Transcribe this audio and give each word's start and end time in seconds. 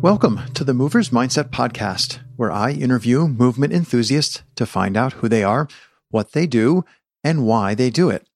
Welcome 0.00 0.40
to 0.54 0.64
the 0.64 0.72
Movers 0.72 1.10
Mindset 1.10 1.50
Podcast, 1.50 2.20
where 2.36 2.50
I 2.50 2.70
interview 2.70 3.28
movement 3.28 3.74
enthusiasts 3.74 4.42
to 4.54 4.64
find 4.64 4.96
out 4.96 5.12
who 5.12 5.28
they 5.28 5.44
are, 5.44 5.68
what 6.08 6.32
they 6.32 6.46
do, 6.46 6.86
and 7.22 7.46
why 7.46 7.74
they 7.74 7.90
do 7.90 8.08
it. 8.08 8.26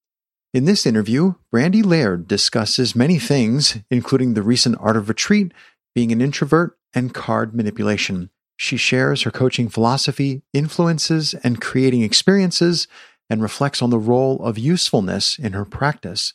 In 0.53 0.67
this 0.67 0.85
interview, 0.85 1.37
Brandee 1.51 1.81
Laird 1.81 2.29
discusses 2.29 2.95
many 2.95 3.19
things, 3.19 3.79
including 3.91 4.35
the 4.35 4.43
recent 4.43 4.77
art 4.81 4.99
of 4.99 5.09
retreat, 5.09 5.53
being 5.95 6.13
an 6.13 6.21
introvert, 6.21 6.77
and 6.93 7.15
card 7.15 7.55
manipulation. 7.55 8.29
She 8.59 8.77
shares 8.77 9.23
her 9.23 9.31
coaching 9.31 9.71
philosophy, 9.71 10.43
influences, 10.53 11.33
and 11.43 11.63
creating 11.63 12.03
experiences, 12.03 12.87
and 13.31 13.41
reflects 13.41 13.81
on 13.81 13.91
the 13.91 13.99
role 13.99 14.45
of 14.45 14.59
usefulness 14.59 15.39
in 15.39 15.53
her 15.53 15.65
practice. 15.65 16.35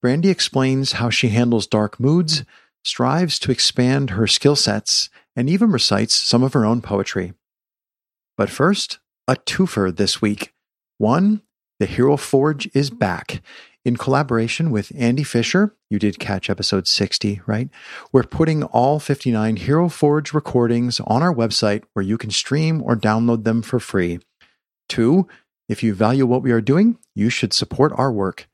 Brandee 0.00 0.30
explains 0.30 0.92
how 0.92 1.10
she 1.10 1.30
handles 1.30 1.66
dark 1.66 1.98
moods 1.98 2.44
strives 2.84 3.38
to 3.40 3.52
expand 3.52 4.10
her 4.10 4.26
skill 4.26 4.56
sets, 4.56 5.10
and 5.36 5.48
even 5.48 5.70
recites 5.70 6.14
some 6.14 6.42
of 6.42 6.52
her 6.52 6.64
own 6.64 6.80
poetry. 6.82 7.34
But 8.36 8.50
first, 8.50 8.98
a 9.28 9.36
twofer 9.36 9.94
this 9.94 10.20
week. 10.20 10.52
One, 10.98 11.42
The 11.78 11.86
Hero 11.86 12.16
Forge 12.16 12.68
is 12.74 12.90
back. 12.90 13.42
In 13.84 13.96
collaboration 13.96 14.70
with 14.70 14.92
Andy 14.94 15.22
Fisher, 15.22 15.74
you 15.88 15.98
did 15.98 16.18
catch 16.18 16.50
episode 16.50 16.86
60, 16.86 17.40
right? 17.46 17.70
We're 18.12 18.24
putting 18.24 18.62
all 18.64 18.98
59 18.98 19.56
Hero 19.56 19.88
Forge 19.88 20.34
recordings 20.34 21.00
on 21.00 21.22
our 21.22 21.34
website 21.34 21.84
where 21.94 22.04
you 22.04 22.18
can 22.18 22.30
stream 22.30 22.82
or 22.82 22.94
download 22.94 23.44
them 23.44 23.62
for 23.62 23.80
free. 23.80 24.18
Two, 24.88 25.28
if 25.70 25.84
you 25.84 25.94
value 25.94 26.26
what 26.26 26.42
we 26.42 26.50
are 26.50 26.60
doing, 26.60 26.98
you 27.14 27.30
should 27.30 27.52
support 27.52 27.92
our 27.94 28.10
work. 28.10 28.48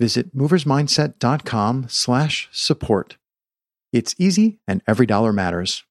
Visit 0.00 0.34
moversmindset.com 0.34 1.86
slash 1.90 2.48
support. 2.50 3.18
It's 3.92 4.14
easy 4.18 4.58
and 4.66 4.80
every 4.88 5.04
dollar 5.04 5.34
matters. 5.34 5.84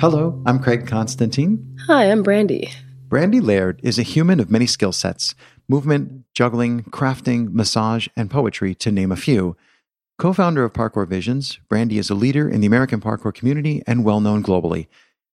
Hello, 0.00 0.42
I'm 0.46 0.58
Craig 0.58 0.86
Constantine. 0.86 1.76
Hi, 1.86 2.10
I'm 2.10 2.22
Brandee. 2.22 2.70
Brandee 3.08 3.40
Laird 3.40 3.78
is 3.82 3.98
a 3.98 4.02
human 4.02 4.40
of 4.40 4.50
many 4.50 4.66
skill 4.66 4.92
sets 4.92 5.34
movement, 5.68 6.24
juggling, 6.34 6.84
crafting, 6.84 7.52
massage, 7.52 8.08
and 8.16 8.30
poetry, 8.30 8.74
to 8.76 8.90
name 8.90 9.12
a 9.12 9.16
few. 9.16 9.54
Co 10.18 10.32
founder 10.32 10.64
of 10.64 10.72
Parkour 10.72 11.06
Visions, 11.06 11.60
Brandee 11.68 11.98
is 11.98 12.08
a 12.08 12.14
leader 12.14 12.48
in 12.48 12.62
the 12.62 12.66
American 12.66 13.00
parkour 13.02 13.34
community 13.34 13.82
and 13.86 14.02
well 14.02 14.20
known 14.20 14.42
globally. 14.42 14.86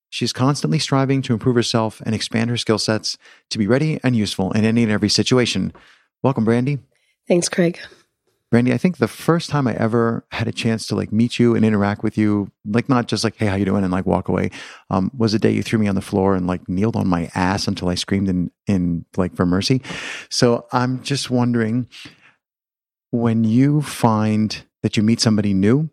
She's 0.10 0.34
constantly 0.34 0.80
striving 0.80 1.22
to 1.24 1.34
improve 1.34 1.56
herself 1.56 2.02
and 2.06 2.16
expand 2.16 2.50
her 2.50 2.58
skill 2.58 2.80
sets 2.80 3.18
to 3.50 3.58
be 3.58 3.68
ready 3.68 4.00
and 4.04 4.16
useful 4.16 4.52
in 4.54 4.66
any 4.66 4.84
and 4.84 4.92
every 4.92 5.10
situation. 5.10 5.72
Welcome, 6.24 6.46
Brandee. 6.46 6.80
Thanks, 7.28 7.48
Craig. 7.48 7.80
Brandee, 8.52 8.74
I 8.74 8.80
think 8.80 8.98
the 8.98 9.08
first 9.08 9.52
time 9.52 9.68
I 9.68 9.76
ever 9.76 10.26
had 10.32 10.48
a 10.48 10.52
chance 10.52 10.88
to 10.88 10.96
like 10.96 11.12
meet 11.12 11.38
you 11.38 11.56
and 11.56 11.64
interact 11.64 12.02
with 12.02 12.18
you, 12.18 12.52
like 12.66 12.90
not 12.90 13.08
just 13.08 13.24
like, 13.24 13.36
hey, 13.36 13.46
how 13.46 13.56
you 13.56 13.66
doing? 13.66 13.84
And 13.84 13.94
like 13.94 14.08
walk 14.08 14.28
away, 14.28 14.50
um, 14.90 15.12
was 15.16 15.34
the 15.34 15.40
day 15.40 15.52
you 15.52 15.62
threw 15.62 15.78
me 15.78 15.88
on 15.88 15.94
the 15.94 16.02
floor 16.02 16.34
and 16.34 16.48
like 16.48 16.68
kneeled 16.68 16.96
on 16.96 17.08
my 17.08 17.30
ass 17.36 17.68
until 17.68 17.90
I 17.90 17.96
screamed 17.96 18.28
in, 18.28 18.50
in 18.66 19.06
like 19.18 19.36
for 19.36 19.46
mercy. 19.46 19.84
So 20.30 20.66
I'm 20.72 21.04
just 21.04 21.30
wondering 21.30 21.88
when 23.12 23.44
you 23.44 23.84
find 23.84 24.64
that 24.82 24.98
you 24.98 25.04
meet 25.04 25.20
somebody 25.20 25.54
new, 25.54 25.92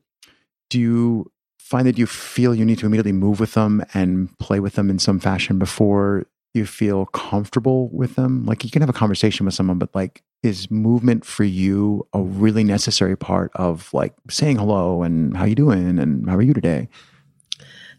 do 0.70 0.80
you 0.80 1.30
find 1.66 1.84
that 1.84 1.98
you 1.98 2.06
feel 2.06 2.54
you 2.54 2.64
need 2.64 2.78
to 2.78 2.86
immediately 2.86 3.10
move 3.10 3.40
with 3.40 3.54
them 3.54 3.84
and 3.92 4.36
play 4.38 4.60
with 4.60 4.74
them 4.74 4.88
in 4.88 5.00
some 5.00 5.18
fashion 5.18 5.58
before 5.58 6.24
you 6.54 6.64
feel 6.64 7.06
comfortable 7.06 7.88
with 7.88 8.14
them? 8.14 8.46
Like 8.46 8.62
you 8.62 8.70
can 8.70 8.82
have 8.82 8.88
a 8.88 8.92
conversation 8.92 9.44
with 9.44 9.54
someone, 9.54 9.76
but 9.76 9.92
like 9.92 10.22
is 10.44 10.70
movement 10.70 11.24
for 11.24 11.42
you 11.42 12.06
a 12.12 12.22
really 12.22 12.62
necessary 12.62 13.16
part 13.16 13.50
of 13.56 13.92
like 13.92 14.14
saying 14.30 14.58
hello 14.58 15.02
and 15.02 15.36
how 15.36 15.44
you 15.44 15.56
doing 15.56 15.98
and 15.98 16.28
how 16.30 16.36
are 16.36 16.42
you 16.42 16.54
today? 16.54 16.88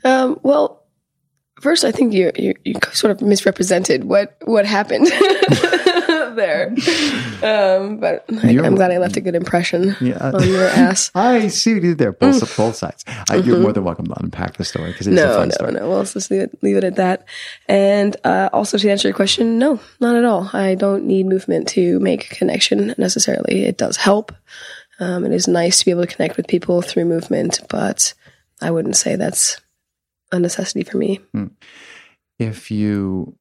Um, 0.06 0.40
well, 0.44 0.86
first, 1.60 1.84
I 1.84 1.92
think 1.92 2.14
you, 2.14 2.32
you, 2.38 2.54
you 2.64 2.76
sort 2.94 3.12
of 3.12 3.22
misrepresented 3.22 4.06
what 4.06 4.38
what 4.46 4.66
happened 4.66 5.08
there. 6.38 6.74
Um, 7.38 7.98
but 7.98 8.26
I, 8.44 8.50
am 8.50 8.74
glad 8.74 8.90
I 8.90 8.98
left 8.98 9.16
a 9.16 9.22
good 9.22 9.36
impression 9.36 9.96
yeah. 10.02 10.32
on 10.32 10.48
your 10.48 10.64
ass. 10.68 11.12
I 11.14 11.50
see 11.50 11.76
what 11.76 11.84
you 11.84 11.90
did 11.90 12.00
there, 12.00 12.12
both, 12.12 12.42
mm. 12.42 12.58
both 12.58 12.76
sides. 12.76 13.06
I, 13.08 13.12
mm-hmm. 13.12 13.48
You're 13.48 13.60
more 13.60 13.74
than 13.74 13.84
welcome 13.84 14.08
to 14.08 14.20
unpack 14.20 14.58
the 14.58 14.66
story 14.66 14.92
because 14.92 15.06
it's 15.06 15.16
no, 15.16 15.32
a 15.32 15.36
fun 15.36 15.50
no, 15.50 15.54
story. 15.54 15.72
no. 15.74 15.88
Well, 15.88 16.00
let's 16.00 16.14
just 16.14 16.32
leave 16.32 16.42
it, 16.42 16.64
leave 16.64 16.78
it 16.78 16.84
at 16.84 16.96
that. 16.96 17.28
And 17.68 18.18
uh, 18.24 18.50
also 18.52 18.80
to 18.80 18.90
answer 18.90 19.08
your 19.08 19.16
question, 19.16 19.60
no, 19.60 19.80
not 20.00 20.16
at 20.16 20.26
all. 20.26 20.50
I 20.52 20.74
don't 20.74 21.06
need 21.06 21.28
movement 21.28 21.68
to 21.70 22.00
make 22.00 22.32
connection 22.32 22.96
necessarily. 22.98 23.66
It 23.66 23.78
does 23.78 23.98
help. 23.98 24.34
Um, 25.00 25.24
it 25.24 25.32
is 25.32 25.48
nice 25.48 25.78
to 25.78 25.86
be 25.86 25.92
able 25.92 26.08
to 26.08 26.16
connect 26.16 26.38
with 26.38 26.48
people 26.48 26.82
through 26.82 27.06
movement, 27.06 27.60
but 27.70 28.16
I 28.62 28.72
wouldn't 28.72 28.96
say 28.96 29.16
that's 29.16 29.62
a 30.32 30.40
necessity 30.40 30.84
for 30.84 30.98
me. 30.98 31.20
Hmm. 31.34 31.48
If 32.40 32.72
you, 32.72 33.38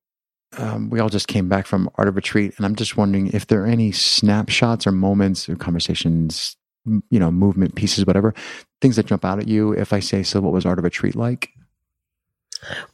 um, 0.59 0.91
we 0.91 1.01
all 1.01 1.09
just 1.09 1.29
came 1.29 1.49
back 1.49 1.67
from 1.67 1.91
Art 1.97 2.09
of 2.09 2.17
Retreat, 2.17 2.55
and 2.57 2.67
I'm 2.67 2.77
just 2.77 2.97
wondering 2.97 3.29
if 3.29 3.47
there 3.47 3.63
are 3.63 3.67
any 3.67 3.93
snapshots 3.93 4.87
or 4.87 4.93
moments 4.93 5.49
or 5.49 5.57
conversations, 5.57 6.57
you 6.85 7.19
know, 7.19 7.31
movement 7.31 7.75
pieces, 7.75 8.07
whatever, 8.07 8.35
things 8.81 8.97
that 8.97 9.07
jump 9.07 9.25
out 9.25 9.39
at 9.39 9.49
you. 9.49 9.73
If 9.73 9.93
I 9.93 10.01
say 10.01 10.23
so, 10.23 10.41
what 10.41 10.53
was 10.53 10.67
Art 10.67 10.79
of 10.79 10.85
Retreat 10.85 11.17
like? 11.17 11.51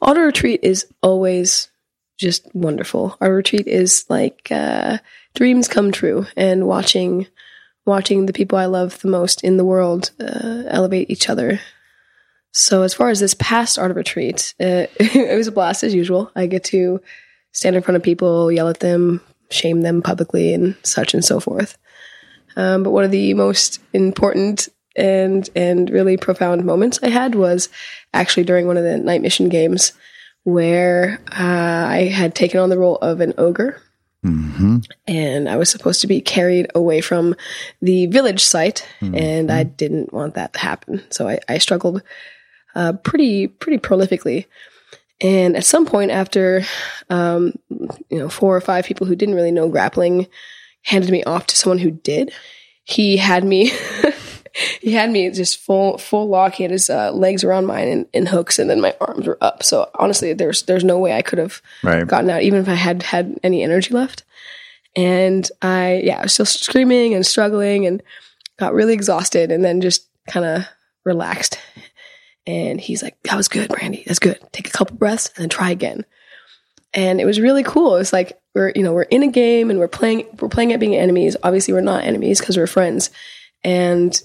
Art 0.01 0.17
of 0.17 0.25
Retreat 0.25 0.61
is 0.63 0.87
always 1.03 1.71
just 2.19 2.53
wonderful. 2.55 3.17
Art 3.21 3.33
Retreat 3.33 3.67
is 3.67 4.05
like 4.09 4.49
uh, 4.51 4.99
dreams 5.35 5.69
come 5.69 5.93
true, 5.93 6.27
and 6.37 6.67
watching 6.67 7.27
watching 7.85 8.27
the 8.27 8.33
people 8.33 8.59
I 8.59 8.67
love 8.67 9.01
the 9.01 9.09
most 9.09 9.43
in 9.43 9.57
the 9.57 9.65
world 9.65 10.13
uh, 10.21 10.65
elevate 10.69 11.11
each 11.11 11.29
other 11.29 11.61
so 12.53 12.83
as 12.83 12.93
far 12.93 13.09
as 13.09 13.19
this 13.19 13.35
past 13.35 13.79
art 13.79 13.91
of 13.91 13.97
retreat, 13.97 14.55
uh, 14.61 14.87
it 15.01 15.37
was 15.37 15.47
a 15.47 15.53
blast 15.53 15.83
as 15.83 15.95
usual. 15.95 16.31
I 16.37 16.47
get 16.47 16.65
to 16.65 17.01
stand 17.53 17.77
in 17.77 17.83
front 17.83 17.97
of 17.97 18.03
people, 18.03 18.51
yell 18.51 18.69
at 18.69 18.81
them, 18.81 19.21
shame 19.51 19.83
them 19.83 20.03
publicly, 20.03 20.55
and 20.55 20.77
such 20.83 21.15
and 21.15 21.25
so 21.25 21.41
forth. 21.41 21.79
Um, 22.57 22.83
but 22.83 22.91
one 22.91 23.05
of 23.05 23.11
the 23.11 23.35
most 23.35 23.81
important 23.93 24.69
and 24.95 25.49
and 25.55 25.89
really 25.89 26.17
profound 26.17 26.65
moments 26.65 26.99
I 27.03 27.09
had 27.09 27.35
was 27.35 27.69
actually 28.13 28.45
during 28.45 28.67
one 28.67 28.77
of 28.77 28.85
the 28.85 28.99
night 28.99 29.23
mission 29.23 29.49
games 29.49 29.93
where 30.45 31.21
uh, 31.31 31.87
I 31.89 32.11
had 32.13 32.35
taken 32.35 32.61
on 32.61 32.69
the 32.69 32.79
role 32.79 32.97
of 32.97 33.21
an 33.21 33.35
ogre. 33.39 33.81
Mm-hmm. 34.25 34.79
And 35.09 35.49
I 35.49 35.57
was 35.57 35.69
supposed 35.69 36.01
to 36.03 36.07
be 36.07 36.21
carried 36.21 36.71
away 36.77 37.01
from 37.01 37.35
the 37.81 38.07
village 38.07 38.45
site, 38.45 38.87
mm-hmm. 39.01 39.17
and 39.17 39.51
I 39.51 39.65
didn't 39.65 40.13
want 40.13 40.35
that 40.35 40.53
to 40.53 40.61
happen. 40.61 41.03
So 41.11 41.29
I, 41.29 41.41
I 41.49 41.59
struggled 41.59 42.03
uh, 42.77 42.93
pretty 42.93 43.49
pretty 43.49 43.79
prolifically. 43.79 44.47
And 45.23 45.57
at 45.57 45.65
some 45.65 45.87
point, 45.87 46.11
after 46.11 46.63
um, 47.09 47.55
you 47.71 48.19
know 48.19 48.29
four 48.29 48.57
or 48.57 48.61
five 48.61 48.85
people 48.85 49.07
who 49.07 49.17
didn't 49.17 49.37
really 49.37 49.53
know 49.53 49.69
grappling 49.69 50.27
handed 50.83 51.11
me 51.11 51.23
off 51.25 51.47
to 51.47 51.57
someone 51.57 51.79
who 51.79 51.93
did, 51.93 52.33
he 52.85 53.17
had 53.17 53.45
me. 53.45 53.73
he 54.81 54.93
had 54.93 55.11
me 55.11 55.31
just 55.31 55.59
full 55.61 55.97
full 55.99 56.29
lock. 56.29 56.55
He 56.55 56.65
had 56.65 56.73
his 56.73 56.91
uh, 56.91 57.13
legs 57.13 57.45
around 57.45 57.67
mine 57.67 57.89
in, 57.89 58.07
in, 58.13 58.27
hooks, 58.27 58.59
and 58.59 58.69
then 58.69 58.81
my 58.81 58.97
arms 59.01 59.27
were 59.27 59.39
up. 59.41 59.63
So 59.63 59.89
honestly, 59.95 60.33
there's 60.33 60.65
there's 60.65 60.85
no 60.85 60.99
way 60.99 61.13
I 61.13 61.23
could 61.23 61.39
have 61.39 61.63
right. 61.85 62.07
gotten 62.07 62.29
out, 62.29 62.43
even 62.43 62.61
if 62.61 62.69
I 62.69 62.75
had 62.75 63.05
had 63.05 63.39
any 63.45 63.63
energy 63.63 63.95
left. 63.95 64.25
And 64.97 65.49
I 65.63 66.03
yeah, 66.05 66.19
I 66.19 66.23
was 66.23 66.35
still 66.35 66.47
screaming 66.47 67.15
and 67.15 67.25
struggling, 67.25 67.87
and 67.87 68.03
got 68.59 68.75
really 68.75 68.93
exhausted, 68.93 69.53
and 69.53 69.65
then 69.65 69.81
just 69.81 70.09
kind 70.29 70.45
of 70.45 70.65
relaxed 71.05 71.59
and 72.47 72.81
he's 72.81 73.03
like, 73.03 73.17
that 73.25 73.37
was 73.37 73.49
good, 73.49 73.69
Brandee. 73.69 74.05
That's 74.07 74.19
good. 74.19 74.39
Take 74.53 74.69
a 74.69 74.73
couple 74.73 74.97
breaths 74.97 75.29
and 75.29 75.43
then 75.43 75.49
try 75.49 75.71
again. 75.71 76.05
And 76.95 77.21
it 77.21 77.25
was 77.25 77.41
really 77.41 77.63
cool. 77.63 77.97
It's 77.97 78.13
like 78.13 78.39
we're, 78.55 78.73
you 78.75 78.83
know, 78.83 78.93
we're 78.93 79.03
in 79.03 79.23
a 79.23 79.29
game 79.29 79.71
and 79.71 79.79
we're 79.79 79.89
playing, 79.89 80.27
we're 80.41 80.49
playing 80.49 80.73
at 80.73 80.81
being 80.81 80.97
enemies. 80.97 81.37
Obviously 81.43 81.73
we're 81.73 81.81
not 81.81 82.05
enemies 82.05 82.41
because 82.41 82.57
we're 82.57 82.67
friends. 82.67 83.11
And 83.65 84.21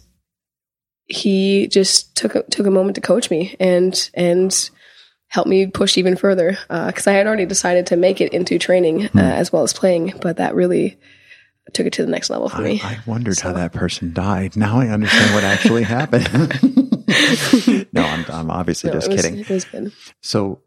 he 1.06 1.68
just 1.68 2.16
took 2.16 2.36
a, 2.36 2.44
took 2.44 2.66
a 2.66 2.72
moment 2.72 2.96
to 2.96 3.02
coach 3.02 3.32
me 3.32 3.56
and, 3.60 4.10
and 4.14 4.70
help 5.28 5.48
me 5.48 5.68
push 5.68 5.98
even 5.98 6.18
further. 6.18 6.58
Uh, 6.70 6.92
cause 6.92 7.08
I 7.08 7.14
had 7.14 7.28
already 7.28 7.46
decided 7.46 7.88
to 7.88 7.96
make 7.96 8.20
it 8.20 8.34
into 8.34 8.60
training 8.60 9.06
uh, 9.06 9.10
hmm. 9.10 9.20
as 9.20 9.54
well 9.54 9.64
as 9.64 9.72
playing, 9.74 10.16
but 10.22 10.38
that 10.38 10.56
really, 10.56 10.98
took 11.74 11.86
it 11.86 11.94
to 11.94 12.06
the 12.06 12.12
next 12.12 12.30
level 12.30 12.50
for 12.50 12.58
I, 12.58 12.64
me. 12.64 12.82
I 12.84 13.00
wondered 13.06 13.38
so. 13.38 13.50
how 13.50 13.54
that 13.54 13.74
person 13.74 14.14
died. 14.14 14.56
Now 14.56 14.80
I 14.80 14.88
understand 14.88 15.34
what 15.34 15.44
actually 15.44 15.84
happened. 15.84 16.28
no, 17.94 18.04
I'm, 18.04 18.26
I'm 18.30 18.52
obviously 18.52 18.90
no, 18.90 18.96
just 18.96 19.10
was, 19.10 19.22
kidding. 19.22 19.40
It 19.40 19.50
was 19.50 19.66
good. 19.66 19.92
So, 20.22 20.62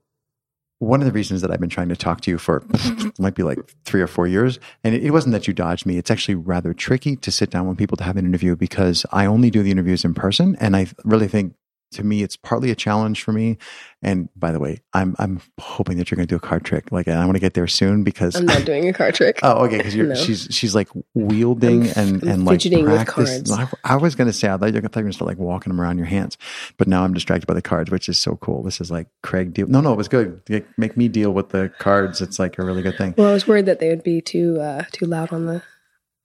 one 0.79 1.01
of 1.01 1.07
the 1.07 1.13
reasons 1.13 1.43
that 1.43 1.51
I've 1.51 1.61
been 1.61 1.69
trying 1.69 1.91
to 1.91 1.97
talk 1.97 2.23
to 2.23 2.31
you 2.31 2.39
for 2.39 2.65
might 3.19 3.35
be 3.35 3.43
like 3.43 3.59
three 3.85 4.01
or 4.01 4.07
four 4.07 4.27
years, 4.27 4.59
and 4.83 4.95
it, 4.95 5.11
wasn't 5.11 5.33
that 5.33 5.47
you 5.47 5.53
dodged 5.53 5.85
me. 5.85 5.99
It's 5.99 6.11
actually 6.11 6.37
rather 6.37 6.73
tricky 6.73 7.17
to 7.17 7.31
sit 7.31 7.51
down 7.51 7.69
with 7.69 7.77
people 7.77 7.99
to 7.99 8.05
have 8.05 8.17
an 8.17 8.25
interview 8.25 8.57
because 8.57 9.05
I 9.13 9.27
only 9.27 9.51
do 9.51 9.63
the 9.63 9.71
interviews 9.71 10.07
in 10.07 10.15
person, 10.15 10.57
and 10.59 10.75
I 10.75 10.87
really 11.05 11.29
think 11.29 11.55
to 11.93 12.05
me, 12.05 12.23
it's 12.23 12.37
partly 12.37 12.71
a 12.71 12.75
challenge 12.75 13.23
for 13.23 13.33
me. 13.33 13.59
And 14.03 14.29
by 14.37 14.53
the 14.53 14.59
way, 14.61 14.81
I'm 14.95 15.15
I'm 15.19 15.41
hoping 15.59 15.99
that 15.99 16.11
you're 16.11 16.17
going 16.17 16.27
to 16.27 16.33
do 16.33 16.37
a 16.37 16.41
card 16.41 16.65
trick. 16.65 16.91
Like 16.93 17.09
I 17.09 17.23
want 17.25 17.37
to 17.37 17.41
get 17.41 17.55
there 17.55 17.67
soon 17.67 18.03
because 18.05 18.35
I'm 18.37 18.47
not 18.47 18.65
doing 18.65 18.89
a 18.89 18.93
card 18.93 19.15
trick. 19.15 19.41
oh, 19.43 19.65
okay. 19.67 19.79
Because 19.79 19.95
you're 19.95 20.07
No. 20.07 20.15
she's 20.15 20.49
she's 20.51 20.75
like 20.75 20.89
wielding 21.15 21.83
I'm 21.91 21.97
and 21.97 22.23
I'm 22.23 22.29
and 22.29 22.45
like 22.45 22.55
fidgeting 22.55 22.85
with 22.85 22.95
practice. 23.05 23.43
cards. 23.43 23.51
I, 23.85 23.95
I 23.95 23.97
was 23.97 24.15
going 24.15 24.27
to 24.29 24.33
say 24.33 24.49
I 24.49 24.57
thought 24.57 24.67
you 24.67 24.75
were 24.75 24.81
going 24.89 25.07
to 25.07 25.13
start 25.13 25.29
like 25.29 25.39
walking 25.39 25.71
them 25.71 25.81
around 25.81 25.99
your 25.99 26.07
hands, 26.07 26.39
but 26.79 26.89
now 26.89 27.05
I'm 27.05 27.13
distracted 27.13 27.47
by 27.47 27.55
the 27.55 27.63
cards, 27.63 27.91
which 27.91 28.09
is 28.09 28.19
so 28.19 28.37
cool. 28.37 28.63
This 28.63 28.81
is 28.81 28.91
like 28.91 29.09
Craig 29.23 29.53
deal. 29.53 29.67
No, 29.67 29.81
no, 29.81 29.93
it 29.93 29.97
was 29.97 30.09
good. 30.09 30.41
Make 30.79 30.97
me 30.97 31.09
deal 31.09 31.33
with 31.33 31.51
the 31.51 31.71
cards. 31.79 32.21
It's 32.21 32.39
like 32.39 32.59
a 32.59 32.65
really 32.65 32.83
good 32.83 32.97
thing. 32.97 33.15
Well, 33.19 33.29
I 33.29 33.33
was 33.33 33.47
worried 33.47 33.67
that 33.67 33.81
they 33.81 33.89
would 33.91 34.03
be 34.05 34.21
too 34.21 34.61
uh, 34.61 34.85
too 34.93 35.07
loud 35.07 35.33
on 35.33 35.47
the 35.47 35.63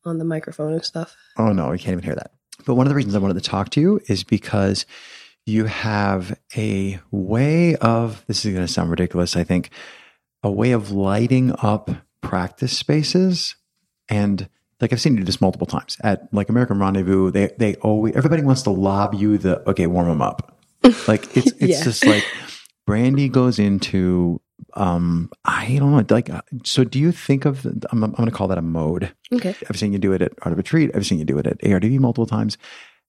on 0.05 0.19
the 0.19 0.25
microphone 0.25 0.73
and 0.73 0.85
stuff. 0.85 1.15
Oh 1.37 1.51
no, 1.51 1.71
you 1.73 1.79
can't 1.79 1.93
even 1.93 2.03
hear 2.03 2.15
that. 2.15 2.31
But 2.65 2.75
one 2.75 2.85
of 2.87 2.89
the 2.89 2.95
reasons 2.95 3.15
I 3.15 3.19
wanted 3.19 3.33
to 3.33 3.49
talk 3.49 3.69
to 3.71 3.81
you 3.81 3.99
is 4.07 4.23
because 4.23 4.85
you 5.45 5.65
have 5.65 6.37
a 6.57 6.99
way 7.11 7.75
of 7.77 8.23
this 8.27 8.45
is 8.45 8.53
going 8.53 8.65
to 8.65 8.71
sound 8.71 8.89
ridiculous, 8.89 9.35
I 9.35 9.43
think, 9.43 9.69
a 10.43 10.51
way 10.51 10.71
of 10.71 10.91
lighting 10.91 11.53
up 11.59 11.89
practice 12.21 12.75
spaces 12.77 13.55
and 14.09 14.49
like 14.81 14.91
I've 14.91 14.99
seen 14.99 15.13
you 15.13 15.19
do 15.19 15.25
this 15.25 15.39
multiple 15.39 15.67
times 15.67 15.97
at 16.03 16.27
like 16.33 16.49
American 16.49 16.79
Rendezvous. 16.79 17.31
They 17.31 17.51
they 17.57 17.75
always 17.75 18.15
everybody 18.15 18.43
wants 18.43 18.63
to 18.63 18.71
lob 18.71 19.13
you 19.13 19.37
the 19.37 19.67
okay 19.69 19.87
warm 19.87 20.07
them 20.09 20.21
up. 20.21 20.57
Like 21.07 21.35
it's 21.37 21.51
it's 21.59 21.61
Yeah. 21.79 21.83
just 21.83 22.05
like 22.05 22.23
Brandee 22.85 23.29
goes 23.29 23.57
into 23.59 24.41
um 24.73 25.29
I 25.45 25.77
don't 25.79 25.91
know 25.91 26.03
like 26.13 26.29
uh, 26.29 26.41
so 26.63 26.83
do 26.83 26.99
you 26.99 27.11
think 27.11 27.45
of 27.45 27.65
I'm, 27.91 28.03
I'm 28.03 28.11
going 28.11 28.25
to 28.29 28.35
call 28.35 28.47
that 28.49 28.57
a 28.57 28.61
mode 28.61 29.13
Okay. 29.31 29.55
I've 29.69 29.79
seen 29.79 29.93
you 29.93 29.99
do 29.99 30.13
it 30.13 30.21
at 30.21 30.33
Art 30.41 30.51
of 30.51 30.57
Retreat. 30.57 30.91
I've 30.93 31.05
seen 31.05 31.19
you 31.19 31.25
do 31.25 31.37
it 31.37 31.47
at 31.47 31.59
ARDV 31.61 31.99
multiple 31.99 32.25
times. 32.27 32.57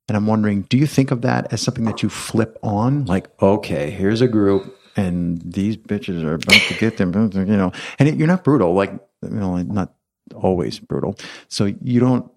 And 0.09 0.17
I'm 0.17 0.27
wondering, 0.27 0.63
do 0.63 0.77
you 0.77 0.87
think 0.87 1.11
of 1.11 1.23
that 1.23 1.53
as 1.53 1.61
something 1.61 1.85
that 1.85 2.03
you 2.03 2.09
flip 2.09 2.59
on? 2.63 3.07
Like, 3.07 3.29
okay, 3.43 3.91
here's 3.91 4.21
a 4.21 4.29
group 4.29 4.77
and 4.97 5.41
these 5.43 5.77
bitches 5.77 6.23
are 6.25 6.35
about 6.35 6.61
to 6.69 6.75
get 6.75 6.97
them, 6.97 7.13
you 7.35 7.45
know, 7.45 7.73
and 7.99 8.09
it, 8.09 8.17
you're 8.17 8.29
not 8.29 8.45
brutal, 8.45 8.73
like, 8.75 8.93
you 9.23 9.31
know, 9.31 9.57
not 9.63 9.95
always 10.35 10.79
brutal. 10.79 11.17
So 11.49 11.75
you 11.83 12.01
don't 12.01 12.31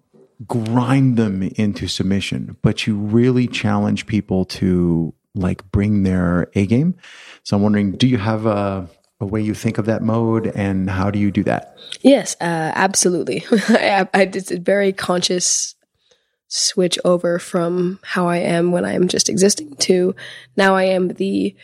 grind 0.46 1.16
them 1.16 1.42
into 1.42 1.86
submission, 1.88 2.56
but 2.62 2.86
you 2.86 2.96
really 2.96 3.46
challenge 3.46 4.06
people 4.06 4.44
to 4.46 5.14
like 5.34 5.70
bring 5.70 6.02
their 6.02 6.50
A 6.54 6.66
game. 6.66 6.96
So 7.44 7.56
I'm 7.56 7.62
wondering, 7.62 7.92
do 7.92 8.06
you 8.06 8.18
have 8.18 8.46
a, 8.46 8.88
a 9.20 9.26
way 9.26 9.40
you 9.40 9.54
think 9.54 9.78
of 9.78 9.86
that 9.86 10.02
mode 10.02 10.48
and 10.48 10.88
how 10.88 11.10
do 11.10 11.18
you 11.18 11.30
do 11.30 11.44
that? 11.44 11.76
Yes, 12.00 12.36
uh, 12.40 12.72
absolutely. 12.74 13.44
I, 13.52 14.08
I, 14.14 14.22
it's 14.22 14.50
a 14.50 14.58
very 14.58 14.92
conscious 14.92 15.74
switch 16.50 16.98
over 17.04 17.38
from 17.38 18.00
how 18.02 18.28
I 18.28 18.38
am 18.38 18.72
when 18.72 18.84
I 18.84 18.94
am 18.94 19.06
just 19.06 19.28
existing 19.28 19.76
to 19.76 20.16
now 20.56 20.74
I 20.74 20.84
am 20.84 21.08
the 21.08 21.56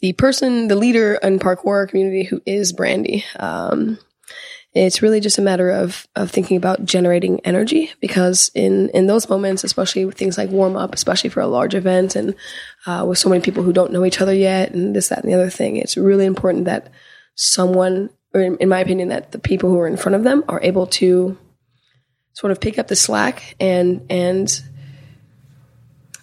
the 0.00 0.12
person, 0.12 0.68
the 0.68 0.76
leader 0.76 1.14
in 1.22 1.38
parkour 1.38 1.88
community 1.88 2.24
who 2.24 2.42
is 2.44 2.74
Brandee. 2.74 3.24
Um, 3.38 3.98
it's 4.74 5.00
really 5.00 5.20
just 5.20 5.38
a 5.38 5.42
matter 5.42 5.70
of 5.70 6.06
of 6.14 6.30
thinking 6.30 6.58
about 6.58 6.84
generating 6.84 7.40
energy 7.40 7.92
because 7.98 8.50
in 8.54 8.90
in 8.90 9.06
those 9.06 9.30
moments, 9.30 9.64
especially 9.64 10.04
with 10.04 10.18
things 10.18 10.36
like 10.36 10.50
warm 10.50 10.76
up, 10.76 10.94
especially 10.94 11.30
for 11.30 11.40
a 11.40 11.46
large 11.46 11.74
event 11.74 12.14
and 12.14 12.34
uh, 12.84 13.06
with 13.08 13.18
so 13.18 13.30
many 13.30 13.40
people 13.40 13.62
who 13.62 13.72
don't 13.72 13.90
know 13.90 14.04
each 14.04 14.20
other 14.20 14.34
yet, 14.34 14.72
and 14.72 14.94
this, 14.94 15.08
that, 15.08 15.24
and 15.24 15.32
the 15.32 15.34
other 15.34 15.48
thing, 15.48 15.76
it's 15.76 15.96
really 15.96 16.26
important 16.26 16.66
that 16.66 16.92
someone, 17.36 18.10
or 18.34 18.42
in, 18.42 18.58
in 18.58 18.68
my 18.68 18.80
opinion, 18.80 19.08
that 19.08 19.32
the 19.32 19.38
people 19.38 19.70
who 19.70 19.78
are 19.78 19.88
in 19.88 19.96
front 19.96 20.14
of 20.14 20.24
them 20.24 20.44
are 20.46 20.60
able 20.62 20.86
to 20.86 21.38
sort 22.36 22.50
of 22.50 22.60
pick 22.60 22.78
up 22.78 22.86
the 22.86 22.94
slack 22.94 23.56
and 23.58 24.06
and 24.10 24.62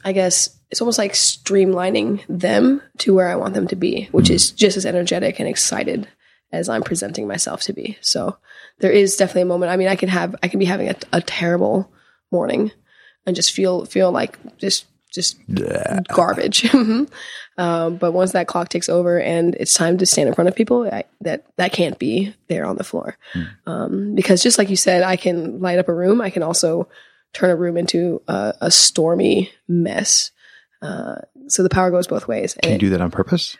I 0.05 0.11
guess 0.11 0.55
it's 0.69 0.79
almost 0.79 0.99
like 0.99 1.13
streamlining 1.13 2.23
them 2.29 2.81
to 2.99 3.13
where 3.13 3.27
I 3.27 3.35
want 3.35 3.55
them 3.55 3.67
to 3.69 3.75
be, 3.75 4.09
which 4.11 4.29
is 4.29 4.51
mm. 4.51 4.55
just 4.55 4.77
as 4.77 4.85
energetic 4.85 5.39
and 5.39 5.49
excited 5.49 6.07
as 6.51 6.69
I'm 6.69 6.83
presenting 6.83 7.27
myself 7.27 7.61
to 7.63 7.73
be. 7.73 7.97
So 8.01 8.37
there 8.79 8.91
is 8.91 9.15
definitely 9.15 9.43
a 9.43 9.45
moment. 9.45 9.71
I 9.71 9.77
mean, 9.77 9.87
I 9.87 9.95
can 9.95 10.09
have 10.09 10.35
I 10.43 10.49
can 10.49 10.59
be 10.59 10.65
having 10.65 10.89
a, 10.89 10.95
a 11.11 11.21
terrible 11.21 11.91
morning 12.31 12.71
and 13.25 13.35
just 13.35 13.51
feel 13.51 13.85
feel 13.85 14.11
like 14.11 14.37
just 14.57 14.85
just 15.11 15.39
garbage. 16.09 16.61
Mm-hmm. 16.73 17.03
Um, 17.57 17.97
but 17.97 18.11
once 18.13 18.31
that 18.31 18.47
clock 18.47 18.69
takes 18.69 18.89
over 18.89 19.19
and 19.19 19.55
it's 19.55 19.73
time 19.73 19.97
to 19.99 20.05
stand 20.05 20.27
in 20.27 20.33
front 20.33 20.47
of 20.47 20.55
people, 20.55 20.89
I, 20.91 21.03
that 21.21 21.45
that 21.57 21.71
can't 21.71 21.99
be 21.99 22.35
there 22.47 22.65
on 22.65 22.77
the 22.77 22.83
floor. 22.83 23.17
Um, 23.67 24.15
because 24.15 24.41
just 24.41 24.57
like 24.57 24.69
you 24.69 24.75
said, 24.75 25.03
I 25.03 25.15
can 25.15 25.59
light 25.59 25.79
up 25.79 25.87
a 25.87 25.93
room. 25.93 26.21
I 26.21 26.29
can 26.29 26.43
also 26.43 26.87
turn 27.31 27.51
a 27.51 27.55
room 27.55 27.77
into 27.77 28.21
a, 28.27 28.53
a 28.61 28.71
stormy 28.71 29.51
mess. 29.67 30.31
Uh, 30.81 31.15
so 31.47 31.63
the 31.63 31.69
power 31.69 31.91
goes 31.91 32.07
both 32.07 32.27
ways. 32.27 32.57
Can 32.61 32.73
you 32.73 32.77
do 32.77 32.89
that 32.89 33.01
on 33.01 33.11
purpose? 33.11 33.55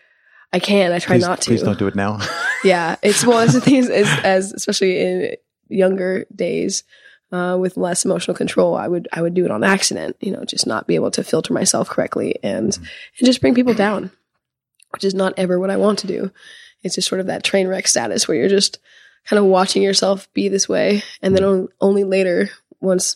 I 0.51 0.59
can. 0.59 0.91
I 0.91 0.99
try 0.99 1.17
please, 1.17 1.21
not 1.21 1.41
to. 1.41 1.49
Please 1.49 1.63
don't 1.63 1.79
do 1.79 1.87
it 1.87 1.95
now. 1.95 2.19
Yeah, 2.63 2.95
it's 3.01 3.25
well, 3.25 3.39
it's 3.39 3.53
the 3.53 3.61
thing 3.61 3.75
is, 3.75 3.89
is 3.89 4.07
as 4.23 4.53
especially 4.53 4.99
in 4.99 5.35
younger 5.67 6.25
days 6.33 6.83
uh, 7.33 7.57
with 7.57 7.77
less 7.77 8.05
emotional 8.05 8.37
control, 8.37 8.75
I 8.75 8.87
would 8.87 9.07
I 9.11 9.21
would 9.21 9.33
do 9.33 9.43
it 9.43 9.51
on 9.51 9.63
accident. 9.63 10.15
You 10.21 10.31
know, 10.31 10.45
just 10.45 10.67
not 10.67 10.85
be 10.85 10.95
able 10.95 11.09
to 11.11 11.23
filter 11.23 11.51
myself 11.51 11.89
correctly 11.89 12.37
and 12.43 12.65
and 12.75 13.25
just 13.25 13.41
bring 13.41 13.55
people 13.55 13.73
down, 13.73 14.11
which 14.91 15.03
is 15.03 15.15
not 15.15 15.33
ever 15.35 15.59
what 15.59 15.71
I 15.71 15.77
want 15.77 15.99
to 15.99 16.07
do. 16.07 16.31
It's 16.83 16.95
just 16.95 17.07
sort 17.07 17.21
of 17.21 17.27
that 17.27 17.43
train 17.43 17.67
wreck 17.67 17.87
status 17.87 18.27
where 18.27 18.37
you're 18.37 18.49
just 18.49 18.77
kind 19.25 19.39
of 19.39 19.45
watching 19.45 19.81
yourself 19.81 20.31
be 20.33 20.47
this 20.47 20.69
way, 20.69 21.01
and 21.23 21.35
then 21.35 21.43
on, 21.43 21.69
only 21.81 22.03
later, 22.03 22.51
once 22.79 23.15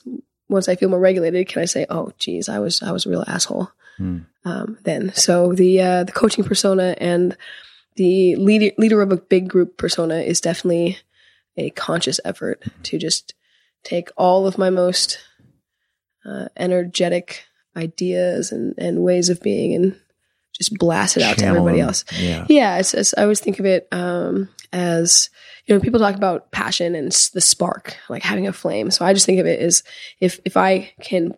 once 0.49 0.67
I 0.67 0.75
feel 0.75 0.89
more 0.89 0.99
regulated, 0.99 1.47
can 1.47 1.61
I 1.61 1.65
say, 1.65 1.85
"Oh, 1.87 2.11
geez, 2.17 2.49
I 2.49 2.57
was 2.57 2.81
I 2.81 2.91
was 2.91 3.05
a 3.05 3.09
real 3.09 3.23
asshole." 3.27 3.71
Hmm. 3.97 4.19
Um, 4.45 4.79
then, 4.83 5.13
so 5.13 5.53
the 5.53 5.79
uh, 5.79 6.03
the 6.05 6.11
coaching 6.11 6.43
persona 6.43 6.95
and 6.97 7.37
the 7.97 8.35
leader 8.37 8.73
leader 8.79 9.03
of 9.03 9.11
a 9.11 9.17
big 9.17 9.47
group 9.47 9.77
persona 9.77 10.15
is 10.15 10.41
definitely 10.41 10.97
a 11.55 11.69
conscious 11.69 12.19
effort 12.25 12.63
to 12.83 12.97
just 12.97 13.35
take 13.83 14.09
all 14.17 14.47
of 14.47 14.57
my 14.57 14.69
most 14.69 15.19
uh, 16.25 16.47
energetic 16.57 17.45
ideas 17.75 18.51
and, 18.51 18.73
and 18.77 19.03
ways 19.03 19.29
of 19.29 19.41
being 19.41 19.73
and 19.73 19.99
just 20.53 20.73
blast 20.77 21.17
it 21.17 21.23
out 21.23 21.35
to 21.35 21.41
Channel 21.41 21.57
everybody 21.57 21.79
them. 21.79 21.87
else. 21.87 22.03
Yeah. 22.17 22.45
Yeah, 22.49 22.77
it's, 22.79 22.93
it's, 22.93 23.13
I 23.17 23.21
always 23.23 23.39
think 23.39 23.59
of 23.59 23.65
it 23.65 23.87
um, 23.91 24.49
as 24.73 25.29
you 25.65 25.75
know 25.75 25.81
people 25.81 25.99
talk 25.99 26.15
about 26.15 26.51
passion 26.51 26.95
and 26.95 27.11
the 27.33 27.41
spark, 27.41 27.95
like 28.09 28.23
having 28.23 28.47
a 28.47 28.53
flame. 28.53 28.89
So 28.89 29.05
I 29.05 29.13
just 29.13 29.25
think 29.25 29.39
of 29.39 29.45
it 29.45 29.59
as 29.59 29.83
if 30.19 30.39
if 30.45 30.57
I 30.57 30.91
can 31.01 31.35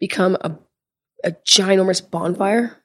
become 0.00 0.36
a 0.40 0.58
a 1.24 1.32
ginormous 1.48 2.08
bonfire, 2.08 2.76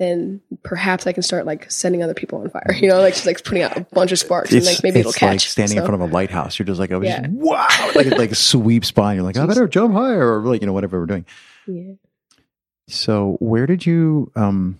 then 0.00 0.40
perhaps 0.64 1.06
I 1.06 1.12
can 1.12 1.22
start 1.22 1.46
like 1.46 1.70
setting 1.70 2.02
other 2.02 2.14
people 2.14 2.40
on 2.40 2.48
fire. 2.50 2.72
You 2.74 2.88
know, 2.88 3.00
like 3.00 3.14
just 3.14 3.26
like 3.26 3.44
putting 3.44 3.62
out 3.62 3.76
a 3.76 3.82
bunch 3.92 4.10
of 4.10 4.18
sparks 4.18 4.50
and 4.52 4.64
like 4.64 4.82
maybe 4.82 5.00
it'll 5.00 5.10
it's 5.10 5.18
catch. 5.18 5.30
like 5.30 5.40
standing 5.40 5.76
in 5.78 5.84
front 5.84 6.02
of 6.02 6.10
a 6.10 6.12
lighthouse. 6.12 6.58
You're 6.58 6.66
just 6.66 6.80
like, 6.80 6.90
was 6.90 7.04
Yeah. 7.04 7.20
just, 7.20 7.32
wow, 7.32 7.68
like 7.94 8.06
it 8.06 8.18
like 8.18 8.34
sweeps 8.34 8.90
by, 8.90 9.12
and 9.12 9.16
you're 9.18 9.24
like, 9.24 9.36
I 9.36 9.46
better 9.46 9.68
jump 9.68 9.94
higher, 9.94 10.38
or 10.38 10.42
like 10.46 10.60
you 10.62 10.66
know 10.66 10.72
whatever 10.72 10.98
we're 10.98 11.06
doing. 11.06 11.26
yeah. 11.66 11.92
So 12.88 13.36
where 13.40 13.66
did 13.66 13.86
you? 13.86 14.32
um 14.34 14.78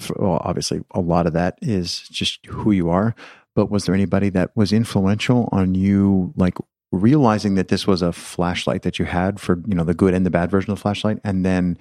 f 0.00 0.10
Well, 0.16 0.40
obviously, 0.44 0.80
a 0.92 1.00
lot 1.00 1.26
of 1.26 1.34
that 1.34 1.58
is 1.62 2.00
just 2.08 2.44
who 2.46 2.72
you 2.72 2.90
are. 2.90 3.14
But 3.54 3.70
was 3.70 3.84
there 3.84 3.94
anybody 3.94 4.30
that 4.30 4.50
was 4.56 4.72
influential 4.72 5.48
on 5.52 5.74
you, 5.74 6.32
like 6.36 6.56
realizing 6.90 7.54
that 7.54 7.68
this 7.68 7.86
was 7.86 8.02
a 8.02 8.12
flashlight 8.12 8.82
that 8.82 8.98
you 8.98 9.04
had 9.04 9.38
for 9.40 9.62
you 9.66 9.74
know 9.74 9.84
the 9.84 9.94
good 9.94 10.14
and 10.14 10.24
the 10.26 10.30
bad 10.30 10.50
version 10.50 10.70
of 10.72 10.78
the 10.78 10.82
flashlight, 10.82 11.18
and 11.22 11.44
then 11.44 11.76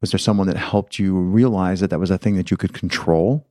was 0.00 0.10
there 0.10 0.18
someone 0.18 0.46
that 0.46 0.56
helped 0.56 0.98
you 0.98 1.16
realize 1.16 1.80
that 1.80 1.90
that 1.90 2.00
was 2.00 2.10
a 2.10 2.18
thing 2.18 2.36
that 2.36 2.50
you 2.50 2.56
could 2.56 2.72
control? 2.72 3.46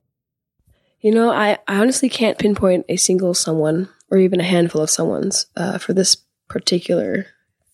You 1.00 1.12
know, 1.12 1.30
I, 1.30 1.58
I 1.66 1.78
honestly 1.78 2.08
can't 2.08 2.38
pinpoint 2.38 2.86
a 2.88 2.96
single 2.96 3.34
someone 3.34 3.88
or 4.10 4.18
even 4.18 4.40
a 4.40 4.44
handful 4.44 4.82
of 4.82 4.90
someone's 4.90 5.46
uh, 5.56 5.78
for 5.78 5.92
this 5.92 6.16
particular 6.48 7.26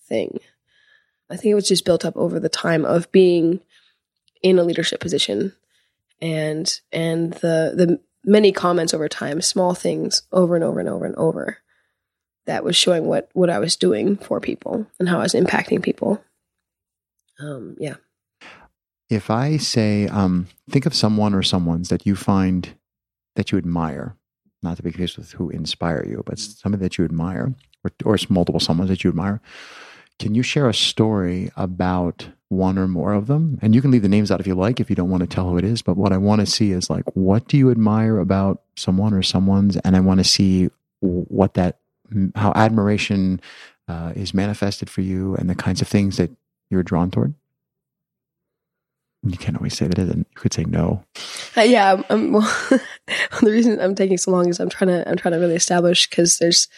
thing. 0.06 0.38
I 1.28 1.36
think 1.36 1.52
it 1.52 1.56
was 1.56 1.68
just 1.68 1.84
built 1.84 2.04
up 2.04 2.16
over 2.16 2.38
the 2.38 2.48
time 2.48 2.84
of 2.84 3.10
being 3.10 3.60
in 4.42 4.58
a 4.58 4.64
leadership 4.64 5.00
position 5.00 5.52
and 6.20 6.80
and 6.92 7.32
the 7.34 7.72
the 7.74 8.00
many 8.24 8.52
comments 8.52 8.92
over 8.94 9.08
time, 9.08 9.40
small 9.40 9.74
things 9.74 10.22
over 10.32 10.54
and 10.54 10.64
over 10.64 10.80
and 10.80 10.88
over 10.88 11.04
and 11.04 11.16
over 11.16 11.58
that 12.46 12.64
was 12.64 12.76
showing 12.76 13.06
what 13.06 13.28
what 13.32 13.50
I 13.50 13.58
was 13.58 13.76
doing 13.76 14.16
for 14.16 14.40
people 14.40 14.86
and 14.98 15.08
how 15.08 15.18
I 15.18 15.22
was 15.22 15.34
impacting 15.34 15.82
people. 15.82 16.22
Um, 17.38 17.76
yeah. 17.78 17.96
If 19.08 19.30
I 19.30 19.56
say, 19.56 20.08
um, 20.08 20.48
think 20.68 20.86
of 20.86 20.94
someone 20.94 21.34
or 21.34 21.42
someones 21.42 21.88
that 21.88 22.06
you 22.06 22.16
find 22.16 22.76
that 23.36 23.52
you 23.52 23.58
admire, 23.58 24.16
not 24.62 24.76
to 24.78 24.82
be 24.82 24.90
confused 24.90 25.18
with 25.18 25.32
who 25.32 25.50
inspire 25.50 26.04
you, 26.04 26.22
but 26.26 26.38
somebody 26.38 26.82
that 26.82 26.98
you 26.98 27.04
admire, 27.04 27.54
or, 27.84 27.92
or 28.04 28.14
it's 28.16 28.28
multiple 28.28 28.60
someones 28.60 28.88
that 28.88 29.04
you 29.04 29.10
admire. 29.10 29.40
Can 30.18 30.34
you 30.34 30.42
share 30.42 30.68
a 30.68 30.74
story 30.74 31.50
about 31.56 32.26
one 32.48 32.78
or 32.78 32.88
more 32.88 33.12
of 33.12 33.26
them? 33.26 33.58
And 33.62 33.74
you 33.74 33.82
can 33.82 33.90
leave 33.90 34.02
the 34.02 34.08
names 34.08 34.30
out 34.30 34.40
if 34.40 34.46
you 34.46 34.54
like, 34.54 34.80
if 34.80 34.88
you 34.88 34.96
don't 34.96 35.10
want 35.10 35.20
to 35.20 35.26
tell 35.28 35.50
who 35.50 35.58
it 35.58 35.64
is. 35.64 35.82
But 35.82 35.96
what 35.96 36.12
I 36.12 36.16
want 36.16 36.40
to 36.40 36.46
see 36.46 36.72
is 36.72 36.88
like, 36.88 37.04
what 37.14 37.46
do 37.48 37.56
you 37.56 37.70
admire 37.70 38.18
about 38.18 38.62
someone 38.76 39.12
or 39.12 39.22
someone's? 39.22 39.76
And 39.76 39.94
I 39.94 40.00
want 40.00 40.18
to 40.18 40.24
see 40.24 40.70
what 41.00 41.54
that, 41.54 41.78
how 42.34 42.52
admiration 42.56 43.40
uh, 43.88 44.14
is 44.16 44.32
manifested 44.32 44.88
for 44.88 45.02
you 45.02 45.36
and 45.36 45.50
the 45.50 45.54
kinds 45.54 45.82
of 45.82 45.88
things 45.88 46.16
that 46.16 46.30
you're 46.70 46.82
drawn 46.82 47.10
toward. 47.10 47.34
You 49.26 49.38
can't 49.38 49.56
always 49.56 49.76
say 49.76 49.88
that. 49.88 49.98
You 50.16 50.24
could 50.34 50.52
say 50.54 50.64
no. 50.64 51.04
Uh, 51.56 51.62
yeah, 51.62 51.92
I'm, 51.92 52.04
I'm- 52.08 52.32
well, 52.32 52.80
the 53.42 53.50
reason 53.50 53.80
I'm 53.80 53.94
taking 53.94 54.18
so 54.18 54.30
long 54.30 54.48
is 54.48 54.60
I'm 54.60 54.68
trying 54.68 54.88
to 54.88 55.08
I'm 55.08 55.16
trying 55.16 55.32
to 55.34 55.40
really 55.40 55.54
establish 55.56 56.08
because 56.08 56.38
there's 56.38 56.68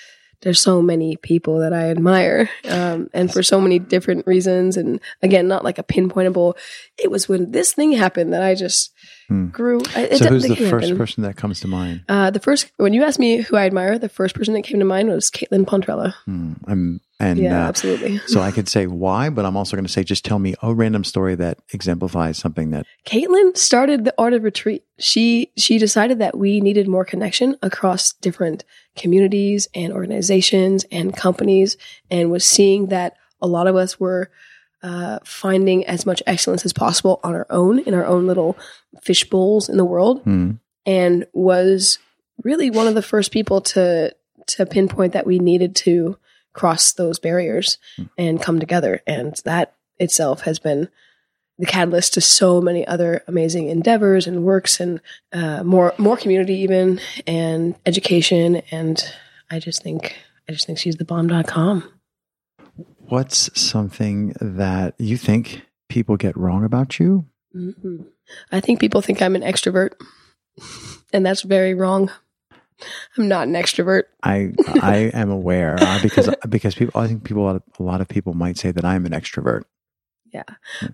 there's 0.43 0.61
so 0.61 0.81
many 0.81 1.17
people 1.17 1.59
that 1.59 1.73
I 1.73 1.90
admire, 1.90 2.49
um, 2.69 3.11
and 3.12 3.33
for 3.33 3.43
so 3.43 3.61
many 3.61 3.81
different 3.81 4.25
reasons. 4.25 4.76
And 4.76 5.00
again, 5.21 5.49
not 5.49 5.64
like 5.64 5.78
a 5.78 5.83
pinpointable. 5.83 6.55
It 6.97 7.11
was 7.11 7.28
when 7.28 7.50
this 7.50 7.73
thing 7.73 7.90
happened 7.93 8.33
that 8.33 8.43
I 8.43 8.55
just 8.55 8.93
Hmm. 9.28 9.49
grew. 9.49 9.81
I, 9.95 10.05
it 10.05 10.19
So 10.19 10.28
who's 10.28 10.45
the 10.45 10.55
first 10.57 10.97
person 10.97 11.23
that 11.25 11.37
comes 11.37 11.61
to 11.61 11.69
mind? 11.69 12.02
Uh, 12.09 12.31
the 12.31 12.40
first 12.40 12.71
when 12.78 12.95
you 12.95 13.05
asked 13.05 13.19
me 13.19 13.43
who 13.43 13.57
I 13.57 13.67
admire, 13.67 13.99
the 13.99 14.09
first 14.09 14.35
person 14.35 14.55
that 14.55 14.62
came 14.62 14.78
to 14.78 14.87
mind 14.87 15.11
was 15.11 15.31
Caitlin 15.31 15.67
Pontrella. 15.67 16.14
Hmm. 16.25 16.52
I'm, 16.67 17.00
and 17.20 17.38
yeah, 17.38 17.64
uh, 17.64 17.68
absolutely. 17.68 18.18
so 18.26 18.40
I 18.40 18.50
could 18.56 18.68
say 18.68 18.87
why, 18.87 19.28
but 19.30 19.44
I'm 19.44 19.56
also 19.56 19.76
going 19.76 19.87
to 19.87 19.92
say 19.92 20.04
just 20.04 20.25
tell 20.25 20.38
me 20.38 20.54
a 20.62 20.72
random 20.72 21.04
story 21.04 21.34
that 21.37 21.58
exemplifies 21.72 22.38
something 22.38 22.70
that. 22.70 22.87
Caitlin 23.06 23.56
started 23.56 24.04
the 24.04 24.14
Art 24.18 24.32
of 24.34 24.44
Retreat. 24.44 24.84
She 24.98 25.50
she 25.56 25.78
decided 25.78 26.18
that 26.20 26.37
we 26.38 26.60
needed 26.60 26.87
more 26.88 27.04
connection 27.04 27.56
across 27.62 28.12
different 28.14 28.64
communities 28.96 29.68
and 29.75 29.92
organizations 29.92 30.84
and 30.92 31.16
companies, 31.16 31.76
and 32.10 32.30
was 32.30 32.44
seeing 32.44 32.87
that 32.87 33.16
a 33.40 33.46
lot 33.46 33.66
of 33.66 33.76
us 33.76 33.98
were 34.00 34.30
uh, 34.82 35.18
finding 35.25 35.84
as 35.87 36.06
much 36.06 36.22
excellence 36.26 36.64
as 36.64 36.72
possible 36.72 37.18
on 37.25 37.34
our 37.34 37.46
own 37.50 37.80
in 37.80 37.94
our 37.94 38.06
own 38.06 38.26
little 38.26 38.56
fish 39.02 39.28
bowls 39.28 39.68
in 39.68 39.76
the 39.76 39.84
world, 39.84 40.22
Hmm. 40.22 40.52
and 40.87 41.26
was 41.32 41.98
really 42.44 42.70
one 42.70 42.87
of 42.87 42.94
the 42.94 43.02
first 43.02 43.32
people 43.32 43.60
to 43.60 44.14
to 44.46 44.64
pinpoint 44.66 45.12
that 45.14 45.26
we 45.26 45.40
needed 45.40 45.75
to 45.76 46.16
cross 46.52 46.93
those 46.93 47.19
barriers 47.19 47.78
and 48.17 48.43
come 48.43 48.59
together. 48.61 49.00
And 49.07 49.40
that 49.45 49.75
itself 49.99 50.43
has 50.43 50.59
been 50.59 50.88
the 51.59 51.67
catalyst 51.67 52.14
to 52.14 52.21
so 52.21 52.61
many 52.61 52.87
other 52.87 53.23
amazing 53.26 53.69
endeavors 53.69 54.26
and 54.26 54.45
works 54.45 54.78
and 54.81 55.00
uh, 55.33 55.62
more 55.64 55.93
more 55.99 56.17
community 56.17 56.55
even 56.55 57.00
and 57.26 57.75
education. 57.85 58.62
And 58.71 59.02
i 59.50 59.59
just 59.59 59.83
think 59.83 60.17
i 60.49 60.52
just 60.52 60.67
think 60.67 60.78
she's 60.78 60.97
the 60.97 61.05
bomb.com 61.05 61.90
What's 63.09 63.49
something 63.59 64.35
that 64.40 64.95
you 64.99 65.17
think 65.17 65.62
people 65.88 66.17
get 66.17 66.37
wrong 66.37 66.64
about 66.64 66.99
you? 66.99 67.25
hmm 67.52 68.02
i 68.52 68.61
think 68.61 68.78
people 68.78 69.00
think 69.00 69.23
i'm 69.23 69.35
an 69.35 69.43
extrovert 69.43 69.93
and 71.14 71.25
that's 71.25 71.43
very 71.43 71.73
wrong 71.73 72.11
i'm 73.16 73.28
not 73.28 73.49
an 73.49 73.54
extrovert 73.54 74.04
I 74.23 74.52
I 74.82 74.97
am 75.14 75.30
aware 75.30 75.76
uh, 75.80 76.00
because 76.02 76.28
because 76.49 76.75
people 76.75 77.00
I 77.00 77.06
think 77.06 77.25
people 77.25 77.42
a 77.42 77.47
lot, 77.47 77.56
of, 77.56 77.62
a 77.78 77.82
lot 77.82 78.00
of 78.00 78.08
people 78.08 78.35
might 78.35 78.58
say 78.58 78.70
that 78.73 78.85
I'm 78.85 79.06
an 79.06 79.12
extrovert. 79.12 79.62
Yeah, 80.32 80.42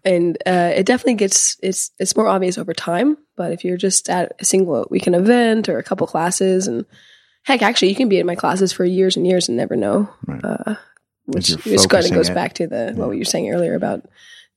and 0.04 0.36
uh, 0.46 0.70
it 0.76 0.86
definitely 0.86 1.14
gets 1.14 1.56
it's 1.62 1.90
it's 1.98 2.14
more 2.16 2.28
obvious 2.28 2.56
over 2.56 2.72
time. 2.72 3.16
But 3.36 3.50
if 3.52 3.64
you're 3.64 3.76
just 3.76 4.08
at 4.08 4.32
a 4.38 4.44
single 4.44 4.86
weekend 4.90 5.16
event 5.16 5.68
or 5.68 5.78
a 5.78 5.82
couple 5.82 6.06
classes, 6.06 6.68
and 6.68 6.84
heck, 7.42 7.60
actually, 7.62 7.88
you 7.88 7.96
can 7.96 8.08
be 8.08 8.20
in 8.20 8.26
my 8.26 8.36
classes 8.36 8.72
for 8.72 8.84
years 8.84 9.16
and 9.16 9.26
years 9.26 9.48
and 9.48 9.56
never 9.56 9.74
know. 9.74 10.08
Right. 10.26 10.44
Uh, 10.44 10.74
which 11.26 11.48
which 11.64 11.88
kind 11.88 12.04
of 12.04 12.12
goes 12.12 12.28
it. 12.28 12.34
back 12.34 12.52
to 12.54 12.66
the 12.68 12.92
Yeah. 12.96 13.04
what 13.04 13.10
you 13.12 13.18
were 13.18 13.24
saying 13.24 13.50
earlier 13.50 13.74
about 13.74 14.06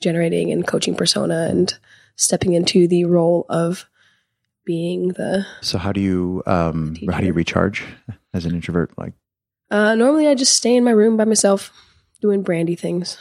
generating 0.01 0.51
and 0.51 0.67
coaching 0.67 0.93
persona 0.96 1.48
and 1.50 1.74
stepping 2.15 2.53
into 2.53 2.88
the 2.88 3.05
role 3.05 3.46
of 3.50 3.86
being 4.67 5.07
the. 5.13 5.47
So 5.62 5.79
how 5.79 5.91
do 5.91 6.01
you 6.01 6.43
um 6.45 6.95
how 7.09 7.21
do 7.21 7.25
you 7.25 7.33
recharge 7.33 7.83
as 8.33 8.45
an 8.45 8.53
introvert? 8.53 8.91
Like 8.97 9.13
Uh, 9.71 9.95
normally, 9.95 10.27
I 10.27 10.36
just 10.36 10.55
stay 10.55 10.75
in 10.75 10.83
my 10.83 10.91
room 10.91 11.17
by 11.17 11.25
myself 11.25 11.71
doing 12.21 12.43
Brandee 12.43 12.75
things, 12.75 13.17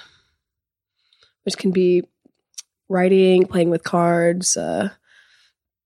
which 1.45 1.57
can 1.57 1.71
be 1.71 2.03
writing, 2.89 3.47
playing 3.47 3.71
with 3.71 3.85
cards, 3.85 4.57
uh, 4.57 4.91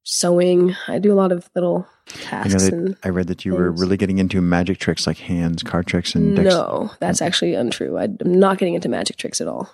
sewing. 0.03 0.75
I 0.89 0.99
do 0.99 1.13
a 1.13 1.15
lot 1.15 1.31
of 1.31 1.49
little 1.55 1.87
I 2.09 2.13
tasks. 2.13 2.65
that 2.65 2.73
and 2.73 2.97
I 3.05 3.11
read 3.11 3.27
that 3.29 3.45
you 3.45 3.55
were 3.55 3.71
really 3.71 3.97
getting 3.97 4.19
into 4.19 4.41
magic 4.41 4.79
tricks 4.79 5.07
like 5.07 5.19
hands, 5.19 5.63
card 5.63 5.87
tricks, 5.87 6.15
and 6.15 6.37
dex- 6.37 6.49
no, 6.49 6.91
that's 7.01 7.21
actually 7.23 7.55
untrue. 7.55 7.99
I, 7.99 8.05
I'm 8.05 8.39
not 8.41 8.59
getting 8.59 8.75
into 8.75 8.89
magic 8.89 9.17
tricks 9.17 9.41
at 9.41 9.49
all. 9.49 9.71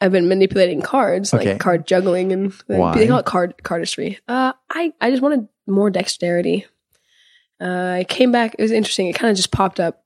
I've 0.00 0.12
been 0.12 0.28
manipulating 0.28 0.82
cards, 0.82 1.32
Okay. 1.32 1.52
like 1.52 1.60
card 1.60 1.86
juggling, 1.86 2.32
and 2.32 2.52
Why? 2.66 2.94
they 2.94 3.06
call 3.06 3.18
it 3.18 3.24
card 3.26 3.54
cardistry. 3.62 4.18
Uh, 4.28 4.52
I 4.70 4.92
I 5.00 5.10
just 5.10 5.22
wanted 5.22 5.48
more 5.66 5.90
dexterity. 5.90 6.66
Uh, 7.60 7.96
I 8.00 8.04
came 8.08 8.30
back. 8.32 8.54
It 8.58 8.62
was 8.62 8.72
interesting. 8.72 9.06
It 9.08 9.14
kind 9.14 9.30
of 9.30 9.36
just 9.36 9.50
popped 9.52 9.80
up. 9.80 10.02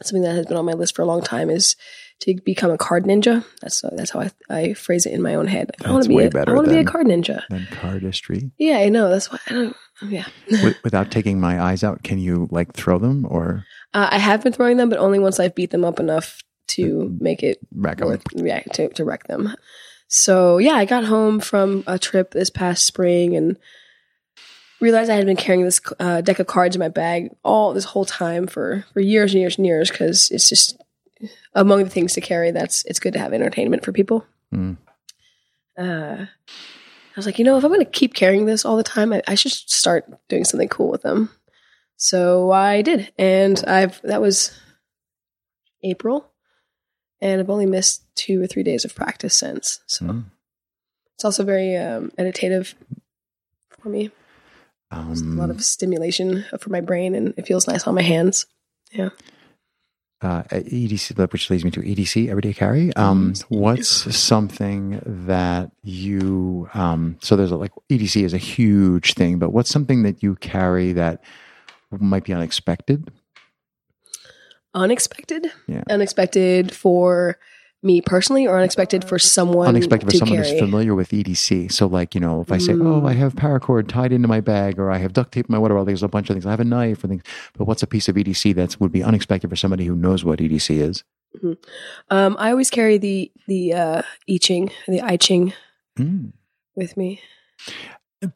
Something 0.00 0.22
that 0.22 0.36
has 0.36 0.46
been 0.46 0.56
on 0.56 0.64
my 0.64 0.74
list 0.74 0.94
for 0.94 1.02
a 1.02 1.06
long 1.06 1.22
time 1.22 1.50
is 1.50 1.74
to 2.20 2.38
become 2.44 2.70
a 2.70 2.78
card 2.78 3.04
ninja. 3.04 3.44
That's 3.60 3.80
that's 3.96 4.10
how 4.12 4.20
I, 4.20 4.30
I 4.48 4.74
phrase 4.74 5.04
it 5.06 5.12
in 5.12 5.20
my 5.22 5.34
own 5.34 5.48
head. 5.48 5.72
I 5.84 5.90
want 5.90 5.96
That's 6.02 6.06
to 6.06 6.08
be 6.10 6.14
way 6.14 6.26
a, 6.26 6.30
better 6.30 6.52
I 6.52 6.54
want 6.54 6.68
to 6.68 6.72
be 6.74 6.78
a 6.78 6.84
card 6.84 7.08
ninja. 7.08 7.42
then 7.50 7.66
cardistry. 7.72 8.52
Yeah, 8.58 8.78
I 8.78 8.90
know. 8.90 9.08
That's 9.10 9.32
why 9.32 9.38
I 9.48 9.52
don't. 9.52 9.76
Yeah. 10.02 10.26
Without 10.84 11.10
taking 11.10 11.40
my 11.40 11.60
eyes 11.60 11.82
out, 11.82 12.04
can 12.04 12.20
you 12.20 12.46
like 12.52 12.74
throw 12.74 12.98
them 13.00 13.26
or 13.28 13.64
Uh, 13.92 14.08
I 14.12 14.18
have 14.18 14.44
been 14.44 14.52
throwing 14.52 14.76
them, 14.76 14.88
but 14.88 15.00
only 15.00 15.18
once 15.18 15.40
I've 15.40 15.56
beat 15.56 15.70
them 15.72 15.84
up 15.84 15.98
enough 15.98 16.40
to 16.68 16.86
Mm-hmm. 16.86 17.24
make 17.24 17.42
it 17.42 17.58
rack 17.74 17.98
them? 17.98 18.08
worth 18.08 18.22
yeah 18.34 18.60
to, 18.74 18.88
to 18.90 19.04
wreck 19.04 19.26
them. 19.26 19.54
So 20.08 20.58
yeah, 20.58 20.72
I 20.74 20.84
got 20.84 21.04
home 21.04 21.40
from 21.40 21.84
a 21.86 21.98
trip 21.98 22.30
this 22.30 22.50
past 22.50 22.86
spring 22.86 23.36
and 23.36 23.58
realized 24.80 25.10
I 25.10 25.16
had 25.16 25.26
been 25.26 25.36
carrying 25.36 25.64
this 25.64 25.80
uh, 25.98 26.20
deck 26.20 26.38
of 26.38 26.46
cards 26.46 26.76
in 26.76 26.80
my 26.80 26.88
bag 26.88 27.30
all 27.42 27.74
this 27.74 27.84
whole 27.84 28.04
time 28.04 28.46
for 28.46 28.84
for 28.92 29.00
years 29.00 29.32
and 29.34 29.40
years 29.40 29.56
and 29.58 29.66
years 29.66 29.90
because 29.90 30.30
it's 30.30 30.48
just 30.48 30.80
among 31.54 31.84
the 31.84 31.90
things 31.90 32.12
to 32.14 32.20
carry. 32.20 32.50
That's 32.52 32.84
it's 32.84 33.00
good 33.00 33.12
to 33.14 33.18
have 33.18 33.32
entertainment 33.34 33.84
for 33.84 33.92
people. 33.92 34.24
Mm. 34.54 34.76
Uh, 35.76 36.26
I 36.26 37.16
was 37.16 37.26
like, 37.26 37.38
you 37.38 37.44
know, 37.44 37.58
if 37.58 37.64
I'm 37.64 37.70
going 37.72 37.84
to 37.84 37.90
keep 37.90 38.14
carrying 38.14 38.46
this 38.46 38.64
all 38.64 38.76
the 38.76 38.82
time, 38.84 39.12
I, 39.12 39.22
I 39.26 39.34
should 39.34 39.52
start 39.52 40.04
doing 40.28 40.44
something 40.44 40.68
cool 40.68 40.88
with 40.90 41.02
them. 41.02 41.30
So 41.96 42.52
I 42.52 42.82
did, 42.82 43.12
and 43.18 43.62
I've 43.66 44.00
that 44.02 44.20
was 44.20 44.56
April, 45.82 46.30
and 47.20 47.40
I've 47.40 47.50
only 47.50 47.66
missed 47.66 48.02
two 48.14 48.42
or 48.42 48.46
three 48.46 48.62
days 48.62 48.84
of 48.84 48.94
practice 48.94 49.34
since. 49.34 49.80
So 49.86 50.06
Mm. 50.06 50.24
it's 51.14 51.24
also 51.24 51.44
very 51.44 51.76
um, 51.76 52.12
meditative 52.18 52.74
for 53.80 53.88
me. 53.88 54.10
Just 55.10 55.24
a 55.24 55.28
lot 55.28 55.44
Um, 55.44 55.50
of 55.50 55.62
stimulation 55.64 56.44
for 56.58 56.70
my 56.70 56.80
brain, 56.80 57.14
and 57.14 57.34
it 57.36 57.46
feels 57.46 57.66
nice 57.68 57.86
on 57.86 57.94
my 57.94 58.02
hands. 58.02 58.46
Yeah. 58.90 59.10
Uh, 60.20 60.42
EDC, 60.50 61.30
which 61.32 61.48
leads 61.50 61.64
me 61.64 61.70
to 61.70 61.80
EDC, 61.80 62.28
everyday 62.28 62.52
carry. 62.52 62.92
Um, 62.96 63.34
what's 63.50 63.88
something 64.16 65.00
that 65.04 65.70
you, 65.84 66.68
um, 66.74 67.18
so 67.20 67.36
there's 67.36 67.52
a, 67.52 67.56
like 67.56 67.70
EDC 67.88 68.24
is 68.24 68.32
a 68.34 68.38
huge 68.38 69.14
thing, 69.14 69.38
but 69.38 69.50
what's 69.52 69.70
something 69.70 70.02
that 70.02 70.22
you 70.22 70.34
carry 70.36 70.92
that 70.94 71.22
might 71.92 72.24
be 72.24 72.32
unexpected? 72.32 73.10
Unexpected, 74.78 75.50
Yeah. 75.66 75.82
unexpected 75.90 76.72
for 76.74 77.38
me 77.82 78.00
personally, 78.00 78.44
or 78.46 78.58
unexpected 78.58 79.04
for 79.04 79.18
someone. 79.20 79.68
unexpected 79.68 80.10
for 80.10 80.16
someone 80.16 80.38
carry. 80.38 80.50
who's 80.50 80.58
familiar 80.60 80.94
with 80.96 81.12
EDC. 81.12 81.68
So, 81.68 81.86
like, 81.86 82.12
you 82.14 82.20
know, 82.20 82.40
if 82.40 82.50
I 82.50 82.58
say, 82.58 82.72
Mm. 82.72 82.86
oh, 83.02 83.06
I 83.06 83.12
have 83.12 83.34
paracord 83.36 83.86
tied 83.88 84.12
into 84.12 84.26
my 84.26 84.40
bag 84.40 84.78
or 84.80 84.90
I 84.90 84.98
have 84.98 85.12
duct 85.12 85.30
tape 85.32 85.46
in 85.48 85.52
my 85.52 85.58
water 85.58 85.74
bottle 85.74 85.84
there's 85.84 86.02
a 86.02 86.08
bunch 86.08 86.28
of 86.28 86.34
things. 86.34 86.44
I 86.44 86.50
have 86.50 86.58
a 86.60 86.64
knife 86.64 87.04
or 87.04 87.08
things. 87.08 87.22
But 87.56 87.66
what's 87.68 87.82
a 87.82 87.86
piece 87.86 88.08
of 88.08 88.16
EDC 88.16 88.52
that 88.54 88.80
would 88.80 88.90
be 88.90 89.02
unexpected 89.04 89.48
for 89.48 89.54
somebody 89.56 89.84
who 89.84 89.94
knows 89.94 90.24
what 90.24 90.40
EDC 90.40 90.80
is? 90.80 91.04
Um, 92.10 92.36
I 92.38 92.50
always 92.50 92.70
carry 92.70 92.98
the 92.98 93.30
the 93.46 93.74
uh, 93.74 94.02
I 94.28 94.38
Ching, 94.38 94.70
the 94.88 95.00
I 95.02 95.16
Ching 95.16 95.52
Mm. 95.98 96.32
with 96.74 96.96
me. 96.96 97.20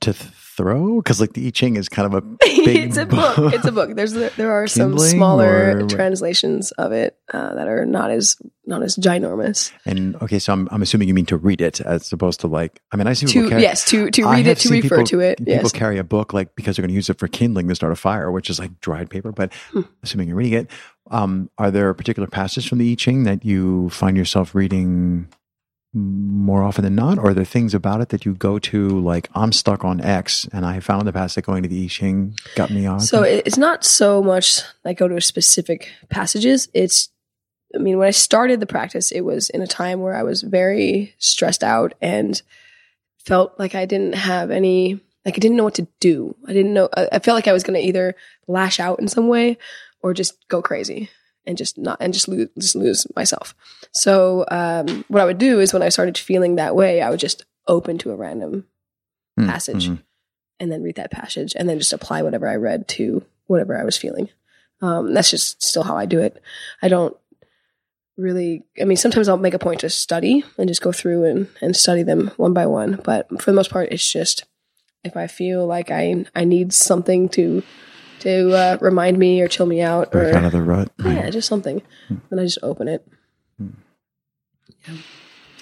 To 0.02 0.12
throw? 0.12 1.00
Because, 1.00 1.20
like, 1.20 1.32
the 1.32 1.44
I 1.48 1.50
Ching 1.50 1.74
is 1.76 1.88
kind 1.88 2.06
of 2.06 2.14
a 2.14 2.20
big 2.46 2.76
it's 2.76 2.96
a 2.96 3.04
book. 3.04 3.52
It's 3.52 3.64
a 3.64 3.72
book. 3.72 3.96
There's 3.96 4.12
there 4.12 4.52
are 4.52 4.68
some 4.68 4.90
Kindling 4.92 5.10
smaller 5.10 5.80
or- 5.80 5.88
translations 5.88 6.70
of 6.72 6.92
it 6.92 7.16
uh, 7.34 7.54
that 7.56 7.66
are 7.66 7.84
not 7.84 8.12
as 8.12 8.36
not 8.64 8.84
as 8.84 8.94
ginormous. 8.96 9.72
And 9.84 10.14
okay, 10.22 10.38
so 10.38 10.52
I'm, 10.52 10.68
I'm 10.70 10.82
assuming 10.82 11.08
you 11.08 11.14
mean 11.14 11.26
to 11.26 11.36
read 11.36 11.60
it 11.60 11.80
as 11.80 12.12
opposed 12.12 12.38
to 12.40 12.46
like, 12.46 12.80
I 12.92 12.96
mean, 12.96 13.08
I 13.08 13.12
see 13.14 13.26
people 13.26 13.42
To 13.42 13.48
carry, 13.48 13.62
yes, 13.62 13.84
to 13.86 14.08
to 14.12 14.30
read 14.30 14.46
it, 14.46 14.58
to 14.58 14.68
refer 14.70 14.88
people- 14.98 15.04
to 15.06 15.18
it. 15.20 15.38
People 15.38 15.52
Yes. 15.52 15.72
carry 15.72 15.98
a 15.98 16.04
book 16.04 16.32
like 16.32 16.54
because 16.54 16.76
they're 16.76 16.82
going 16.84 16.90
to 16.90 16.94
use 16.94 17.10
it 17.10 17.18
for 17.18 17.26
kindling 17.26 17.66
to 17.66 17.74
start 17.74 17.90
a 17.92 17.96
fire, 17.96 18.30
which 18.30 18.50
is 18.50 18.60
like 18.60 18.78
dried 18.80 19.10
paper. 19.10 19.32
But 19.32 19.52
Hmm. 19.72 19.80
assuming 20.04 20.28
you're 20.28 20.36
reading 20.36 20.60
it, 20.60 20.70
um, 21.10 21.50
are 21.58 21.72
there 21.72 21.92
particular 21.92 22.28
passages 22.28 22.68
from 22.68 22.78
the 22.78 22.92
I 22.92 22.94
Ching 22.94 23.24
that 23.24 23.44
you 23.44 23.90
find 23.90 24.16
yourself 24.16 24.54
reading 24.54 25.26
more 25.94 26.62
often 26.62 26.84
than 26.84 26.94
not? 26.94 27.18
Or 27.18 27.28
are 27.28 27.34
there 27.34 27.44
things 27.44 27.74
about 27.74 28.00
it 28.00 28.08
that 28.10 28.24
you 28.24 28.34
go 28.34 28.58
to 28.58 29.00
like, 29.00 29.28
I'm 29.34 29.52
stuck 29.52 29.84
on 29.84 30.00
X 30.00 30.48
and 30.52 30.64
I 30.64 30.80
found 30.80 31.02
in 31.02 31.06
the 31.06 31.12
past 31.12 31.34
that 31.34 31.44
going 31.44 31.62
to 31.62 31.68
the 31.68 31.84
I 31.84 31.88
Ching 31.88 32.36
got 32.54 32.70
me 32.70 32.86
on? 32.86 33.00
So 33.00 33.22
it's 33.22 33.58
not 33.58 33.84
so 33.84 34.22
much 34.22 34.60
like 34.84 34.98
go 34.98 35.08
to 35.08 35.20
specific 35.20 35.90
passages. 36.08 36.68
It's, 36.72 37.10
I 37.74 37.78
mean, 37.78 37.98
when 37.98 38.08
I 38.08 38.12
started 38.12 38.60
the 38.60 38.66
practice, 38.66 39.12
it 39.12 39.22
was 39.22 39.50
in 39.50 39.62
a 39.62 39.66
time 39.66 40.00
where 40.00 40.14
I 40.14 40.22
was 40.22 40.42
very 40.42 41.14
stressed 41.18 41.62
out 41.62 41.94
and 42.00 42.40
felt 43.18 43.58
like 43.58 43.74
I 43.74 43.84
didn't 43.84 44.14
have 44.14 44.50
any, 44.50 45.00
like 45.24 45.34
I 45.36 45.38
didn't 45.38 45.56
know 45.56 45.64
what 45.64 45.74
to 45.74 45.88
do. 46.00 46.34
I 46.46 46.52
didn't 46.52 46.74
know, 46.74 46.88
I, 46.96 47.08
I 47.12 47.18
felt 47.18 47.36
like 47.36 47.48
I 47.48 47.52
was 47.52 47.62
going 47.62 47.78
to 47.78 47.86
either 47.86 48.14
lash 48.48 48.80
out 48.80 48.98
in 48.98 49.08
some 49.08 49.28
way 49.28 49.58
or 50.02 50.14
just 50.14 50.48
go 50.48 50.62
crazy. 50.62 51.10
And 51.46 51.56
just 51.56 51.76
not 51.78 51.98
and 52.00 52.12
just 52.12 52.28
lose 52.28 52.48
just 52.58 52.74
lose 52.74 53.06
myself. 53.16 53.54
So 53.92 54.44
um, 54.50 55.04
what 55.08 55.22
I 55.22 55.24
would 55.24 55.38
do 55.38 55.60
is 55.60 55.72
when 55.72 55.82
I 55.82 55.88
started 55.88 56.16
feeling 56.18 56.56
that 56.56 56.76
way, 56.76 57.02
I 57.02 57.10
would 57.10 57.20
just 57.20 57.44
open 57.66 57.98
to 57.98 58.10
a 58.10 58.16
random 58.16 58.66
Mm, 59.38 59.46
passage 59.46 59.88
mhm. 59.88 60.02
and 60.60 60.70
then 60.70 60.82
read 60.82 60.96
that 60.96 61.10
passage 61.10 61.54
and 61.56 61.66
then 61.66 61.78
just 61.78 61.94
apply 61.94 62.20
whatever 62.20 62.46
I 62.46 62.56
read 62.56 62.86
to 62.88 63.24
whatever 63.46 63.80
I 63.80 63.82
was 63.82 63.96
feeling. 63.96 64.28
Um, 64.82 65.14
that's 65.14 65.30
just 65.30 65.62
still 65.62 65.84
how 65.84 65.96
I 65.96 66.04
do 66.04 66.20
it. 66.20 66.42
I 66.82 66.88
don't 66.88 67.16
really, 68.18 68.62
I 68.78 68.84
mean, 68.84 68.98
sometimes 68.98 69.28
I'll 69.28 69.38
make 69.38 69.54
a 69.54 69.58
point 69.58 69.80
to 69.80 69.88
study 69.88 70.44
and 70.58 70.68
just 70.68 70.82
go 70.82 70.92
through 70.92 71.24
and, 71.24 71.48
and 71.62 71.74
study 71.74 72.02
them 72.02 72.30
one 72.36 72.52
by 72.52 72.66
one. 72.66 73.00
But 73.02 73.28
for 73.40 73.50
the 73.50 73.54
most 73.54 73.70
part, 73.70 73.88
it's 73.90 74.12
just 74.12 74.44
if 75.02 75.16
I 75.16 75.26
feel 75.28 75.66
like 75.66 75.90
I, 75.90 76.26
I 76.34 76.44
need 76.44 76.72
something 76.74 77.28
to, 77.30 77.62
to 78.22 78.50
uh, 78.56 78.78
remind 78.80 79.18
me 79.18 79.40
or 79.40 79.48
chill 79.48 79.66
me 79.66 79.80
out 79.80 80.10
Break 80.12 80.34
out 80.34 80.42
or 80.42 80.46
of 80.46 80.52
the 80.52 80.62
rut. 80.62 80.90
yeah, 81.04 81.30
just 81.30 81.48
something, 81.48 81.82
then 82.08 82.38
I 82.38 82.44
just 82.44 82.58
open 82.62 82.88
it. 82.88 83.06
Yeah. 83.58 84.94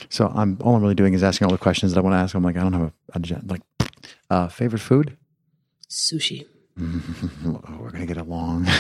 So 0.08 0.28
I'm 0.34 0.56
all 0.62 0.74
I'm 0.76 0.82
really 0.82 0.94
doing 0.94 1.12
is 1.14 1.22
asking 1.22 1.46
all 1.46 1.52
the 1.52 1.58
questions 1.58 1.92
that 1.92 1.98
I 2.00 2.02
want 2.02 2.14
to 2.14 2.18
ask. 2.18 2.34
I'm 2.34 2.42
like, 2.42 2.56
I 2.56 2.62
don't 2.62 2.72
have 2.72 2.92
a, 3.14 3.18
a 3.18 3.20
like 3.46 3.62
uh, 4.30 4.48
favorite 4.48 4.80
food. 4.80 5.16
Sushi. 5.88 6.46
Oh, 7.44 7.78
we're 7.80 7.90
gonna 7.90 8.06
get 8.06 8.16
along 8.16 8.64
yeah, 8.64 8.72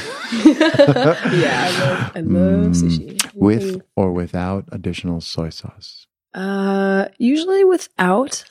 I 1.66 1.70
love, 1.80 2.12
I 2.14 2.20
love 2.20 2.70
Mm, 2.70 2.70
sushi. 2.70 3.34
with 3.34 3.62
Anything- 3.62 3.82
or 3.96 4.12
without 4.12 4.64
additional 4.72 5.20
soy 5.20 5.50
sauce. 5.50 6.06
Uh, 6.32 7.08
usually 7.18 7.64
without. 7.64 8.44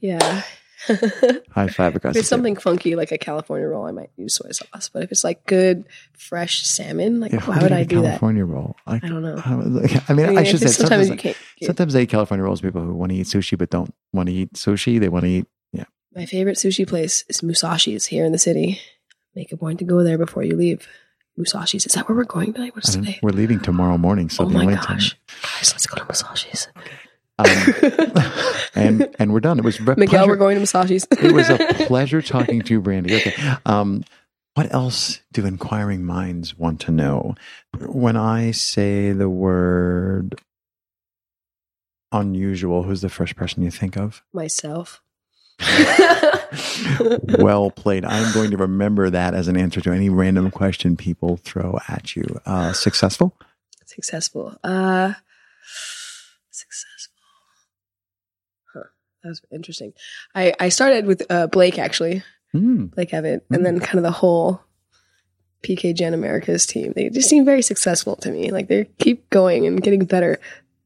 Yeah. 0.00 0.42
If 0.88 1.46
High 1.50 1.68
five, 1.68 2.00
guys. 2.00 2.16
it's 2.16 2.28
something 2.28 2.56
funky 2.56 2.96
like 2.96 3.12
a 3.12 3.18
California 3.18 3.66
roll, 3.66 3.86
I 3.86 3.92
might 3.92 4.10
use 4.16 4.34
soy 4.36 4.50
sauce. 4.50 4.88
But 4.88 5.02
if 5.04 5.12
it's 5.12 5.24
like 5.24 5.46
good 5.46 5.84
fresh 6.12 6.66
salmon, 6.66 7.20
like 7.20 7.32
why 7.46 7.60
would 7.60 7.72
I 7.72 7.84
do 7.84 8.02
that? 8.02 8.08
California 8.20 8.44
roll. 8.44 8.76
I, 8.86 8.96
I 8.96 8.98
don't 8.98 9.22
know. 9.22 9.40
I, 9.44 9.54
like, 9.54 10.10
I 10.10 10.14
mean, 10.14 10.38
I 10.38 10.40
I, 10.40 10.44
should 10.44 10.60
say 10.60 10.66
sometimes 10.66 11.06
sometimes, 11.06 11.08
you 11.10 11.16
can't. 11.16 11.36
get- 11.58 11.66
sometimes 11.66 11.92
they 11.92 12.02
eat 12.02 12.08
California 12.10 12.44
rolls. 12.44 12.60
People 12.60 12.82
who 12.82 12.94
want 12.94 13.10
to 13.10 13.16
eat 13.16 13.26
sushi 13.26 13.56
but 13.56 13.70
don't 13.70 13.94
want 14.12 14.28
to 14.28 14.34
eat 14.34 14.52
sushi. 14.54 14.98
They 15.00 15.08
want 15.08 15.24
to 15.24 15.30
eat. 15.30 15.46
Yeah. 15.72 15.84
My 16.14 16.26
favorite 16.26 16.56
sushi 16.56 16.86
place 16.86 17.24
is 17.28 17.40
Musashi's 17.40 18.06
here 18.06 18.24
in 18.24 18.32
the 18.32 18.38
city. 18.38 18.80
Make 19.34 19.52
a 19.52 19.56
point 19.56 19.78
to 19.78 19.84
go 19.84 20.02
there 20.02 20.18
before 20.18 20.42
you 20.42 20.56
leave. 20.56 20.86
Musashi's. 21.38 21.86
Is 21.86 21.92
that 21.92 22.08
where 22.08 22.16
we're 22.16 22.24
going 22.24 22.52
tonight? 22.52 22.74
What's 22.74 22.94
today? 22.94 23.18
we're 23.22 23.30
leaving 23.30 23.58
tomorrow 23.60 23.96
morning, 23.96 24.28
so 24.28 24.44
oh 24.44 24.48
my 24.48 24.74
gosh, 24.74 25.16
guys, 25.42 25.72
let's 25.72 25.86
go 25.86 25.96
to 25.96 26.04
Musashi's. 26.04 26.66
time. 26.66 26.84
Um, 27.38 27.46
and 28.74 29.14
and 29.18 29.32
we're 29.32 29.40
done. 29.40 29.58
It 29.58 29.64
was 29.64 29.80
Miguel, 29.80 30.06
pleasure. 30.06 30.26
we're 30.28 30.36
going 30.36 30.56
to 30.56 30.62
Musashi's. 30.62 31.06
it 31.10 31.32
was 31.32 31.48
a 31.50 31.58
pleasure 31.86 32.22
talking 32.22 32.62
to 32.62 32.74
you, 32.74 32.80
Brandee. 32.80 33.16
Okay. 33.16 33.34
Um, 33.66 34.04
what 34.54 34.72
else 34.72 35.20
do 35.32 35.46
inquiring 35.46 36.04
minds 36.04 36.58
want 36.58 36.80
to 36.82 36.90
know? 36.90 37.34
When 37.78 38.16
I 38.16 38.50
say 38.50 39.12
the 39.12 39.30
word 39.30 40.40
unusual, 42.12 42.82
who's 42.82 43.00
the 43.00 43.08
first 43.08 43.34
person 43.36 43.62
you 43.62 43.70
think 43.70 43.96
of? 43.96 44.22
myself. 44.32 45.00
well 47.38 47.70
played. 47.70 48.04
I'm 48.04 48.32
going 48.34 48.50
to 48.50 48.56
remember 48.56 49.10
that 49.10 49.32
as 49.34 49.48
an 49.48 49.56
answer 49.56 49.80
to 49.82 49.92
any 49.92 50.10
random 50.10 50.50
question 50.50 50.96
people 50.96 51.36
throw 51.36 51.78
at 51.88 52.16
you. 52.16 52.40
Uh, 52.44 52.72
successful? 52.72 53.34
successful. 53.86 54.56
Uh, 54.64 55.12
successful. 56.50 57.14
Huh. 58.74 58.80
That 59.22 59.28
was 59.28 59.42
interesting. 59.50 59.92
I, 60.34 60.52
I 60.58 60.68
started 60.68 61.06
with 61.06 61.22
uh, 61.30 61.46
Blake 61.48 61.78
actually, 61.78 62.22
Hmm. 62.52 62.86
Blake 62.86 63.14
Evitt, 63.14 63.46
and 63.50 63.64
then 63.64 63.80
kind 63.80 63.96
of 63.98 64.02
the 64.02 64.10
whole 64.10 64.60
PK 65.62 65.94
Gen 65.94 66.12
America's 66.12 66.66
team. 66.66 66.92
They 66.94 67.08
just 67.08 67.28
seem 67.28 67.44
very 67.44 67.62
successful 67.62 68.16
to 68.16 68.30
me. 68.30 68.50
Like 68.50 68.68
they 68.68 68.84
keep 68.98 69.30
going 69.30 69.66
and 69.66 69.80
getting 69.82 70.04
better 70.04 70.38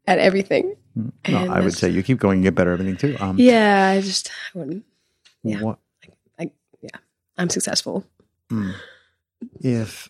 at 0.07 0.19
everything. 0.19 0.77
No, 0.95 1.11
And 1.25 1.51
I 1.51 1.61
would 1.61 1.73
say 1.75 1.91
you 1.91 2.03
keep 2.03 2.19
going 2.19 2.37
and 2.37 2.45
get 2.45 2.55
better 2.55 2.73
at 2.73 2.81
everything 2.81 2.97
too. 2.97 3.17
Um, 3.23 3.37
Yeah, 3.39 3.89
I 3.97 4.01
just 4.01 4.31
I 4.55 4.59
wouldn't. 4.59 4.85
yeah. 5.43 5.61
What 5.63 5.79
I'm 7.39 7.51
successful. 7.51 8.03
Hmm. 8.49 8.71
if 9.61 10.09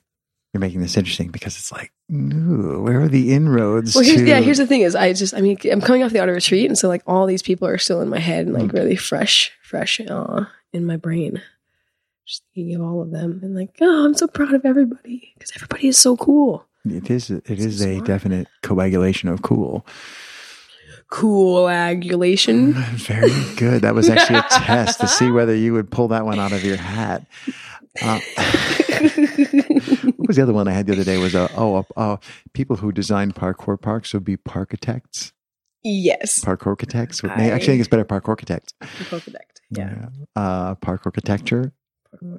you're 0.57 0.61
making 0.61 0.81
this 0.81 0.97
interesting 0.97 1.29
because 1.31 1.57
it's 1.59 1.71
like, 1.71 1.93
ooh, 2.11 2.81
where 2.83 3.03
are 3.03 3.09
the 3.09 3.35
inroads? 3.35 3.95
Well, 3.95 4.03
here's, 4.05 4.17
to, 4.23 4.27
yeah. 4.27 4.41
Here's 4.41 4.57
the 4.59 4.67
thing: 4.67 4.81
is 4.81 4.95
I 4.95 5.13
just 5.13 5.35
I 5.35 5.41
mean 5.43 5.59
I'm 5.71 5.83
coming 5.83 6.03
off 6.03 6.13
the 6.13 6.19
Art 6.21 6.31
of 6.31 6.35
Retreat, 6.35 6.67
and 6.67 6.79
so 6.79 6.89
like 6.89 7.03
all 7.07 7.27
these 7.27 7.43
people 7.43 7.69
are 7.69 7.77
still 7.79 8.01
in 8.01 8.09
my 8.09 8.19
head 8.19 8.47
and 8.47 8.55
like 8.55 8.65
Mm. 8.71 8.73
really 8.73 8.97
fresh, 8.97 9.53
fresh 9.63 10.01
uh, 10.01 10.47
in 10.73 10.87
my 10.87 10.97
brain. 10.97 11.43
Just 12.25 12.43
thinking 12.55 12.75
of 12.77 12.83
all 12.83 13.03
of 13.03 13.11
them 13.11 13.39
and 13.43 13.55
like, 13.55 13.77
oh, 13.81 14.05
I'm 14.07 14.15
so 14.15 14.27
proud 14.27 14.55
of 14.55 14.65
everybody 14.65 15.33
because 15.35 15.53
everybody 15.55 15.89
is 15.89 15.99
so 15.99 16.17
cool. 16.17 16.65
it 16.85 17.11
is. 17.11 17.31
It 17.31 17.49
is 17.51 17.79
So 17.81 17.89
a 17.89 17.93
smart. 17.95 18.07
definite 18.07 18.49
coagulation 18.63 19.29
of 19.29 19.43
cool. 19.43 19.87
Coagulation. 21.09 22.73
Very 22.95 23.31
good. 23.57 23.83
That 23.83 23.95
was 23.95 24.09
actually 24.09 24.39
a 24.41 24.43
test 24.51 24.99
to 25.01 25.07
see 25.07 25.31
whether 25.31 25.55
you 25.55 25.73
would 25.75 25.89
pull 25.91 26.09
that 26.09 26.25
one 26.25 26.41
out 26.41 26.53
of 26.53 26.65
your 26.65 26.77
hat. 26.79 27.25
Uh, 28.03 28.19
what 30.27 30.31
was 30.31 30.37
the 30.39 30.43
other 30.43 30.53
one 30.53 30.67
I 30.67 30.73
had 30.73 30.89
the 30.89 30.93
other 30.93 31.05
day? 31.05 31.19
Was 31.19 31.37
uh, 31.37 31.47
oh, 31.57 31.77
uh, 31.77 31.83
uh, 31.97 32.17
people 32.53 32.75
who 32.75 32.91
design 32.91 33.31
parkour 33.31 33.81
parks 33.81 34.13
would 34.13 34.25
be 34.25 34.37
parkitects, 34.37 35.31
yes. 35.85 36.41
park 36.45 36.67
architects. 36.67 37.23
I- 37.23 37.29
actually, 37.29 37.53
I 37.53 37.59
think 37.61 37.79
it's 37.79 37.89
better 37.89 38.05
park 38.05 38.29
architects. 38.29 38.75
Parkitect. 38.83 39.61
Yeah. 39.71 40.09
Uh, 40.35 40.75
park 40.75 41.03
architecture. 41.07 41.73
do 42.21 42.33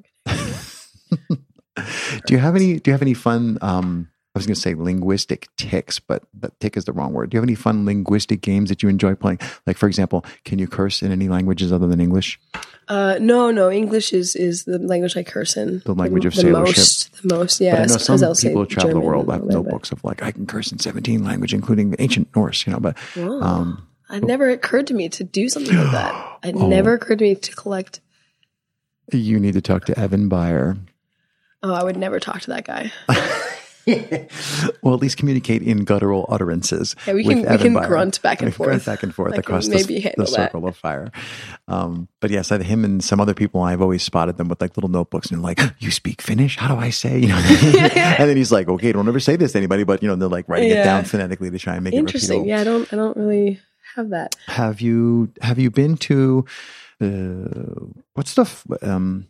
you 2.27 2.39
have 2.39 2.57
any? 2.57 2.77
Do 2.77 2.89
you 2.89 2.93
have 2.93 3.01
any 3.01 3.13
fun? 3.13 3.57
Um, 3.61 4.09
was 4.37 4.45
going 4.45 4.55
to 4.55 4.61
say 4.61 4.73
linguistic 4.73 5.47
ticks, 5.57 5.99
but 5.99 6.23
tick 6.59 6.77
is 6.77 6.85
the 6.85 6.93
wrong 6.93 7.13
word. 7.13 7.29
Do 7.29 7.35
you 7.35 7.39
have 7.39 7.45
any 7.47 7.55
fun 7.55 7.85
linguistic 7.85 8.41
games 8.41 8.69
that 8.69 8.81
you 8.81 8.89
enjoy 8.89 9.15
playing? 9.15 9.39
Like, 9.65 9.77
for 9.77 9.87
example, 9.87 10.23
can 10.45 10.59
you 10.59 10.67
curse 10.67 11.01
in 11.01 11.11
any 11.11 11.27
languages 11.29 11.71
other 11.73 11.87
than 11.87 11.99
English? 11.99 12.39
Uh, 12.87 13.17
no, 13.19 13.51
no. 13.51 13.69
English 13.69 14.13
is 14.13 14.35
is 14.35 14.63
the 14.63 14.79
language 14.79 15.17
I 15.17 15.23
curse 15.23 15.57
in. 15.57 15.81
The 15.85 15.93
language 15.93 16.25
of 16.25 16.35
the 16.35 16.43
sailorship. 16.43 16.65
most. 16.77 17.21
The 17.23 17.35
most. 17.35 17.59
Yeah. 17.61 17.71
but 17.75 17.79
I 17.81 17.85
know 17.87 17.97
some 17.97 18.23
I'll 18.23 18.35
people 18.35 18.61
who 18.61 18.65
travel 18.67 18.91
the 18.93 18.99
world 19.01 19.29
have 19.29 19.41
bit. 19.41 19.53
notebooks 19.53 19.91
of 19.91 20.03
like 20.03 20.23
I 20.23 20.31
can 20.31 20.45
curse 20.45 20.71
in 20.71 20.79
seventeen 20.79 21.23
language, 21.25 21.53
including 21.53 21.95
ancient 21.99 22.33
Norse. 22.35 22.65
You 22.65 22.73
know, 22.73 22.79
but 22.79 22.97
Whoa. 23.15 23.41
um, 23.41 23.87
it 24.09 24.23
never 24.23 24.49
occurred 24.49 24.87
to 24.87 24.93
me 24.93 25.09
to 25.09 25.23
do 25.25 25.49
something 25.49 25.75
like 25.75 25.91
that. 25.91 26.39
It 26.45 26.55
Oh. 26.55 26.67
never 26.67 26.93
occurred 26.93 27.19
to 27.19 27.25
me 27.25 27.35
to 27.35 27.51
collect. 27.55 27.99
you 29.11 29.39
need 29.39 29.53
to 29.55 29.61
talk 29.61 29.85
to 29.85 29.99
Evan 29.99 30.29
Byer. 30.29 30.77
Oh, 31.63 31.73
I 31.73 31.83
would 31.83 31.97
never 31.97 32.19
talk 32.19 32.41
to 32.41 32.51
that 32.51 32.65
guy. 32.65 32.91
well, 34.81 34.93
at 34.93 34.99
least 34.99 35.17
communicate 35.17 35.61
in 35.61 35.85
guttural 35.85 36.25
utterances. 36.29 36.95
Yeah, 37.05 37.13
we 37.13 37.23
with 37.23 37.45
can 37.45 37.51
we 37.51 37.57
can 37.57 37.73
grunt 37.73 38.21
back 38.21 38.41
and 38.41 38.47
We 38.51 38.55
can 38.55 38.65
grunt 38.65 38.85
back 38.85 39.03
and 39.03 39.15
forth 39.15 39.33
I 39.33 39.37
across 39.37 39.67
the, 39.67 39.81
the 39.83 40.13
that. 40.17 40.27
circle 40.27 40.67
of 40.67 40.75
fire. 40.75 41.11
Um, 41.67 42.07
but 42.19 42.29
yes, 42.31 42.51
I, 42.51 42.61
him 42.61 42.83
and 42.83 43.03
some 43.03 43.19
other 43.21 43.33
people, 43.33 43.61
I've 43.61 43.81
always 43.81 44.03
spotted 44.03 44.37
them 44.37 44.49
with 44.49 44.59
like 44.59 44.75
little 44.75 44.89
notebooks 44.89 45.31
and 45.31 45.41
like, 45.41 45.59
"You 45.79 45.91
speak 45.91 46.21
Finnish? 46.21 46.57
How 46.57 46.73
do 46.73 46.79
I 46.79 46.89
say?" 46.89 47.19
You 47.19 47.29
know, 47.29 47.37
and 47.37 48.29
then 48.29 48.37
he's 48.37 48.51
like, 48.51 48.67
"Okay, 48.67 48.91
don't 48.91 49.07
ever 49.07 49.19
say 49.19 49.35
this 49.35 49.53
to 49.53 49.57
anybody," 49.57 49.83
but 49.83 50.01
you 50.03 50.09
know, 50.09 50.15
they're 50.15 50.27
like 50.27 50.49
writing 50.49 50.69
it 50.69 50.83
down 50.83 51.05
phonetically 51.05 51.49
to 51.49 51.59
try 51.59 51.75
and 51.75 51.83
make 51.83 51.93
Interesting. 51.93 52.41
it 52.41 52.43
repeatable. 52.43 52.47
Yeah, 52.47 52.61
I 52.61 52.63
don't 52.63 52.93
I 52.93 52.95
don't 52.95 53.17
really 53.17 53.59
have 53.95 54.09
that. 54.09 54.35
Have 54.47 54.81
you 54.81 55.31
have 55.41 55.59
you 55.59 55.71
been 55.71 55.97
to 55.97 56.45
uh, 57.01 57.85
what's 58.13 58.33
the 58.33 58.49
um 58.81 59.27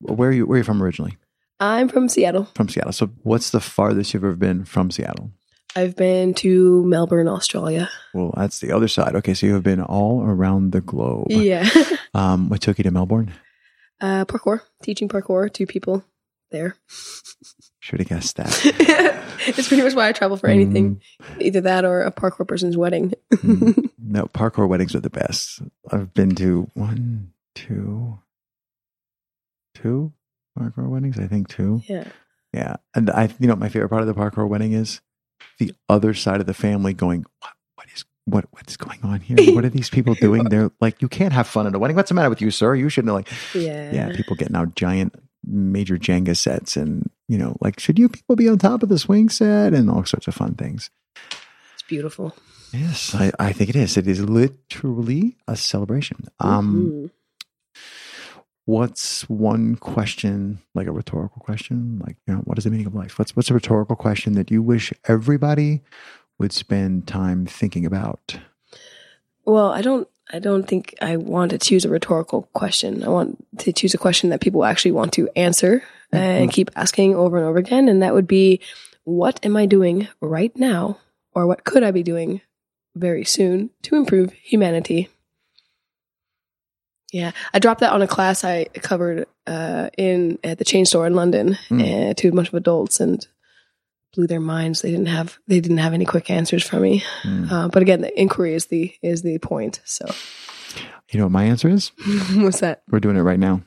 where 0.00 0.30
are 0.30 0.32
you 0.32 0.46
where 0.46 0.56
are 0.56 0.58
you 0.58 0.64
from 0.64 0.82
originally? 0.82 1.16
I'm 1.60 1.88
from 1.88 2.08
Seattle. 2.08 2.44
From 2.54 2.68
Seattle. 2.68 2.92
So 2.92 3.10
what's 3.22 3.50
the 3.50 3.60
farthest 3.60 4.14
you've 4.14 4.24
ever 4.24 4.34
been 4.36 4.64
from 4.64 4.90
Seattle? 4.90 5.32
I've 5.76 5.96
been 5.96 6.34
to 6.34 6.84
Melbourne, 6.86 7.28
Australia. 7.28 7.90
Well, 8.14 8.32
that's 8.36 8.60
the 8.60 8.72
other 8.72 8.88
side. 8.88 9.14
Okay, 9.16 9.34
so 9.34 9.46
you 9.46 9.54
have 9.54 9.62
been 9.62 9.82
all 9.82 10.22
around 10.22 10.72
the 10.72 10.80
globe. 10.80 11.26
Yeah. 11.30 11.68
Um, 12.14 12.48
what 12.48 12.62
took 12.62 12.78
you 12.78 12.84
to 12.84 12.90
Melbourne? 12.90 13.32
uh, 14.00 14.24
parkour, 14.24 14.62
teaching 14.82 15.08
parkour 15.08 15.52
to 15.52 15.66
people 15.66 16.02
there. 16.50 16.74
Should 17.80 18.00
have 18.00 18.08
guessed 18.08 18.36
that. 18.36 18.48
it's 19.46 19.68
pretty 19.68 19.82
much 19.82 19.94
why 19.94 20.08
I 20.08 20.12
travel 20.12 20.36
for 20.38 20.48
anything, 20.48 21.02
either 21.38 21.60
that 21.60 21.84
or 21.84 22.02
a 22.02 22.10
parkour 22.10 22.48
person's 22.48 22.76
wedding. 22.76 23.12
Mm. 23.32 23.90
No, 24.00 24.24
parkour 24.24 24.66
weddings 24.66 24.94
are 24.94 25.00
the 25.00 25.10
best. 25.10 25.60
I've 25.92 26.14
been 26.14 26.34
to 26.36 26.66
one, 26.72 27.32
two, 27.54 28.18
two 29.74 30.14
parkour 30.58 30.88
weddings. 30.88 31.18
I 31.18 31.26
think 31.26 31.48
too. 31.48 31.82
yeah. 31.86 32.04
Yeah, 32.54 32.76
and 32.94 33.10
I, 33.10 33.28
you 33.38 33.46
know, 33.46 33.56
my 33.56 33.68
favorite 33.68 33.90
part 33.90 34.00
of 34.00 34.08
the 34.08 34.14
parkour 34.14 34.48
wedding 34.48 34.72
is 34.72 35.02
the 35.58 35.72
other 35.88 36.14
side 36.14 36.40
of 36.40 36.46
the 36.46 36.54
family 36.54 36.94
going, 36.94 37.26
"What? 37.40 37.52
What 37.74 37.86
is? 37.94 38.04
What? 38.24 38.46
What's 38.52 38.76
going 38.78 39.00
on 39.02 39.20
here? 39.20 39.54
What 39.54 39.64
are 39.66 39.68
these 39.68 39.90
people 39.90 40.14
doing? 40.20 40.44
They're 40.44 40.70
like, 40.80 41.02
you 41.02 41.08
can't 41.08 41.34
have 41.34 41.46
fun 41.46 41.66
at 41.66 41.74
a 41.74 41.78
wedding. 41.78 41.94
What's 41.96 42.08
the 42.08 42.14
matter 42.14 42.30
with 42.30 42.40
you, 42.40 42.50
sir? 42.50 42.74
You 42.74 42.88
shouldn't 42.88 43.12
like." 43.12 43.28
Yeah. 43.54 43.92
Yeah, 43.92 44.16
people 44.16 44.34
getting 44.34 44.56
out 44.56 44.74
giant, 44.76 45.14
major 45.44 45.98
Jenga 45.98 46.34
sets, 46.36 46.74
and 46.76 47.10
you 47.28 47.36
know, 47.36 47.54
like, 47.60 47.78
should 47.80 47.98
you 47.98 48.08
people 48.08 48.34
be 48.34 48.48
on 48.48 48.56
top 48.56 48.82
of 48.82 48.88
the 48.88 48.98
swing 48.98 49.28
set 49.28 49.74
and 49.74 49.90
all 49.90 50.04
sorts 50.06 50.26
of 50.26 50.34
fun 50.34 50.54
things. 50.54 50.88
It's 51.74 51.82
beautiful. 51.86 52.34
Yes, 52.72 53.14
I, 53.14 53.30
I 53.38 53.52
think 53.52 53.68
it 53.70 53.76
is. 53.76 53.96
It 53.98 54.06
is 54.08 54.20
literally 54.22 55.36
a 55.46 55.54
celebration. 55.56 56.24
Um, 56.40 56.90
Mhm. 56.92 57.10
What's 58.68 59.26
one 59.30 59.76
question, 59.76 60.60
like 60.74 60.86
a 60.86 60.92
rhetorical 60.92 61.40
question, 61.40 62.02
like 62.06 62.16
you 62.26 62.34
know, 62.34 62.40
what 62.40 62.58
is 62.58 62.64
the 62.64 62.70
meaning 62.70 62.86
of 62.86 62.94
life? 62.94 63.18
What's 63.18 63.34
what's 63.34 63.50
a 63.50 63.54
rhetorical 63.54 63.96
question 63.96 64.34
that 64.34 64.50
you 64.50 64.62
wish 64.62 64.92
everybody 65.06 65.80
would 66.38 66.52
spend 66.52 67.08
time 67.08 67.46
thinking 67.46 67.86
about? 67.86 68.38
Well, 69.46 69.70
I 69.70 69.80
don't. 69.80 70.06
I 70.30 70.38
don't 70.38 70.68
think 70.68 70.94
I 71.00 71.16
want 71.16 71.52
to 71.52 71.58
choose 71.58 71.86
a 71.86 71.88
rhetorical 71.88 72.42
question. 72.52 73.02
I 73.02 73.08
want 73.08 73.42
to 73.60 73.72
choose 73.72 73.94
a 73.94 73.98
question 73.98 74.28
that 74.28 74.42
people 74.42 74.62
actually 74.62 74.92
want 74.92 75.14
to 75.14 75.30
answer 75.34 75.82
mm-hmm. 76.12 76.16
and 76.16 76.52
keep 76.52 76.70
asking 76.76 77.14
over 77.14 77.38
and 77.38 77.46
over 77.46 77.56
again. 77.56 77.88
And 77.88 78.02
that 78.02 78.12
would 78.12 78.26
be, 78.26 78.60
what 79.04 79.40
am 79.42 79.56
I 79.56 79.64
doing 79.64 80.08
right 80.20 80.54
now, 80.54 80.98
or 81.32 81.46
what 81.46 81.64
could 81.64 81.82
I 81.82 81.92
be 81.92 82.02
doing 82.02 82.42
very 82.94 83.24
soon 83.24 83.70
to 83.84 83.96
improve 83.96 84.32
humanity? 84.32 85.08
Yeah, 87.12 87.30
I 87.54 87.58
dropped 87.58 87.80
that 87.80 87.92
on 87.92 88.02
a 88.02 88.06
class 88.06 88.44
I 88.44 88.64
covered 88.74 89.26
uh, 89.46 89.88
in 89.96 90.38
at 90.44 90.58
the 90.58 90.64
Chainstore 90.64 91.06
in 91.06 91.14
London 91.14 91.56
Mm. 91.70 92.10
uh, 92.10 92.14
to 92.14 92.28
a 92.28 92.32
bunch 92.32 92.48
of 92.48 92.54
adults 92.54 93.00
and 93.00 93.26
blew 94.14 94.26
their 94.26 94.40
minds. 94.40 94.82
They 94.82 94.90
didn't 94.90 95.06
have 95.06 95.38
they 95.46 95.60
didn't 95.60 95.78
have 95.78 95.94
any 95.94 96.04
quick 96.04 96.30
answers 96.30 96.64
for 96.66 96.78
me. 96.80 97.02
Mm. 97.22 97.50
Uh, 97.50 97.68
but 97.68 97.82
again, 97.82 98.00
the 98.02 98.20
inquiry 98.20 98.54
is 98.54 98.66
the 98.66 98.92
is 99.02 99.22
the 99.22 99.38
point. 99.38 99.80
So 99.84 100.04
You 101.10 101.18
know 101.18 101.24
what 101.26 101.32
my 101.32 101.44
answer 101.44 101.68
is? 101.68 101.92
what's 102.34 102.60
that? 102.60 102.82
We're 102.90 103.00
doing 103.00 103.16
it 103.16 103.22
right 103.22 103.38
now. 103.40 103.62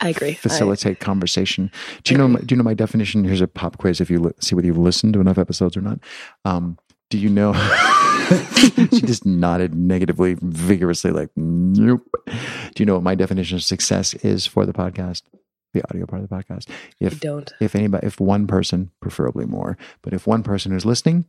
I 0.00 0.08
agree. 0.10 0.30
I- 0.30 0.34
Facilitate 0.34 1.00
conversation. 1.00 1.70
Do 2.04 2.14
you 2.14 2.18
know? 2.18 2.28
my- 2.28 2.40
Do 2.40 2.54
you 2.54 2.56
know 2.56 2.64
my 2.64 2.74
definition? 2.74 3.24
Here's 3.24 3.40
a 3.42 3.48
pop 3.48 3.76
quiz. 3.78 4.00
If 4.00 4.10
you 4.10 4.20
li- 4.20 4.32
see 4.40 4.54
whether 4.54 4.66
you've 4.66 4.78
listened 4.78 5.12
to 5.14 5.20
enough 5.20 5.36
episodes 5.38 5.76
or 5.76 5.82
not. 5.82 5.98
Um, 6.46 6.78
do 7.10 7.18
you 7.18 7.28
know? 7.28 7.52
she 8.92 9.00
just 9.02 9.24
nodded 9.26 9.74
negatively, 9.74 10.36
vigorously, 10.40 11.10
like 11.10 11.30
nope. 11.36 12.06
Do 12.26 12.82
you 12.82 12.86
know 12.86 12.94
what 12.94 13.02
my 13.02 13.14
definition 13.14 13.56
of 13.56 13.62
success 13.62 14.14
is 14.14 14.46
for 14.46 14.66
the 14.66 14.72
podcast, 14.72 15.22
the 15.72 15.82
audio 15.90 16.06
part 16.06 16.22
of 16.22 16.28
the 16.28 16.34
podcast? 16.34 16.68
I 16.70 16.74
If 17.00 17.20
don't. 17.20 17.52
if 17.60 17.74
anybody, 17.74 18.06
if 18.06 18.20
one 18.20 18.46
person, 18.46 18.90
preferably 19.00 19.46
more, 19.46 19.76
but 20.02 20.12
if 20.12 20.26
one 20.26 20.42
person 20.42 20.72
who's 20.72 20.84
listening, 20.86 21.24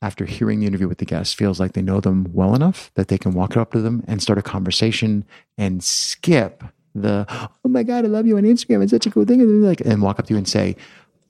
after 0.00 0.24
hearing 0.24 0.58
the 0.60 0.66
interview 0.66 0.88
with 0.88 0.98
the 0.98 1.04
guest, 1.04 1.36
feels 1.36 1.60
like 1.60 1.74
they 1.74 1.82
know 1.82 2.00
them 2.00 2.26
well 2.32 2.54
enough 2.56 2.90
that 2.94 3.06
they 3.08 3.18
can 3.18 3.32
walk 3.34 3.56
up 3.56 3.70
to 3.72 3.80
them 3.80 4.02
and 4.08 4.20
start 4.20 4.38
a 4.38 4.42
conversation 4.42 5.24
and 5.56 5.82
skip 5.84 6.64
the, 6.94 7.24
oh 7.64 7.68
my 7.68 7.84
God, 7.84 8.04
I 8.04 8.08
love 8.08 8.26
you 8.26 8.36
on 8.36 8.42
Instagram. 8.42 8.82
It's 8.82 8.90
such 8.90 9.06
a 9.06 9.10
cool 9.12 9.24
thing. 9.24 9.40
And, 9.40 9.62
like, 9.62 9.80
and 9.80 10.02
walk 10.02 10.18
up 10.18 10.26
to 10.26 10.34
you 10.34 10.38
and 10.38 10.48
say, 10.48 10.76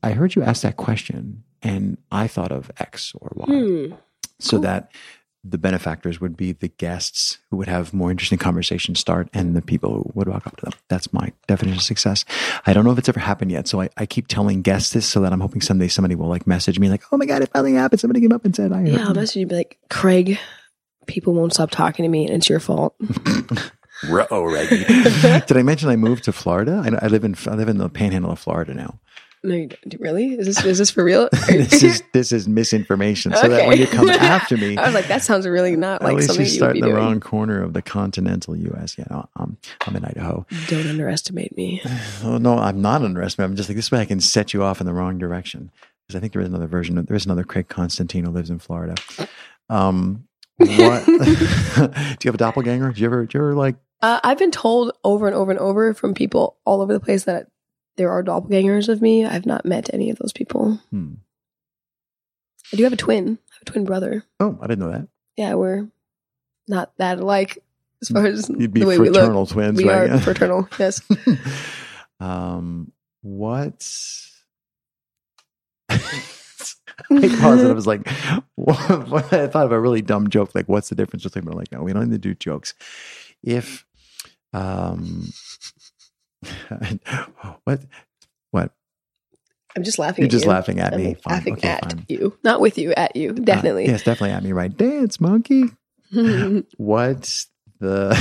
I 0.02 0.12
heard 0.12 0.34
you 0.34 0.42
ask 0.42 0.62
that 0.62 0.78
question 0.78 1.44
and 1.60 1.98
I 2.10 2.26
thought 2.26 2.50
of 2.50 2.70
X 2.78 3.12
or 3.20 3.30
Y. 3.34 3.44
Hmm. 3.46 3.94
So 4.42 4.56
Cool. 4.56 4.60
that 4.62 4.90
the 5.44 5.58
benefactors 5.58 6.20
would 6.20 6.36
be 6.36 6.52
the 6.52 6.68
guests 6.68 7.38
who 7.50 7.56
would 7.56 7.66
have 7.66 7.92
more 7.92 8.12
interesting 8.12 8.38
conversations 8.38 9.00
start 9.00 9.28
and 9.34 9.56
the 9.56 9.62
people 9.62 9.92
who 9.92 10.10
would 10.14 10.28
walk 10.28 10.46
up 10.46 10.56
to 10.58 10.66
them. 10.66 10.72
That's 10.88 11.12
my 11.12 11.32
definition 11.48 11.78
of 11.78 11.82
success. 11.82 12.24
I 12.64 12.72
don't 12.72 12.84
know 12.84 12.92
if 12.92 12.98
it's 12.98 13.08
ever 13.08 13.18
happened 13.18 13.50
yet. 13.50 13.66
So 13.66 13.80
I, 13.80 13.88
I 13.96 14.06
keep 14.06 14.28
telling 14.28 14.62
guests 14.62 14.92
this 14.92 15.04
so 15.04 15.20
that 15.22 15.32
I'm 15.32 15.40
hoping 15.40 15.60
someday 15.60 15.88
somebody 15.88 16.14
will 16.14 16.28
like 16.28 16.46
message 16.46 16.78
me 16.78 16.88
like, 16.88 17.02
oh 17.10 17.16
my 17.16 17.26
God, 17.26 17.42
it 17.42 17.50
finally 17.52 17.72
happened. 17.74 17.98
Somebody 17.98 18.20
came 18.20 18.30
up 18.30 18.44
and 18.44 18.54
said, 18.54 18.72
I 18.72 18.78
heard 18.82 18.88
Yeah, 18.88 19.08
I'll 19.08 19.14
message 19.14 19.36
you 19.40 19.46
be 19.46 19.56
like, 19.56 19.78
Craig, 19.90 20.38
people 21.08 21.34
won't 21.34 21.52
stop 21.54 21.70
talking 21.72 22.04
to 22.04 22.08
me, 22.08 22.26
and 22.26 22.36
it's 22.36 22.48
your 22.48 22.60
fault. 22.60 22.94
Ruh-oh, 24.08 24.44
Reggie. 24.44 24.84
Did 25.46 25.56
I 25.56 25.62
mention 25.62 25.88
I 25.88 25.96
moved 25.96 26.24
to 26.24 26.32
Florida? 26.32 26.82
I, 26.84 27.04
I 27.04 27.08
live 27.08 27.24
in 27.24 27.36
I 27.46 27.54
live 27.54 27.68
in 27.68 27.78
the 27.78 27.88
panhandle 27.88 28.30
of 28.32 28.38
Florida 28.38 28.74
now. 28.74 29.00
No, 29.44 29.56
you 29.56 29.68
don't. 29.68 30.00
really? 30.00 30.34
Is 30.34 30.46
this 30.46 30.64
is 30.64 30.78
this 30.78 30.90
for 30.90 31.02
real? 31.02 31.28
this 31.48 31.82
is 31.82 32.02
this 32.12 32.30
is 32.30 32.46
misinformation. 32.46 33.34
So 33.34 33.48
that 33.48 33.66
when 33.66 33.78
you 33.78 33.86
come 33.86 34.08
after 34.10 34.56
me, 34.56 34.76
I 34.76 34.84
was 34.84 34.94
like, 34.94 35.08
that 35.08 35.22
sounds 35.22 35.46
really 35.46 35.74
not 35.74 36.00
like 36.02 36.22
something 36.22 36.46
you 36.46 36.50
you 36.50 36.56
start 36.56 36.76
in 36.76 36.82
the 36.82 36.88
doing. 36.88 36.96
wrong 36.96 37.20
corner 37.20 37.62
of 37.62 37.72
the 37.72 37.82
continental 37.82 38.56
U.S. 38.56 38.96
Know, 38.98 39.28
I'm 39.36 39.56
I'm 39.86 39.96
in 39.96 40.04
Idaho. 40.04 40.46
Don't 40.68 40.86
underestimate 40.86 41.56
me. 41.56 41.82
Oh 42.24 42.38
no, 42.38 42.56
I'm 42.56 42.80
not 42.80 43.02
underestimating. 43.02 43.50
I'm 43.50 43.56
just 43.56 43.68
like 43.68 43.74
this 43.76 43.90
way 43.90 44.00
I 44.00 44.04
can 44.04 44.20
set 44.20 44.54
you 44.54 44.62
off 44.62 44.80
in 44.80 44.86
the 44.86 44.92
wrong 44.92 45.18
direction 45.18 45.72
because 46.06 46.16
I 46.16 46.20
think 46.20 46.32
there 46.32 46.42
is 46.42 46.48
another 46.48 46.68
version. 46.68 46.98
Of, 46.98 47.06
there 47.06 47.16
is 47.16 47.24
another 47.24 47.42
Craig 47.42 47.68
Constantine 47.68 48.24
who 48.24 48.30
lives 48.30 48.48
in 48.48 48.60
Florida. 48.60 48.94
Um, 49.68 50.28
what? 50.58 51.04
do 51.06 51.12
you 51.14 52.28
have 52.28 52.34
a 52.34 52.38
doppelganger? 52.38 52.92
Do 52.92 53.00
you 53.00 53.06
ever? 53.06 53.26
Do 53.26 53.38
you 53.38 53.44
ever 53.44 53.54
like? 53.54 53.74
Uh, 54.02 54.20
I've 54.22 54.38
been 54.38 54.50
told 54.50 54.92
over 55.04 55.26
and 55.26 55.34
over 55.34 55.50
and 55.50 55.60
over 55.60 55.94
from 55.94 56.14
people 56.14 56.56
all 56.64 56.80
over 56.80 56.92
the 56.92 57.00
place 57.00 57.24
that 57.24 57.48
there 57.96 58.10
are 58.10 58.22
doppelgangers 58.22 58.88
of 58.88 59.02
me. 59.02 59.24
I've 59.24 59.46
not 59.46 59.64
met 59.64 59.92
any 59.92 60.10
of 60.10 60.18
those 60.18 60.32
people. 60.32 60.80
Hmm. 60.90 61.14
I 62.72 62.76
do 62.76 62.84
have 62.84 62.92
a 62.92 62.96
twin. 62.96 63.38
I 63.50 63.54
have 63.54 63.62
a 63.62 63.64
twin 63.66 63.84
brother. 63.84 64.24
Oh, 64.40 64.58
I 64.62 64.66
didn't 64.66 64.80
know 64.84 64.92
that. 64.92 65.08
Yeah, 65.36 65.54
we're 65.54 65.88
not 66.68 66.92
that 66.98 67.18
alike 67.18 67.58
as 68.00 68.08
far 68.08 68.24
as 68.26 68.48
You'd 68.48 68.72
be 68.72 68.80
the 68.80 68.86
way 68.86 68.98
we 68.98 69.08
look. 69.10 69.20
fraternal 69.20 69.46
twins, 69.46 69.76
We 69.76 69.88
right? 69.88 70.10
are 70.10 70.18
fraternal. 70.20 70.68
Yes. 70.78 71.00
um, 72.20 72.92
what's 73.20 74.30
I 75.90 76.00
paused 77.10 77.62
and 77.62 77.68
I 77.70 77.72
was 77.72 77.86
like, 77.86 78.08
what, 78.54 79.08
what- 79.08 79.32
I 79.32 79.46
thought 79.48 79.66
of 79.66 79.72
a 79.72 79.80
really 79.80 80.02
dumb 80.02 80.28
joke. 80.30 80.54
Like, 80.54 80.68
what's 80.68 80.88
the 80.88 80.94
difference 80.94 81.24
between? 81.24 81.44
But 81.44 81.54
like, 81.56 81.72
no, 81.72 81.82
we 81.82 81.92
don't 81.92 82.04
need 82.08 82.14
to 82.22 82.28
do 82.28 82.34
jokes. 82.34 82.74
If, 83.42 83.84
um, 84.52 85.28
what, 87.64 87.84
what? 88.50 88.72
I'm 89.76 89.84
just 89.84 89.98
laughing. 89.98 90.22
You're 90.24 90.30
just 90.30 90.44
you. 90.44 90.50
laughing 90.50 90.80
at 90.80 90.92
I'm 90.94 91.00
me. 91.02 91.14
Fine. 91.14 91.34
laughing 91.34 91.52
Okay, 91.54 91.68
at 91.68 91.84
fine. 91.84 92.04
you, 92.08 92.36
not 92.44 92.60
with 92.60 92.76
you. 92.78 92.92
At 92.92 93.16
you, 93.16 93.30
Uh, 93.30 93.34
definitely. 93.34 93.86
yes, 93.86 94.02
definitely 94.02 94.32
at 94.32 94.42
me. 94.42 94.52
Right? 94.52 94.76
Dance, 94.76 95.20
monkey. 95.20 95.64
What's 96.76 97.46
the? 97.80 98.14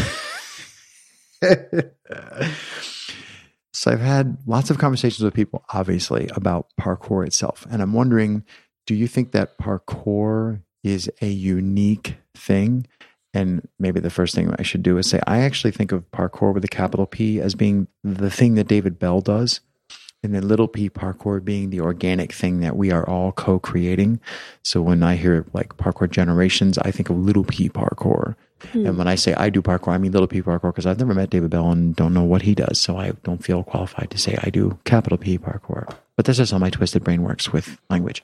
so 3.73 3.91
I've 3.91 3.99
had 3.99 4.37
lots 4.45 4.69
of 4.69 4.77
conversations 4.77 5.23
with 5.23 5.33
people, 5.33 5.63
obviously, 5.73 6.29
about 6.35 6.67
parkour 6.79 7.25
itself, 7.25 7.65
and 7.69 7.81
I'm 7.81 7.93
wondering, 7.93 8.45
do 8.85 8.95
you 8.95 9.07
think 9.07 9.31
that 9.31 9.57
parkour 9.57 10.61
is 10.83 11.09
a 11.21 11.27
unique 11.27 12.15
thing? 12.35 12.87
And 13.33 13.67
maybe 13.79 13.99
the 13.99 14.09
first 14.09 14.35
thing 14.35 14.53
I 14.59 14.63
should 14.63 14.83
do 14.83 14.97
is 14.97 15.09
say, 15.09 15.21
I 15.25 15.39
actually 15.39 15.71
think 15.71 15.91
of 15.91 16.09
parkour 16.11 16.53
with 16.53 16.65
a 16.65 16.69
capital 16.69 17.05
P 17.05 17.39
as 17.39 17.55
being 17.55 17.87
the 18.03 18.29
thing 18.29 18.55
that 18.55 18.67
David 18.67 18.99
Belle 18.99 19.21
does, 19.21 19.61
and 20.23 20.35
then 20.35 20.47
little 20.47 20.67
p 20.67 20.89
parkour 20.89 21.43
being 21.43 21.69
the 21.69 21.81
organic 21.81 22.31
thing 22.31 22.59
that 22.59 22.75
we 22.75 22.91
are 22.91 23.07
all 23.07 23.31
co 23.31 23.59
creating. 23.59 24.19
So 24.63 24.81
when 24.81 25.01
I 25.03 25.15
hear 25.15 25.45
like 25.53 25.77
parkour 25.77 26.09
generations, 26.09 26.77
I 26.77 26.91
think 26.91 27.09
of 27.09 27.17
little 27.17 27.43
p 27.43 27.69
parkour. 27.69 28.35
Hmm. 28.71 28.85
And 28.85 28.97
when 28.97 29.07
I 29.07 29.15
say 29.15 29.33
I 29.33 29.49
do 29.49 29.61
parkour, 29.61 29.93
I 29.93 29.97
mean 29.97 30.11
little 30.11 30.27
p 30.27 30.41
parkour 30.41 30.71
because 30.71 30.85
I've 30.85 30.99
never 30.99 31.15
met 31.15 31.31
David 31.31 31.49
Belle 31.49 31.71
and 31.71 31.95
don't 31.95 32.13
know 32.13 32.23
what 32.23 32.43
he 32.43 32.53
does. 32.53 32.79
So 32.79 32.97
I 32.97 33.13
don't 33.23 33.43
feel 33.43 33.63
qualified 33.63 34.11
to 34.11 34.17
say 34.17 34.37
I 34.43 34.49
do 34.49 34.77
capital 34.83 35.17
P 35.17 35.37
parkour. 35.39 35.91
But 36.15 36.25
this 36.25 36.37
is 36.37 36.51
how 36.51 36.59
my 36.59 36.69
twisted 36.69 37.03
brain 37.03 37.23
works 37.23 37.51
with 37.51 37.79
language. 37.89 38.23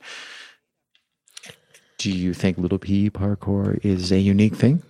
Do 1.97 2.11
you 2.11 2.33
think 2.33 2.57
little 2.57 2.79
p 2.79 3.09
parkour 3.09 3.83
is 3.83 4.11
a 4.11 4.19
unique 4.19 4.55
thing? 4.55 4.83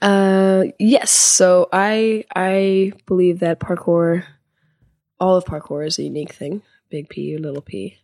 Uh, 0.00 0.64
yes. 0.78 1.10
So 1.10 1.68
I 1.72 2.24
I 2.34 2.92
believe 3.06 3.40
that 3.40 3.60
parkour, 3.60 4.24
all 5.18 5.36
of 5.36 5.44
parkour, 5.44 5.86
is 5.86 5.98
a 5.98 6.04
unique 6.04 6.32
thing. 6.32 6.62
Big 6.90 7.08
P 7.08 7.36
little 7.38 7.62
P, 7.62 7.96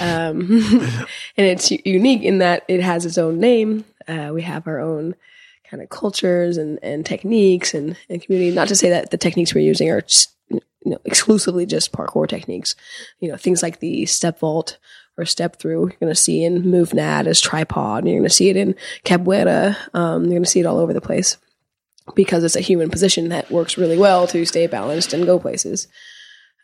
um, 0.00 0.50
and 1.36 1.46
it's 1.46 1.70
unique 1.70 2.22
in 2.22 2.38
that 2.38 2.64
it 2.68 2.80
has 2.80 3.06
its 3.06 3.18
own 3.18 3.38
name. 3.38 3.84
Uh, 4.08 4.30
we 4.32 4.42
have 4.42 4.66
our 4.66 4.80
own 4.80 5.14
kind 5.70 5.82
of 5.82 5.88
cultures 5.88 6.56
and 6.56 6.78
and 6.82 7.06
techniques 7.06 7.74
and, 7.74 7.96
and 8.08 8.22
community. 8.22 8.54
Not 8.54 8.68
to 8.68 8.76
say 8.76 8.90
that 8.90 9.10
the 9.10 9.18
techniques 9.18 9.54
we're 9.54 9.60
using 9.60 9.90
are 9.90 10.02
you 10.48 10.60
know 10.84 10.98
exclusively 11.04 11.66
just 11.66 11.92
parkour 11.92 12.28
techniques. 12.28 12.74
You 13.20 13.30
know 13.30 13.36
things 13.36 13.62
like 13.62 13.80
the 13.80 14.06
step 14.06 14.40
vault 14.40 14.78
or 15.16 15.24
step 15.24 15.56
through. 15.56 15.80
You're 15.88 15.98
going 16.00 16.12
to 16.12 16.14
see 16.14 16.44
in 16.44 16.62
MovNat 16.64 17.26
as 17.26 17.40
tripod. 17.40 17.98
And 18.04 18.08
you're 18.08 18.20
going 18.20 18.28
to 18.28 18.34
see 18.34 18.48
it 18.48 18.56
in 18.56 18.74
capoeira. 19.04 19.76
Um, 19.94 20.24
you're 20.24 20.32
going 20.32 20.44
to 20.44 20.50
see 20.50 20.60
it 20.60 20.66
all 20.66 20.78
over 20.78 20.92
the 20.92 21.00
place 21.00 21.36
because 22.14 22.42
it's 22.44 22.56
a 22.56 22.60
human 22.60 22.90
position 22.90 23.28
that 23.28 23.50
works 23.50 23.76
really 23.78 23.98
well 23.98 24.26
to 24.28 24.44
stay 24.46 24.66
balanced 24.66 25.12
and 25.12 25.26
go 25.26 25.38
places. 25.38 25.86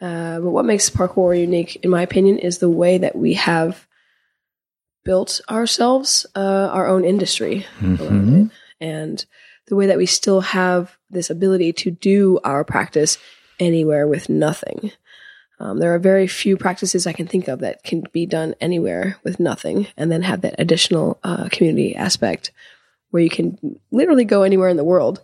Uh, 0.01 0.41
but 0.41 0.51
what 0.51 0.65
makes 0.65 0.91
parkour 0.91 1.39
unique, 1.39 1.77
in 1.83 1.91
my 1.91 2.03
opinion, 2.03 2.39
is 2.39 2.59
the 2.59 2.71
way 2.71 2.99
that 2.99 3.17
we 3.17 3.35
have 3.35 3.87
built 5.05 5.41
ourselves, 5.49 6.27
uh, 6.35 6.69
our 6.73 6.87
own 6.89 7.05
industry 7.05 7.65
Mhm. 7.81 8.51
and 8.81 9.25
the 9.69 9.77
way 9.77 9.87
that 9.87 9.97
we 9.99 10.07
still 10.07 10.41
have 10.41 10.97
this 11.11 11.31
ability 11.31 11.73
to 11.73 11.91
do 11.91 12.39
our 12.45 12.65
practice 12.65 13.19
anywhere 13.61 14.07
with 14.07 14.29
nothing. 14.29 14.91
Um, 15.59 15.79
there 15.79 15.95
are 15.95 15.99
very 15.99 16.27
few 16.27 16.57
practices 16.57 17.07
I 17.07 17.13
can 17.13 17.27
think 17.27 17.49
of 17.49 17.61
that 17.61 17.83
can 17.83 18.05
be 18.13 18.27
done 18.27 18.55
anywhere 18.61 19.19
with 19.25 19.41
nothing, 19.41 19.87
and 19.97 20.13
then 20.13 20.23
have 20.23 20.43
that 20.43 20.57
additional 20.59 21.19
uh, 21.25 21.49
community 21.51 21.97
aspect 21.97 22.53
where 23.11 23.23
you 23.23 23.31
can 23.31 23.79
literally 23.91 24.25
go 24.25 24.43
anywhere 24.43 24.69
in 24.69 24.77
the 24.77 24.85
world, 24.85 25.23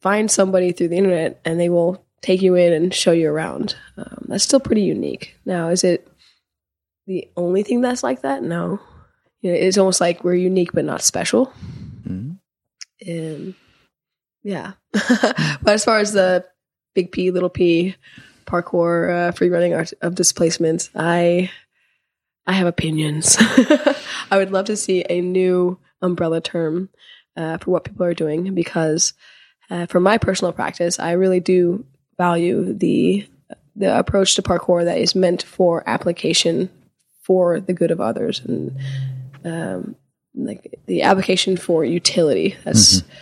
find 0.00 0.30
somebody 0.30 0.72
through 0.72 0.88
the 0.88 0.96
internet, 0.96 1.40
and 1.44 1.60
they 1.60 1.68
will 1.68 2.04
take 2.22 2.42
you 2.42 2.54
in 2.54 2.72
and 2.72 2.92
show 2.92 3.12
you 3.12 3.30
around. 3.30 3.76
Um, 3.96 4.26
that's 4.28 4.44
still 4.44 4.60
pretty 4.60 4.82
unique. 4.82 5.36
Now, 5.44 5.68
is 5.68 5.84
it 5.84 6.06
the 7.06 7.28
only 7.36 7.62
thing 7.62 7.80
that's 7.80 8.02
like 8.02 8.22
that? 8.22 8.42
No. 8.42 8.80
You 9.40 9.52
know, 9.52 9.58
it's 9.58 9.78
almost 9.78 10.00
like 10.00 10.22
we're 10.22 10.34
unique 10.34 10.72
but 10.72 10.84
not 10.84 11.02
special. 11.02 11.52
Mhm. 12.06 12.38
And 13.06 13.54
yeah. 14.42 14.72
but 14.92 15.68
as 15.68 15.84
far 15.84 15.98
as 15.98 16.12
the 16.12 16.44
big 16.94 17.12
P, 17.12 17.30
little 17.30 17.48
P, 17.48 17.96
parkour, 18.50 19.10
uh, 19.10 19.32
free 19.32 19.48
running 19.48 19.74
art 19.74 19.92
of 20.02 20.14
displacement. 20.14 20.90
I 20.94 21.50
I 22.46 22.52
have 22.54 22.66
opinions. 22.66 23.36
I 24.30 24.36
would 24.36 24.50
love 24.50 24.66
to 24.66 24.76
see 24.76 25.04
a 25.08 25.20
new 25.20 25.78
umbrella 26.02 26.40
term 26.40 26.88
uh, 27.36 27.58
for 27.58 27.70
what 27.70 27.84
people 27.84 28.04
are 28.04 28.14
doing 28.14 28.54
because, 28.54 29.12
uh, 29.70 29.86
for 29.86 30.00
my 30.00 30.18
personal 30.18 30.52
practice, 30.52 30.98
I 30.98 31.12
really 31.12 31.40
do 31.40 31.84
value 32.18 32.72
the 32.72 33.26
the 33.76 33.98
approach 33.98 34.34
to 34.34 34.42
parkour 34.42 34.84
that 34.84 34.98
is 34.98 35.14
meant 35.14 35.42
for 35.42 35.88
application 35.88 36.68
for 37.22 37.60
the 37.60 37.72
good 37.72 37.90
of 37.90 38.00
others 38.00 38.40
and 38.40 38.76
um, 39.44 39.96
like 40.34 40.80
the 40.86 41.02
application 41.02 41.56
for 41.56 41.84
utility. 41.84 42.56
That's 42.64 43.02
Mm-hmm. 43.02 43.12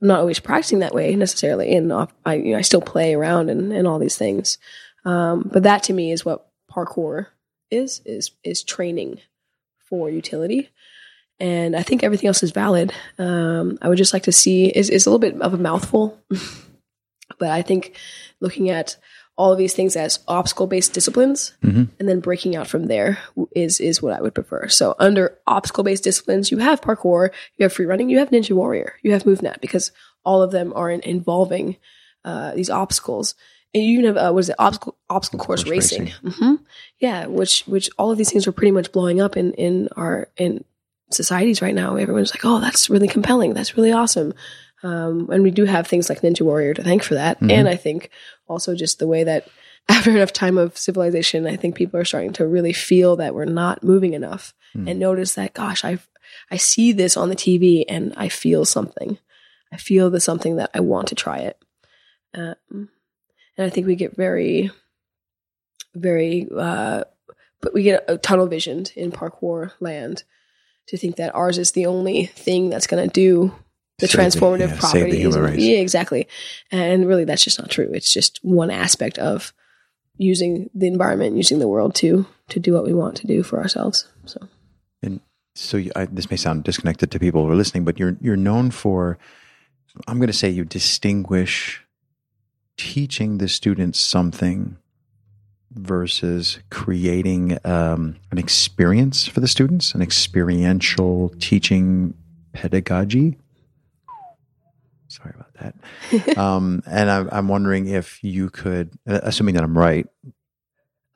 I'm 0.00 0.08
not 0.08 0.20
always 0.20 0.38
practicing 0.38 0.78
that 0.80 0.94
way 0.94 1.14
necessarily, 1.16 1.74
and 1.74 1.92
I 2.24 2.34
you 2.34 2.52
know, 2.52 2.58
I 2.58 2.62
still 2.62 2.80
play 2.80 3.14
around 3.14 3.50
and, 3.50 3.72
and 3.72 3.86
all 3.86 3.98
these 3.98 4.16
things. 4.16 4.58
Um, 5.04 5.48
but 5.52 5.62
that 5.64 5.82
to 5.84 5.92
me 5.92 6.12
is 6.12 6.24
what 6.24 6.46
parkour 6.70 7.26
is 7.70 8.00
is 8.04 8.30
is 8.44 8.62
training 8.62 9.20
for 9.88 10.10
utility. 10.10 10.70
And 11.40 11.76
I 11.76 11.82
think 11.82 12.02
everything 12.02 12.26
else 12.26 12.42
is 12.42 12.50
valid. 12.50 12.92
Um, 13.16 13.78
I 13.80 13.88
would 13.88 13.98
just 13.98 14.12
like 14.12 14.24
to 14.24 14.32
see 14.32 14.66
is 14.66 14.90
is 14.90 15.06
a 15.06 15.10
little 15.10 15.20
bit 15.20 15.40
of 15.40 15.54
a 15.54 15.58
mouthful, 15.58 16.20
but 17.38 17.50
I 17.50 17.62
think 17.62 17.96
looking 18.40 18.70
at 18.70 18.96
all 19.38 19.52
of 19.52 19.58
these 19.58 19.72
things 19.72 19.94
as 19.96 20.18
obstacle 20.26 20.66
based 20.66 20.92
disciplines 20.92 21.52
Mhm. 21.64 21.88
and 21.98 22.08
then 22.08 22.18
breaking 22.20 22.56
out 22.56 22.66
from 22.66 22.86
there 22.86 23.18
is 23.54 23.78
is 23.80 24.02
what 24.02 24.12
I 24.12 24.20
would 24.20 24.34
prefer. 24.34 24.66
So 24.68 24.94
under 24.98 25.38
obstacle 25.46 25.84
based 25.84 26.02
disciplines, 26.04 26.50
you 26.50 26.58
have 26.58 26.80
parkour, 26.80 27.30
you 27.56 27.62
have 27.64 27.72
free 27.72 27.86
running, 27.86 28.10
you 28.10 28.18
have 28.18 28.30
ninja 28.30 28.52
warrior, 28.52 28.94
you 29.02 29.12
have 29.12 29.22
MovNat 29.24 29.60
because 29.60 29.92
all 30.24 30.42
of 30.42 30.50
them 30.50 30.72
are 30.74 30.90
in, 30.90 31.00
involving 31.02 31.76
uh, 32.24 32.52
these 32.54 32.68
obstacles. 32.68 33.34
And 33.72 33.84
you 33.84 33.92
even 34.00 34.06
have 34.06 34.16
uh, 34.16 34.32
what 34.32 34.40
is 34.40 34.48
it 34.48 34.56
obstacle 34.58 34.96
obstacle 35.08 35.38
course, 35.38 35.62
course 35.62 35.70
racing? 35.70 36.08
hmm 36.24 36.54
Yeah, 36.98 37.26
which 37.26 37.62
which 37.66 37.88
all 37.98 38.10
of 38.10 38.18
these 38.18 38.30
things 38.32 38.46
are 38.48 38.52
pretty 38.52 38.72
much 38.72 38.90
blowing 38.92 39.20
up 39.20 39.36
in 39.36 39.52
in 39.54 39.88
our 39.96 40.28
in 40.36 40.64
societies 41.10 41.62
right 41.62 41.74
now. 41.74 41.96
Everyone's 41.96 42.32
like, 42.34 42.44
oh, 42.44 42.60
that's 42.60 42.90
really 42.90 43.08
compelling. 43.08 43.54
That's 43.54 43.76
really 43.76 43.92
awesome. 43.92 44.34
Um, 44.82 45.28
and 45.30 45.42
we 45.42 45.50
do 45.50 45.64
have 45.64 45.86
things 45.86 46.08
like 46.08 46.20
Ninja 46.20 46.42
Warrior 46.42 46.74
to 46.74 46.82
thank 46.84 47.02
for 47.02 47.14
that. 47.14 47.40
Mhm. 47.40 47.50
And 47.50 47.68
I 47.68 47.74
think 47.76 48.10
also 48.46 48.74
just 48.76 48.98
the 48.98 49.08
way 49.08 49.24
that 49.24 49.48
after 49.88 50.10
enough 50.10 50.32
time 50.32 50.58
of 50.58 50.76
civilization, 50.76 51.46
I 51.46 51.56
think 51.56 51.74
people 51.74 51.98
are 51.98 52.04
starting 52.04 52.32
to 52.34 52.46
really 52.46 52.72
feel 52.72 53.16
that 53.16 53.34
we're 53.34 53.44
not 53.46 53.82
moving 53.82 54.12
enough 54.14 54.54
Mm. 54.76 54.90
and 54.90 55.00
notice 55.00 55.34
that, 55.34 55.54
gosh, 55.54 55.82
I 55.84 55.98
I 56.50 56.58
see 56.58 56.92
this 56.92 57.16
on 57.16 57.30
the 57.30 57.34
TV 57.36 57.84
and 57.88 58.12
I 58.18 58.28
feel 58.28 58.66
something. 58.66 59.16
I 59.72 59.78
feel 59.78 60.10
the 60.10 60.20
something 60.20 60.56
that 60.56 60.70
I 60.74 60.80
want 60.80 61.08
to 61.08 61.14
try 61.14 61.38
it. 61.38 61.56
Um, 62.34 62.56
and 63.56 63.66
I 63.66 63.70
think 63.70 63.86
we 63.86 63.96
get 63.96 64.14
very, 64.14 64.70
very, 65.94 66.46
uh, 66.54 67.04
but 67.60 67.74
we 67.74 67.82
get 67.82 68.04
a 68.08 68.18
tunnel 68.18 68.46
visioned 68.46 68.92
in 68.94 69.10
parkour 69.10 69.72
land 69.80 70.24
to 70.88 70.96
think 70.98 71.16
that 71.16 71.34
ours 71.34 71.58
is 71.58 71.72
the 71.72 71.86
only 71.86 72.26
thing 72.26 72.70
that's 72.70 72.86
going 72.86 73.06
to 73.08 73.12
do 73.12 73.54
the 73.98 74.06
Save 74.06 74.16
the- 74.32 74.38
transformative 74.38 74.94
yeah, 74.94 75.04
the 75.10 75.16
human 75.16 75.38
and- 75.44 75.54
race. 75.54 75.60
yeah, 75.62 75.78
exactly. 75.78 76.28
And 76.70 77.06
really, 77.06 77.24
that's 77.24 77.44
just 77.44 77.58
not 77.58 77.70
true. 77.70 77.90
It's 77.92 78.12
just 78.12 78.38
one 78.42 78.70
aspect 78.70 79.18
of 79.18 79.52
using 80.16 80.70
the 80.74 80.86
environment, 80.86 81.36
using 81.36 81.58
the 81.58 81.68
world 81.68 81.94
to 81.96 82.26
to 82.50 82.58
do 82.60 82.72
what 82.74 82.84
we 82.84 82.94
want 82.94 83.16
to 83.16 83.26
do 83.26 83.42
for 83.42 83.58
ourselves. 83.60 84.06
So 84.24 84.40
and 85.02 85.20
so 85.54 85.76
you, 85.76 85.90
I, 85.96 86.06
this 86.06 86.30
may 86.30 86.36
sound 86.36 86.64
disconnected 86.64 87.10
to 87.10 87.18
people 87.18 87.44
who 87.44 87.50
are 87.52 87.56
listening, 87.56 87.84
but 87.84 87.98
you're 87.98 88.16
you're 88.20 88.36
known 88.36 88.70
for. 88.70 89.18
I'm 90.06 90.18
going 90.18 90.28
to 90.28 90.32
say 90.32 90.48
you 90.48 90.64
distinguish 90.64 91.82
teaching 92.76 93.38
the 93.38 93.48
students 93.48 93.98
something 93.98 94.76
versus 95.72 96.58
creating 96.70 97.58
um, 97.64 98.16
an 98.30 98.38
experience 98.38 99.26
for 99.26 99.40
the 99.40 99.48
students, 99.48 99.94
an 99.94 100.02
experiential 100.02 101.30
teaching 101.40 102.14
pedagogy. 102.52 103.36
Sorry 105.18 105.34
about 105.34 105.54
that. 105.54 106.36
um, 106.38 106.82
and 106.86 107.10
I'm, 107.10 107.28
I'm 107.32 107.48
wondering 107.48 107.88
if 107.88 108.22
you 108.22 108.50
could, 108.50 108.90
uh, 109.08 109.20
assuming 109.22 109.54
that 109.56 109.64
I'm 109.64 109.76
right, 109.76 110.06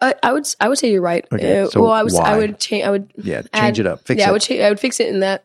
I, 0.01 0.15
I 0.23 0.33
would 0.33 0.47
I 0.61 0.69
would 0.69 0.79
say 0.79 0.91
you're 0.91 1.01
right. 1.01 1.25
Okay, 1.33 1.61
Uh, 1.61 1.69
well, 1.77 1.93
I 1.93 2.03
was 2.03 2.19
I 2.19 2.37
would 2.37 2.59
change. 2.59 2.85
I 2.85 2.91
would 2.91 3.13
yeah, 3.17 3.43
change 3.43 3.79
Add- 3.79 3.79
it 3.79 3.87
up, 3.87 4.05
fix 4.05 4.19
yeah, 4.19 4.27
it. 4.27 4.29
I 4.29 4.33
would 4.33 4.43
cha- 4.43 4.55
I 4.55 4.69
would 4.69 4.81
fix 4.81 4.99
it 4.99 5.09
in 5.09 5.21
that 5.21 5.45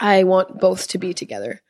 I 0.00 0.24
want 0.24 0.58
both 0.58 0.88
to 0.88 0.98
be 0.98 1.12
together. 1.12 1.60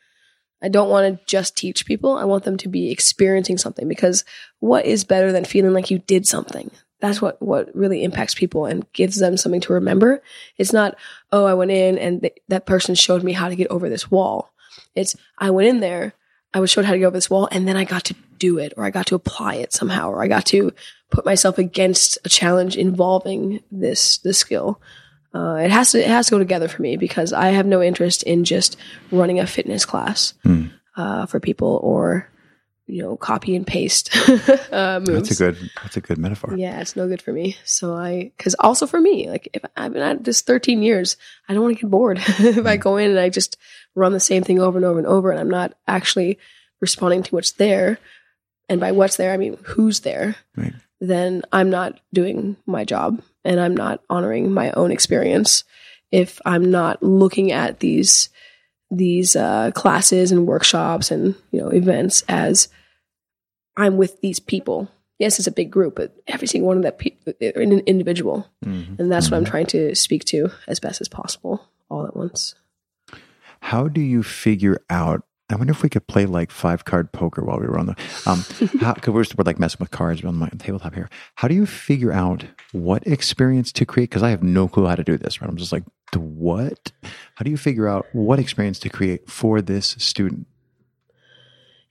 I 0.62 0.68
don't 0.68 0.88
want 0.90 1.18
to 1.18 1.24
just 1.26 1.56
teach 1.56 1.86
people. 1.86 2.16
I 2.16 2.24
want 2.24 2.44
them 2.44 2.56
to 2.58 2.68
be 2.68 2.90
experiencing 2.92 3.58
something 3.58 3.88
because 3.88 4.24
what 4.60 4.86
is 4.86 5.04
better 5.04 5.32
than 5.32 5.44
feeling 5.44 5.72
like 5.72 5.90
you 5.90 5.98
did 5.98 6.28
something? 6.28 6.70
That's 7.00 7.20
what 7.20 7.40
what 7.42 7.74
really 7.74 8.04
impacts 8.04 8.34
people 8.34 8.66
and 8.66 8.86
gives 8.92 9.16
them 9.16 9.36
something 9.36 9.62
to 9.62 9.72
remember. 9.72 10.22
It's 10.58 10.72
not 10.72 10.96
oh 11.32 11.44
I 11.46 11.54
went 11.54 11.72
in 11.72 11.98
and 11.98 12.20
th- 12.20 12.36
that 12.48 12.66
person 12.66 12.94
showed 12.94 13.24
me 13.24 13.32
how 13.32 13.48
to 13.48 13.56
get 13.56 13.68
over 13.68 13.88
this 13.88 14.10
wall. 14.10 14.49
It's 14.94 15.16
I 15.38 15.50
went 15.50 15.68
in 15.68 15.80
there, 15.80 16.14
I 16.54 16.60
was 16.60 16.70
showed 16.70 16.84
how 16.84 16.92
to 16.92 16.98
get 16.98 17.06
over 17.06 17.16
this 17.16 17.30
wall, 17.30 17.48
and 17.50 17.66
then 17.68 17.76
I 17.76 17.84
got 17.84 18.04
to 18.04 18.14
do 18.38 18.58
it, 18.58 18.72
or 18.76 18.84
I 18.84 18.90
got 18.90 19.06
to 19.06 19.14
apply 19.14 19.54
it 19.56 19.72
somehow, 19.72 20.10
or 20.10 20.22
I 20.22 20.28
got 20.28 20.46
to 20.46 20.72
put 21.10 21.24
myself 21.24 21.58
against 21.58 22.18
a 22.24 22.28
challenge 22.28 22.76
involving 22.76 23.62
this 23.70 24.18
this 24.18 24.38
skill. 24.38 24.80
Uh, 25.32 25.56
it 25.62 25.70
has 25.70 25.92
to 25.92 26.00
it 26.00 26.08
has 26.08 26.26
to 26.26 26.32
go 26.32 26.38
together 26.38 26.66
for 26.68 26.82
me 26.82 26.96
because 26.96 27.32
I 27.32 27.48
have 27.48 27.66
no 27.66 27.82
interest 27.82 28.22
in 28.24 28.44
just 28.44 28.76
running 29.12 29.38
a 29.38 29.46
fitness 29.46 29.84
class 29.84 30.34
Hmm. 30.42 30.66
uh, 30.96 31.26
for 31.26 31.38
people 31.38 31.78
or 31.84 32.28
you 32.88 33.00
know 33.02 33.16
copy 33.16 33.54
and 33.54 33.64
paste 33.64 34.10
uh, 34.72 34.98
moves. 34.98 35.28
That's 35.28 35.40
a 35.40 35.52
good. 35.52 35.70
That's 35.82 35.96
a 35.96 36.00
good 36.00 36.18
metaphor. 36.18 36.56
Yeah, 36.56 36.80
it's 36.80 36.96
no 36.96 37.06
good 37.06 37.22
for 37.22 37.32
me. 37.32 37.56
So 37.64 37.94
I, 37.94 38.32
because 38.36 38.56
also 38.58 38.86
for 38.88 39.00
me, 39.00 39.30
like 39.30 39.48
if 39.52 39.62
I've 39.76 39.92
been 39.92 40.02
at 40.02 40.24
this 40.24 40.40
13 40.40 40.82
years, 40.82 41.16
I 41.48 41.54
don't 41.54 41.62
want 41.62 41.76
to 41.76 41.82
get 41.82 41.90
bored. 41.90 42.18
if 42.26 42.66
I 42.66 42.76
go 42.76 42.96
in 42.96 43.10
and 43.10 43.20
I 43.20 43.28
just 43.28 43.56
run 43.94 44.12
the 44.12 44.20
same 44.20 44.42
thing 44.42 44.60
over 44.60 44.78
and 44.78 44.84
over 44.84 44.98
and 44.98 45.06
over, 45.06 45.30
and 45.30 45.40
I'm 45.40 45.50
not 45.50 45.74
actually 45.88 46.38
responding 46.80 47.22
to 47.24 47.34
what's 47.34 47.52
there, 47.52 47.98
and 48.68 48.80
by 48.80 48.92
what's 48.92 49.16
there, 49.16 49.32
I 49.32 49.36
mean 49.36 49.58
who's 49.64 50.00
there, 50.00 50.36
Right. 50.56 50.72
then 51.00 51.42
I'm 51.52 51.70
not 51.70 52.00
doing 52.12 52.56
my 52.66 52.84
job 52.84 53.20
and 53.44 53.58
I'm 53.58 53.76
not 53.76 54.02
honoring 54.10 54.52
my 54.52 54.70
own 54.72 54.90
experience 54.92 55.64
if 56.12 56.40
I'm 56.44 56.70
not 56.70 57.02
looking 57.02 57.52
at 57.52 57.80
these 57.80 58.28
these 58.92 59.36
uh, 59.36 59.70
classes 59.72 60.32
and 60.32 60.46
workshops 60.46 61.10
and 61.10 61.34
you 61.52 61.60
know 61.60 61.68
events 61.68 62.22
as 62.28 62.68
I'm 63.76 63.96
with 63.96 64.20
these 64.20 64.40
people. 64.40 64.88
Yes, 65.18 65.38
it's 65.38 65.46
a 65.48 65.52
big 65.52 65.70
group, 65.70 65.96
but 65.96 66.16
every 66.26 66.48
single 66.48 66.68
one 66.68 66.78
of 66.78 66.82
that 66.84 66.98
pe- 66.98 67.16
an 67.40 67.80
individual, 67.80 68.46
Mhm. 68.64 68.98
and 68.98 69.12
that's 69.12 69.30
what 69.30 69.36
I'm 69.36 69.44
Mhm. 69.44 69.48
trying 69.50 69.66
to 69.66 69.94
speak 69.94 70.24
to 70.26 70.50
as 70.66 70.80
best 70.80 71.00
as 71.00 71.08
possible, 71.08 71.60
all 71.90 72.06
at 72.06 72.16
once. 72.16 72.54
How 73.60 73.88
do 73.88 74.00
you 74.00 74.22
figure 74.22 74.80
out? 74.90 75.22
I 75.48 75.56
wonder 75.56 75.72
if 75.72 75.82
we 75.82 75.88
could 75.88 76.06
play 76.06 76.26
like 76.26 76.52
five 76.52 76.84
card 76.84 77.10
poker 77.12 77.42
while 77.42 77.58
we 77.58 77.66
were 77.66 77.78
on 77.78 77.86
the. 77.86 77.96
Um, 78.26 78.44
how, 78.80 78.94
cause 78.94 79.08
we're, 79.08 79.24
we're 79.36 79.44
like 79.44 79.58
messing 79.58 79.78
with 79.80 79.90
cards 79.90 80.24
on 80.24 80.36
my 80.36 80.48
tabletop 80.58 80.94
here. 80.94 81.10
How 81.34 81.48
do 81.48 81.54
you 81.54 81.66
figure 81.66 82.12
out 82.12 82.44
what 82.72 83.06
experience 83.06 83.72
to 83.72 83.84
create? 83.84 84.10
Because 84.10 84.22
I 84.22 84.30
have 84.30 84.42
no 84.42 84.68
clue 84.68 84.86
how 84.86 84.94
to 84.94 85.04
do 85.04 85.16
this. 85.16 85.40
Right? 85.40 85.50
I'm 85.50 85.56
just 85.56 85.72
like, 85.72 85.84
what? 86.14 86.92
How 87.34 87.44
do 87.44 87.50
you 87.50 87.56
figure 87.56 87.88
out 87.88 88.06
what 88.12 88.38
experience 88.38 88.78
to 88.80 88.88
create 88.88 89.28
for 89.28 89.60
this 89.60 89.96
student? 89.98 90.46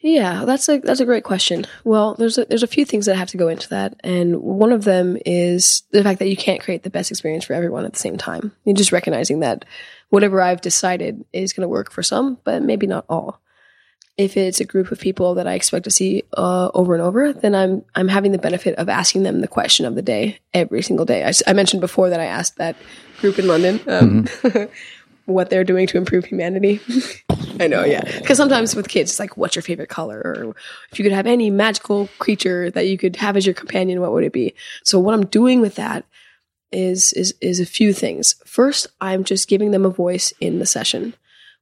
Yeah, 0.01 0.45
that's 0.45 0.69
a 0.69 0.79
that's 0.79 1.01
a 1.01 1.05
great 1.05 1.25
question. 1.25 1.65
Well, 1.83 2.15
there's 2.15 2.37
a, 2.37 2.45
there's 2.45 2.63
a 2.63 2.67
few 2.67 2.85
things 2.85 3.05
that 3.05 3.17
have 3.17 3.27
to 3.29 3.37
go 3.37 3.49
into 3.49 3.67
that, 3.69 3.99
and 4.01 4.37
one 4.41 4.71
of 4.71 4.85
them 4.85 5.17
is 5.25 5.83
the 5.91 6.03
fact 6.03 6.19
that 6.19 6.29
you 6.29 6.37
can't 6.37 6.61
create 6.61 6.83
the 6.83 6.89
best 6.89 7.11
experience 7.11 7.43
for 7.43 7.53
everyone 7.53 7.83
at 7.83 7.91
the 7.91 7.99
same 7.99 8.17
time. 8.17 8.53
You're 8.63 8.77
just 8.77 8.93
recognizing 8.93 9.41
that 9.41 9.65
whatever 10.09 10.41
I've 10.41 10.61
decided 10.61 11.23
is 11.33 11.53
going 11.53 11.63
to 11.63 11.69
work 11.69 11.91
for 11.91 12.03
some, 12.03 12.37
but 12.43 12.61
maybe 12.61 12.87
not 12.87 13.05
all. 13.09 13.39
If 14.17 14.35
it's 14.35 14.59
a 14.59 14.65
group 14.65 14.91
of 14.91 14.99
people 14.99 15.35
that 15.35 15.47
I 15.47 15.53
expect 15.53 15.85
to 15.85 15.91
see 15.91 16.23
uh, 16.35 16.69
over 16.73 16.93
and 16.93 17.01
over, 17.01 17.31
then 17.31 17.55
I'm 17.55 17.85
I'm 17.95 18.09
having 18.09 18.33
the 18.33 18.37
benefit 18.37 18.75
of 18.75 18.89
asking 18.89 19.23
them 19.23 19.39
the 19.39 19.47
question 19.47 19.85
of 19.85 19.95
the 19.95 20.01
day 20.01 20.39
every 20.53 20.81
single 20.81 21.05
day. 21.05 21.31
I 21.47 21.53
mentioned 21.53 21.79
before 21.79 22.09
that 22.09 22.19
I 22.19 22.25
asked 22.25 22.57
that 22.57 22.75
group 23.21 23.39
in 23.39 23.47
London 23.47 23.79
um, 23.87 24.27
what 25.25 25.49
they're 25.49 25.63
doing 25.63 25.87
to 25.87 25.97
improve 25.97 26.25
humanity. 26.25 26.81
I 27.61 27.67
know, 27.67 27.85
yeah. 27.85 28.03
Because 28.19 28.37
sometimes 28.37 28.75
with 28.75 28.89
kids, 28.89 29.11
it's 29.11 29.19
like, 29.19 29.37
what's 29.37 29.55
your 29.55 29.63
favorite 29.63 29.89
color? 29.89 30.19
Or 30.19 30.55
if 30.91 30.99
you 30.99 31.03
could 31.03 31.11
have 31.11 31.27
any 31.27 31.49
magical 31.49 32.09
creature 32.19 32.69
that 32.71 32.87
you 32.87 32.97
could 32.97 33.15
have 33.17 33.37
as 33.37 33.45
your 33.45 33.55
companion, 33.55 34.01
what 34.01 34.11
would 34.11 34.23
it 34.23 34.33
be? 34.33 34.53
So 34.83 34.99
what 34.99 35.13
I'm 35.13 35.25
doing 35.25 35.61
with 35.61 35.75
that 35.75 36.05
is 36.71 37.13
is 37.13 37.33
is 37.41 37.59
a 37.59 37.65
few 37.65 37.93
things. 37.93 38.35
First, 38.45 38.87
I'm 39.01 39.23
just 39.23 39.47
giving 39.47 39.71
them 39.71 39.85
a 39.85 39.89
voice 39.89 40.33
in 40.39 40.59
the 40.59 40.65
session. 40.65 41.13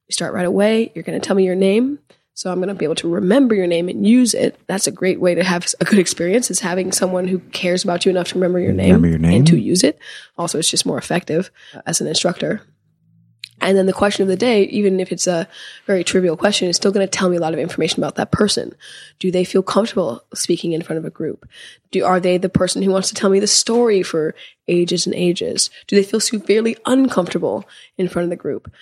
We 0.08 0.12
start 0.12 0.34
right 0.34 0.46
away. 0.46 0.90
You're 0.94 1.04
going 1.04 1.20
to 1.20 1.26
tell 1.26 1.36
me 1.36 1.44
your 1.44 1.54
name. 1.54 1.98
So 2.34 2.52
I'm 2.52 2.58
going 2.58 2.68
to 2.68 2.74
be 2.74 2.84
able 2.84 2.94
to 2.96 3.08
remember 3.12 3.54
your 3.56 3.66
name 3.66 3.88
and 3.88 4.06
use 4.06 4.32
it. 4.32 4.60
That's 4.68 4.86
a 4.86 4.92
great 4.92 5.18
way 5.20 5.34
to 5.34 5.42
have 5.42 5.66
a 5.80 5.84
good 5.84 5.98
experience 5.98 6.52
is 6.52 6.60
having 6.60 6.92
someone 6.92 7.26
who 7.26 7.40
cares 7.40 7.82
about 7.82 8.06
you 8.06 8.10
enough 8.10 8.28
to 8.28 8.34
remember 8.36 8.60
your 8.60 8.72
name, 8.72 8.90
Remember 8.94 9.08
your 9.08 9.18
name. 9.18 9.38
and 9.38 9.46
to 9.48 9.58
use 9.58 9.82
it. 9.82 9.98
Also, 10.36 10.56
it's 10.58 10.70
just 10.70 10.86
more 10.86 10.98
effective 10.98 11.50
as 11.84 12.00
an 12.00 12.06
instructor. 12.06 12.62
And 13.68 13.76
then 13.76 13.84
the 13.84 13.92
question 13.92 14.22
of 14.22 14.28
the 14.28 14.36
day, 14.36 14.62
even 14.62 14.98
if 14.98 15.12
it's 15.12 15.26
a 15.26 15.46
very 15.84 16.02
trivial 16.02 16.38
question, 16.38 16.70
is 16.70 16.76
still 16.76 16.90
going 16.90 17.06
to 17.06 17.10
tell 17.10 17.28
me 17.28 17.36
a 17.36 17.40
lot 17.40 17.52
of 17.52 17.58
information 17.58 18.02
about 18.02 18.14
that 18.14 18.32
person. 18.32 18.74
Do 19.18 19.30
they 19.30 19.44
feel 19.44 19.62
comfortable 19.62 20.24
speaking 20.32 20.72
in 20.72 20.80
front 20.80 20.96
of 20.96 21.04
a 21.04 21.10
group? 21.10 21.46
Do, 21.90 22.02
are 22.02 22.18
they 22.18 22.38
the 22.38 22.48
person 22.48 22.82
who 22.82 22.90
wants 22.90 23.08
to 23.10 23.14
tell 23.14 23.28
me 23.28 23.40
the 23.40 23.46
story 23.46 24.02
for 24.02 24.34
ages 24.68 25.04
and 25.04 25.14
ages? 25.14 25.68
Do 25.86 25.96
they 25.96 26.02
feel 26.02 26.18
severely 26.18 26.78
uncomfortable 26.86 27.68
in 27.98 28.08
front 28.08 28.24
of 28.24 28.30
the 28.30 28.36
group? 28.36 28.72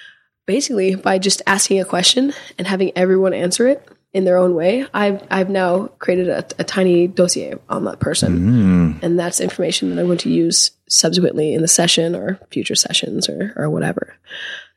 Basically, 0.47 0.95
by 0.95 1.19
just 1.19 1.43
asking 1.49 1.81
a 1.81 1.85
question 1.85 2.33
and 2.57 2.69
having 2.69 2.93
everyone 2.95 3.35
answer 3.35 3.67
it 3.67 3.85
in 4.13 4.25
their 4.25 4.39
own 4.39 4.55
way, 4.55 4.87
I've, 4.95 5.21
I've 5.33 5.51
now 5.51 5.89
created 5.99 6.29
a, 6.29 6.47
a 6.61 6.65
tiny 6.65 7.09
dossier 7.09 7.57
on 7.69 7.87
that 7.87 7.99
person. 7.99 8.39
Mm. 8.39 9.03
And 9.03 9.19
that's 9.19 9.41
information 9.41 9.91
that 9.91 10.01
I'm 10.01 10.07
going 10.07 10.19
to 10.19 10.31
use 10.31 10.71
subsequently 10.89 11.55
in 11.55 11.63
the 11.63 11.67
session 11.67 12.15
or 12.15 12.39
future 12.53 12.77
sessions 12.77 13.29
or, 13.29 13.53
or 13.57 13.69
whatever. 13.69 14.15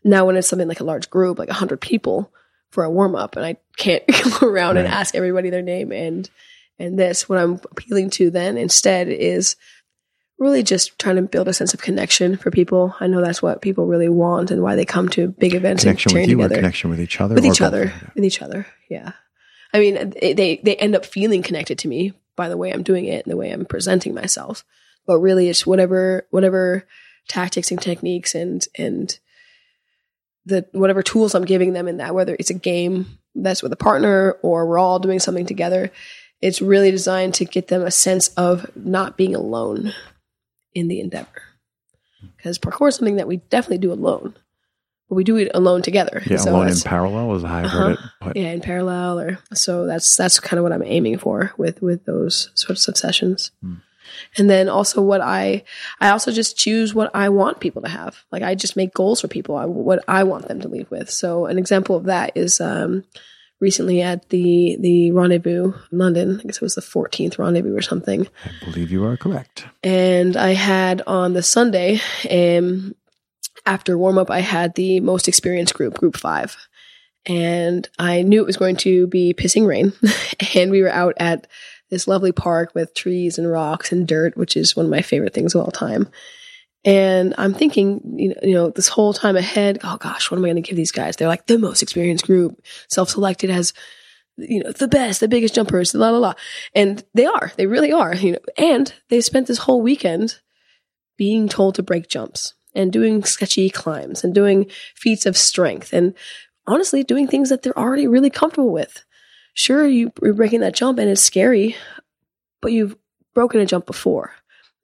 Now, 0.04 0.26
when 0.26 0.36
it's 0.36 0.48
something 0.48 0.68
like 0.68 0.80
a 0.80 0.86
large 0.86 1.10
group, 1.10 1.40
like 1.40 1.50
100 1.50 1.82
people 1.82 2.32
for 2.72 2.84
a 2.84 2.90
warm 2.90 3.16
up, 3.16 3.36
and 3.36 3.46
I 3.46 3.58
can't 3.78 4.04
go 4.40 4.48
around 4.48 4.78
and 4.78 4.88
ask 4.88 5.16
everybody 5.16 5.50
their 5.50 5.62
name 5.62 5.92
and 5.92 6.30
and 6.82 6.98
this, 6.98 7.28
what 7.28 7.38
I'm 7.38 7.60
appealing 7.72 8.10
to 8.12 8.30
then 8.32 8.58
instead 8.58 9.10
is 9.10 9.58
really 10.38 10.64
just 10.64 10.98
trying 10.98 11.18
to 11.18 11.22
build 11.24 11.50
a 11.50 11.54
sense 11.54 11.74
of 11.74 11.82
connection 11.82 12.38
for 12.38 12.52
people. 12.52 12.96
I 13.02 13.08
know 13.08 13.22
that's 13.22 13.42
what 13.42 13.62
people 13.62 13.86
really 13.86 14.08
want 14.08 14.50
and 14.50 14.64
why 14.64 14.78
they 14.78 14.86
come 14.86 15.10
to 15.10 15.28
big 15.28 15.54
events 15.54 15.84
and 15.84 15.90
Connection 15.98 16.14
with 16.14 16.30
you 16.30 16.38
together 16.38 16.56
or 16.56 16.58
connection 16.60 16.90
with 16.90 17.02
each 17.02 17.20
other? 17.20 17.36
with 17.36 17.46
each 17.46 17.60
both? 17.60 17.68
other 17.68 17.94
with 18.16 18.24
each 18.24 18.42
other 18.42 18.66
yeah 18.90 19.14
i 19.74 19.80
mean 19.80 20.10
they 20.22 20.34
they 20.34 20.58
they 20.58 20.76
end 20.76 20.96
up 20.96 21.06
feeling 21.06 21.44
connected 21.44 21.78
to 21.80 21.88
me 21.88 22.14
by 22.36 22.50
the 22.50 22.58
way 22.58 22.72
i'm 22.72 22.84
doing 22.84 23.06
it 23.06 23.26
and 23.26 23.32
the 23.32 23.38
way 23.38 23.52
i'm 23.52 23.66
presenting 23.66 24.14
myself 24.14 24.66
but 25.06 25.20
really 25.20 25.48
it's 25.48 25.66
whatever 25.66 26.28
whatever 26.32 26.86
tactics 27.28 27.72
and 27.72 27.82
techniques 27.82 28.36
and 28.36 28.68
and 28.78 29.20
the 30.50 30.66
whatever 30.74 31.02
tools 31.02 31.34
i'm 31.36 31.46
giving 31.46 31.74
them 31.74 31.88
in 31.88 31.98
that 31.98 32.14
whether 32.14 32.36
it's 32.40 32.50
a 32.50 32.54
game 32.54 33.06
that's 33.36 33.64
with 33.64 33.72
a 33.72 33.78
partner 33.78 34.34
or 34.42 34.66
we're 34.68 34.78
all 34.80 35.00
doing 35.00 35.20
something 35.20 35.46
together 35.46 35.92
it's 36.42 36.62
really 36.62 36.92
designed 36.92 37.34
to 37.36 37.46
get 37.46 37.68
them 37.68 37.82
a 37.84 37.92
sense 37.92 38.30
of 38.30 38.70
not 38.76 39.18
being 39.18 39.36
alone 39.36 39.94
in 40.74 40.88
the 40.88 41.00
endeavor 41.00 41.42
because 42.38 42.58
parkour 42.60 42.90
is 42.90 42.96
something 42.96 43.16
that 43.18 43.28
we 43.28 43.38
definitely 43.50 43.78
do 43.78 43.92
alone 43.94 44.34
but 45.08 45.16
we 45.16 45.24
do 45.24 45.38
it 45.38 45.50
alone 45.56 45.82
together 45.82 46.22
Yeah, 46.26 46.38
So 46.38 46.52
alone 46.52 46.68
in 46.70 46.80
parallel 46.86 47.36
is 47.36 47.44
how 47.44 47.58
I 47.58 47.68
heard 47.68 47.92
it. 47.94 48.00
But 48.22 48.36
yeah 48.38 48.52
in 48.52 48.62
parallel 48.62 49.20
or 49.20 49.40
so 49.54 49.86
that's 49.86 50.16
that's 50.16 50.40
kind 50.40 50.58
of 50.60 50.64
what 50.64 50.72
i'm 50.74 50.84
aiming 50.84 51.18
for 51.18 51.52
with 51.58 51.82
with 51.82 52.06
those 52.06 52.52
sorts 52.56 52.88
of 52.88 52.98
sessions 52.98 53.52
Hmm. 53.62 53.76
And 54.38 54.50
then 54.50 54.70
also 54.70 55.02
what 55.02 55.22
i 55.22 55.64
i 56.00 56.10
also 56.10 56.32
just 56.32 56.58
choose 56.58 56.94
what 56.94 57.10
i 57.14 57.30
want 57.30 57.60
people 57.60 57.82
to 57.82 57.90
have 57.90 58.24
like 58.32 58.44
i 58.44 58.56
just 58.56 58.76
make 58.76 58.94
goals 58.94 59.22
for 59.22 59.28
people 59.28 59.56
I, 59.56 59.66
what 59.66 60.04
i 60.08 60.24
want 60.24 60.48
them 60.48 60.60
to 60.62 60.68
leave 60.68 60.90
with 60.92 61.10
so 61.10 61.46
an 61.46 61.58
example 61.58 61.96
of 61.96 62.06
that 62.06 62.32
is 62.36 62.62
um 62.62 63.04
recently 63.60 64.02
at 64.02 64.30
the 64.30 64.78
the 64.80 65.12
rendezvous 65.12 65.74
in 65.92 65.98
london 65.98 66.40
i 66.40 66.44
guess 66.44 66.58
it 66.58 66.62
was 66.62 66.76
the 66.76 66.82
14th 66.82 67.38
rendezvous 67.38 67.76
or 67.76 67.82
something 67.82 68.28
I 68.46 68.66
believe 68.66 68.92
you 68.92 69.04
are 69.06 69.18
correct. 69.18 69.66
and 69.84 70.38
I 70.38 70.54
had 70.54 71.02
on 71.08 71.34
the 71.34 71.44
Sunday, 71.44 72.00
um, 72.30 72.96
after 73.66 73.98
warm 73.98 74.18
up, 74.18 74.32
I 74.32 74.40
had 74.40 74.76
the 74.76 75.00
most 75.00 75.28
experienced 75.28 75.74
group, 75.74 75.96
group 75.98 76.18
five. 76.18 76.56
And 77.26 77.88
I 78.00 78.22
knew 78.22 78.42
it 78.42 78.48
was 78.48 78.58
going 78.58 78.78
to 78.78 79.08
be 79.08 79.34
pissing 79.34 79.68
rain. 79.68 79.94
and 80.56 80.72
we 80.72 80.82
were 80.82 80.90
out 80.90 81.16
at 81.18 81.48
this 81.90 82.08
lovely 82.08 82.32
park 82.32 82.74
with 82.76 82.94
trees 82.94 83.38
and 83.38 83.50
rocks 83.50 83.92
and 83.92 84.08
dirt, 84.08 84.38
which 84.38 84.56
is 84.56 84.76
one 84.76 84.86
of 84.86 84.92
my 84.92 85.02
favorite 85.02 85.34
things 85.34 85.56
of 85.56 85.62
all 85.62 85.72
time. 85.72 86.10
And 86.86 87.36
I'm 87.38 87.54
thinking, 87.54 88.02
you 88.18 88.30
know, 88.30 88.36
you 88.42 88.54
know, 88.54 88.70
this 88.70 88.88
whole 88.88 89.14
time 89.14 89.36
ahead, 89.36 89.80
oh 89.84 89.98
gosh, 89.98 90.32
what 90.32 90.38
am 90.38 90.46
I 90.46 90.50
going 90.50 90.64
to 90.64 90.68
give 90.68 90.78
these 90.78 90.92
guys? 90.92 91.16
They're 91.16 91.28
like 91.28 91.48
the 91.48 91.58
most 91.58 91.82
experienced 91.82 92.26
group, 92.26 92.64
self-selected 92.90 93.50
as, 93.50 93.74
you 94.38 94.64
know, 94.64 94.72
the 94.72 94.88
best, 94.88 95.20
the 95.20 95.28
biggest 95.28 95.56
jumpers, 95.56 95.94
la 95.94 96.10
la 96.10 96.20
la. 96.20 96.34
And 96.74 97.04
they 97.14 97.26
are, 97.26 97.52
they 97.58 97.68
really 97.68 97.92
are, 97.92 98.16
you 98.16 98.34
know, 98.34 98.40
and 98.58 98.94
they 99.10 99.20
spent 99.20 99.48
this 99.48 99.58
whole 99.58 99.82
weekend 99.82 100.40
being 101.18 101.50
told 101.50 101.76
to 101.76 101.84
break 101.84 102.08
jumps 102.08 102.54
and 102.74 102.94
doing 102.94 103.26
sketchy 103.26 103.70
climbs 103.70 104.24
and 104.24 104.34
doing 104.34 104.70
feats 104.96 105.26
of 105.26 105.36
strength 105.36 105.92
and 105.92 106.14
honestly 106.66 107.04
doing 107.04 107.28
things 107.28 107.50
that 107.50 107.62
they're 107.62 107.78
already 107.78 108.08
really 108.08 108.30
comfortable 108.30 108.72
with. 108.72 109.04
Sure, 109.54 109.86
you, 109.86 110.12
you're 110.22 110.34
breaking 110.34 110.62
that 110.62 110.76
jump 110.76 111.00
and 111.00 111.10
it's 111.10 111.22
scary, 111.22 111.76
but 112.62 112.72
you've 112.72 112.96
broken 113.34 113.60
a 113.60 113.66
jump 113.66 113.86
before. 113.86 114.34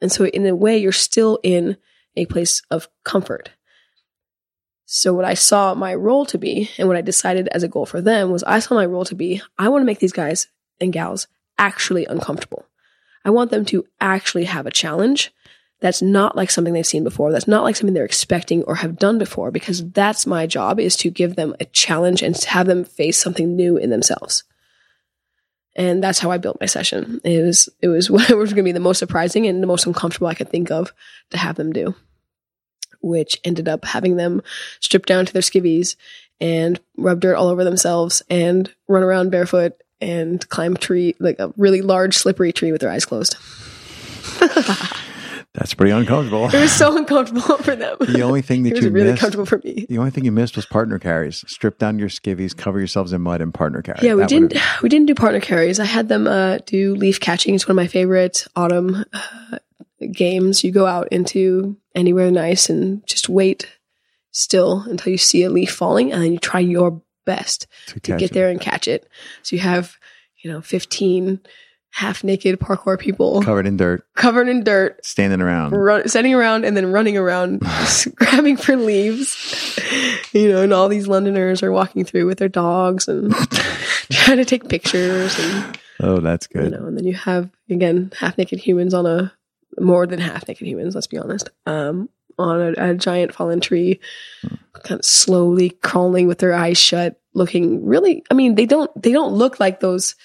And 0.02 0.12
so, 0.12 0.26
in 0.26 0.46
a 0.46 0.56
way, 0.56 0.78
you're 0.78 0.92
still 0.92 1.40
in 1.44 1.78
a 2.16 2.26
place 2.26 2.62
of 2.70 2.90
comfort. 3.04 3.52
So, 4.86 5.14
what 5.14 5.26
I 5.26 5.34
saw 5.34 5.74
my 5.74 5.96
role 5.96 6.26
to 6.28 6.38
be, 6.38 6.70
and 6.78 6.88
what 6.88 6.98
I 6.98 7.02
decided 7.02 7.48
as 7.50 7.64
a 7.64 7.68
goal 7.68 7.86
for 7.86 8.02
them 8.02 8.32
was 8.32 8.44
I 8.44 8.60
saw 8.60 8.76
my 8.76 8.86
role 8.86 9.06
to 9.06 9.16
be 9.16 9.42
I 9.58 9.70
want 9.70 9.82
to 9.82 9.86
make 9.86 10.00
these 10.00 10.12
guys 10.12 10.48
and 10.80 10.94
gals 10.94 11.28
actually 11.58 12.06
uncomfortable. 12.06 12.66
I 13.24 13.32
want 13.32 13.50
them 13.50 13.66
to 13.66 13.86
actually 14.00 14.46
have 14.46 14.68
a 14.68 14.72
challenge 14.72 15.34
that's 15.82 16.02
not 16.02 16.36
like 16.36 16.50
something 16.52 16.74
they've 16.74 16.86
seen 16.86 17.04
before. 17.04 17.32
That's 17.32 17.48
not 17.48 17.64
like 17.64 17.76
something 17.76 17.94
they're 17.94 18.06
expecting 18.06 18.64
or 18.64 18.76
have 18.76 18.98
done 18.98 19.18
before, 19.18 19.52
because 19.52 19.90
that's 19.92 20.26
my 20.26 20.48
job 20.48 20.80
is 20.80 20.96
to 20.98 21.10
give 21.10 21.36
them 21.36 21.56
a 21.60 21.66
challenge 21.66 22.22
and 22.22 22.36
to 22.36 22.50
have 22.50 22.68
them 22.68 22.84
face 22.84 23.18
something 23.18 23.56
new 23.56 23.78
in 23.78 23.90
themselves. 23.90 24.44
And 25.76 26.02
that's 26.04 26.20
how 26.20 26.32
I 26.32 26.38
built 26.38 26.58
my 26.60 26.68
session. 26.68 27.20
It 27.24 27.44
was 27.44 27.70
it 27.82 27.88
was 27.88 28.10
what 28.12 28.30
was 28.30 28.54
going 28.54 28.64
to 28.64 28.70
be 28.70 28.72
the 28.72 28.80
most 28.80 29.00
surprising 29.00 29.46
and 29.48 29.62
the 29.62 29.68
most 29.68 29.86
uncomfortable 29.86 30.28
I 30.28 30.34
could 30.34 30.50
think 30.50 30.72
of 30.72 30.94
to 31.32 31.38
have 31.38 31.56
them 31.56 31.74
do, 31.74 31.96
which 33.02 33.40
ended 33.44 33.68
up 33.68 33.86
having 33.86 34.16
them 34.16 34.42
strip 34.80 35.06
down 35.06 35.26
to 35.26 35.34
their 35.34 35.42
skivvies 35.42 35.96
and 36.42 36.80
rub 36.98 37.22
dirt 37.22 37.36
all 37.36 37.48
over 37.48 37.64
themselves 37.64 38.22
and 38.30 38.74
run 38.88 39.04
around 39.04 39.32
barefoot 39.32 39.74
and 40.02 40.48
climb 40.50 40.76
tree 40.76 41.16
like 41.20 41.40
a 41.40 41.54
really 41.56 41.82
large 41.82 42.16
slippery 42.16 42.52
tree 42.52 42.72
with 42.72 42.82
their 42.82 42.92
eyes 42.92 43.06
closed. 43.06 43.38
That's 45.56 45.74
pretty 45.74 45.92
uncomfortable. 45.92 46.46
It 46.48 46.54
was 46.62 46.72
so 46.72 46.96
uncomfortable 47.02 47.58
for 47.60 47.76
them. 47.76 47.98
the 48.00 48.22
only 48.22 48.42
thing 48.42 48.66
it 48.66 48.70
that 48.70 48.76
was 48.76 48.86
you 48.86 48.92
really 48.92 49.10
missed, 49.12 49.22
comfortable 49.22 49.46
for 49.46 49.60
me. 49.64 49.86
the 49.90 49.98
only 49.98 50.12
thing 50.12 50.26
you 50.26 50.32
missed 50.32 50.56
was 50.56 50.66
partner 50.66 51.00
carries. 51.00 51.44
Strip 51.48 51.78
down 51.80 51.98
your 51.98 52.10
skivvies, 52.10 52.56
cover 52.56 52.78
yourselves 52.80 53.14
in 53.14 53.22
mud, 53.22 53.42
and 53.42 53.54
partner 53.54 53.82
carry. 53.82 54.00
Yeah, 54.02 54.16
we 54.16 54.22
That 54.22 54.30
didn't 54.30 54.54
would've- 54.54 54.64
we 54.84 54.90
didn't 54.90 55.08
do 55.08 55.16
partner 55.16 55.40
carries. 55.40 55.80
I 55.80 55.86
had 55.86 56.10
them 56.10 56.28
uh, 56.28 56.60
do 56.66 56.94
leaf 56.96 57.20
catching. 57.20 57.56
It's 57.56 57.68
one 57.68 57.72
of 57.72 57.84
my 57.84 57.88
favorite 57.88 58.46
autumn 58.56 59.06
uh, 59.14 59.58
games. 60.12 60.64
You 60.64 60.72
go 60.72 60.86
out 60.86 61.08
into 61.12 61.78
anywhere 61.96 62.32
nice 62.32 62.70
and 62.70 63.06
just 63.08 63.30
wait 63.30 63.68
still 64.32 64.82
until 64.90 65.12
you 65.12 65.18
see 65.18 65.44
a 65.44 65.50
leaf 65.50 65.72
falling, 65.72 66.12
and 66.12 66.22
then 66.22 66.34
you 66.34 66.40
try 66.40 66.60
your 66.60 67.02
best 67.26 67.68
to 67.88 68.00
to 68.02 68.12
get 68.18 68.22
it. 68.24 68.34
there 68.34 68.50
and 68.50 68.60
catch 68.62 68.88
it. 68.88 69.08
So 69.44 69.56
you 69.56 69.62
have 69.62 69.96
you 70.44 70.52
know 70.52 70.62
fifteen 70.62 71.40
half 71.96 72.26
naked 72.26 72.60
parkour 72.60 73.00
people 73.00 73.42
covered 73.42 73.66
in 73.66 73.78
dirt, 73.78 74.06
covered 74.16 74.50
in 74.50 74.66
dirt 74.66 75.04
standing 75.06 75.40
around. 75.40 75.72
run, 75.72 76.06
standing 76.10 76.34
around 76.34 76.66
and 76.66 76.76
then 76.76 76.92
running 76.92 77.16
around, 77.18 77.62
grabbing 78.16 78.58
for 78.58 78.76
leaves. 78.76 79.80
You 80.34 80.50
know, 80.52 80.62
and 80.64 80.74
all 80.74 80.90
these 80.90 81.08
Londoners 81.08 81.64
are 81.64 81.72
walking 81.72 82.04
through 82.04 82.26
with 82.26 82.38
their 82.38 82.50
dogs 82.50 83.08
and 83.08 83.34
trying 84.12 84.38
to 84.38 84.46
take 84.46 84.68
pictures, 84.68 85.40
and 85.40 85.80
Oh, 86.02 86.20
that's 86.20 86.48
good. 86.48 86.66
you 86.66 86.70
know, 86.72 86.86
and 86.86 86.98
then 86.98 87.06
you 87.06 87.14
have 87.14 87.50
again 87.70 88.12
half 88.20 88.38
naked 88.38 88.60
humans 88.60 88.94
on 88.94 89.06
a 89.06 89.32
more 89.80 90.06
than 90.06 90.20
half 90.20 90.48
naked 90.48 90.68
humans. 90.68 90.96
Let's 90.96 91.08
be 91.08 91.18
honest. 91.18 91.50
Um, 91.66 92.10
on 92.38 92.60
a, 92.78 92.92
a 92.92 92.94
giant 92.96 93.34
fallen 93.34 93.62
tree, 93.62 94.02
kind 94.84 95.00
of 95.00 95.06
slowly 95.06 95.70
crawling 95.70 96.28
with 96.28 96.40
their 96.40 96.54
eyes 96.54 96.78
shut, 96.78 97.18
looking 97.34 97.86
really. 97.86 98.24
I 98.30 98.34
mean, 98.34 98.56
they 98.56 98.66
don't 98.66 98.92
they 99.02 99.14
don't 99.14 99.32
look 99.34 99.62
like 99.62 99.80
those 99.80 100.16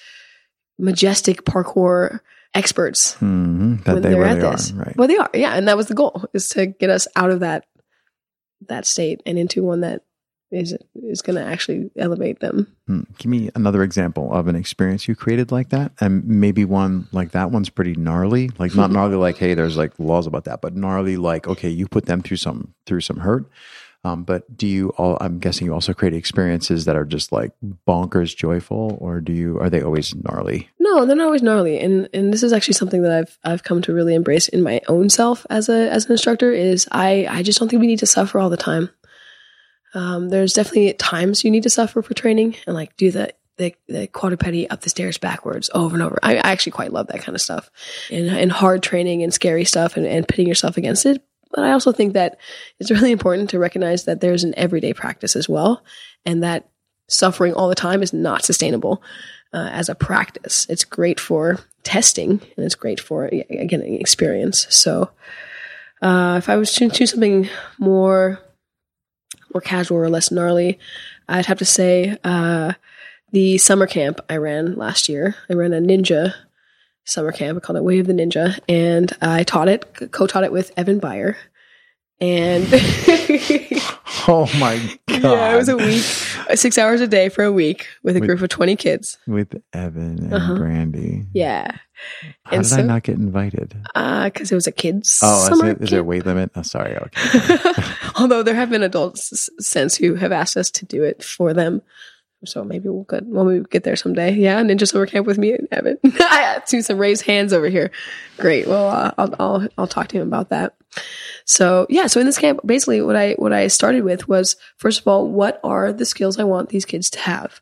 majestic 0.77 1.45
parkour 1.45 2.19
experts 2.53 3.13
hmm 3.15 3.77
That 3.85 3.93
when 3.93 4.01
they 4.03 4.09
they're 4.09 4.25
at 4.25 4.41
this. 4.41 4.71
are, 4.73 4.75
right? 4.75 4.97
Well, 4.97 5.07
they 5.07 5.17
are, 5.17 5.29
yeah, 5.33 5.53
and 5.53 5.67
that 5.67 5.77
was 5.77 5.87
the 5.87 5.95
goal 5.95 6.25
is 6.33 6.49
to 6.49 6.65
get 6.65 6.89
us 6.89 7.07
out 7.15 7.31
of 7.31 7.39
that 7.41 7.65
that 8.67 8.85
state 8.85 9.21
and 9.25 9.39
into 9.39 9.63
one 9.63 9.81
that 9.81 10.03
is 10.51 10.77
is 10.95 11.21
going 11.21 11.37
to 11.37 11.43
actually 11.43 11.89
elevate 11.97 12.39
them. 12.41 12.67
Hmm. 12.87 13.01
Give 13.17 13.31
me 13.31 13.49
another 13.55 13.83
example 13.83 14.33
of 14.33 14.47
an 14.47 14.55
experience 14.55 15.07
you 15.07 15.15
created 15.15 15.51
like 15.51 15.69
that, 15.69 15.93
and 16.01 16.25
maybe 16.27 16.65
one 16.65 17.07
like 17.13 17.31
that 17.31 17.51
one's 17.51 17.69
pretty 17.69 17.95
gnarly. 17.95 18.49
Like 18.57 18.75
not 18.75 18.91
gnarly, 18.95 19.15
like 19.15 19.37
hey, 19.37 19.53
there's 19.53 19.77
like 19.77 19.93
laws 19.97 20.27
about 20.27 20.43
that, 20.45 20.61
but 20.61 20.75
gnarly, 20.75 21.15
like 21.17 21.47
okay, 21.47 21.69
you 21.69 21.87
put 21.87 22.05
them 22.05 22.21
through 22.21 22.37
some 22.37 22.73
through 22.85 23.01
some 23.01 23.17
hurt. 23.17 23.45
Um, 24.03 24.23
but 24.23 24.57
do 24.57 24.67
you 24.67 24.89
all? 24.97 25.17
I'm 25.21 25.37
guessing 25.37 25.65
you 25.65 25.73
also 25.73 25.93
create 25.93 26.15
experiences 26.15 26.85
that 26.85 26.95
are 26.95 27.05
just 27.05 27.31
like 27.31 27.51
bonkers 27.87 28.35
joyful, 28.35 28.97
or 28.99 29.21
do 29.21 29.31
you? 29.31 29.59
Are 29.59 29.69
they 29.69 29.81
always 29.81 30.15
gnarly? 30.15 30.69
No, 30.79 31.05
they're 31.05 31.15
not 31.15 31.25
always 31.25 31.43
gnarly, 31.43 31.79
and 31.79 32.09
and 32.11 32.33
this 32.33 32.41
is 32.41 32.51
actually 32.51 32.73
something 32.73 33.03
that 33.03 33.11
I've 33.11 33.37
I've 33.43 33.63
come 33.63 33.81
to 33.83 33.93
really 33.93 34.15
embrace 34.15 34.47
in 34.47 34.63
my 34.63 34.81
own 34.87 35.09
self 35.09 35.45
as 35.51 35.69
a 35.69 35.89
as 35.91 36.05
an 36.05 36.13
instructor. 36.13 36.51
Is 36.51 36.87
I 36.91 37.27
I 37.29 37.43
just 37.43 37.59
don't 37.59 37.69
think 37.69 37.79
we 37.79 37.87
need 37.87 37.99
to 37.99 38.07
suffer 38.07 38.39
all 38.39 38.49
the 38.49 38.57
time. 38.57 38.89
Um, 39.93 40.29
there's 40.29 40.53
definitely 40.53 40.93
times 40.93 41.43
you 41.43 41.51
need 41.51 41.63
to 41.63 41.69
suffer 41.69 42.01
for 42.01 42.13
training 42.15 42.55
and 42.65 42.75
like 42.75 42.97
do 42.97 43.11
the 43.11 43.33
the, 43.57 43.75
the 43.87 44.07
quadrupedie 44.07 44.65
up 44.71 44.81
the 44.81 44.89
stairs 44.89 45.19
backwards 45.19 45.69
over 45.75 45.95
and 45.95 46.01
over. 46.01 46.17
I, 46.23 46.37
I 46.37 46.51
actually 46.51 46.71
quite 46.71 46.91
love 46.93 47.07
that 47.07 47.21
kind 47.21 47.35
of 47.35 47.41
stuff 47.41 47.69
and, 48.09 48.27
and 48.27 48.51
hard 48.51 48.81
training 48.81 49.21
and 49.21 49.31
scary 49.31 49.65
stuff 49.65 49.97
and, 49.97 50.07
and 50.07 50.27
pitting 50.27 50.47
yourself 50.47 50.77
against 50.77 51.05
it. 51.05 51.23
But 51.53 51.63
I 51.63 51.71
also 51.71 51.91
think 51.91 52.13
that 52.13 52.37
it's 52.79 52.91
really 52.91 53.11
important 53.11 53.49
to 53.51 53.59
recognize 53.59 54.05
that 54.05 54.21
there's 54.21 54.43
an 54.43 54.53
everyday 54.57 54.93
practice 54.93 55.35
as 55.35 55.47
well, 55.47 55.83
and 56.25 56.43
that 56.43 56.69
suffering 57.07 57.53
all 57.53 57.69
the 57.69 57.75
time 57.75 58.01
is 58.01 58.13
not 58.13 58.45
sustainable 58.45 59.03
uh, 59.53 59.69
as 59.71 59.89
a 59.89 59.95
practice. 59.95 60.65
It's 60.69 60.85
great 60.85 61.19
for 61.19 61.59
testing, 61.83 62.41
and 62.55 62.65
it's 62.65 62.75
great 62.75 62.99
for 62.99 63.25
again 63.25 63.81
experience. 63.81 64.67
So, 64.69 65.11
uh, 66.01 66.35
if 66.37 66.49
I 66.49 66.55
was 66.55 66.73
to 66.73 66.89
choose 66.89 67.11
something 67.11 67.49
more 67.77 68.39
more 69.53 69.61
casual 69.61 69.97
or 69.97 70.09
less 70.09 70.31
gnarly, 70.31 70.79
I'd 71.27 71.47
have 71.47 71.59
to 71.59 71.65
say 71.65 72.17
uh, 72.23 72.73
the 73.31 73.57
summer 73.57 73.87
camp 73.87 74.19
I 74.29 74.37
ran 74.37 74.75
last 74.75 75.09
year. 75.09 75.35
I 75.49 75.53
ran 75.53 75.73
a 75.73 75.81
ninja 75.81 76.33
summer 77.05 77.31
camp. 77.31 77.57
I 77.57 77.59
called 77.61 77.77
it 77.77 77.83
Way 77.83 77.99
of 77.99 78.07
the 78.07 78.13
Ninja, 78.13 78.59
and 78.67 79.11
I 79.21 79.43
taught 79.43 79.67
it, 79.67 80.11
co-taught 80.11 80.43
it 80.43 80.51
with 80.51 80.71
Evan 80.77 80.99
Byer. 80.99 81.35
And 82.19 82.67
oh 84.27 84.49
my 84.59 84.77
god! 84.77 84.97
Yeah, 85.21 85.53
it 85.53 85.57
was 85.57 85.69
a 85.69 85.77
week, 85.77 86.01
six 86.55 86.79
hours 86.79 86.99
a 86.99 87.07
day 87.07 87.29
for 87.29 87.43
a 87.43 87.51
week 87.51 87.87
with 88.01 88.15
a 88.15 88.19
with, 88.19 88.27
group 88.27 88.41
of 88.41 88.49
twenty 88.49 88.75
kids. 88.75 89.17
With 89.27 89.61
Evan 89.73 90.17
and 90.19 90.33
uh-huh. 90.33 90.55
Brandee. 90.55 91.25
Yeah. 91.33 91.77
How 92.43 92.55
and 92.55 92.63
did 92.63 92.69
so, 92.69 92.77
I 92.77 92.81
not 92.81 93.03
get 93.03 93.17
invited? 93.17 93.75
Uh, 93.93 94.25
because 94.25 94.51
it 94.51 94.55
was 94.55 94.67
a 94.67 94.71
kids. 94.71 95.19
Oh, 95.21 95.51
is, 95.51 95.61
it, 95.61 95.81
is 95.81 95.89
there 95.91 95.99
a 95.99 96.03
weight 96.03 96.25
limit? 96.25 96.51
Oh, 96.55 96.63
sorry. 96.63 96.95
Okay. 96.95 97.83
Although 98.19 98.43
there 98.43 98.55
have 98.55 98.69
been 98.69 98.83
adults 98.83 99.49
since 99.59 99.95
who 99.95 100.15
have 100.15 100.31
asked 100.31 100.57
us 100.57 100.71
to 100.71 100.85
do 100.85 101.03
it 101.03 101.23
for 101.23 101.53
them. 101.53 101.81
So 102.43 102.63
maybe 102.63 102.89
we'll 102.89 103.03
get 103.03 103.25
when 103.25 103.45
we 103.45 103.59
get 103.69 103.83
there 103.83 103.95
someday. 103.95 104.33
Yeah, 104.33 104.61
Ninja 104.61 104.87
Summer 104.87 105.05
Camp 105.05 105.27
with 105.27 105.37
me 105.37 105.53
and 105.53 105.67
Evan. 105.71 105.97
I 106.03 106.61
see 106.65 106.81
some 106.81 106.97
raised 106.97 107.25
hands 107.25 107.53
over 107.53 107.69
here. 107.69 107.91
Great. 108.37 108.67
Well, 108.67 108.87
uh, 108.87 109.11
I'll 109.17 109.35
I'll 109.39 109.67
I'll 109.77 109.87
talk 109.87 110.07
to 110.09 110.17
him 110.17 110.27
about 110.27 110.49
that. 110.49 110.75
So 111.45 111.85
yeah, 111.89 112.07
so 112.07 112.19
in 112.19 112.25
this 112.25 112.39
camp, 112.39 112.59
basically 112.65 113.01
what 113.01 113.15
I 113.15 113.33
what 113.33 113.53
I 113.53 113.67
started 113.67 114.03
with 114.03 114.27
was 114.27 114.55
first 114.77 115.01
of 115.01 115.07
all, 115.07 115.29
what 115.29 115.59
are 115.63 115.93
the 115.93 116.05
skills 116.05 116.39
I 116.39 116.43
want 116.43 116.69
these 116.69 116.85
kids 116.85 117.09
to 117.11 117.19
have 117.19 117.61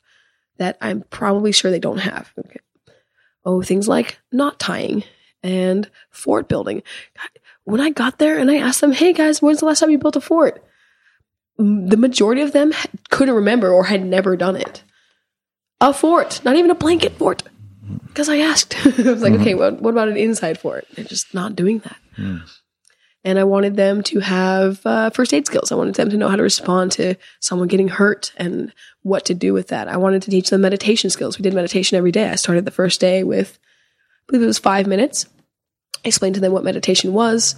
that 0.58 0.78
I'm 0.80 1.04
probably 1.10 1.52
sure 1.52 1.72
they 1.72 1.80
don't 1.80 1.98
have. 1.98 2.32
Okay. 2.38 2.60
Oh, 3.44 3.62
things 3.62 3.88
like 3.88 4.20
knot 4.32 4.60
tying 4.60 5.04
and 5.44 5.90
fort 6.10 6.48
building. 6.48 6.84
When 7.66 7.82
I 7.82 7.90
got 7.90 8.18
there 8.18 8.38
and 8.38 8.50
I 8.50 8.58
asked 8.58 8.80
them, 8.82 8.94
"Hey 8.94 9.12
guys, 9.12 9.42
when's 9.42 9.60
the 9.60 9.66
last 9.66 9.80
time 9.82 9.92
you 9.92 9.98
built 9.98 10.16
a 10.16 10.22
fort?" 10.22 10.64
The 11.60 11.98
majority 11.98 12.42
of 12.42 12.54
them 12.54 12.74
couldn't 13.10 13.36
remember 13.36 13.70
or 13.70 13.86
had 13.86 14.06
never 14.06 14.38
done 14.38 14.56
it. 14.56 14.82
A 15.82 15.94
fort, 15.94 16.42
not 16.46 16.56
even 16.56 16.72
a 16.72 16.76
blanket 16.76 17.14
fort. 17.14 17.44
Because 18.08 18.30
I 18.30 18.38
asked. 18.38 18.76
I 18.86 18.90
was 18.90 19.22
like, 19.22 19.34
mm-hmm. 19.34 19.42
okay, 19.42 19.56
well, 19.56 19.76
what 19.76 19.92
about 19.92 20.08
an 20.08 20.18
inside 20.18 20.58
fort? 20.58 20.88
They're 20.96 21.06
just 21.06 21.34
not 21.34 21.56
doing 21.56 21.80
that. 21.80 21.98
Mm. 22.18 22.50
And 23.26 23.38
I 23.38 23.44
wanted 23.44 23.76
them 23.76 24.02
to 24.04 24.20
have 24.20 24.86
uh, 24.86 25.10
first 25.10 25.34
aid 25.34 25.46
skills. 25.46 25.72
I 25.72 25.76
wanted 25.76 25.96
them 25.96 26.10
to 26.10 26.18
know 26.18 26.30
how 26.30 26.38
to 26.38 26.44
respond 26.44 26.94
to 26.94 27.16
someone 27.42 27.68
getting 27.68 27.90
hurt 27.90 28.32
and 28.38 28.74
what 29.02 29.26
to 29.26 29.34
do 29.34 29.54
with 29.54 29.68
that. 29.68 29.90
I 29.90 29.98
wanted 29.98 30.22
to 30.24 30.32
teach 30.32 30.50
them 30.50 30.62
meditation 30.62 31.10
skills. 31.10 31.38
We 31.38 31.44
did 31.44 31.54
meditation 31.54 31.98
every 31.98 32.12
day. 32.12 32.30
I 32.30 32.36
started 32.36 32.64
the 32.64 32.72
first 32.72 33.02
day 33.02 33.24
with, 33.24 33.60
I 33.62 34.24
believe 34.28 34.44
it 34.44 34.48
was 34.48 34.60
five 34.60 34.88
minutes. 34.88 35.26
I 36.06 36.08
explained 36.08 36.36
to 36.36 36.42
them 36.42 36.54
what 36.54 36.64
meditation 36.64 37.12
was 37.12 37.56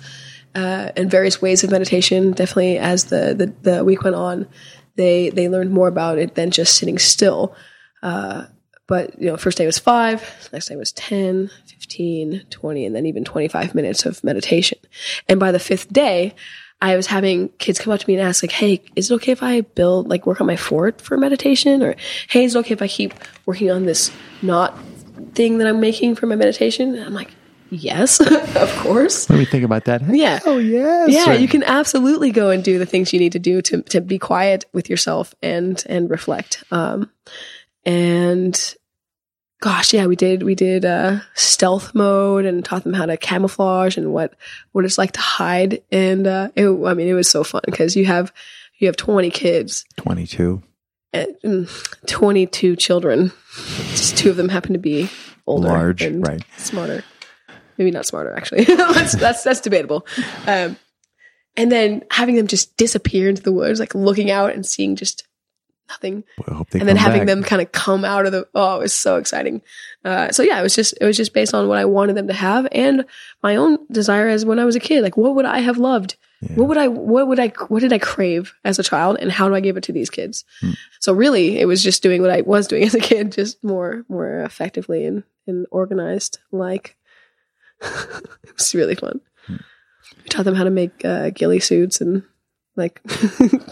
uh, 0.55 0.91
and 0.95 1.09
various 1.09 1.41
ways 1.41 1.63
of 1.63 1.71
meditation. 1.71 2.31
Definitely, 2.31 2.77
as 2.77 3.05
the, 3.05 3.33
the, 3.33 3.71
the 3.71 3.83
week 3.83 4.03
went 4.03 4.15
on, 4.15 4.47
they 4.95 5.29
they 5.29 5.49
learned 5.49 5.71
more 5.71 5.87
about 5.87 6.17
it 6.17 6.35
than 6.35 6.51
just 6.51 6.75
sitting 6.75 6.97
still. 6.97 7.55
Uh, 8.03 8.45
but 8.87 9.19
you 9.21 9.27
know, 9.27 9.37
first 9.37 9.57
day 9.57 9.65
was 9.65 9.79
five, 9.79 10.49
next 10.51 10.67
day 10.67 10.75
was 10.75 10.91
10, 10.91 11.49
15, 11.67 12.45
20, 12.49 12.85
and 12.85 12.95
then 12.95 13.05
even 13.05 13.23
25 13.23 13.73
minutes 13.73 14.05
of 14.05 14.23
meditation. 14.23 14.77
And 15.29 15.39
by 15.39 15.51
the 15.51 15.59
fifth 15.59 15.93
day, 15.93 16.35
I 16.81 16.95
was 16.95 17.07
having 17.07 17.49
kids 17.57 17.79
come 17.79 17.93
up 17.93 17.99
to 17.99 18.09
me 18.09 18.15
and 18.15 18.27
ask, 18.27 18.43
like, 18.43 18.51
hey, 18.51 18.81
is 18.95 19.11
it 19.11 19.13
okay 19.15 19.31
if 19.31 19.43
I 19.43 19.61
build, 19.61 20.09
like, 20.09 20.25
work 20.25 20.41
on 20.41 20.47
my 20.47 20.55
fort 20.55 20.99
for 20.99 21.15
meditation? 21.15 21.83
Or, 21.83 21.95
hey, 22.27 22.43
is 22.43 22.55
it 22.55 22.59
okay 22.59 22.73
if 22.73 22.81
I 22.81 22.87
keep 22.87 23.13
working 23.45 23.69
on 23.69 23.85
this 23.85 24.11
knot 24.41 24.77
thing 25.35 25.59
that 25.59 25.67
I'm 25.67 25.79
making 25.79 26.15
for 26.15 26.25
my 26.25 26.35
meditation? 26.35 26.95
And 26.95 27.05
I'm 27.05 27.13
like, 27.13 27.31
Yes, 27.71 28.19
of 28.55 28.75
course. 28.79 29.29
Let 29.29 29.39
me 29.39 29.45
think 29.45 29.63
about 29.63 29.85
that. 29.85 30.01
Yeah. 30.09 30.41
Oh, 30.45 30.57
yes. 30.57 31.09
Yeah, 31.09 31.33
you 31.33 31.47
can 31.47 31.63
absolutely 31.63 32.31
go 32.31 32.49
and 32.49 32.61
do 32.61 32.77
the 32.77 32.85
things 32.85 33.13
you 33.13 33.19
need 33.19 33.31
to 33.31 33.39
do 33.39 33.61
to, 33.61 33.81
to 33.83 34.01
be 34.01 34.19
quiet 34.19 34.65
with 34.73 34.89
yourself 34.89 35.33
and, 35.41 35.81
and 35.87 36.09
reflect. 36.09 36.65
Um, 36.69 37.09
and 37.85 38.75
gosh, 39.61 39.93
yeah, 39.93 40.05
we 40.05 40.17
did, 40.17 40.43
we 40.43 40.53
did, 40.53 40.83
uh, 40.83 41.21
stealth 41.33 41.95
mode 41.95 42.43
and 42.45 42.65
taught 42.65 42.83
them 42.83 42.93
how 42.93 43.05
to 43.05 43.15
camouflage 43.15 43.95
and 43.95 44.11
what, 44.11 44.33
what 44.73 44.83
it's 44.83 44.97
like 44.97 45.13
to 45.13 45.21
hide. 45.21 45.81
And, 45.93 46.27
uh, 46.27 46.49
it, 46.55 46.67
I 46.67 46.93
mean, 46.93 47.07
it 47.07 47.13
was 47.13 47.29
so 47.29 47.45
fun 47.45 47.61
because 47.65 47.95
you 47.95 48.05
have, 48.05 48.33
you 48.79 48.87
have 48.87 48.97
20 48.97 49.29
kids. 49.31 49.85
22. 49.95 50.61
And, 51.13 51.35
mm, 51.41 52.07
22 52.07 52.75
children. 52.75 53.31
Just 53.91 54.17
two 54.17 54.29
of 54.29 54.35
them 54.35 54.49
happen 54.49 54.73
to 54.73 54.79
be 54.79 55.09
older. 55.47 55.69
Large, 55.69 56.05
right. 56.05 56.43
Smarter 56.57 57.05
maybe 57.81 57.91
not 57.91 58.05
smarter 58.05 58.31
actually. 58.35 58.63
that's, 58.65 59.13
that's, 59.13 59.43
that's 59.43 59.61
debatable. 59.61 60.05
Um, 60.45 60.77
and 61.57 61.71
then 61.71 62.03
having 62.11 62.35
them 62.35 62.47
just 62.47 62.77
disappear 62.77 63.27
into 63.27 63.41
the 63.41 63.51
woods, 63.51 63.79
like 63.79 63.95
looking 63.95 64.29
out 64.29 64.53
and 64.53 64.65
seeing 64.65 64.95
just 64.95 65.27
nothing, 65.89 66.23
well, 66.47 66.65
and 66.73 66.87
then 66.87 66.95
having 66.95 67.21
back. 67.21 67.27
them 67.27 67.43
kind 67.43 67.61
of 67.61 67.71
come 67.71 68.05
out 68.05 68.25
of 68.25 68.31
the 68.31 68.47
oh, 68.55 68.77
it 68.77 68.83
was 68.83 68.93
so 68.93 69.17
exciting. 69.17 69.61
Uh, 70.05 70.31
so 70.31 70.43
yeah, 70.43 70.59
it 70.59 70.63
was 70.63 70.75
just 70.75 70.93
it 71.01 71.05
was 71.05 71.17
just 71.17 71.33
based 71.33 71.53
on 71.53 71.67
what 71.67 71.77
I 71.77 71.85
wanted 71.85 72.15
them 72.15 72.27
to 72.27 72.33
have 72.33 72.67
and 72.71 73.03
my 73.43 73.55
own 73.55 73.79
desire 73.91 74.29
as 74.29 74.45
when 74.45 74.59
I 74.59 74.65
was 74.65 74.75
a 74.75 74.79
kid. 74.79 75.03
Like, 75.03 75.17
what 75.17 75.35
would 75.35 75.45
I 75.45 75.59
have 75.59 75.77
loved? 75.77 76.15
Yeah. 76.41 76.55
What 76.55 76.69
would 76.69 76.77
I 76.77 76.87
what 76.87 77.27
would 77.27 77.39
I 77.39 77.49
what 77.67 77.81
did 77.81 77.91
I 77.91 77.99
crave 77.99 78.53
as 78.63 78.79
a 78.79 78.83
child, 78.83 79.17
and 79.19 79.31
how 79.31 79.49
do 79.49 79.55
I 79.55 79.59
give 79.59 79.75
it 79.75 79.83
to 79.83 79.91
these 79.91 80.09
kids? 80.09 80.45
Hmm. 80.61 80.71
So 81.01 81.11
really, 81.13 81.59
it 81.59 81.65
was 81.65 81.83
just 81.83 82.01
doing 82.01 82.21
what 82.21 82.31
I 82.31 82.41
was 82.41 82.67
doing 82.67 82.83
as 82.85 82.95
a 82.95 82.99
kid, 82.99 83.33
just 83.33 83.61
more 83.63 84.05
more 84.07 84.41
effectively 84.41 85.05
and 85.05 85.23
and 85.47 85.67
organized, 85.71 86.39
like 86.51 86.95
it 88.43 88.53
was 88.55 88.75
really 88.75 88.95
fun. 88.95 89.21
We 89.49 90.29
taught 90.29 90.45
them 90.45 90.55
how 90.55 90.63
to 90.63 90.69
make 90.69 91.03
uh, 91.03 91.31
ghillie 91.31 91.59
suits 91.59 92.01
and 92.01 92.23
like 92.75 93.01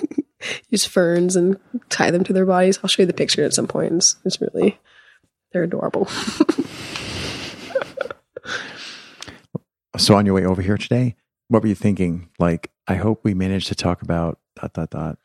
use 0.70 0.86
ferns 0.86 1.36
and 1.36 1.58
tie 1.90 2.12
them 2.12 2.24
to 2.26 2.34
their 2.34 2.46
bodies. 2.46 2.80
I'll 2.84 2.88
show 2.88 3.04
you 3.04 3.08
the 3.08 3.14
picture 3.14 3.44
at 3.44 3.54
some 3.54 3.68
point. 3.68 3.94
It's, 3.94 4.16
it's 4.26 4.42
really, 4.42 4.80
they're 5.52 5.64
adorable. 5.64 6.08
so 9.98 10.16
on 10.16 10.26
your 10.26 10.36
way 10.36 10.46
over 10.46 10.62
here 10.62 10.78
today, 10.78 11.16
what 11.50 11.62
were 11.62 11.70
you 11.70 11.76
thinking? 11.76 12.30
Like, 12.40 12.72
I 12.88 12.96
hope 12.96 13.24
we 13.24 13.34
managed 13.34 13.68
to 13.68 13.76
talk 13.76 14.02
about 14.02 14.40
dot 14.56 14.74
dot 14.74 14.90
dot. 14.90 15.18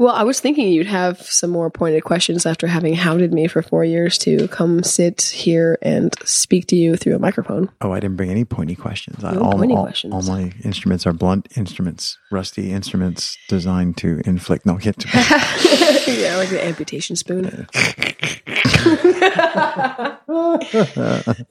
Well, 0.00 0.14
I 0.14 0.22
was 0.22 0.40
thinking 0.40 0.68
you'd 0.68 0.86
have 0.86 1.20
some 1.20 1.50
more 1.50 1.68
pointed 1.68 2.04
questions 2.04 2.46
after 2.46 2.66
having 2.66 2.94
hounded 2.94 3.34
me 3.34 3.46
for 3.48 3.60
four 3.60 3.84
years 3.84 4.16
to 4.20 4.48
come 4.48 4.82
sit 4.82 5.20
here 5.20 5.76
and 5.82 6.14
speak 6.24 6.68
to 6.68 6.76
you 6.76 6.96
through 6.96 7.14
a 7.16 7.18
microphone. 7.18 7.70
Oh, 7.82 7.92
I 7.92 8.00
didn't 8.00 8.16
bring 8.16 8.30
any 8.30 8.46
pointy 8.46 8.74
questions. 8.74 9.22
No 9.22 9.38
all, 9.42 9.52
pointy 9.58 9.74
all, 9.74 9.82
questions. 9.82 10.14
All 10.14 10.22
my 10.22 10.54
instruments 10.64 11.06
are 11.06 11.12
blunt 11.12 11.48
instruments, 11.54 12.16
rusty 12.32 12.72
instruments 12.72 13.36
designed 13.50 13.98
to 13.98 14.22
inflict. 14.24 14.64
No, 14.64 14.78
get 14.78 14.98
to 15.00 15.08
yeah, 16.10 16.38
like 16.38 16.48
the 16.48 16.64
amputation 16.64 17.14
spoon. 17.14 17.68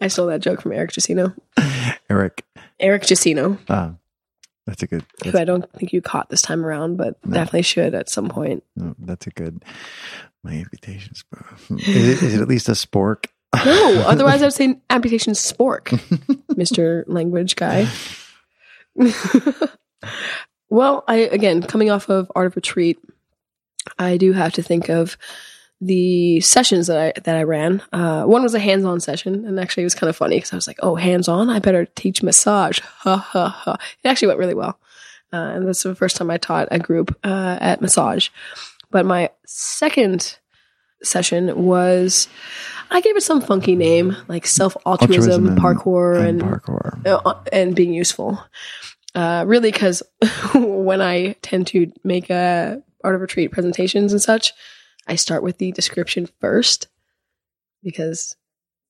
I 0.01 0.07
stole 0.07 0.25
that 0.25 0.39
joke 0.41 0.61
from 0.61 0.71
Eric 0.71 0.93
Jacino. 0.93 1.35
Eric. 2.09 2.43
Eric 2.79 3.03
Jacino. 3.03 3.59
Uh, 3.69 3.91
that's 4.65 4.83
a 4.83 4.87
good. 4.87 5.03
That's, 5.23 5.35
I 5.35 5.45
don't 5.45 5.71
think 5.73 5.93
you 5.93 6.01
caught 6.01 6.29
this 6.29 6.41
time 6.41 6.65
around, 6.65 6.97
but 6.97 7.17
no. 7.25 7.33
definitely 7.33 7.63
should 7.63 7.95
at 7.95 8.09
some 8.09 8.29
point. 8.29 8.63
No, 8.75 8.95
that's 8.99 9.27
a 9.27 9.31
good. 9.31 9.63
My 10.43 10.53
amputation 10.53 11.13
spork. 11.13 11.79
Is 11.87 12.07
it, 12.07 12.23
is 12.23 12.33
it 12.35 12.41
at 12.41 12.47
least 12.47 12.69
a 12.69 12.73
spork? 12.73 13.25
No, 13.65 14.03
otherwise 14.07 14.43
I'd 14.43 14.53
say 14.53 14.79
amputation 14.89 15.33
spork, 15.33 15.99
Mister 16.55 17.03
Language 17.07 17.55
Guy. 17.55 17.87
well, 20.69 21.03
I 21.07 21.15
again 21.17 21.63
coming 21.63 21.89
off 21.89 22.09
of 22.09 22.31
Art 22.35 22.47
of 22.47 22.55
Retreat, 22.55 22.99
I 23.97 24.17
do 24.17 24.33
have 24.33 24.53
to 24.53 24.63
think 24.63 24.89
of 24.89 25.17
the 25.81 26.41
sessions 26.41 26.87
that 26.87 26.97
I 26.97 27.19
that 27.21 27.37
I 27.37 27.43
ran. 27.43 27.81
Uh, 27.93 28.23
one 28.25 28.43
was 28.43 28.53
a 28.53 28.59
hands-on 28.59 28.99
session, 28.99 29.45
and 29.45 29.59
actually 29.59 29.83
it 29.83 29.85
was 29.85 29.95
kind 29.95 30.09
of 30.09 30.15
funny 30.15 30.37
because 30.37 30.51
I 30.51 30.57
was 30.57 30.67
like, 30.67 30.79
"Oh, 30.81 30.95
hands-on! 30.95 31.49
I 31.49 31.59
better 31.59 31.85
teach 31.85 32.23
massage." 32.23 32.79
Ha 32.99 33.15
ha 33.15 33.47
ha! 33.47 33.77
It 34.03 34.07
actually 34.07 34.27
went 34.29 34.39
really 34.39 34.53
well, 34.53 34.77
uh, 35.31 35.37
and 35.37 35.67
that's 35.67 35.83
the 35.83 35.95
first 35.95 36.17
time 36.17 36.29
I 36.29 36.37
taught 36.37 36.67
a 36.71 36.79
group 36.79 37.17
uh, 37.23 37.57
at 37.61 37.81
massage. 37.81 38.29
But 38.91 39.05
my 39.05 39.29
second 39.45 40.37
session 41.01 41.65
was 41.65 42.27
I 42.91 42.99
gave 43.01 43.15
it 43.15 43.23
some 43.23 43.39
funky 43.39 43.75
name 43.75 44.17
like 44.27 44.45
self 44.45 44.75
altruism, 44.85 45.55
parkour, 45.55 46.17
and, 46.17 46.41
and 46.41 46.61
parkour, 46.61 47.05
uh, 47.05 47.35
and 47.53 47.75
being 47.75 47.93
useful. 47.93 48.43
Uh, 49.15 49.43
really, 49.47 49.71
because 49.71 50.03
when 50.53 51.01
I 51.01 51.33
tend 51.41 51.67
to 51.67 51.91
make 52.03 52.29
a 52.29 52.81
art 53.03 53.15
of 53.15 53.21
retreat 53.21 53.51
presentations 53.51 54.11
and 54.11 54.21
such, 54.21 54.53
I 55.07 55.15
start 55.15 55.43
with 55.43 55.57
the 55.57 55.71
description 55.71 56.29
first 56.39 56.87
because 57.83 58.35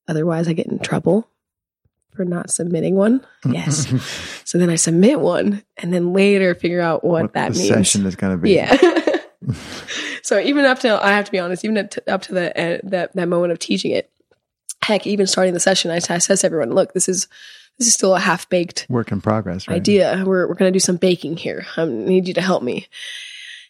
otherwise 0.07 0.47
I 0.47 0.53
get 0.53 0.67
in 0.67 0.79
trouble. 0.79 1.29
for 2.15 2.25
not 2.25 2.49
submitting 2.49 2.95
one. 2.95 3.25
Yes. 3.45 3.87
so 4.43 4.57
then 4.57 4.69
I 4.69 4.75
submit 4.75 5.19
one 5.19 5.63
and 5.77 5.93
then 5.93 6.11
later 6.11 6.55
figure 6.55 6.81
out 6.81 7.03
what, 7.03 7.21
what 7.21 7.33
that 7.33 7.53
the 7.53 7.59
means. 7.59 7.69
session 7.69 8.05
is 8.05 8.15
going 8.15 8.33
to 8.33 8.37
be. 8.37 8.55
Yeah. 8.55 8.75
so 10.23 10.39
even 10.39 10.65
up 10.65 10.79
to 10.79 11.03
I 11.03 11.11
have 11.11 11.25
to 11.25 11.31
be 11.31 11.39
honest, 11.39 11.63
even 11.63 11.77
up 11.77 11.91
to, 11.91 12.13
up 12.13 12.21
to 12.23 12.33
the 12.33 12.49
uh, 12.49 12.79
that 12.83 13.13
that 13.13 13.27
moment 13.27 13.51
of 13.51 13.59
teaching 13.59 13.91
it, 13.91 14.09
heck, 14.83 15.07
even 15.07 15.27
starting 15.27 15.53
the 15.53 15.59
session, 15.59 15.91
I, 15.91 15.95
I 15.95 16.17
says 16.17 16.41
to 16.41 16.45
everyone, 16.45 16.71
look, 16.71 16.93
this 16.93 17.07
is 17.07 17.27
this 17.77 17.87
is 17.87 17.93
still 17.93 18.15
a 18.15 18.19
half 18.19 18.49
baked 18.49 18.85
Work 18.89 19.11
in 19.11 19.21
progress, 19.21 19.67
right? 19.67 19.75
idea. 19.75 20.23
We're 20.25 20.47
we're 20.47 20.55
going 20.55 20.73
to 20.73 20.75
do 20.75 20.81
some 20.81 20.97
baking 20.97 21.37
here. 21.37 21.65
I 21.77 21.85
need 21.85 22.27
you 22.27 22.33
to 22.33 22.41
help 22.41 22.63
me. 22.63 22.87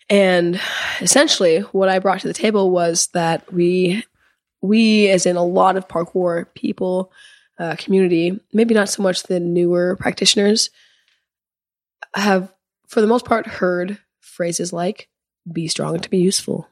And 0.10 0.60
essentially, 1.02 1.60
what 1.60 1.90
I 1.90 2.00
brought 2.00 2.22
to 2.22 2.28
the 2.28 2.34
table 2.34 2.72
was 2.72 3.08
that 3.14 3.52
we 3.54 4.04
we, 4.62 5.10
as 5.10 5.26
in 5.26 5.38
a 5.38 5.44
lot 5.44 5.78
of 5.78 5.88
parkour 5.88 6.46
people, 6.54 7.12
uh, 7.60 7.76
community, 7.78 8.40
maybe 8.52 8.74
not 8.74 8.90
so 8.90 9.04
much 9.04 9.24
the 9.24 9.40
newer 9.40 9.96
practitioners, 9.98 10.70
have 12.16 12.54
for 12.88 13.02
the 13.02 13.08
most 13.08 13.26
part 13.26 13.46
heard 13.46 14.00
phrases 14.20 14.74
like 14.74 15.10
"be 15.52 15.68
strong 15.68 16.00
to 16.00 16.10
be 16.10 16.18
useful." 16.18 16.68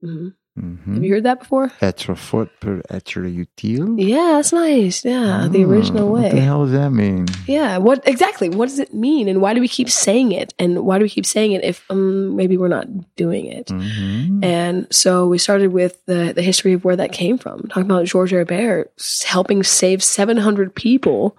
hmm 0.00 0.28
Mm-hmm. 0.60 0.94
Have 0.94 1.04
you 1.04 1.14
heard 1.14 1.24
that 1.24 1.38
before? 1.38 1.72
Être 1.80 2.14
fort 2.14 2.50
pour 2.60 2.82
être 2.90 3.16
utile. 3.24 3.94
Yeah, 3.98 4.32
that's 4.36 4.52
nice. 4.52 5.02
Yeah, 5.02 5.48
the 5.50 5.64
Oh, 5.64 5.68
original 5.70 6.08
way. 6.10 6.24
What 6.24 6.32
the 6.32 6.40
hell 6.42 6.64
does 6.64 6.72
that 6.72 6.90
mean? 6.90 7.24
Yeah, 7.46 7.78
what 7.78 8.06
exactly? 8.06 8.50
What 8.50 8.68
does 8.68 8.78
it 8.78 8.92
mean, 8.92 9.28
and 9.28 9.40
why 9.40 9.54
do 9.54 9.62
we 9.62 9.68
keep 9.68 9.88
saying 9.88 10.32
it? 10.32 10.52
And 10.58 10.84
why 10.84 10.98
do 10.98 11.04
we 11.04 11.08
keep 11.08 11.24
saying 11.24 11.52
it 11.52 11.64
if 11.64 11.82
um, 11.90 12.36
maybe 12.36 12.58
we're 12.58 12.68
not 12.68 12.86
doing 13.16 13.46
it? 13.46 13.68
Mhm. 13.68 14.44
And 14.44 14.86
so 14.90 15.26
we 15.26 15.38
started 15.38 15.72
with 15.72 16.04
the 16.04 16.32
the 16.34 16.42
history 16.42 16.74
of 16.74 16.84
where 16.84 16.96
that 16.96 17.12
came 17.12 17.38
from, 17.38 17.62
talking 17.68 17.84
about 17.90 18.04
Georges 18.04 18.46
Hébert 18.46 19.24
helping 19.24 19.62
save 19.62 20.04
700 20.04 20.74
people 20.74 21.34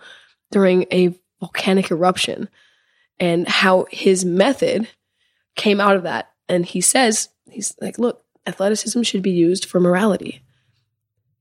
during 0.52 0.88
a 0.92 1.14
volcanic 1.40 1.92
eruption, 1.92 2.50
and 3.20 3.48
how 3.48 3.86
his 3.92 4.26
method 4.26 4.88
came 5.56 5.80
out 5.80 5.96
of 5.96 6.02
that. 6.04 6.32
And 6.50 6.66
he 6.66 6.82
says 6.82 7.30
he's 7.52 7.76
like, 7.80 8.00
look, 8.00 8.23
athleticism 8.46 9.02
should 9.04 9.22
be 9.22 9.32
used 9.32 9.66
for 9.66 9.80
morality. 9.80 10.42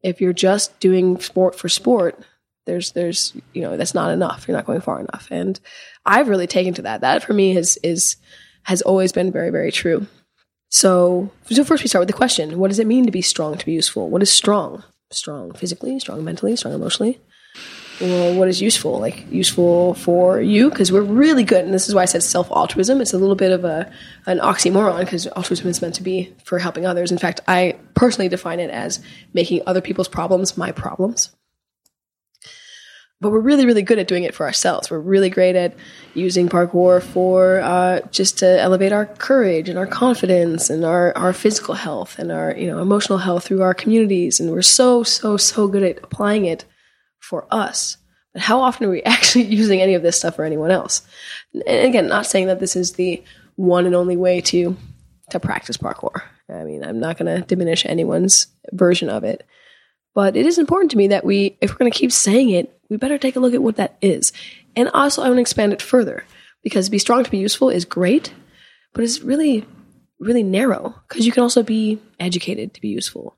If 0.03 0.21
you're 0.21 0.33
just 0.33 0.79
doing 0.81 1.21
sport 1.21 1.55
for 1.55 1.69
sport, 1.69 2.19
there's 2.67 2.93
there's 2.93 3.35
you 3.53 3.63
know 3.63 3.77
that's 3.77 3.95
not 3.95 4.11
enough. 4.11 4.47
You're 4.47 4.57
not 4.57 4.67
going 4.67 4.81
far 4.81 5.01
enough. 5.01 5.29
And 5.31 5.59
I've 6.05 6.29
really 6.29 6.47
taken 6.47 6.75
to 6.75 6.83
that. 6.83 7.01
That 7.01 7.23
for 7.23 7.33
me 7.33 7.57
is 7.57 7.79
is 7.83 8.17
has 8.65 8.83
always 8.83 9.13
been 9.13 9.33
very 9.33 9.51
very 9.51 9.73
true. 9.73 10.07
So, 10.69 11.31
so 11.51 11.65
first 11.65 11.83
we 11.83 11.89
start 11.89 12.01
with 12.01 12.09
the 12.09 12.17
question: 12.17 12.59
What 12.59 12.69
does 12.69 12.79
it 12.79 12.87
mean 12.87 13.05
to 13.07 13.13
be 13.13 13.23
strong? 13.23 13.59
To 13.59 13.67
be 13.67 13.73
useful? 13.73 14.09
What 14.09 14.23
is 14.23 14.33
strong? 14.33 14.83
Strong 15.11 15.53
physically, 15.53 15.99
strong 15.99 16.25
mentally, 16.25 16.57
strong 16.57 16.73
emotionally. 16.73 17.21
Well, 18.01 18.35
what 18.35 18.49
is 18.49 18.61
useful? 18.61 18.99
Like 18.99 19.31
useful 19.31 19.95
for 19.95 20.41
you 20.41 20.71
because 20.71 20.91
we're 20.91 21.03
really 21.03 21.45
good, 21.45 21.65
and 21.65 21.73
this 21.73 21.89
is 21.89 21.95
why 21.95 22.03
I 22.03 22.07
said 22.07 22.23
self 22.23 22.51
altruism. 22.51 23.01
It's 23.01 23.13
a 23.13 23.19
little 23.19 23.37
bit 23.37 23.53
of 23.53 23.65
a 23.65 23.91
an 24.27 24.39
oxymoron 24.39 25.01
because 25.01 25.27
altruism 25.29 25.69
is 25.69 25.83
meant 25.83 25.95
to 25.97 26.03
be 26.03 26.35
for 26.45 26.59
helping 26.59 26.87
others. 26.87 27.13
In 27.13 27.19
fact, 27.19 27.41
I 27.47 27.79
personally 27.95 28.29
define 28.29 28.61
it 28.61 28.71
as 28.71 29.01
making 29.35 29.63
other 29.67 29.81
people's 29.81 30.09
problems 30.09 30.57
my 30.57 30.73
problems 30.73 31.31
but 33.23 33.31
we're 33.31 33.41
really 33.41 33.65
really 33.65 33.83
good 33.83 34.01
at 34.01 34.09
doing 34.09 34.25
it 34.25 34.35
for 34.35 34.45
ourselves 34.45 34.91
we're 34.91 34.99
really 34.99 35.31
great 35.31 35.55
at 35.55 35.75
using 36.13 36.49
parkour 36.49 37.01
for 37.01 37.61
uh, 37.61 38.01
just 38.11 38.39
to 38.39 38.61
elevate 38.61 38.93
our 38.93 39.07
courage 39.07 39.69
and 39.69 39.79
our 39.79 39.87
confidence 39.87 40.69
and 40.69 40.85
our, 40.85 41.17
our 41.17 41.33
physical 41.33 41.75
health 41.75 42.19
and 42.19 42.31
our 42.33 42.55
you 42.57 42.67
know 42.67 42.81
emotional 42.81 43.19
health 43.19 43.45
through 43.45 43.63
our 43.63 43.73
communities 43.73 44.41
and 44.41 44.51
we're 44.51 44.61
so 44.61 45.03
so 45.05 45.37
so 45.37 45.69
good 45.69 45.85
at 45.85 45.99
applying 46.03 46.45
it 46.45 46.65
for 47.23 47.47
us. 47.51 47.97
But 48.33 48.43
how 48.43 48.61
often 48.61 48.87
are 48.87 48.91
we 48.91 49.03
actually 49.05 49.45
using 49.45 49.81
any 49.81 49.95
of 49.95 50.03
this 50.03 50.19
stuff 50.19 50.37
for 50.37 50.45
anyone 50.45 50.71
else? 50.71 51.03
And 51.55 51.87
again 51.87 52.09
not 52.09 52.27
saying 52.27 52.47
that 52.47 52.61
this 52.61 52.77
is 52.77 52.93
the 52.93 53.23
one 53.57 53.87
and 53.87 53.95
only 53.95 54.17
way 54.17 54.41
to 54.43 54.77
to 55.31 55.41
practice 55.41 55.77
parkour. 55.77 56.23
I 56.49 56.65
mean 56.65 56.85
i'm 56.85 57.01
not 57.01 57.17
going 57.17 57.35
to 57.35 57.47
diminish 57.47 57.87
anyone's 57.87 58.49
version 58.73 59.09
of 59.09 59.25
it. 59.25 59.47
But 60.15 60.37
it 60.37 60.47
is 60.47 60.59
important 60.59 60.91
to 60.91 60.97
me 60.97 61.09
that 61.09 61.25
we, 61.25 61.57
if 61.61 61.71
we're 61.71 61.79
going 61.79 61.91
to 61.91 61.99
keep 61.99 62.13
saying 62.13 62.51
it, 62.51 62.79
we 62.89 62.97
better 62.97 63.19
take 63.19 63.37
a 63.37 63.41
look 63.41 63.55
at 63.55 63.63
what 63.63 63.77
that 63.77 63.97
is. 64.03 64.33
And 64.77 64.89
also, 64.91 65.23
I 65.23 65.27
want 65.27 65.39
to 65.39 65.43
expand 65.43 65.73
it 65.73 65.81
further 65.81 66.25
because 66.63 66.89
be 66.89 66.99
strong 66.99 67.25
to 67.25 67.31
be 67.31 67.39
useful 67.39 67.71
is 67.71 67.85
great, 67.85 68.33
but 68.93 69.05
it's 69.05 69.23
really, 69.23 69.67
really 70.19 70.43
narrow 70.43 70.95
because 71.09 71.25
you 71.25 71.33
can 71.33 71.43
also 71.43 71.63
be 71.63 71.99
educated 72.21 72.75
to 72.75 72.81
be 72.81 72.89
useful. 72.89 73.37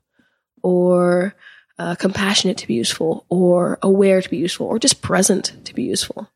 Or 0.63 1.33
uh, 1.77 1.95
compassionate 1.95 2.57
to 2.57 2.67
be 2.67 2.73
useful 2.73 3.25
or 3.29 3.77
aware 3.81 4.21
to 4.21 4.29
be 4.29 4.37
useful 4.37 4.67
or 4.67 4.79
just 4.79 5.01
present 5.01 5.53
to 5.65 5.73
be 5.73 5.83
useful, 5.83 6.29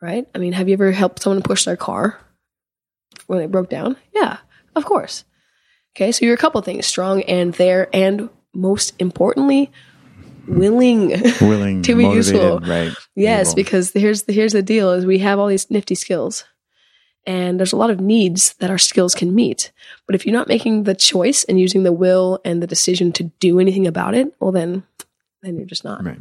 right? 0.00 0.26
I 0.34 0.38
mean, 0.38 0.52
have 0.54 0.68
you 0.68 0.72
ever 0.74 0.92
helped 0.92 1.22
someone 1.22 1.42
push 1.42 1.64
their 1.64 1.76
car 1.76 2.18
when 3.26 3.40
it 3.42 3.50
broke 3.50 3.68
down? 3.68 3.96
Yeah, 4.14 4.38
of 4.74 4.84
course. 4.84 5.24
Okay, 5.96 6.12
so 6.12 6.24
you're 6.24 6.34
a 6.34 6.38
couple 6.38 6.60
things 6.62 6.86
strong 6.86 7.22
and 7.24 7.52
there 7.54 7.88
and 7.92 8.30
most 8.54 8.94
importantly, 8.98 9.70
willing. 10.46 11.08
Willing 11.40 11.82
To 11.82 11.94
be 11.96 12.04
motivated, 12.04 12.34
useful. 12.42 12.60
right? 12.60 12.92
yes, 13.14 13.54
because 13.54 13.92
here's 13.92 14.22
the 14.22 14.32
here's 14.32 14.52
the 14.52 14.62
deal: 14.62 14.92
is 14.92 15.04
we 15.04 15.18
have 15.18 15.38
all 15.38 15.48
these 15.48 15.70
nifty 15.70 15.94
skills, 15.94 16.44
and 17.30 17.60
there's 17.60 17.72
a 17.72 17.76
lot 17.76 17.90
of 17.90 18.00
needs 18.00 18.54
that 18.54 18.70
our 18.70 18.78
skills 18.78 19.14
can 19.14 19.32
meet. 19.36 19.70
But 20.06 20.16
if 20.16 20.26
you're 20.26 20.32
not 20.32 20.48
making 20.48 20.82
the 20.82 20.96
choice 20.96 21.44
and 21.44 21.60
using 21.60 21.84
the 21.84 21.92
will 21.92 22.40
and 22.44 22.60
the 22.60 22.66
decision 22.66 23.12
to 23.12 23.24
do 23.38 23.60
anything 23.60 23.86
about 23.86 24.14
it, 24.14 24.34
well, 24.40 24.50
then 24.50 24.82
then 25.40 25.56
you're 25.56 25.66
just 25.66 25.84
not. 25.84 26.04
Right. 26.04 26.18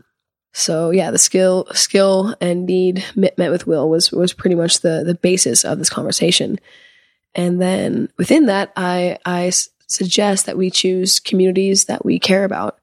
So 0.54 0.92
yeah, 0.92 1.10
the 1.10 1.18
skill 1.18 1.66
skill 1.74 2.36
and 2.40 2.68
need 2.68 3.04
met, 3.16 3.40
met 3.40 3.50
with 3.50 3.66
will 3.66 3.90
was 3.90 4.12
was 4.12 4.34
pretty 4.34 4.56
much 4.56 4.82
the 4.82 5.04
the 5.04 5.16
basis 5.16 5.66
of 5.66 5.80
this 5.80 5.90
conversation. 5.90 6.60
And 7.34 7.60
then 7.60 8.10
within 8.18 8.46
that, 8.46 8.72
I, 8.76 9.18
I 9.26 9.52
suggest 9.88 10.46
that 10.46 10.58
we 10.58 10.70
choose 10.70 11.20
communities 11.20 11.86
that 11.86 12.06
we 12.06 12.20
care 12.20 12.44
about 12.44 12.80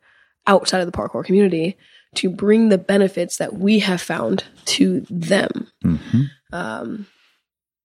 outside 0.47 0.81
of 0.81 0.87
the 0.87 0.97
parkour 0.97 1.24
community 1.24 1.77
to 2.16 2.31
bring 2.31 2.68
the 2.68 2.79
benefits 2.79 3.37
that 3.39 3.55
we 3.55 3.81
have 3.81 4.01
found 4.01 4.45
to 4.64 5.01
them. 5.11 5.68
Mhm. 5.85 6.31
Um, 6.53 7.07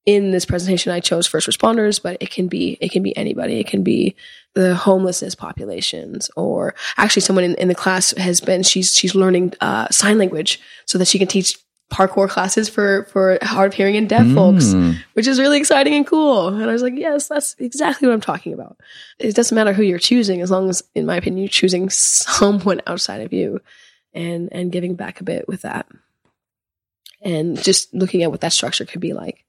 in 0.05 0.31
this 0.31 0.45
presentation, 0.45 0.91
I 0.91 0.99
chose 0.99 1.27
first 1.27 1.47
responders, 1.47 2.01
but 2.01 2.17
it 2.19 2.31
can 2.31 2.47
be 2.47 2.77
it 2.81 2.91
can 2.91 3.03
be 3.03 3.15
anybody. 3.15 3.59
It 3.59 3.67
can 3.67 3.83
be 3.83 4.15
the 4.55 4.75
homelessness 4.75 5.35
populations, 5.35 6.29
or 6.35 6.73
actually, 6.97 7.21
someone 7.21 7.45
in, 7.45 7.55
in 7.55 7.67
the 7.67 7.75
class 7.75 8.11
has 8.17 8.41
been 8.41 8.63
she's 8.63 8.95
she's 8.95 9.13
learning 9.15 9.53
uh, 9.61 9.87
sign 9.91 10.17
language 10.17 10.59
so 10.85 10.97
that 10.97 11.07
she 11.07 11.19
can 11.19 11.27
teach 11.27 11.57
parkour 11.93 12.29
classes 12.29 12.69
for 12.69 13.03
for 13.11 13.37
hard 13.41 13.67
of 13.71 13.73
hearing 13.75 13.97
and 13.97 14.07
deaf 14.07 14.25
folks 14.33 14.67
Mm. 14.73 14.95
which 15.13 15.27
is 15.27 15.39
really 15.41 15.57
exciting 15.57 15.93
and 15.93 16.07
cool. 16.07 16.47
And 16.47 16.63
I 16.63 16.71
was 16.73 16.81
like, 16.81 16.93
yes, 16.95 17.27
that's 17.27 17.53
exactly 17.59 18.07
what 18.07 18.13
I'm 18.13 18.21
talking 18.21 18.53
about. 18.53 18.77
It 19.19 19.35
doesn't 19.35 19.53
matter 19.53 19.73
who 19.73 19.83
you're 19.83 19.99
choosing, 19.99 20.41
as 20.41 20.49
long 20.49 20.69
as, 20.69 20.81
in 20.95 21.05
my 21.05 21.17
opinion, 21.17 21.39
you're 21.43 21.49
choosing 21.49 21.89
someone 21.89 22.81
outside 22.87 23.21
of 23.21 23.33
you 23.33 23.59
and, 24.13 24.47
and 24.53 24.71
giving 24.71 24.95
back 24.95 25.19
a 25.19 25.25
bit 25.25 25.47
with 25.49 25.63
that. 25.63 25.85
And 27.21 27.61
just 27.61 27.93
looking 27.93 28.23
at 28.23 28.31
what 28.31 28.41
that 28.41 28.53
structure 28.53 28.85
could 28.85 29.01
be 29.01 29.13
like. 29.13 29.45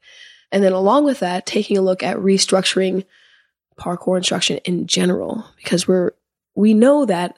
And 0.52 0.62
then 0.62 0.72
along 0.72 1.04
with 1.04 1.20
that, 1.20 1.46
taking 1.46 1.78
a 1.78 1.82
look 1.82 2.02
at 2.02 2.18
restructuring 2.18 3.04
parkour 3.80 4.18
instruction 4.18 4.58
in 4.58 4.86
general, 4.86 5.44
because 5.56 5.88
we're, 5.88 6.12
we 6.54 6.74
know 6.74 7.06
that 7.06 7.36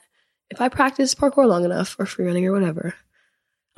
if 0.49 0.61
I 0.61 0.69
practice 0.69 1.15
parkour 1.15 1.47
long 1.47 1.63
enough 1.63 1.95
or 1.97 2.05
free 2.05 2.25
running 2.25 2.45
or 2.45 2.51
whatever, 2.51 2.93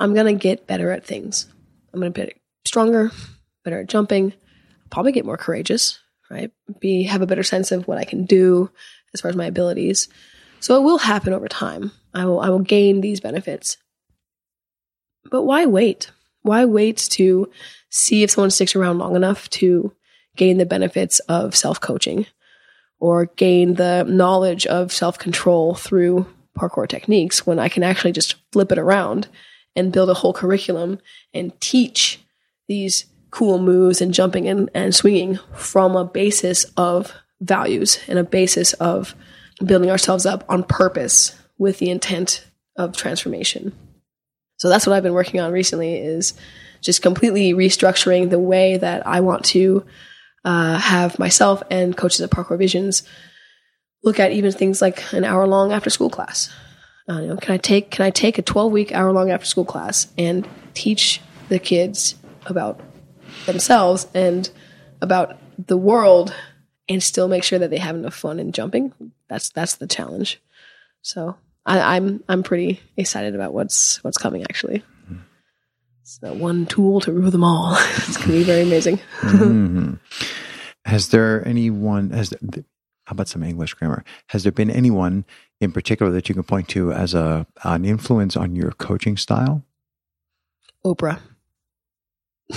I'm 0.00 0.12
going 0.12 0.26
to 0.26 0.42
get 0.42 0.66
better 0.66 0.90
at 0.90 1.06
things. 1.06 1.46
I'm 1.94 2.00
going 2.00 2.12
to 2.12 2.20
get 2.20 2.38
stronger, 2.66 3.10
better 3.64 3.80
at 3.80 3.88
jumping, 3.88 4.34
probably 4.90 5.12
get 5.12 5.24
more 5.24 5.36
courageous, 5.36 5.98
right? 6.30 6.50
Be 6.80 7.04
have 7.04 7.22
a 7.22 7.26
better 7.26 7.42
sense 7.42 7.72
of 7.72 7.88
what 7.88 7.98
I 7.98 8.04
can 8.04 8.24
do 8.24 8.70
as 9.14 9.20
far 9.20 9.30
as 9.30 9.36
my 9.36 9.46
abilities. 9.46 10.08
So 10.60 10.76
it 10.76 10.82
will 10.82 10.98
happen 10.98 11.32
over 11.32 11.48
time. 11.48 11.92
I 12.12 12.26
will 12.26 12.40
I 12.40 12.50
will 12.50 12.58
gain 12.58 13.00
these 13.00 13.20
benefits. 13.20 13.76
But 15.30 15.44
why 15.44 15.66
wait? 15.66 16.10
Why 16.42 16.64
wait 16.64 16.98
to 17.12 17.50
see 17.90 18.22
if 18.22 18.30
someone 18.30 18.50
sticks 18.50 18.76
around 18.76 18.98
long 18.98 19.16
enough 19.16 19.48
to 19.50 19.92
gain 20.36 20.58
the 20.58 20.66
benefits 20.66 21.18
of 21.20 21.56
self-coaching 21.56 22.26
or 23.00 23.26
gain 23.26 23.74
the 23.74 24.04
knowledge 24.04 24.66
of 24.66 24.92
self-control 24.92 25.74
through 25.74 26.26
parkour 26.58 26.88
techniques 26.88 27.46
when 27.46 27.58
I 27.58 27.68
can 27.68 27.82
actually 27.82 28.12
just 28.12 28.36
flip 28.52 28.72
it 28.72 28.78
around 28.78 29.28
and 29.76 29.92
build 29.92 30.10
a 30.10 30.14
whole 30.14 30.32
curriculum 30.32 30.98
and 31.32 31.58
teach 31.60 32.20
these 32.66 33.06
cool 33.30 33.58
moves 33.58 34.00
and 34.00 34.12
jumping 34.12 34.48
and, 34.48 34.68
and 34.74 34.94
swinging 34.94 35.38
from 35.54 35.94
a 35.94 36.04
basis 36.04 36.64
of 36.76 37.12
values 37.40 38.00
and 38.08 38.18
a 38.18 38.24
basis 38.24 38.72
of 38.74 39.14
building 39.64 39.90
ourselves 39.90 40.26
up 40.26 40.44
on 40.48 40.62
purpose 40.62 41.34
with 41.58 41.78
the 41.78 41.90
intent 41.90 42.44
of 42.76 42.96
transformation. 42.96 43.72
So 44.58 44.68
that's 44.68 44.86
what 44.86 44.94
I've 44.96 45.02
been 45.02 45.14
working 45.14 45.40
on 45.40 45.52
recently 45.52 45.96
is 45.96 46.34
just 46.80 47.02
completely 47.02 47.52
restructuring 47.54 48.30
the 48.30 48.38
way 48.38 48.76
that 48.76 49.06
I 49.06 49.20
want 49.20 49.44
to 49.46 49.84
uh, 50.44 50.78
have 50.78 51.18
myself 51.18 51.62
and 51.70 51.96
coaches 51.96 52.20
at 52.20 52.30
Parkour 52.30 52.58
Visions 52.58 53.02
look 54.04 54.20
at 54.20 54.32
even 54.32 54.52
things 54.52 54.80
like 54.80 55.12
an 55.12 55.24
hour 55.24 55.46
long 55.46 55.72
after 55.72 55.90
school 55.90 56.10
class. 56.10 56.50
Uh, 57.08 57.20
you 57.20 57.26
know, 57.28 57.36
can 57.36 57.54
I 57.54 57.58
take 57.58 57.90
can 57.90 58.04
I 58.04 58.10
take 58.10 58.38
a 58.38 58.42
twelve 58.42 58.72
week 58.72 58.92
hour 58.92 59.12
long 59.12 59.30
after 59.30 59.46
school 59.46 59.64
class 59.64 60.08
and 60.18 60.46
teach 60.74 61.20
the 61.48 61.58
kids 61.58 62.14
about 62.46 62.80
themselves 63.46 64.06
and 64.14 64.48
about 65.00 65.38
the 65.66 65.76
world 65.76 66.34
and 66.88 67.02
still 67.02 67.28
make 67.28 67.44
sure 67.44 67.58
that 67.58 67.70
they 67.70 67.78
have 67.78 67.96
enough 67.96 68.14
fun 68.14 68.38
in 68.38 68.52
jumping? 68.52 68.92
That's 69.28 69.50
that's 69.50 69.76
the 69.76 69.86
challenge. 69.86 70.40
So 71.00 71.36
I, 71.64 71.96
I'm 71.96 72.22
I'm 72.28 72.42
pretty 72.42 72.80
excited 72.96 73.34
about 73.34 73.54
what's 73.54 74.02
what's 74.04 74.18
coming 74.18 74.42
actually. 74.42 74.82
It's 76.08 76.16
that 76.20 76.36
one 76.36 76.64
tool 76.64 77.02
to 77.02 77.12
rule 77.12 77.30
them 77.30 77.44
all. 77.44 77.76
it's 77.78 78.16
going 78.16 78.30
to 78.30 78.38
be 78.38 78.42
very 78.42 78.62
amazing. 78.62 78.98
hmm 79.20 79.96
Has 80.86 81.10
there 81.10 81.46
anyone? 81.46 82.08
Has 82.12 82.32
how 83.04 83.12
about 83.12 83.28
some 83.28 83.42
English 83.42 83.74
grammar? 83.74 84.04
Has 84.28 84.42
there 84.42 84.50
been 84.50 84.70
anyone 84.70 85.26
in 85.60 85.70
particular 85.70 86.10
that 86.12 86.30
you 86.30 86.34
can 86.34 86.44
point 86.44 86.66
to 86.68 86.94
as 86.94 87.12
a 87.12 87.46
an 87.62 87.84
influence 87.84 88.38
on 88.38 88.56
your 88.56 88.70
coaching 88.70 89.18
style? 89.18 89.66
Oprah. 90.82 91.20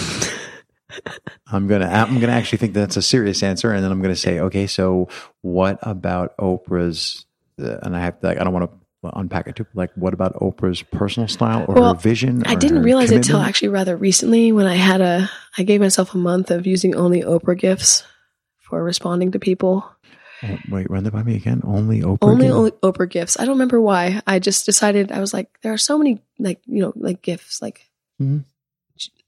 I'm 1.52 1.68
gonna 1.68 1.88
I'm 1.88 2.22
gonna 2.22 2.32
actually 2.32 2.60
think 2.60 2.74
that's 2.74 2.96
a 2.96 3.02
serious 3.02 3.44
answer, 3.44 3.74
and 3.74 3.84
then 3.84 3.92
I'm 3.92 4.02
gonna 4.02 4.16
say, 4.16 4.40
okay, 4.40 4.66
so 4.66 5.10
what 5.42 5.78
about 5.82 6.38
Oprah's? 6.38 7.26
Uh, 7.62 7.80
and 7.82 7.98
I 7.98 8.00
have 8.00 8.16
like 8.22 8.40
I 8.40 8.46
don't 8.46 8.54
want 8.54 8.72
to 8.72 8.81
unpack 9.04 9.48
it 9.48 9.56
too. 9.56 9.66
Like, 9.74 9.92
what 9.96 10.14
about 10.14 10.36
Oprah's 10.36 10.82
personal 10.84 11.28
style 11.28 11.66
or 11.68 11.76
Well, 11.76 11.94
her 11.96 12.00
vision? 12.00 12.44
I 12.46 12.56
didn't 12.56 12.84
realize 12.84 13.12
it 13.12 13.24
till 13.24 13.40
actually 13.40 13.70
rather 13.70 13.98
recently 13.98 14.52
when 14.52 14.68
I 14.68 14.76
had 14.76 15.02
a 15.02 15.30
I 15.58 15.64
gave 15.64 15.82
myself 15.82 16.14
a 16.14 16.18
month 16.18 16.52
of 16.52 16.68
using 16.68 16.96
only 16.96 17.22
Oprah 17.22 17.58
gifts 17.58 18.04
for 18.60 18.84
responding 18.84 19.32
to 19.32 19.40
people. 19.40 19.90
Oh, 20.44 20.58
wait, 20.70 20.90
run 20.90 21.04
that 21.04 21.14
by 21.14 21.24
me 21.24 21.36
again. 21.36 21.62
Only 21.64 22.02
Oprah. 22.02 22.18
Only 22.22 22.50
only 22.50 22.72
Oprah 22.72 23.10
gifts. 23.10 23.40
I 23.40 23.46
don't 23.46 23.56
remember 23.56 23.82
why. 23.82 24.22
I 24.26 24.40
just 24.40 24.66
decided 24.66 25.12
I 25.12 25.20
was 25.20 25.34
like, 25.34 25.50
there 25.62 25.74
are 25.74 25.78
so 25.78 25.98
many 25.98 26.22
like 26.40 26.62
you 26.66 26.82
know 26.82 26.94
like 26.96 27.22
gifts 27.22 27.62
like 27.62 27.90
Mhm. 28.22 28.46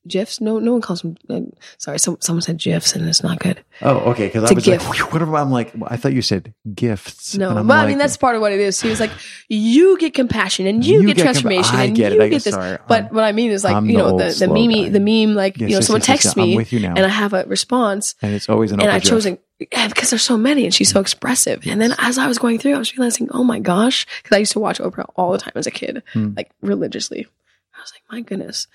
Gifs. 0.08 0.42
No, 0.42 0.60
no 0.60 0.74
one 0.74 0.82
calls 0.82 1.02
them. 1.02 1.16
Uh, 1.30 1.42
sorry, 1.78 1.98
some, 2.00 2.18
someone 2.20 2.42
said 2.42 2.58
gifs 2.58 2.94
and 2.96 3.08
it's 3.08 3.24
not 3.24 3.40
good. 3.40 3.64
Oh, 3.82 3.98
okay. 4.12 4.28
Because 4.28 4.50
I 4.50 4.54
was 4.54 4.64
gift. 4.66 4.86
like, 4.88 5.12
what 5.14 5.22
about? 5.22 5.36
I'm 5.38 5.52
like, 5.52 5.74
I 5.88 5.98
thought 5.98 6.14
you 6.14 6.22
said 6.22 6.54
gifts. 6.76 7.36
No, 7.38 7.50
And 7.50 7.60
I'm 7.60 7.68
but 7.68 7.78
I 7.80 7.88
mean 7.88 7.98
that's 7.98 8.18
part 8.18 8.36
of 8.36 8.42
what 8.42 8.52
it 8.52 8.60
is. 8.60 8.80
He 8.82 8.90
was 8.90 9.00
like, 9.00 9.12
you 9.50 9.98
get 9.98 10.14
compassion 10.14 10.68
and 10.68 10.86
you, 10.86 11.02
You 11.02 11.08
get, 11.08 11.18
get 11.18 11.24
transformation 11.24 11.76
I 11.76 11.86
and 11.86 11.96
get 11.96 12.12
it. 12.12 12.16
you 12.16 12.22
I 12.24 12.30
get 12.30 12.44
this. 12.44 12.54
sorry. 12.54 12.78
but 12.88 13.04
I'm- 13.06 13.14
what 13.16 13.24
I 13.24 13.32
mean 13.32 13.52
is 13.52 13.64
like 13.64 13.76
I'm 13.76 13.90
you 13.90 13.98
know 13.98 14.18
the 14.18 14.30
the 14.34 14.48
meme 14.48 14.92
the 14.92 15.00
meme 15.00 15.36
like 15.36 15.58
Yes, 15.58 15.70
you 15.70 15.76
know 15.76 15.78
yes, 15.80 15.88
someone 15.88 16.00
yes, 16.02 16.08
texts 16.08 16.36
me 16.36 16.56
with 16.56 16.74
you 16.74 16.80
now. 16.80 16.94
and 16.96 17.06
I 17.06 17.10
have 17.10 17.34
a 17.34 17.46
response 17.46 18.16
and 18.22 18.34
it's 18.34 18.50
always 18.50 18.72
an 18.72 18.82
and 18.82 18.90
I 18.90 18.96
gift. 19.00 19.08
chose 19.08 19.26
yeah, 19.72 19.88
because 19.88 20.10
there's 20.10 20.22
so 20.24 20.36
many 20.38 20.66
and 20.66 20.74
she's 20.74 20.90
so 20.92 21.00
expressive. 21.00 21.66
And 21.68 21.80
then 21.80 21.96
as 22.00 22.18
I 22.18 22.28
was 22.28 22.38
going 22.38 22.60
through, 22.60 22.74
I 22.76 22.80
was 22.80 22.98
realizing, 22.98 23.30
oh 23.32 23.44
my 23.46 23.60
gosh, 23.60 24.06
because 24.22 24.36
I 24.36 24.40
used 24.40 24.52
to 24.54 24.60
watch 24.60 24.80
Oprah 24.80 25.06
all 25.16 25.32
the 25.32 25.38
time 25.38 25.54
as 25.56 25.68
a 25.68 25.72
kid, 25.72 26.04
Hmm. 26.12 26.34
like 26.36 26.52
religiously. 26.62 27.28
I 27.74 27.80
was 27.80 27.94
like, 27.96 28.02
my 28.12 28.22
goodness, 28.22 28.68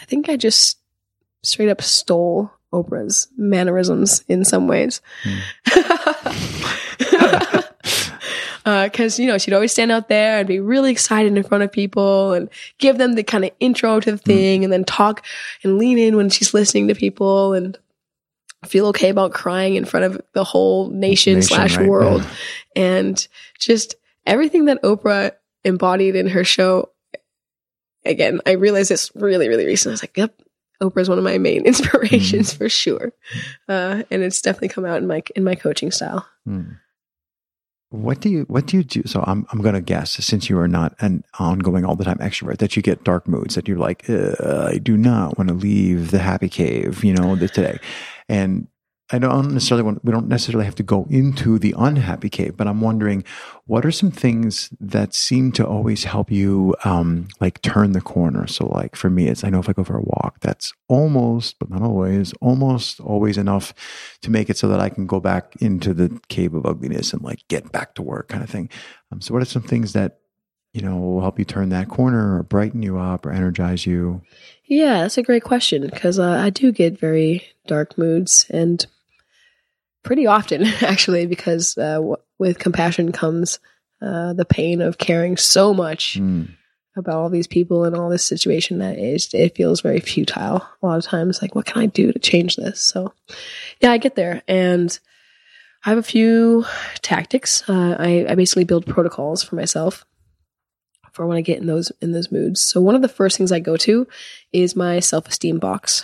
I 0.00 0.04
think 0.04 0.28
I 0.28 0.36
just 0.36 0.78
straight 1.42 1.68
up 1.68 1.82
stole 1.82 2.50
Oprah's 2.72 3.28
mannerisms 3.36 4.24
in 4.28 4.44
some 4.44 4.68
ways. 4.68 5.00
Hmm. 5.22 5.38
Uh, 8.66 8.88
because, 8.88 9.16
you 9.16 9.28
know, 9.28 9.38
she'd 9.38 9.54
always 9.54 9.70
stand 9.70 9.92
out 9.92 10.08
there 10.08 10.40
and 10.40 10.48
be 10.48 10.58
really 10.58 10.90
excited 10.90 11.36
in 11.36 11.42
front 11.44 11.62
of 11.62 11.70
people 11.70 12.32
and 12.32 12.50
give 12.78 12.98
them 12.98 13.12
the 13.12 13.22
kind 13.22 13.44
of 13.44 13.52
intro 13.60 14.00
to 14.00 14.10
the 14.10 14.16
hmm. 14.16 14.24
thing 14.24 14.64
and 14.64 14.72
then 14.72 14.84
talk 14.84 15.24
and 15.62 15.78
lean 15.78 15.98
in 15.98 16.16
when 16.16 16.28
she's 16.28 16.52
listening 16.52 16.88
to 16.88 16.94
people 16.96 17.52
and 17.52 17.78
feel 18.64 18.86
okay 18.86 19.08
about 19.08 19.32
crying 19.32 19.76
in 19.76 19.84
front 19.84 20.04
of 20.04 20.20
the 20.32 20.42
whole 20.42 20.90
nation, 20.90 21.34
Nation, 21.34 21.42
slash 21.42 21.76
right. 21.76 21.88
world. 21.88 22.26
and 22.74 23.28
just 23.56 23.94
everything 24.26 24.64
that 24.64 24.82
Oprah 24.82 25.30
embodied 25.64 26.16
in 26.16 26.26
her 26.26 26.42
show. 26.42 26.90
Again, 28.06 28.40
I 28.46 28.52
realized 28.52 28.90
this 28.90 29.10
really, 29.14 29.48
really 29.48 29.66
recently. 29.66 29.92
I 29.92 29.94
was 29.94 30.02
like, 30.02 30.16
yep, 30.16 30.40
Oprah's 30.82 31.08
one 31.08 31.18
of 31.18 31.24
my 31.24 31.38
main 31.38 31.62
inspirations 31.66 32.52
for 32.52 32.68
sure. 32.68 33.12
Uh, 33.68 34.02
and 34.10 34.22
it's 34.22 34.40
definitely 34.40 34.68
come 34.68 34.84
out 34.84 34.98
in 34.98 35.06
my, 35.06 35.22
in 35.34 35.44
my 35.44 35.54
coaching 35.54 35.90
style. 35.90 36.26
Hmm. 36.44 36.72
What 37.90 38.20
do 38.20 38.28
you 38.28 38.42
What 38.48 38.66
do 38.66 38.76
you 38.76 38.82
do? 38.82 39.04
So 39.06 39.22
I'm 39.26 39.46
I'm 39.52 39.62
going 39.62 39.76
to 39.76 39.80
guess 39.80 40.12
since 40.12 40.50
you 40.50 40.58
are 40.58 40.66
not 40.66 40.96
an 40.98 41.22
ongoing 41.38 41.84
all 41.84 41.94
the 41.94 42.04
time 42.04 42.18
extrovert 42.18 42.58
that 42.58 42.74
you 42.74 42.82
get 42.82 43.04
dark 43.04 43.28
moods 43.28 43.54
that 43.54 43.68
you're 43.68 43.78
like 43.78 44.10
"Uh, 44.10 44.70
I 44.72 44.78
do 44.78 44.96
not 44.96 45.38
want 45.38 45.48
to 45.48 45.54
leave 45.54 46.10
the 46.10 46.18
happy 46.18 46.48
cave 46.48 47.04
you 47.04 47.14
know 47.14 47.36
the, 47.36 47.46
today, 47.46 47.78
and 48.28 48.66
I 49.12 49.20
don't 49.20 49.52
necessarily 49.52 49.84
want 49.84 50.04
we 50.04 50.10
don't 50.10 50.26
necessarily 50.26 50.64
have 50.64 50.74
to 50.76 50.82
go 50.82 51.06
into 51.08 51.60
the 51.60 51.76
unhappy 51.78 52.28
cave, 52.28 52.56
but 52.56 52.66
I'm 52.66 52.80
wondering 52.80 53.22
what 53.66 53.86
are 53.86 53.92
some 53.92 54.10
things 54.10 54.70
that 54.80 55.14
seem 55.14 55.52
to 55.52 55.66
always 55.66 56.02
help 56.02 56.32
you 56.32 56.74
um, 56.84 57.28
like 57.40 57.62
turn 57.62 57.92
the 57.92 58.00
corner. 58.00 58.48
So 58.48 58.66
like 58.66 58.96
for 58.96 59.08
me, 59.08 59.28
it's 59.28 59.44
I 59.44 59.50
know 59.50 59.60
if 59.60 59.68
I 59.68 59.74
go 59.74 59.84
for 59.84 59.96
a 59.96 60.02
walk, 60.02 60.40
that's 60.40 60.72
almost 60.88 61.60
but 61.60 61.70
not 61.70 61.82
always 61.82 62.32
almost 62.40 62.98
always 62.98 63.38
enough 63.38 63.72
to 64.22 64.30
make 64.32 64.50
it 64.50 64.58
so 64.58 64.66
that 64.68 64.80
I 64.80 64.88
can 64.88 65.06
go 65.06 65.20
back 65.20 65.54
into 65.60 65.94
the 65.94 66.20
cave 66.28 66.54
of 66.54 66.66
ugliness 66.66 67.12
and 67.12 67.22
like 67.22 67.46
get 67.46 67.70
back 67.70 67.94
to 67.94 68.02
work 68.02 68.26
kind 68.26 68.42
of 68.42 68.50
thing. 68.50 68.68
Um, 69.12 69.20
so 69.20 69.32
what 69.32 69.42
are 69.42 69.46
some 69.46 69.62
things 69.62 69.92
that 69.92 70.18
you 70.72 70.82
know 70.82 70.96
will 70.96 71.20
help 71.20 71.38
you 71.38 71.44
turn 71.44 71.68
that 71.68 71.88
corner 71.88 72.38
or 72.38 72.42
brighten 72.42 72.82
you 72.82 72.98
up 72.98 73.24
or 73.24 73.30
energize 73.30 73.86
you? 73.86 74.22
Yeah, 74.64 75.02
that's 75.02 75.16
a 75.16 75.22
great 75.22 75.44
question 75.44 75.86
because 75.86 76.18
uh, 76.18 76.28
I 76.28 76.50
do 76.50 76.72
get 76.72 76.98
very 76.98 77.46
dark 77.68 77.96
moods 77.96 78.46
and 78.50 78.84
pretty 80.06 80.26
often 80.26 80.62
actually 80.82 81.26
because 81.26 81.76
uh, 81.76 81.96
w- 81.96 82.16
with 82.38 82.58
compassion 82.58 83.12
comes 83.12 83.58
uh, 84.00 84.32
the 84.32 84.44
pain 84.46 84.80
of 84.80 84.96
caring 84.98 85.36
so 85.36 85.74
much 85.74 86.18
Mm. 86.18 86.48
about 86.96 87.14
all 87.16 87.28
these 87.28 87.46
people 87.46 87.84
and 87.84 87.94
all 87.94 88.08
this 88.08 88.24
situation 88.24 88.78
that 88.78 88.98
is 88.98 89.28
it 89.34 89.54
feels 89.56 89.80
very 89.82 90.00
futile 90.00 90.56
a 90.82 90.86
lot 90.86 90.96
of 90.98 91.04
times 91.04 91.42
like 91.42 91.54
what 91.54 91.66
can 91.66 91.82
i 91.82 91.86
do 91.86 92.10
to 92.12 92.18
change 92.18 92.56
this? 92.56 92.80
So 92.80 93.12
yeah 93.82 93.92
i 93.92 93.98
get 93.98 94.14
there. 94.16 94.42
And 94.48 94.98
i 95.84 95.90
have 95.90 95.98
a 95.98 96.02
few 96.02 96.64
tactics. 97.02 97.62
Uh, 97.68 97.96
I, 97.98 98.26
I 98.28 98.34
basically 98.34 98.64
build 98.64 98.86
protocols 98.86 99.42
for 99.42 99.56
myself 99.56 100.04
for 101.12 101.26
when 101.26 101.36
i 101.38 101.42
get 101.42 101.58
in 101.58 101.66
those 101.66 101.90
in 102.00 102.12
those 102.12 102.30
moods. 102.32 102.60
So 102.60 102.80
one 102.80 102.94
of 102.94 103.02
the 103.02 103.08
first 103.18 103.36
things 103.36 103.52
i 103.52 103.60
go 103.60 103.76
to 103.78 104.06
is 104.52 104.76
my 104.76 105.00
self-esteem 105.00 105.58
box 105.58 106.02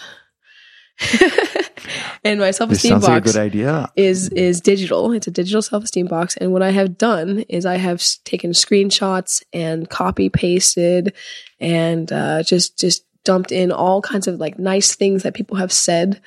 and 2.24 2.40
my 2.40 2.50
self-esteem 2.50 2.90
sounds 2.90 3.04
like 3.04 3.18
a 3.18 3.20
box 3.20 3.32
good 3.32 3.40
idea. 3.40 3.90
is 3.96 4.28
is 4.30 4.60
digital. 4.60 5.12
It's 5.12 5.26
a 5.26 5.30
digital 5.30 5.62
self 5.62 5.84
esteem 5.84 6.06
box, 6.06 6.36
and 6.36 6.52
what 6.52 6.62
I 6.62 6.70
have 6.70 6.98
done 6.98 7.40
is 7.48 7.66
I 7.66 7.76
have 7.76 8.02
taken 8.24 8.52
screenshots 8.52 9.42
and 9.52 9.88
copy 9.88 10.28
pasted, 10.28 11.14
and 11.60 12.12
uh, 12.12 12.42
just 12.42 12.78
just 12.78 13.04
dumped 13.24 13.52
in 13.52 13.70
all 13.70 14.02
kinds 14.02 14.26
of 14.26 14.40
like 14.40 14.58
nice 14.58 14.94
things 14.94 15.22
that 15.22 15.34
people 15.34 15.56
have 15.56 15.72
said 15.72 16.20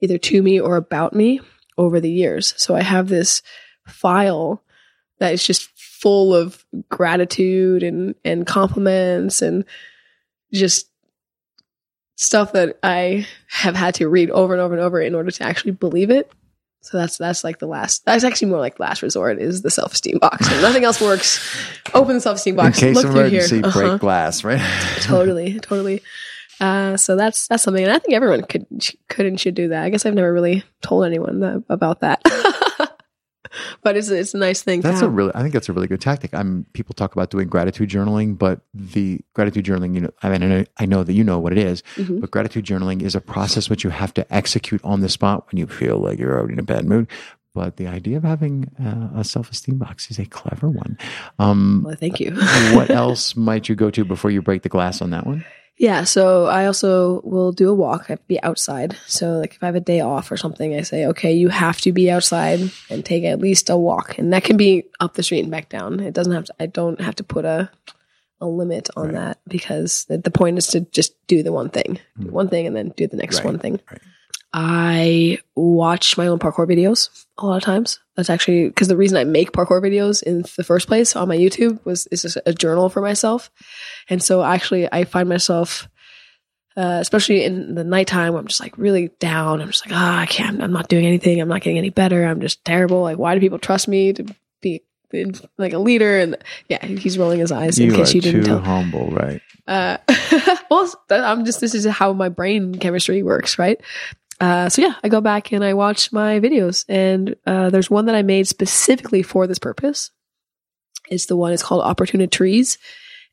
either 0.00 0.18
to 0.18 0.42
me 0.42 0.60
or 0.60 0.76
about 0.76 1.14
me 1.14 1.40
over 1.78 2.00
the 2.00 2.10
years. 2.10 2.54
So 2.56 2.74
I 2.74 2.82
have 2.82 3.08
this 3.08 3.42
file 3.86 4.62
that 5.18 5.32
is 5.32 5.46
just 5.46 5.70
full 5.76 6.34
of 6.34 6.64
gratitude 6.90 7.82
and 7.82 8.14
and 8.24 8.46
compliments 8.46 9.40
and 9.40 9.64
just 10.52 10.91
stuff 12.16 12.52
that 12.52 12.78
I 12.82 13.26
have 13.48 13.74
had 13.74 13.94
to 13.96 14.08
read 14.08 14.30
over 14.30 14.52
and 14.54 14.60
over 14.60 14.74
and 14.74 14.82
over 14.82 15.00
in 15.00 15.14
order 15.14 15.30
to 15.30 15.44
actually 15.44 15.72
believe 15.72 16.10
it. 16.10 16.30
So 16.84 16.98
that's 16.98 17.16
that's 17.16 17.44
like 17.44 17.60
the 17.60 17.66
last. 17.68 18.04
That's 18.04 18.24
actually 18.24 18.48
more 18.48 18.58
like 18.58 18.80
last 18.80 19.02
resort 19.02 19.38
is 19.38 19.62
the 19.62 19.70
self 19.70 19.92
esteem 19.92 20.18
box. 20.18 20.50
If 20.50 20.62
nothing 20.62 20.82
else 20.84 21.00
works, 21.00 21.38
open 21.94 22.14
the 22.16 22.20
self 22.20 22.38
esteem 22.38 22.56
box. 22.56 22.82
In 22.82 22.88
case 22.88 22.96
look 22.96 23.04
of 23.06 23.12
through 23.12 23.28
here. 23.28 23.40
emergency, 23.40 23.62
Uh-huh. 23.64 23.88
break 23.88 24.00
glass, 24.00 24.42
right? 24.42 24.60
totally, 25.00 25.60
totally. 25.60 26.02
Uh, 26.60 26.96
so 26.96 27.14
that's 27.16 27.46
that's 27.48 27.62
something, 27.62 27.84
and 27.84 27.92
I 27.92 27.98
think 28.00 28.14
everyone 28.14 28.42
could 28.42 28.66
could 29.08 29.26
and 29.26 29.38
should 29.38 29.54
do 29.54 29.68
that. 29.68 29.84
I 29.84 29.90
guess 29.90 30.04
I've 30.06 30.14
never 30.14 30.32
really 30.32 30.64
told 30.80 31.04
anyone 31.06 31.38
that, 31.40 31.62
about 31.68 32.00
that, 32.00 32.20
but 33.82 33.96
it's 33.96 34.08
it's 34.08 34.34
a 34.34 34.38
nice 34.38 34.62
thing. 34.62 34.82
to 34.82 34.88
That's 34.88 35.02
a 35.02 35.08
really, 35.08 35.32
I 35.34 35.42
think 35.42 35.52
that's 35.54 35.68
a 35.68 35.72
really 35.72 35.86
good 35.88 36.00
tactic. 36.00 36.34
I'm 36.34 36.66
people 36.72 36.94
talk 36.94 37.12
about 37.14 37.30
doing 37.30 37.48
gratitude 37.48 37.88
journaling, 37.90 38.36
but 38.38 38.60
the 38.74 39.20
gratitude 39.34 39.64
journaling, 39.64 39.94
you 39.94 40.00
know, 40.02 40.10
I 40.22 40.28
mean, 40.30 40.42
I 40.42 40.46
know, 40.48 40.64
I 40.78 40.86
know 40.86 41.04
that 41.04 41.12
you 41.12 41.24
know 41.24 41.38
what 41.38 41.52
it 41.52 41.58
is, 41.58 41.82
Mhm. 41.96 42.20
but 42.20 42.30
gratitude 42.30 42.64
journaling 42.64 43.02
is 43.02 43.14
a 43.14 43.20
process 43.20 43.68
which 43.70 43.84
you 43.84 43.90
have 43.90 44.12
to 44.14 44.34
execute 44.34 44.80
on 44.84 45.00
the 45.00 45.08
spot 45.08 45.46
when 45.50 45.58
you 45.58 45.66
feel 45.66 45.98
like 45.98 46.18
you're 46.18 46.36
already 46.38 46.54
in 46.54 46.58
a 46.58 46.62
bad 46.62 46.84
mood. 46.86 47.06
But 47.54 47.76
the 47.76 47.86
idea 47.86 48.16
of 48.16 48.22
having 48.24 48.70
uh, 48.82 49.20
a 49.20 49.24
self-esteem 49.24 49.76
box 49.76 50.10
is 50.10 50.18
a 50.18 50.24
clever 50.24 50.70
one. 50.70 50.96
Um, 51.38 51.82
Well, 51.84 51.94
thank 51.96 52.18
you. 52.18 52.34
what 52.74 52.88
else 53.02 53.36
might 53.36 53.68
you 53.68 53.74
go 53.74 53.90
to 53.90 54.04
before 54.06 54.30
you 54.30 54.40
break 54.40 54.62
the 54.62 54.70
glass 54.70 55.02
on 55.02 55.10
that 55.10 55.26
one? 55.26 55.44
Yeah, 55.82 56.04
so 56.04 56.46
I 56.46 56.66
also 56.66 57.20
will 57.24 57.50
do 57.50 57.68
a 57.68 57.74
walk. 57.74 58.02
I 58.06 58.12
have 58.12 58.20
to 58.20 58.28
be 58.28 58.40
outside. 58.42 58.96
So 59.08 59.38
like 59.42 59.54
if 59.56 59.62
I 59.64 59.66
have 59.66 59.74
a 59.74 59.80
day 59.80 59.98
off 60.00 60.30
or 60.30 60.36
something, 60.36 60.76
I 60.76 60.82
say, 60.82 61.06
okay, 61.06 61.32
you 61.32 61.48
have 61.48 61.80
to 61.80 61.90
be 61.92 62.08
outside 62.08 62.60
and 62.88 63.04
take 63.04 63.24
at 63.24 63.40
least 63.40 63.68
a 63.68 63.76
walk. 63.76 64.16
And 64.16 64.32
that 64.32 64.44
can 64.44 64.56
be 64.56 64.84
up 65.00 65.14
the 65.14 65.24
street 65.24 65.40
and 65.42 65.50
back 65.50 65.68
down. 65.68 65.98
It 65.98 66.14
doesn't 66.14 66.32
have 66.32 66.44
to 66.44 66.54
I 66.60 66.66
don't 66.66 67.00
have 67.00 67.16
to 67.16 67.24
put 67.24 67.44
a 67.44 67.68
a 68.40 68.46
limit 68.46 68.90
on 68.96 69.06
Right. 69.06 69.14
that 69.14 69.38
because 69.48 70.04
the, 70.08 70.18
the 70.18 70.30
point 70.30 70.58
is 70.58 70.68
to 70.68 70.80
just 70.80 71.14
do 71.26 71.42
the 71.42 71.52
one 71.52 71.68
thing. 71.68 71.98
Do 72.18 72.26
Hmm. 72.28 72.32
one 72.32 72.48
thing 72.48 72.66
and 72.68 72.76
then 72.76 72.92
do 72.96 73.08
the 73.08 73.16
next 73.16 73.36
Right, 73.38 73.44
one 73.46 73.58
thing. 73.58 73.80
right. 73.90 74.00
I 74.52 75.38
watch 75.54 76.18
my 76.18 76.26
own 76.26 76.38
parkour 76.38 76.66
videos 76.68 77.24
a 77.38 77.46
lot 77.46 77.56
of 77.56 77.62
times. 77.62 78.00
That's 78.16 78.28
actually 78.28 78.68
because 78.68 78.88
the 78.88 78.96
reason 78.96 79.16
I 79.16 79.24
make 79.24 79.52
parkour 79.52 79.80
videos 79.80 80.22
in 80.22 80.44
the 80.56 80.64
first 80.64 80.86
place 80.86 81.16
on 81.16 81.28
my 81.28 81.36
YouTube 81.36 81.82
was 81.84 82.06
is 82.08 82.22
just 82.22 82.38
a 82.44 82.52
journal 82.52 82.90
for 82.90 83.00
myself, 83.00 83.50
and 84.10 84.22
so 84.22 84.42
actually 84.42 84.92
I 84.92 85.04
find 85.04 85.28
myself, 85.28 85.88
uh, 86.76 86.98
especially 87.00 87.44
in 87.44 87.74
the 87.74 87.84
nighttime, 87.84 88.34
where 88.34 88.40
I'm 88.40 88.46
just 88.46 88.60
like 88.60 88.76
really 88.76 89.08
down. 89.18 89.62
I'm 89.62 89.68
just 89.68 89.86
like, 89.86 89.94
ah, 89.94 90.20
I 90.20 90.26
can't. 90.26 90.62
I'm 90.62 90.72
not 90.72 90.88
doing 90.88 91.06
anything. 91.06 91.40
I'm 91.40 91.48
not 91.48 91.62
getting 91.62 91.78
any 91.78 91.90
better. 91.90 92.26
I'm 92.26 92.42
just 92.42 92.62
terrible. 92.66 93.00
Like, 93.00 93.16
why 93.16 93.34
do 93.34 93.40
people 93.40 93.58
trust 93.58 93.88
me 93.88 94.12
to 94.12 94.26
be 94.60 94.82
like 95.56 95.72
a 95.72 95.78
leader? 95.78 96.18
And 96.18 96.36
yeah, 96.68 96.84
he's 96.84 97.16
rolling 97.16 97.40
his 97.40 97.52
eyes 97.52 97.78
in 97.78 97.86
You 97.86 97.94
are 97.94 97.96
case 97.96 98.12
you 98.12 98.20
didn't 98.20 98.42
too 98.42 98.46
tell. 98.48 98.60
humble, 98.60 99.10
right? 99.10 99.40
Uh, 99.66 99.96
well, 100.70 100.92
I'm 101.10 101.46
just 101.46 101.60
this 101.60 101.74
is 101.74 101.86
how 101.86 102.12
my 102.12 102.28
brain 102.28 102.74
chemistry 102.74 103.22
works, 103.22 103.58
right? 103.58 103.80
Uh, 104.42 104.68
so 104.68 104.82
yeah, 104.82 104.94
I 105.04 105.08
go 105.08 105.20
back 105.20 105.52
and 105.52 105.62
I 105.62 105.74
watch 105.74 106.12
my 106.12 106.40
videos, 106.40 106.84
and 106.88 107.36
uh, 107.46 107.70
there's 107.70 107.88
one 107.90 108.06
that 108.06 108.16
I 108.16 108.22
made 108.22 108.48
specifically 108.48 109.22
for 109.22 109.46
this 109.46 109.60
purpose. 109.60 110.10
It's 111.08 111.26
the 111.26 111.36
one. 111.36 111.52
It's 111.52 111.62
called 111.62 111.82
Opportunity 111.84 112.28
Trees, 112.28 112.76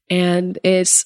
and 0.10 0.58
it's 0.64 1.06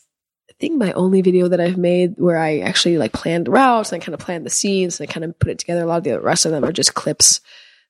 I 0.50 0.54
think 0.60 0.78
my 0.78 0.92
only 0.92 1.22
video 1.22 1.48
that 1.48 1.62
I've 1.62 1.78
made 1.78 2.16
where 2.18 2.38
I 2.38 2.60
actually 2.60 2.98
like 2.98 3.14
planned 3.14 3.48
the 3.48 3.52
routes 3.52 3.92
and 3.92 4.02
I 4.02 4.06
kind 4.06 4.14
of 4.14 4.20
planned 4.20 4.46
the 4.46 4.50
scenes 4.50 5.00
and 5.00 5.10
I 5.10 5.12
kind 5.12 5.24
of 5.24 5.40
put 5.40 5.50
it 5.50 5.58
together. 5.60 5.82
A 5.82 5.86
lot 5.86 5.98
of 6.00 6.04
the 6.04 6.20
rest 6.20 6.46
of 6.46 6.52
them 6.52 6.64
are 6.66 6.72
just 6.74 6.94
clips 6.94 7.40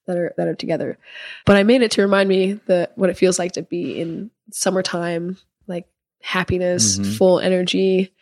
that 0.07 0.16
are 0.18 0.34
that 0.38 0.47
are 0.47 0.55
together. 0.55 0.97
But 1.45 1.57
I 1.57 1.64
made 1.64 1.82
it 1.82 1.91
to 1.91 2.03
remind 2.03 2.30
me 2.30 2.53
that 2.68 2.95
what 2.95 3.09
it 3.09 3.18
feels 3.18 3.39
like 3.39 3.53
to 3.53 3.64
be 3.64 3.99
in 3.99 4.30
summertime, 4.51 5.38
like 5.68 5.88
happiness, 6.22 6.99
Mhm. 6.99 7.18
full 7.18 7.39
energy, 7.39 8.12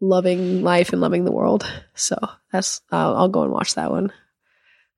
loving 0.00 0.62
life 0.62 0.92
and 0.92 1.00
loving 1.00 1.24
the 1.24 1.32
world. 1.32 1.66
So 1.94 2.16
that's 2.52 2.80
I'll, 2.90 3.16
I'll 3.16 3.28
go 3.28 3.42
and 3.42 3.52
watch 3.52 3.74
that 3.74 3.90
one 3.90 4.12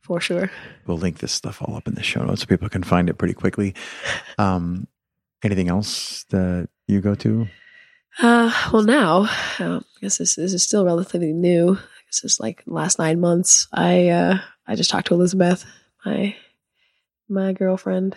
for 0.01 0.21
sure. 0.21 0.51
We'll 0.87 0.99
link 0.99 1.19
this 1.19 1.33
stuff 1.33 1.63
all 1.63 1.77
up 1.77 1.87
in 1.87 1.95
the 1.95 2.03
show 2.03 2.25
notes 2.25 2.43
so 2.43 2.47
people 2.47 2.69
can 2.69 2.83
find 2.83 3.09
it 3.09 3.19
pretty 3.19 3.35
quickly. 3.35 3.75
Um, 4.39 4.87
anything 5.43 5.69
else 5.69 6.25
that 6.31 6.69
you 6.87 7.01
go 7.01 7.15
to? 7.17 7.47
Uh, 8.21 8.53
well, 8.73 8.83
now 8.83 9.29
um, 9.59 9.85
I 9.97 10.01
guess 10.01 10.19
this, 10.19 10.35
this 10.35 10.53
is 10.53 10.63
still 10.63 10.85
relatively 10.85 11.33
new. 11.33 11.73
I 11.75 12.03
guess 12.07 12.25
it's 12.25 12.41
like 12.41 12.63
last 12.67 12.99
nine 12.99 13.21
months. 13.21 13.69
I 13.73 14.09
uh, 14.09 14.39
I 14.67 14.75
just 14.75 14.91
talked 14.91 15.09
to 15.09 15.15
Elizabeth, 15.15 15.65
my 16.05 16.35
my 17.29 17.53
girlfriend. 17.53 18.17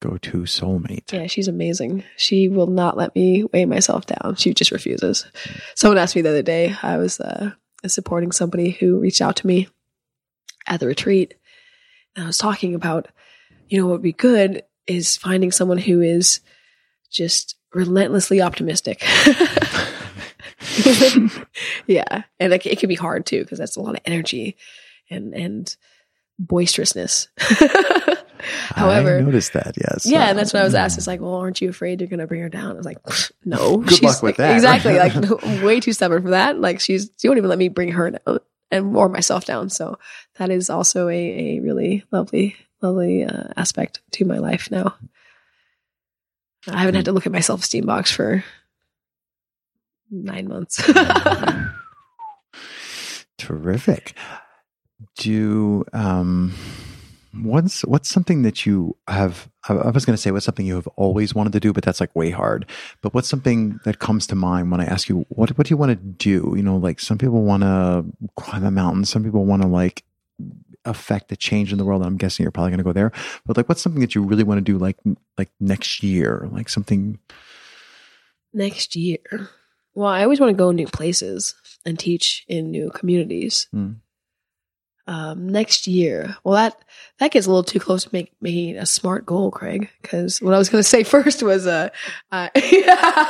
Go 0.00 0.16
to 0.18 0.38
soulmate. 0.42 1.12
Yeah, 1.12 1.26
she's 1.26 1.48
amazing. 1.48 2.04
She 2.16 2.48
will 2.48 2.68
not 2.68 2.96
let 2.96 3.14
me 3.16 3.44
weigh 3.52 3.64
myself 3.64 4.06
down. 4.06 4.36
She 4.36 4.54
just 4.54 4.70
refuses. 4.70 5.26
Someone 5.74 5.98
asked 5.98 6.14
me 6.14 6.22
the 6.22 6.28
other 6.28 6.42
day. 6.42 6.76
I 6.82 6.98
was 6.98 7.18
uh, 7.18 7.50
supporting 7.86 8.30
somebody 8.30 8.70
who 8.70 9.00
reached 9.00 9.20
out 9.20 9.36
to 9.36 9.46
me 9.46 9.68
at 10.68 10.78
the 10.78 10.86
retreat, 10.86 11.34
and 12.14 12.24
I 12.24 12.26
was 12.28 12.38
talking 12.38 12.76
about, 12.76 13.08
you 13.68 13.80
know, 13.80 13.86
what 13.86 13.94
would 13.94 14.02
be 14.02 14.12
good 14.12 14.62
is 14.86 15.16
finding 15.16 15.50
someone 15.50 15.78
who 15.78 16.00
is 16.00 16.40
just 17.10 17.56
relentlessly 17.74 18.40
optimistic. 18.40 19.02
yeah, 21.86 22.22
and 22.38 22.52
like, 22.52 22.66
it 22.66 22.78
can 22.78 22.88
be 22.88 22.94
hard 22.94 23.26
too 23.26 23.42
because 23.42 23.58
that's 23.58 23.76
a 23.76 23.80
lot 23.80 23.96
of 23.96 24.00
energy 24.04 24.56
and 25.10 25.34
and 25.34 25.76
boisterousness. 26.38 27.28
However, 28.40 29.18
I 29.18 29.20
noticed 29.20 29.52
that. 29.52 29.76
Yes. 29.76 30.06
yeah, 30.06 30.28
and 30.28 30.38
that's 30.38 30.52
what 30.52 30.62
I 30.62 30.64
was 30.64 30.74
asked. 30.74 30.98
It's 30.98 31.06
like, 31.06 31.20
well, 31.20 31.34
aren't 31.34 31.60
you 31.60 31.68
afraid 31.68 32.00
you're 32.00 32.08
going 32.08 32.20
to 32.20 32.26
bring 32.26 32.40
her 32.40 32.48
down? 32.48 32.72
I 32.72 32.74
was 32.74 32.86
like, 32.86 32.98
no. 33.44 33.78
Good 33.78 34.02
luck 34.02 34.22
with 34.22 34.36
that. 34.36 34.54
Exactly. 34.54 34.98
Like, 34.98 35.14
no, 35.16 35.38
way 35.64 35.80
too 35.80 35.92
stubborn 35.92 36.22
for 36.22 36.30
that. 36.30 36.58
Like, 36.58 36.80
she's, 36.80 37.10
she 37.16 37.28
won't 37.28 37.38
even 37.38 37.50
let 37.50 37.58
me 37.58 37.68
bring 37.68 37.92
her 37.92 38.10
down 38.10 38.38
and 38.70 38.96
or 38.96 39.08
myself 39.08 39.44
down. 39.44 39.70
So 39.70 39.98
that 40.38 40.50
is 40.50 40.70
also 40.70 41.08
a, 41.08 41.56
a 41.56 41.60
really 41.60 42.04
lovely, 42.10 42.56
lovely 42.80 43.24
uh, 43.24 43.48
aspect 43.56 44.00
to 44.12 44.24
my 44.24 44.38
life 44.38 44.70
now. 44.70 44.94
I 46.66 46.78
haven't 46.78 46.96
had 46.96 47.04
to 47.06 47.12
look 47.12 47.26
at 47.26 47.32
my 47.32 47.40
self 47.40 47.62
esteem 47.62 47.86
box 47.86 48.10
for 48.10 48.44
nine 50.10 50.48
months. 50.48 50.82
Terrific. 53.38 54.14
Do 55.16 55.84
um, 55.92 56.54
what's 57.42 57.82
what's 57.82 58.08
something 58.08 58.42
that 58.42 58.66
you 58.66 58.96
have? 59.08 59.48
I 59.68 59.90
was 59.90 60.04
going 60.04 60.14
to 60.14 60.20
say 60.20 60.30
what's 60.30 60.46
something 60.46 60.66
you 60.66 60.76
have 60.76 60.88
always 60.96 61.34
wanted 61.34 61.52
to 61.52 61.60
do, 61.60 61.72
but 61.72 61.84
that's 61.84 62.00
like 62.00 62.14
way 62.16 62.30
hard. 62.30 62.66
But 63.02 63.14
what's 63.14 63.28
something 63.28 63.80
that 63.84 63.98
comes 63.98 64.26
to 64.28 64.34
mind 64.34 64.70
when 64.70 64.80
I 64.80 64.84
ask 64.84 65.08
you 65.08 65.26
what 65.28 65.56
what 65.58 65.66
do 65.66 65.72
you 65.72 65.76
want 65.76 65.90
to 65.90 65.96
do? 65.96 66.54
You 66.56 66.62
know, 66.62 66.76
like 66.76 67.00
some 67.00 67.18
people 67.18 67.42
want 67.42 67.62
to 67.62 68.04
climb 68.36 68.64
a 68.64 68.70
mountain, 68.70 69.04
some 69.04 69.24
people 69.24 69.44
want 69.44 69.62
to 69.62 69.68
like 69.68 70.04
affect 70.84 71.30
a 71.32 71.36
change 71.36 71.72
in 71.72 71.78
the 71.78 71.84
world. 71.84 72.02
I'm 72.02 72.16
guessing 72.16 72.44
you're 72.44 72.50
probably 72.50 72.70
going 72.70 72.78
to 72.78 72.84
go 72.84 72.92
there. 72.92 73.12
But 73.46 73.56
like, 73.56 73.68
what's 73.68 73.82
something 73.82 74.00
that 74.00 74.14
you 74.14 74.22
really 74.22 74.44
want 74.44 74.58
to 74.58 74.72
do? 74.72 74.78
Like 74.78 74.96
like 75.36 75.50
next 75.60 76.02
year, 76.02 76.48
like 76.52 76.68
something. 76.68 77.18
Next 78.52 78.96
year. 78.96 79.50
Well, 79.94 80.08
I 80.08 80.22
always 80.22 80.40
want 80.40 80.50
to 80.50 80.56
go 80.56 80.70
new 80.70 80.86
places 80.86 81.54
and 81.84 81.98
teach 81.98 82.44
in 82.48 82.70
new 82.70 82.90
communities. 82.90 83.68
Hmm. 83.72 83.94
Um, 85.08 85.48
next 85.48 85.86
year. 85.86 86.36
Well, 86.44 86.54
that 86.54 86.76
that 87.18 87.30
gets 87.32 87.46
a 87.46 87.50
little 87.50 87.64
too 87.64 87.80
close 87.80 88.04
to 88.04 88.10
make 88.12 88.30
making 88.42 88.76
a 88.76 88.84
smart 88.84 89.24
goal, 89.24 89.50
Craig. 89.50 89.88
Because 90.02 90.42
what 90.42 90.52
I 90.52 90.58
was 90.58 90.68
going 90.68 90.82
to 90.84 90.88
say 90.88 91.02
first 91.02 91.42
was, 91.42 91.66
uh, 91.66 91.88
uh 92.30 92.48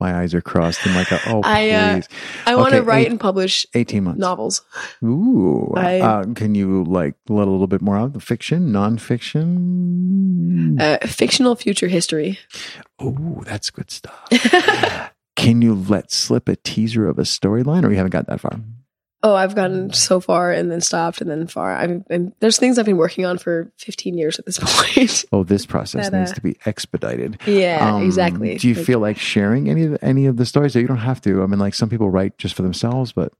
My 0.00 0.14
eyes 0.20 0.32
are 0.34 0.40
crossed. 0.40 0.86
I'm 0.86 0.94
like, 0.94 1.08
oh, 1.26 1.42
I, 1.44 1.70
uh, 1.70 1.94
please. 1.94 2.08
I 2.46 2.56
want 2.56 2.70
to 2.70 2.78
Okay, 2.78 2.86
write 2.86 3.06
eight- 3.06 3.10
and 3.10 3.20
publish 3.20 3.66
18 3.74 4.04
months. 4.04 4.20
novels. 4.20 4.62
Ooh. 5.04 5.72
I- 5.76 6.00
uh, 6.00 6.24
can 6.34 6.54
you 6.54 6.84
like 6.84 7.14
let 7.28 7.48
a 7.48 7.50
little 7.50 7.66
bit 7.66 7.82
more 7.82 7.96
out? 7.96 8.12
The 8.12 8.20
fiction, 8.20 8.72
nonfiction? 8.72 10.80
Uh, 10.80 10.98
fictional 11.06 11.54
future 11.56 11.88
history. 11.88 12.38
oh, 12.98 13.42
that's 13.44 13.70
good 13.70 13.90
stuff. 13.90 14.28
can 15.36 15.62
you 15.62 15.74
let 15.74 16.12
slip 16.12 16.48
a 16.48 16.56
teaser 16.56 17.08
of 17.08 17.18
a 17.18 17.22
storyline 17.22 17.84
or 17.84 17.90
you 17.90 17.96
haven't 17.96 18.12
got 18.12 18.26
that 18.28 18.40
far? 18.40 18.60
Oh, 19.22 19.34
I've 19.34 19.56
gotten 19.56 19.92
so 19.92 20.20
far 20.20 20.52
and 20.52 20.70
then 20.70 20.80
stopped 20.80 21.20
and 21.20 21.28
then 21.28 21.48
far. 21.48 21.74
I'm, 21.76 22.04
and 22.08 22.32
there's 22.38 22.56
things 22.56 22.78
I've 22.78 22.86
been 22.86 22.96
working 22.96 23.26
on 23.26 23.36
for 23.36 23.72
15 23.78 24.16
years 24.16 24.38
at 24.38 24.46
this 24.46 24.58
point. 24.62 25.24
Oh, 25.32 25.42
this 25.42 25.66
process 25.66 26.08
That, 26.10 26.16
uh, 26.16 26.20
needs 26.20 26.32
to 26.34 26.40
be 26.40 26.56
expedited. 26.66 27.38
yeah, 27.46 27.94
Um, 27.96 28.04
exactly. 28.04 28.56
Do 28.58 28.68
you 28.68 28.74
Like- 28.74 28.84
feel 28.86 29.00
like 29.00 29.18
sharing 29.18 29.68
any 29.68 29.84
of 29.84 29.98
any 30.02 30.26
of 30.26 30.36
the 30.36 30.46
stories? 30.46 30.76
You 30.76 30.86
don't 30.86 30.98
have 30.98 31.20
to. 31.22 31.42
I 31.42 31.46
mean, 31.46 31.58
like 31.58 31.74
some 31.74 31.88
people 31.88 32.08
write 32.10 32.38
just 32.38 32.54
for 32.54 32.62
themselves, 32.62 33.10
but 33.10 33.32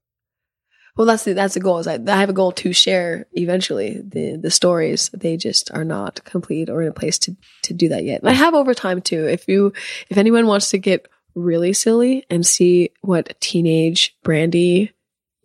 Well, 0.97 1.07
that's 1.07 1.23
the, 1.23 1.33
that's 1.35 1.55
the 1.55 1.61
goal. 1.61 1.79
Is 1.79 1.87
I, 1.87 1.95
I 2.09 2.17
have 2.17 2.29
a 2.31 2.33
goal 2.33 2.51
to 2.53 2.73
share 2.73 3.27
eventually 3.35 4.01
the 4.05 4.37
the 4.37 4.51
stories. 4.51 5.11
They 5.15 5.37
just 5.37 5.71
are 5.73 5.85
not 5.85 6.25
complete 6.25 6.69
or 6.71 6.83
in 6.83 6.89
a 6.89 6.93
place 6.93 7.21
to 7.21 7.37
to 7.63 7.73
do 7.73 7.89
that 7.91 8.03
yet. 8.03 8.21
And 8.23 8.29
I 8.29 8.33
have 8.33 8.55
over 8.55 8.75
time 8.75 9.01
too. 9.01 9.29
If 9.29 9.47
you 9.47 9.73
if 10.11 10.19
anyone 10.19 10.49
wants 10.49 10.71
to 10.71 10.79
get 10.79 11.07
really 11.37 11.73
silly 11.73 12.27
and 12.31 12.45
see 12.45 12.91
what 13.03 13.41
teenage 13.41 14.17
Brandee 14.25 14.91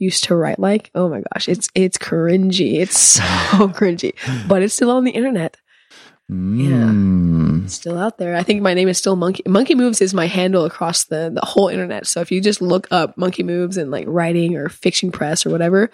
used 0.04 0.24
to 0.26 0.36
write 0.36 0.60
like, 0.60 0.92
oh 0.96 1.08
my 1.10 1.22
gosh, 1.34 1.48
it's 1.50 1.70
it's 1.76 1.98
cringy. 1.98 2.80
It's 2.80 2.98
so 2.98 3.22
cringy, 3.80 4.14
but 4.48 4.62
it's 4.62 4.74
still 4.76 4.92
on 4.92 5.04
the 5.04 5.12
internet. 5.12 5.58
mm, 6.32 7.66
It's 7.66 7.74
still 7.76 7.98
out 7.98 8.18
there. 8.18 8.36
I 8.36 8.44
think 8.44 8.62
my 8.62 8.74
name 8.74 8.88
is 8.88 8.98
still 8.98 9.16
Monkey 9.16 9.44
Monkey 9.48 9.76
Moves 9.76 10.02
is 10.02 10.14
my 10.14 10.28
handle 10.28 10.66
across 10.66 11.06
the 11.06 11.30
the 11.34 11.46
whole 11.46 11.68
internet. 11.70 12.08
So 12.08 12.22
if 12.22 12.32
you 12.32 12.42
just 12.42 12.62
look 12.62 12.88
up 12.92 13.18
Monkey 13.18 13.44
Moves 13.44 13.78
and 13.78 13.92
like 13.92 14.06
writing 14.08 14.56
or 14.56 14.70
fiction 14.70 15.12
press 15.12 15.46
or 15.46 15.50
whatever, 15.50 15.90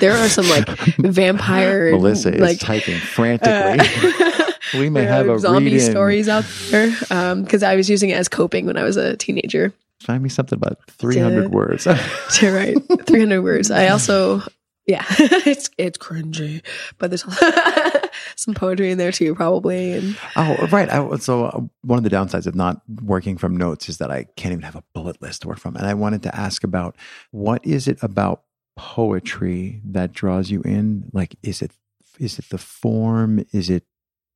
there 0.00 0.12
are 0.12 0.28
some 0.28 0.48
like 0.48 0.66
vampire 0.98 1.92
Melissa 1.92 2.34
is 2.34 2.40
like 2.40 2.58
typing 2.60 2.98
frantically. 2.98 3.86
uh, 4.24 4.50
we 4.80 4.90
may 4.90 5.04
have 5.04 5.28
a 5.28 5.38
zombie 5.38 5.72
read-in. 5.74 5.90
stories 5.90 6.28
out 6.28 6.44
there 6.70 6.90
because 7.36 7.62
I 7.62 7.76
was 7.76 7.88
using 7.90 8.10
it 8.10 8.14
as 8.14 8.28
coping 8.28 8.66
when 8.66 8.76
I 8.76 8.82
was 8.84 8.96
a 8.96 9.16
teenager. 9.16 9.72
Find 10.04 10.22
me 10.22 10.28
something 10.28 10.56
about 10.56 10.78
300 10.90 11.42
Yeah. 11.44 11.48
words. 11.48 11.84
To 12.38 12.52
write 12.52 12.76
300 13.06 13.42
words. 13.42 13.70
I 13.70 13.88
also 13.88 14.42
yeah, 14.86 15.04
it's 15.18 15.70
it's 15.78 15.96
cringy, 15.96 16.62
but 16.98 17.10
there's 17.10 17.24
some 18.36 18.52
poetry 18.54 18.90
in 18.90 18.98
there 18.98 19.12
too, 19.12 19.34
probably. 19.34 19.92
And 19.92 20.16
oh, 20.36 20.68
right. 20.70 20.90
I, 20.90 21.16
so 21.16 21.46
uh, 21.46 21.60
one 21.82 21.96
of 21.96 22.04
the 22.04 22.10
downsides 22.14 22.46
of 22.46 22.54
not 22.54 22.82
working 23.02 23.38
from 23.38 23.56
notes 23.56 23.88
is 23.88 23.96
that 23.98 24.10
I 24.10 24.24
can't 24.36 24.52
even 24.52 24.62
have 24.62 24.76
a 24.76 24.84
bullet 24.92 25.22
list 25.22 25.42
to 25.42 25.48
work 25.48 25.58
from. 25.58 25.76
And 25.76 25.86
I 25.86 25.94
wanted 25.94 26.22
to 26.24 26.36
ask 26.36 26.64
about 26.64 26.96
what 27.30 27.64
is 27.66 27.88
it 27.88 27.98
about 28.02 28.42
poetry 28.76 29.80
that 29.86 30.12
draws 30.12 30.50
you 30.50 30.60
in? 30.62 31.08
Like, 31.14 31.36
is 31.42 31.62
it 31.62 31.72
is 32.18 32.38
it 32.38 32.50
the 32.50 32.58
form? 32.58 33.42
Is 33.52 33.70
it 33.70 33.84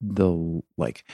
the 0.00 0.62
like 0.78 1.04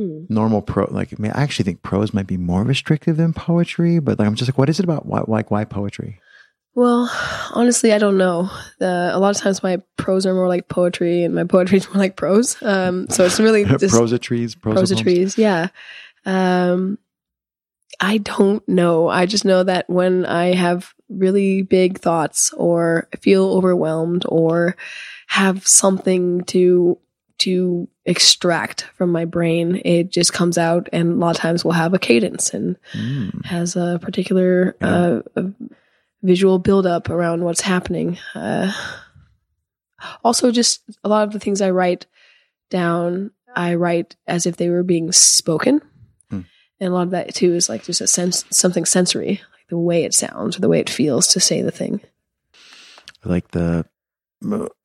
hmm. 0.00 0.24
normal 0.28 0.62
pro? 0.62 0.86
Like, 0.90 1.12
I, 1.12 1.16
mean, 1.20 1.32
I 1.32 1.42
actually 1.42 1.64
think 1.64 1.82
prose 1.82 2.14
might 2.14 2.26
be 2.26 2.36
more 2.36 2.62
restrictive 2.62 3.16
than 3.16 3.32
poetry. 3.32 3.98
But 3.98 4.18
like, 4.18 4.26
I'm 4.26 4.34
just 4.34 4.50
like, 4.50 4.58
what 4.58 4.68
is 4.68 4.78
it 4.78 4.84
about? 4.84 5.06
Why, 5.06 5.22
like, 5.26 5.50
why 5.50 5.64
poetry? 5.64 6.20
Well, 6.74 7.10
honestly, 7.52 7.92
I 7.92 7.98
don't 7.98 8.16
know. 8.16 8.48
The, 8.78 9.10
a 9.12 9.18
lot 9.18 9.34
of 9.34 9.42
times 9.42 9.62
my 9.62 9.82
prose 9.96 10.24
are 10.24 10.34
more 10.34 10.48
like 10.48 10.68
poetry, 10.68 11.24
and 11.24 11.34
my 11.34 11.44
poetry 11.44 11.78
is 11.78 11.88
more 11.92 11.98
like 11.98 12.16
prose. 12.16 12.60
Um, 12.62 13.08
so 13.10 13.24
it's 13.24 13.40
really 13.40 13.64
just 13.78 13.94
Prosatries, 13.94 14.54
poems? 14.54 14.90
prosatries. 14.90 15.36
Yeah. 15.36 15.68
Um, 16.24 16.98
I 17.98 18.18
don't 18.18 18.66
know. 18.68 19.08
I 19.08 19.26
just 19.26 19.44
know 19.44 19.62
that 19.64 19.90
when 19.90 20.24
I 20.24 20.54
have 20.54 20.94
really 21.08 21.62
big 21.62 21.98
thoughts 21.98 22.52
or 22.56 23.08
feel 23.20 23.50
overwhelmed 23.52 24.24
or 24.28 24.76
have 25.26 25.66
something 25.66 26.42
to 26.44 26.98
to 27.40 27.88
extract 28.04 28.82
from 28.96 29.10
my 29.12 29.24
brain, 29.24 29.80
it 29.84 30.10
just 30.10 30.32
comes 30.32 30.56
out 30.58 30.88
and 30.92 31.12
a 31.12 31.14
lot 31.16 31.36
of 31.36 31.40
times 31.40 31.64
will 31.64 31.72
have 31.72 31.94
a 31.94 31.98
cadence 31.98 32.54
and 32.54 32.76
Mm. 32.94 33.44
has 33.44 33.76
a 33.76 33.98
particular 34.02 34.76
uh, 34.80 35.20
a 35.36 35.46
visual 36.22 36.58
buildup 36.58 37.08
around 37.10 37.44
what's 37.44 37.60
happening. 37.62 38.18
Uh, 38.34 38.72
also, 40.24 40.50
just 40.50 40.82
a 41.04 41.08
lot 41.08 41.26
of 41.26 41.32
the 41.32 41.38
things 41.40 41.60
I 41.60 41.70
write 41.70 42.06
down, 42.70 43.30
I 43.54 43.74
write 43.74 44.16
as 44.26 44.46
if 44.46 44.56
they 44.56 44.70
were 44.70 44.82
being 44.82 45.12
spoken, 45.12 45.82
Hmm. 46.30 46.40
and 46.80 46.88
a 46.90 46.94
lot 46.94 47.02
of 47.02 47.10
that 47.10 47.34
too 47.34 47.52
is 47.54 47.68
like 47.68 47.84
just 47.84 48.00
a 48.00 48.06
sense, 48.06 48.44
something 48.50 48.84
sensory, 48.86 49.28
like 49.52 49.68
the 49.68 49.78
way 49.78 50.04
it 50.04 50.14
sounds 50.14 50.56
or 50.56 50.60
the 50.60 50.68
way 50.68 50.80
it 50.80 50.88
feels 50.90 51.26
to 51.28 51.40
say 51.40 51.62
the 51.62 51.70
thing. 51.70 52.00
like 53.24 53.50
the 53.50 53.84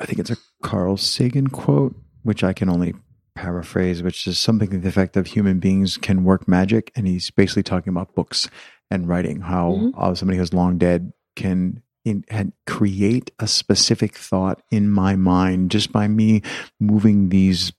I 0.01 0.05
think 0.05 0.19
it's 0.19 0.29
a 0.31 0.35
Carl 0.61 0.97
Sagan 0.97 1.47
quote, 1.47 1.95
which 2.25 2.43
I 2.43 2.51
can 2.53 2.69
only 2.69 2.93
paraphrase, 3.35 4.01
which 4.03 4.27
is 4.27 4.37
something 4.39 4.69
to 4.71 4.77
the 4.77 4.87
effect 4.89 5.15
of 5.17 5.27
human 5.27 5.59
beings 5.59 5.97
can 5.97 6.23
work 6.23 6.47
magic, 6.47 6.91
and 6.95 7.07
he's 7.07 7.29
basically 7.31 7.63
talking 7.63 7.91
about 7.91 8.13
books 8.15 8.49
and 8.91 9.07
writing. 9.07 9.41
How 9.41 9.71
Mhm. 9.73 9.93
uh, 9.97 10.15
somebody 10.15 10.37
who's 10.37 10.53
long 10.53 10.77
dead 10.77 11.13
can 11.35 11.81
in, 12.05 12.23
had 12.29 12.51
create 12.67 13.31
a 13.39 13.47
specific 13.47 14.15
thought 14.15 14.61
in 14.71 14.89
my 14.89 15.15
mind 15.15 15.71
just 15.71 15.91
by 15.91 16.07
me 16.07 16.41
moving 16.79 17.29
these 17.29 17.71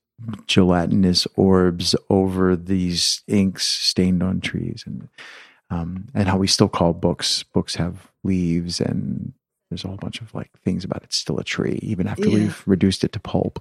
gelatinous 0.46 1.26
orbs 1.36 1.94
over 2.10 2.56
these 2.56 3.22
inks 3.28 3.66
stained 3.66 4.22
on 4.22 4.40
trees 4.40 4.82
and 4.86 5.08
um, 5.70 6.06
and 6.14 6.28
how 6.28 6.36
we 6.38 6.46
still 6.46 6.68
call 6.68 6.92
books 6.92 7.42
books 7.42 7.74
have 7.76 8.08
leaves 8.24 8.80
and 8.80 9.32
there's 9.70 9.84
a 9.84 9.88
whole 9.88 9.96
bunch 9.96 10.20
of 10.20 10.32
like 10.34 10.50
things 10.64 10.84
about 10.84 11.02
it's 11.02 11.16
still 11.16 11.38
a 11.38 11.44
tree 11.44 11.78
even 11.82 12.06
after 12.06 12.28
Yeah. 12.28 12.34
we've 12.34 12.62
reduced 12.66 13.04
it 13.04 13.12
to 13.12 13.20
pulp 13.20 13.60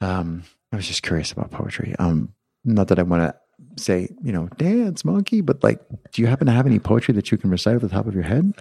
um 0.00 0.42
i 0.72 0.76
was 0.76 0.86
just 0.86 1.02
curious 1.02 1.32
about 1.32 1.50
poetry. 1.50 1.94
Um 1.98 2.32
not 2.64 2.88
that 2.88 2.98
i 2.98 3.02
want 3.02 3.22
to 3.22 3.82
say 3.82 4.08
you 4.22 4.32
know 4.32 4.48
dance 4.56 5.04
monkey 5.04 5.40
but 5.40 5.62
like 5.62 5.80
do 6.12 6.22
you 6.22 6.28
happen 6.28 6.46
to 6.46 6.52
have 6.52 6.66
any 6.66 6.78
poetry 6.78 7.14
that 7.14 7.30
you 7.30 7.38
can 7.38 7.50
recite 7.50 7.76
off 7.76 7.82
the 7.82 7.88
top 7.88 8.06
of 8.06 8.14
your 8.14 8.24
head? 8.24 8.52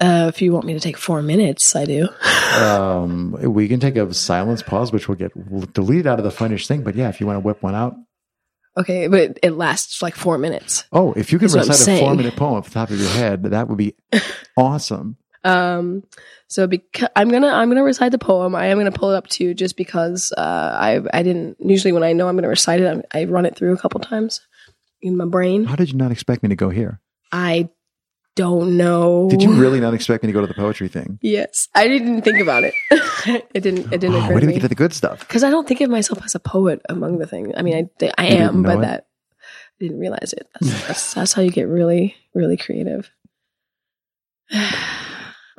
Uh, 0.00 0.26
if 0.34 0.42
you 0.42 0.52
want 0.52 0.64
me 0.66 0.72
to 0.72 0.80
take 0.80 0.96
four 0.96 1.22
minutes, 1.22 1.76
I 1.76 1.84
do. 1.84 2.08
um 2.56 3.32
we 3.40 3.68
can 3.68 3.78
take 3.80 3.96
a 3.96 4.12
silence 4.14 4.62
pause 4.62 4.92
which 4.92 5.08
will 5.08 5.14
get 5.14 5.32
deleted 5.74 6.06
out 6.06 6.18
of 6.18 6.24
the 6.24 6.30
finished 6.30 6.66
thing 6.68 6.82
but 6.82 6.94
yeah 6.94 7.08
if 7.08 7.20
you 7.20 7.26
want 7.26 7.36
to 7.36 7.40
whip 7.40 7.62
one 7.62 7.74
out. 7.74 7.94
Okay, 8.74 9.06
but 9.06 9.38
it, 9.42 9.52
lasts 9.52 10.00
like 10.00 10.14
four 10.16 10.38
minutes. 10.38 10.84
oh 10.92 11.12
if 11.12 11.30
you 11.30 11.38
can 11.38 11.48
That's 11.48 11.56
what 11.56 11.64
I'm 11.66 11.68
recite 11.70 11.96
a 11.98 12.00
four 12.00 12.14
minute 12.14 12.36
poem 12.36 12.54
off 12.54 12.64
the 12.68 12.70
top 12.74 12.90
of 12.90 12.98
your 12.98 13.10
head 13.10 13.42
that 13.44 13.68
would 13.68 13.78
be 13.78 13.94
awesome 14.56 15.16
Um, 15.44 16.04
so 16.46 16.66
because 16.66 17.08
I'm 17.16 17.30
gonna 17.30 17.48
I'm 17.48 17.68
gonna 17.68 17.82
recite 17.82 18.12
the 18.12 18.18
poem. 18.18 18.54
I 18.54 18.66
am 18.66 18.78
gonna 18.78 18.92
pull 18.92 19.10
it 19.10 19.16
up 19.16 19.26
too, 19.26 19.54
just 19.54 19.76
because 19.76 20.32
uh, 20.36 20.76
I 20.78 21.00
I 21.12 21.22
didn't 21.22 21.56
usually 21.58 21.92
when 21.92 22.04
I 22.04 22.12
know 22.12 22.28
I'm 22.28 22.36
gonna 22.36 22.48
recite 22.48 22.80
it, 22.80 22.86
I'm, 22.86 23.02
I 23.12 23.24
run 23.24 23.46
it 23.46 23.56
through 23.56 23.72
a 23.72 23.78
couple 23.78 24.00
times 24.00 24.40
in 25.00 25.16
my 25.16 25.24
brain. 25.24 25.64
how 25.64 25.74
did 25.74 25.90
you 25.90 25.98
not 25.98 26.12
expect 26.12 26.42
me 26.42 26.48
to 26.48 26.56
go 26.56 26.68
here 26.68 27.00
I 27.32 27.70
don't 28.36 28.76
know. 28.76 29.28
did 29.28 29.42
you 29.42 29.52
really 29.54 29.80
not 29.80 29.94
expect 29.94 30.22
me 30.22 30.28
to 30.28 30.32
go 30.32 30.40
to 30.40 30.46
the 30.46 30.54
poetry 30.54 30.88
thing 30.88 31.18
Yes, 31.22 31.68
I 31.74 31.88
didn't 31.88 32.22
think 32.22 32.38
about 32.38 32.62
it. 32.64 32.74
it 33.52 33.62
didn't. 33.62 33.92
It 33.92 34.00
didn't 34.00 34.14
oh, 34.14 34.18
occur 34.18 34.32
where 34.32 34.40
do 34.40 34.46
we 34.46 34.52
get 34.52 34.62
to 34.62 34.68
the 34.68 34.74
good 34.74 34.92
stuff 34.92 35.20
because 35.20 35.42
I 35.42 35.50
don't 35.50 35.66
think 35.66 35.80
of 35.80 35.90
myself 35.90 36.24
as 36.24 36.34
a 36.34 36.40
poet 36.40 36.82
among 36.88 37.18
the 37.18 37.26
thing. 37.26 37.52
I 37.56 37.62
mean, 37.62 37.90
I 38.00 38.12
I 38.16 38.28
You 38.28 38.36
am, 38.36 38.62
but 38.62 38.78
it? 38.78 38.80
that 38.82 39.06
I 39.80 39.84
didn't 39.84 39.98
realize 39.98 40.32
it. 40.32 40.48
That's, 40.60 40.86
that's 40.86 41.14
that's 41.14 41.32
how 41.32 41.42
you 41.42 41.50
get 41.50 41.66
really 41.66 42.14
really 42.32 42.56
creative. 42.56 43.10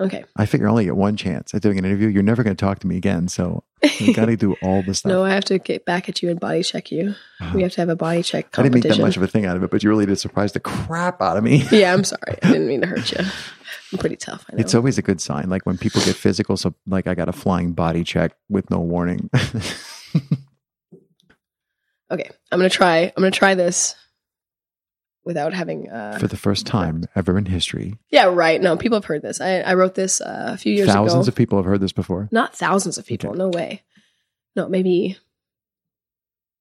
okay. 0.04 0.26
I 0.36 0.46
figure 0.46 0.68
I 0.68 0.72
only 0.72 0.86
get 0.86 0.96
one 0.96 1.16
chance 1.16 1.54
at 1.54 1.62
doing 1.62 1.78
an 1.78 1.86
interview. 1.86 2.08
You're 2.08 2.24
never 2.24 2.44
going 2.44 2.56
to 2.56 2.60
talk 2.60 2.80
to 2.80 2.88
me 2.88 2.98
again, 2.98 3.28
so 3.28 3.64
you 4.00 4.14
got 4.14 4.26
to 4.26 4.36
do 4.36 4.56
all 4.62 4.84
the 4.84 4.94
stuff. 5.00 5.10
No, 5.10 5.24
I 5.24 5.32
have 5.32 5.46
to 5.46 5.60
get 5.60 5.86
back 5.86 6.10
at 6.10 6.22
you 6.22 6.30
and 6.30 6.40
body 6.40 6.64
check 6.64 6.92
you. 6.92 7.16
We 7.54 7.62
ah. 7.62 7.64
have 7.64 7.72
to 7.74 7.82
have 7.82 7.90
a 7.90 7.96
body 7.96 8.24
check 8.24 8.48
I 8.58 8.64
didn't 8.64 8.76
make 8.76 8.84
that 8.84 9.00
much 9.00 9.18
of 9.18 9.24
a 9.24 9.28
thing 9.28 9.46
out 9.46 9.56
of 9.56 9.64
it, 9.64 9.72
but 9.72 9.84
you 9.84 9.90
really 9.90 10.06
did 10.06 10.18
surprise 10.18 10.52
the 10.52 10.60
crap 10.60 11.22
out 11.22 11.38
of 11.38 11.44
me. 11.44 11.64
yeah, 11.72 11.94
I'm 11.94 12.04
sorry. 12.04 12.38
I 12.42 12.52
didn't 12.52 12.68
mean 12.68 12.82
to 12.82 12.88
hurt 12.88 13.12
you. 13.12 13.20
I'm 13.92 14.00
pretty 14.00 14.16
tough. 14.16 14.46
I 14.52 14.56
know. 14.56 14.62
It's 14.62 14.74
always 14.76 14.98
a 14.98 15.02
good 15.02 15.22
sign, 15.22 15.50
like 15.50 15.66
when 15.66 15.78
people 15.78 16.02
get 16.02 16.16
physical. 16.16 16.58
So, 16.58 16.74
like, 16.88 17.08
I 17.08 17.16
got 17.16 17.30
a 17.30 17.34
flying 17.34 17.74
body 17.74 18.04
check 18.04 18.34
with 18.50 18.70
no 18.70 18.80
warning. 18.80 19.30
okay, 22.12 22.30
I'm 22.52 22.60
gonna 22.60 22.70
try. 22.70 23.00
I'm 23.00 23.14
gonna 23.18 23.32
try 23.32 23.56
this 23.56 23.96
without 25.26 25.54
having. 25.54 25.90
Uh, 25.90 26.18
For 26.20 26.28
the 26.28 26.38
first 26.38 26.66
time 26.66 27.06
ever 27.16 27.38
in 27.38 27.46
history, 27.46 27.96
yeah, 28.10 28.26
right. 28.26 28.62
No, 28.62 28.78
people 28.78 28.98
have 28.98 29.06
heard 29.06 29.22
this. 29.22 29.40
I, 29.42 29.60
I 29.62 29.74
wrote 29.76 29.96
this 29.96 30.22
uh, 30.22 30.52
a 30.54 30.58
few 30.58 30.74
years 30.74 30.88
thousands 30.90 31.28
ago. 31.28 31.32
of 31.32 31.36
people 31.36 31.58
have 31.60 31.66
heard 31.66 31.82
this 31.82 31.92
before. 31.94 32.28
Not 32.32 32.56
thousands 32.56 32.98
of 32.98 33.06
people. 33.06 33.30
Okay. 33.30 33.38
No 33.40 33.50
way. 33.50 33.82
No, 34.56 34.68
maybe. 34.70 35.18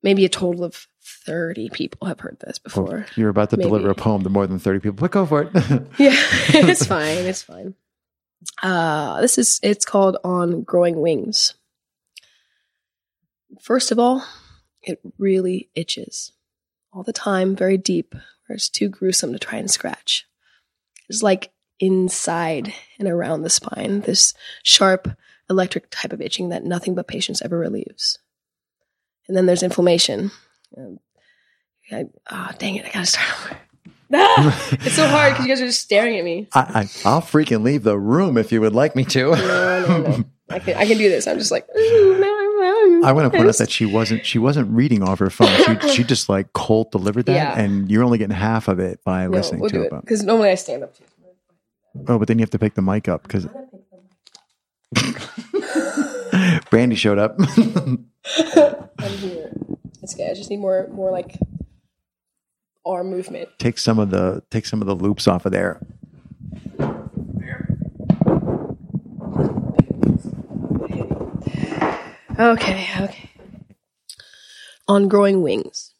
Maybe 0.04 0.24
a 0.24 0.28
total 0.28 0.64
of 0.64 0.88
thirty 1.24 1.68
people 1.70 2.08
have 2.08 2.18
heard 2.20 2.38
this 2.40 2.58
before. 2.58 3.06
you're 3.14 3.28
about 3.28 3.50
to 3.50 3.56
Maybe. 3.56 3.68
deliver 3.68 3.90
a 3.90 3.94
poem 3.94 4.22
to 4.24 4.28
more 4.28 4.46
than 4.48 4.58
30 4.58 4.80
people, 4.80 4.96
but 4.98 5.10
go 5.12 5.24
for 5.26 5.42
it. 5.42 5.50
Yeah, 5.98 6.10
it's 6.48 6.84
fine. 6.84 7.18
It's 7.18 7.42
fine. 7.42 7.74
Uh, 8.60 9.20
this 9.20 9.38
is 9.38 9.60
it's 9.62 9.84
called 9.84 10.16
On 10.24 10.62
Growing 10.62 11.00
Wings. 11.00 11.54
First 13.60 13.92
of 13.92 13.98
all, 14.00 14.24
it 14.82 15.00
really 15.18 15.68
itches 15.76 16.32
all 16.92 17.02
the 17.04 17.12
time, 17.12 17.54
very 17.54 17.76
deep, 17.78 18.14
where 18.52 18.56
it's 18.56 18.68
too 18.68 18.90
gruesome 18.90 19.32
to 19.32 19.38
try 19.38 19.58
and 19.58 19.70
scratch. 19.70 20.26
It's 21.08 21.22
like 21.22 21.52
inside 21.80 22.74
and 22.98 23.08
around 23.08 23.40
the 23.40 23.48
spine, 23.48 24.02
this 24.02 24.34
sharp 24.62 25.08
electric 25.48 25.88
type 25.88 26.12
of 26.12 26.20
itching 26.20 26.50
that 26.50 26.62
nothing 26.62 26.94
but 26.94 27.08
patience 27.08 27.40
ever 27.40 27.58
relieves. 27.58 28.18
And 29.26 29.34
then 29.34 29.46
there's 29.46 29.62
inflammation. 29.62 30.32
Um, 30.76 31.00
I, 31.90 32.04
oh, 32.30 32.50
dang 32.58 32.76
it, 32.76 32.84
I 32.84 32.90
gotta 32.90 33.06
start 33.06 33.26
over. 33.40 33.56
Ah, 34.12 34.68
it's 34.72 34.96
so 34.96 35.06
hard 35.06 35.32
because 35.32 35.46
you 35.46 35.50
guys 35.50 35.62
are 35.62 35.66
just 35.66 35.80
staring 35.80 36.18
at 36.18 36.24
me. 36.24 36.46
I, 36.52 36.60
I, 36.60 36.80
I'll 37.08 37.22
freaking 37.22 37.62
leave 37.62 37.84
the 37.84 37.98
room 37.98 38.36
if 38.36 38.52
you 38.52 38.60
would 38.60 38.74
like 38.74 38.94
me 38.94 39.06
to. 39.06 39.30
No, 39.30 39.86
no, 39.86 40.02
no. 40.02 40.24
I 40.50 40.58
can, 40.58 40.76
I 40.76 40.84
can 40.84 40.98
do 40.98 41.08
this. 41.08 41.26
I'm 41.26 41.38
just 41.38 41.50
like. 41.50 41.66
I 43.04 43.12
want 43.12 43.30
to 43.32 43.36
point 43.36 43.48
out 43.48 43.56
that 43.58 43.70
she 43.70 43.84
wasn't 43.86 44.24
she 44.26 44.38
wasn't 44.38 44.70
reading 44.70 45.02
off 45.02 45.18
her 45.18 45.30
phone. 45.30 45.80
She 45.82 45.88
she 45.96 46.04
just 46.04 46.28
like 46.28 46.52
cold 46.52 46.90
delivered 46.90 47.26
that, 47.26 47.34
Yeah. 47.34 47.58
and 47.58 47.90
you're 47.90 48.04
only 48.04 48.18
getting 48.18 48.36
half 48.36 48.68
of 48.68 48.78
it 48.78 49.02
by 49.04 49.24
no, 49.24 49.30
listening 49.30 49.60
we'll 49.60 49.70
to 49.70 49.82
it. 49.82 49.90
because 50.00 50.22
normally 50.22 50.50
I 50.50 50.54
stand 50.54 50.82
up 50.84 50.94
oh, 52.08 52.18
but 52.18 52.28
then 52.28 52.38
you 52.38 52.42
have 52.42 52.50
to 52.50 52.58
pick 52.58 52.74
the 52.74 52.82
mic 52.82 53.08
up 53.08 53.22
because 53.22 53.46
Brandee 56.70 56.96
showed 56.96 57.18
up. 57.18 57.36
I'm 57.38 58.06
here. 59.18 59.52
It's 60.02 60.14
okay. 60.14 60.30
I 60.30 60.34
just 60.34 60.50
need 60.50 60.58
more, 60.58 60.88
more 60.92 61.10
like 61.10 61.38
arm 62.84 63.10
movement. 63.10 63.48
take 63.58 63.78
some 63.78 63.98
of 63.98 64.10
the 64.10 64.42
take 64.50 64.66
some 64.66 64.80
of 64.80 64.86
the 64.86 64.94
loops 64.94 65.28
off 65.28 65.46
of 65.46 65.52
there. 65.52 65.80
Okay, 72.38 72.88
okay. 72.98 73.30
On 74.88 75.08
growing 75.08 75.42
wings. 75.42 75.92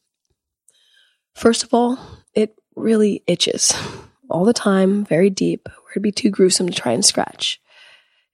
First 1.35 1.63
of 1.63 1.75
all, 1.75 1.99
it 2.35 2.59
really 2.75 3.23
itches 3.27 3.75
all 4.31 4.45
the 4.45 4.53
time, 4.53 5.05
very 5.05 5.31
deep, 5.31 5.69
where 5.69 5.93
it'd 5.93 6.03
be 6.03 6.11
too 6.11 6.31
gruesome 6.31 6.69
to 6.69 6.75
try 6.75 6.93
and 6.93 7.05
scratch. 7.05 7.61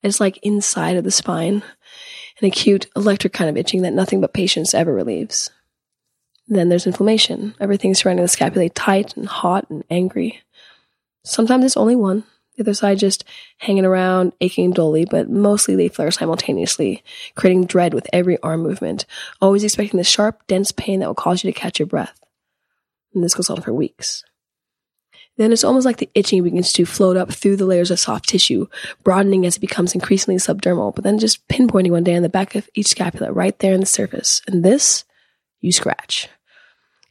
It's 0.03 0.21
like 0.21 0.39
inside 0.39 0.97
of 0.97 1.05
the 1.05 1.11
spine, 1.11 1.63
an 2.41 2.47
acute 2.47 2.87
electric 2.95 3.33
kind 3.33 3.51
of 3.51 3.57
itching 3.57 3.83
that 3.83 3.93
nothing 3.93 4.21
but 4.21 4.33
patience 4.33 4.75
ever 4.75 4.95
relieves. 4.95 5.51
Then 6.47 6.69
there's 6.69 6.87
inflammation. 6.87 7.55
Everything 7.61 7.95
surrounding 7.95 8.25
the 8.25 8.31
scapulae 8.31 8.71
tight 8.75 9.17
and 9.17 9.27
hot 9.27 9.69
and 9.69 9.85
angry. 9.91 10.41
Sometimes 11.25 11.65
it's 11.65 11.77
only 11.77 11.97
one, 11.97 12.25
the 12.59 12.65
other 12.65 12.75
side 12.75 12.99
just 12.99 13.25
hanging 13.59 13.85
around, 13.85 14.33
aching 14.41 14.73
dully, 14.73 15.05
but 15.05 15.31
mostly 15.31 15.77
they 15.77 15.89
flare 15.89 16.11
simultaneously, 16.11 17.03
creating 17.37 17.67
dread 17.67 17.95
with 17.95 18.09
every 18.13 18.41
arm 18.43 18.63
movement, 18.63 19.07
always 19.41 19.65
expecting 19.65 19.99
the 19.99 20.05
sharp, 20.05 20.47
dense 20.49 20.73
pain 20.73 21.01
that 21.01 21.07
will 21.07 21.15
cause 21.15 21.43
you 21.43 21.53
to 21.53 21.59
catch 21.59 21.79
your 21.79 21.87
breath. 21.87 22.21
And 23.15 23.23
this 23.23 23.35
goes 23.35 23.49
on 23.49 23.63
for 23.63 23.73
weeks. 23.73 24.25
Then 25.37 25.53
it's 25.53 25.63
almost 25.63 25.87
like 25.87 25.99
the 25.99 26.11
itching 26.15 26.43
begins 26.43 26.73
to 26.73 26.85
float 26.85 27.17
up 27.17 27.33
through 27.33 27.57
the 27.57 27.65
layers 27.65 27.93
of 27.93 28.01
soft 28.01 28.29
tissue, 28.29 28.67
broadening 29.05 29.47
as 29.47 29.57
it 29.57 29.61
becomes 29.61 29.95
increasingly 29.95 30.39
subdermal, 30.39 30.93
but 30.93 31.05
then 31.05 31.21
just 31.21 31.47
pinpointing 31.47 31.93
one 31.93 32.03
day 32.03 32.17
on 32.17 32.23
the 32.23 32.29
back 32.29 32.57
of 32.57 32.69
each 32.75 32.89
scapula, 32.89 33.33
right 33.33 33.57
there 33.61 33.73
in 33.73 33.81
the 33.81 33.87
surface. 33.87 34.43
And 34.49 34.65
this, 34.65 35.05
you 35.61 35.71
scratch. 35.71 36.29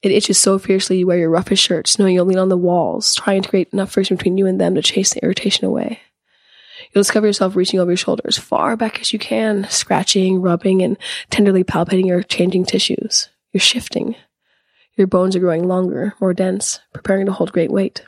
It 0.02 0.12
itches 0.12 0.38
so 0.38 0.60
fiercely 0.60 1.00
you 1.00 1.08
wear 1.08 1.18
your 1.18 1.30
roughest 1.30 1.64
shirts, 1.64 1.98
knowing 1.98 2.16
you'll 2.16 2.26
lean 2.26 2.38
on 2.38 2.50
the 2.50 2.58
walls, 2.58 3.16
trying 3.16 3.42
to 3.42 3.50
create 3.50 3.70
enough 3.74 3.92
friction 3.92 4.16
between 4.16 4.38
you 4.38 4.46
and 4.46 4.62
them 4.62 4.76
to 4.76 4.82
chase 4.82 5.14
the 5.14 5.24
irritation 5.24 5.66
away. 5.66 6.02
You'll 6.94 7.02
discover 7.02 7.28
yourself 7.28 7.56
reaching 7.56 7.80
over 7.80 7.92
your 7.92 7.98
shoulders, 7.98 8.38
far 8.38 8.78
back 8.78 9.02
as 9.02 9.12
you 9.12 9.20
can, 9.20 9.68
scratching, 9.70 10.42
rubbing, 10.42 10.82
and 10.82 10.98
tenderly 11.30 11.64
palpating 11.64 12.06
your 12.06 12.22
changing 12.22 12.66
tissues. 12.66 13.30
You're 13.52 13.62
shifting. 13.62 14.16
Your 14.96 15.08
bones 15.08 15.36
are 15.36 15.40
growing 15.40 15.68
longer, 15.68 16.14
more 16.20 16.34
dense, 16.34 16.80
preparing 16.94 17.26
to 17.26 17.32
hold 17.32 17.52
great 17.52 17.72
weight. 17.72 18.04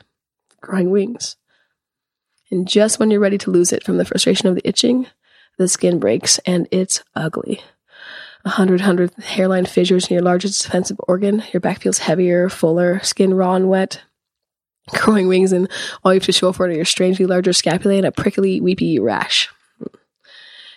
Growing 0.60 0.90
wings. 0.90 1.36
And 2.50 2.66
just 2.66 2.98
when 2.98 3.10
you're 3.10 3.20
ready 3.20 3.38
to 3.38 3.50
lose 3.50 3.72
it 3.72 3.84
from 3.84 3.96
the 3.96 4.04
frustration 4.04 4.48
of 4.48 4.54
the 4.54 4.68
itching, 4.68 5.06
the 5.58 5.68
skin 5.68 5.98
breaks 5.98 6.38
and 6.40 6.66
it's 6.70 7.02
ugly. 7.14 7.62
A 8.44 8.50
hundred 8.50 8.80
hundred 8.80 9.12
hairline 9.22 9.66
fissures 9.66 10.08
in 10.08 10.14
your 10.14 10.22
largest 10.22 10.62
defensive 10.62 10.98
organ. 11.06 11.42
Your 11.52 11.60
back 11.60 11.82
feels 11.82 11.98
heavier, 11.98 12.48
fuller, 12.48 13.00
skin 13.00 13.34
raw 13.34 13.54
and 13.54 13.68
wet. 13.68 14.00
Growing 14.90 15.28
wings, 15.28 15.52
and 15.52 15.70
all 16.02 16.12
you 16.12 16.20
have 16.20 16.26
to 16.26 16.32
show 16.32 16.52
for 16.52 16.66
it 16.66 16.72
are 16.72 16.76
your 16.76 16.84
strangely 16.84 17.26
larger 17.26 17.52
scapulae 17.52 17.98
and 17.98 18.06
a 18.06 18.12
prickly, 18.12 18.60
weepy 18.60 18.98
rash. 18.98 19.48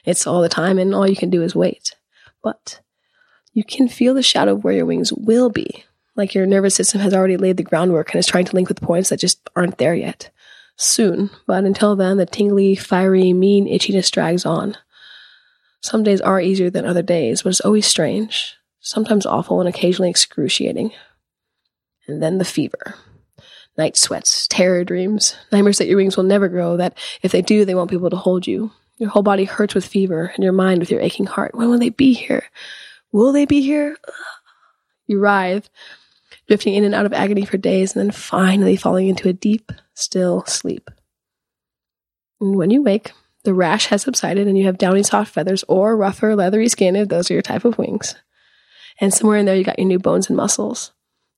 It's 0.05 0.28
all 0.28 0.41
the 0.41 0.49
time, 0.49 0.78
and 0.78 0.93
all 0.93 1.09
you 1.09 1.16
can 1.16 1.30
do 1.30 1.41
is 1.41 1.55
wait. 1.55 1.95
But 2.43 2.82
you 3.53 3.64
can 3.64 3.88
feel 3.88 4.14
the 4.14 4.22
shadow 4.22 4.53
of 4.53 4.64
where 4.64 4.74
your 4.74 4.86
wings 4.86 5.14
will 5.14 5.49
be, 5.49 5.86
like 6.16 6.36
your 6.36 6.45
nervous 6.45 6.76
system 6.76 6.99
has 6.99 7.14
already 7.14 7.38
laid 7.38 7.57
the 7.57 7.64
groundwork 7.64 8.11
and 8.11 8.20
is 8.20 8.28
trying 8.28 8.45
to 8.45 8.55
link 8.55 8.68
with 8.68 8.82
points 8.82 9.09
that 9.09 9.20
just 9.20 9.49
aren't 9.55 9.78
there 9.78 9.95
yet. 9.95 10.30
Soon, 10.76 11.30
but 11.47 11.64
until 11.64 11.95
then, 11.95 12.18
the 12.18 12.26
tingly, 12.26 12.76
fiery, 12.76 13.32
mean 13.32 13.68
itchiness 13.68 14.11
drags 14.11 14.45
on. 14.45 14.76
Some 15.84 16.04
days 16.04 16.22
are 16.22 16.40
easier 16.40 16.70
than 16.70 16.86
other 16.86 17.02
days, 17.02 17.42
but 17.42 17.50
it's 17.50 17.60
always 17.60 17.86
strange, 17.86 18.56
sometimes 18.80 19.26
awful, 19.26 19.60
and 19.60 19.68
occasionally 19.68 20.10
excruciating. 20.10 20.94
And 22.08 22.24
then 22.24 22.38
the 22.38 22.46
fever. 22.46 22.96
Night 23.78 23.98
sweats, 23.98 24.48
terror 24.48 24.86
dreams, 24.86 25.36
nightmares 25.52 25.80
that 25.80 25.88
your 25.88 25.98
wings 25.98 26.16
will 26.16 26.24
never 26.24 26.48
grow, 26.48 26.78
that 26.78 26.98
if 27.22 27.34
they 27.34 27.42
do, 27.42 27.66
they 27.66 27.76
won't 27.76 27.90
be 27.90 27.98
able 27.98 28.10
to 28.12 28.16
hold 28.16 28.48
you. 28.48 28.72
Your 28.98 29.10
whole 29.10 29.24
body 29.24 29.44
hurts 29.44 29.76
with 29.76 29.86
fever, 29.86 30.32
and 30.34 30.44
your 30.44 30.54
mind 30.54 30.80
with 30.80 30.90
your 30.90 31.02
aching 31.02 31.26
heart. 31.26 31.54
When 31.54 31.70
will 31.70 31.80
they 31.80 31.90
be 31.90 32.14
here? 32.14 32.46
Will 33.12 33.34
they 33.34 33.46
be 33.46 33.62
here? 33.62 33.98
You 35.06 35.20
writhe, 35.20 35.70
drifting 36.48 36.76
in 36.76 36.86
and 36.86 36.96
out 36.96 37.06
of 37.06 37.12
agony 37.12 37.44
for 37.44 37.58
days, 37.58 37.94
and 37.94 38.06
then 38.06 38.12
finally 38.12 38.78
falling 38.78 39.10
into 39.10 39.28
a 39.28 39.34
deep, 39.34 39.70
still 39.94 40.46
sleep. 40.46 40.90
And 42.40 42.56
when 42.56 42.70
you 42.70 42.82
wake, 42.82 43.12
the 43.44 43.54
rash 43.54 43.88
has 43.88 44.04
subsided 44.04 44.48
and 44.48 44.58
you 44.58 44.66
have 44.66 44.78
downy 44.78 45.04
soft 45.04 45.34
feathers 45.34 45.64
or 45.68 45.98
rougher, 45.98 46.36
leathery 46.36 46.70
skin 46.70 46.96
if 46.96 47.10
those 47.10 47.30
are 47.30 47.34
your 47.34 47.41
type 47.41 47.66
of 47.66 47.78
wings. 47.78 48.16
And 49.00 49.14
somewhere 49.14 49.38
in 49.38 49.46
there, 49.46 49.56
you 49.56 49.64
got 49.64 49.80
your 49.80 49.88
new 49.88 50.00
bones 50.00 50.28
and 50.28 50.38
muscles. 50.38 50.91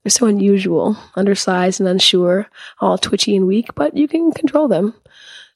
They're 0.04 0.12
so 0.12 0.28
unusual, 0.28 0.98
undersized 1.16 1.80
and 1.80 1.90
unsure, 1.90 2.48
all 2.80 2.98
twitchy 2.98 3.36
and 3.36 3.48
weak, 3.48 3.70
but 3.74 3.98
you 3.98 4.08
can 4.08 4.32
control 4.32 4.68
them. 4.68 4.94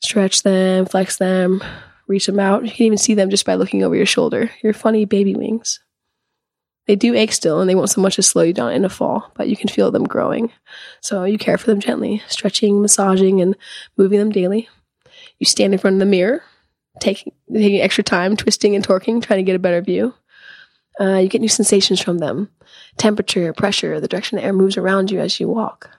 Stretch 0.02 0.42
them, 0.42 0.86
flex 0.86 1.18
them, 1.18 1.62
reach 2.08 2.26
them 2.26 2.40
out. 2.40 2.66
You 2.66 2.72
can 2.72 2.86
even 2.88 2.98
see 2.98 3.14
them 3.14 3.30
just 3.30 3.46
by 3.46 3.56
looking 3.56 3.84
over 3.84 3.96
your 3.96 4.08
shoulder. 4.08 4.50
Your 4.64 4.74
funny 4.74 5.06
baby 5.06 5.36
wings. 5.36 5.80
They 6.88 6.96
do 6.96 7.14
ache 7.14 7.34
still, 7.34 7.62
and 7.62 7.70
they 7.70 7.76
won't 7.76 7.92
so 7.92 8.02
much 8.02 8.18
as 8.18 8.26
slow 8.26 8.42
you 8.42 8.54
down 8.54 8.72
in 8.72 8.84
a 8.84 8.90
fall, 8.90 9.32
but 9.36 9.48
you 9.48 9.56
can 9.56 9.68
feel 9.68 9.92
them 9.92 10.06
growing. 10.06 10.52
So 11.02 11.26
you 11.26 11.38
care 11.38 11.60
for 11.60 11.68
them 11.68 11.80
gently, 11.80 12.24
stretching, 12.28 12.82
massaging, 12.82 13.42
and 13.42 13.56
moving 13.96 14.18
them 14.18 14.32
daily. 14.32 14.68
You 15.40 15.46
stand 15.46 15.74
in 15.74 15.80
front 15.80 15.96
of 15.96 16.00
the 16.00 16.06
mirror, 16.06 16.44
taking 17.00 17.34
taking 17.52 17.82
extra 17.82 18.04
time, 18.04 18.36
twisting 18.36 18.76
and 18.76 18.86
torquing, 18.86 19.22
trying 19.22 19.40
to 19.40 19.44
get 19.44 19.56
a 19.56 19.60
better 19.60 19.82
view. 19.82 20.14
Uh, 21.00 21.18
you 21.18 21.30
get 21.30 21.42
new 21.42 21.48
sensations 21.50 22.02
from 22.02 22.18
them 22.18 22.50
temperature, 22.98 23.54
pressure, 23.54 24.00
the 24.00 24.08
direction 24.08 24.38
the 24.38 24.44
air 24.44 24.54
moves 24.54 24.78
around 24.78 25.10
you 25.10 25.20
as 25.20 25.40
you 25.40 25.48
walk. 25.48 25.90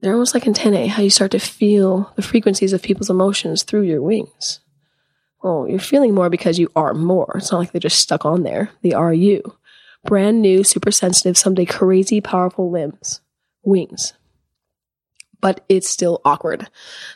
They're 0.00 0.12
almost 0.12 0.34
like 0.34 0.46
antennae, 0.46 0.88
how 0.88 1.02
you 1.02 1.10
start 1.10 1.30
to 1.32 1.38
feel 1.38 2.12
the 2.16 2.22
frequencies 2.22 2.72
of 2.72 2.82
people's 2.82 3.10
emotions 3.10 3.62
through 3.62 3.82
your 3.82 4.02
wings. 4.02 4.60
Well, 5.42 5.66
you're 5.68 5.78
feeling 5.78 6.14
more 6.14 6.30
because 6.30 6.58
you 6.58 6.68
are 6.76 6.94
more. 6.94 7.34
It's 7.36 7.52
not 7.52 7.58
like 7.58 7.72
they're 7.72 7.80
just 7.80 8.00
stuck 8.00 8.24
on 8.24 8.42
there. 8.42 8.70
They 8.82 8.92
are 8.92 9.14
you. 9.14 9.56
Brand 10.04 10.42
new, 10.42 10.64
super 10.64 10.90
sensitive, 10.90 11.36
someday 11.36 11.64
crazy, 11.64 12.20
powerful 12.20 12.70
limbs. 12.70 13.20
Wings. 13.62 14.14
But 15.40 15.64
it's 15.68 15.88
still 15.88 16.20
awkward. 16.24 16.68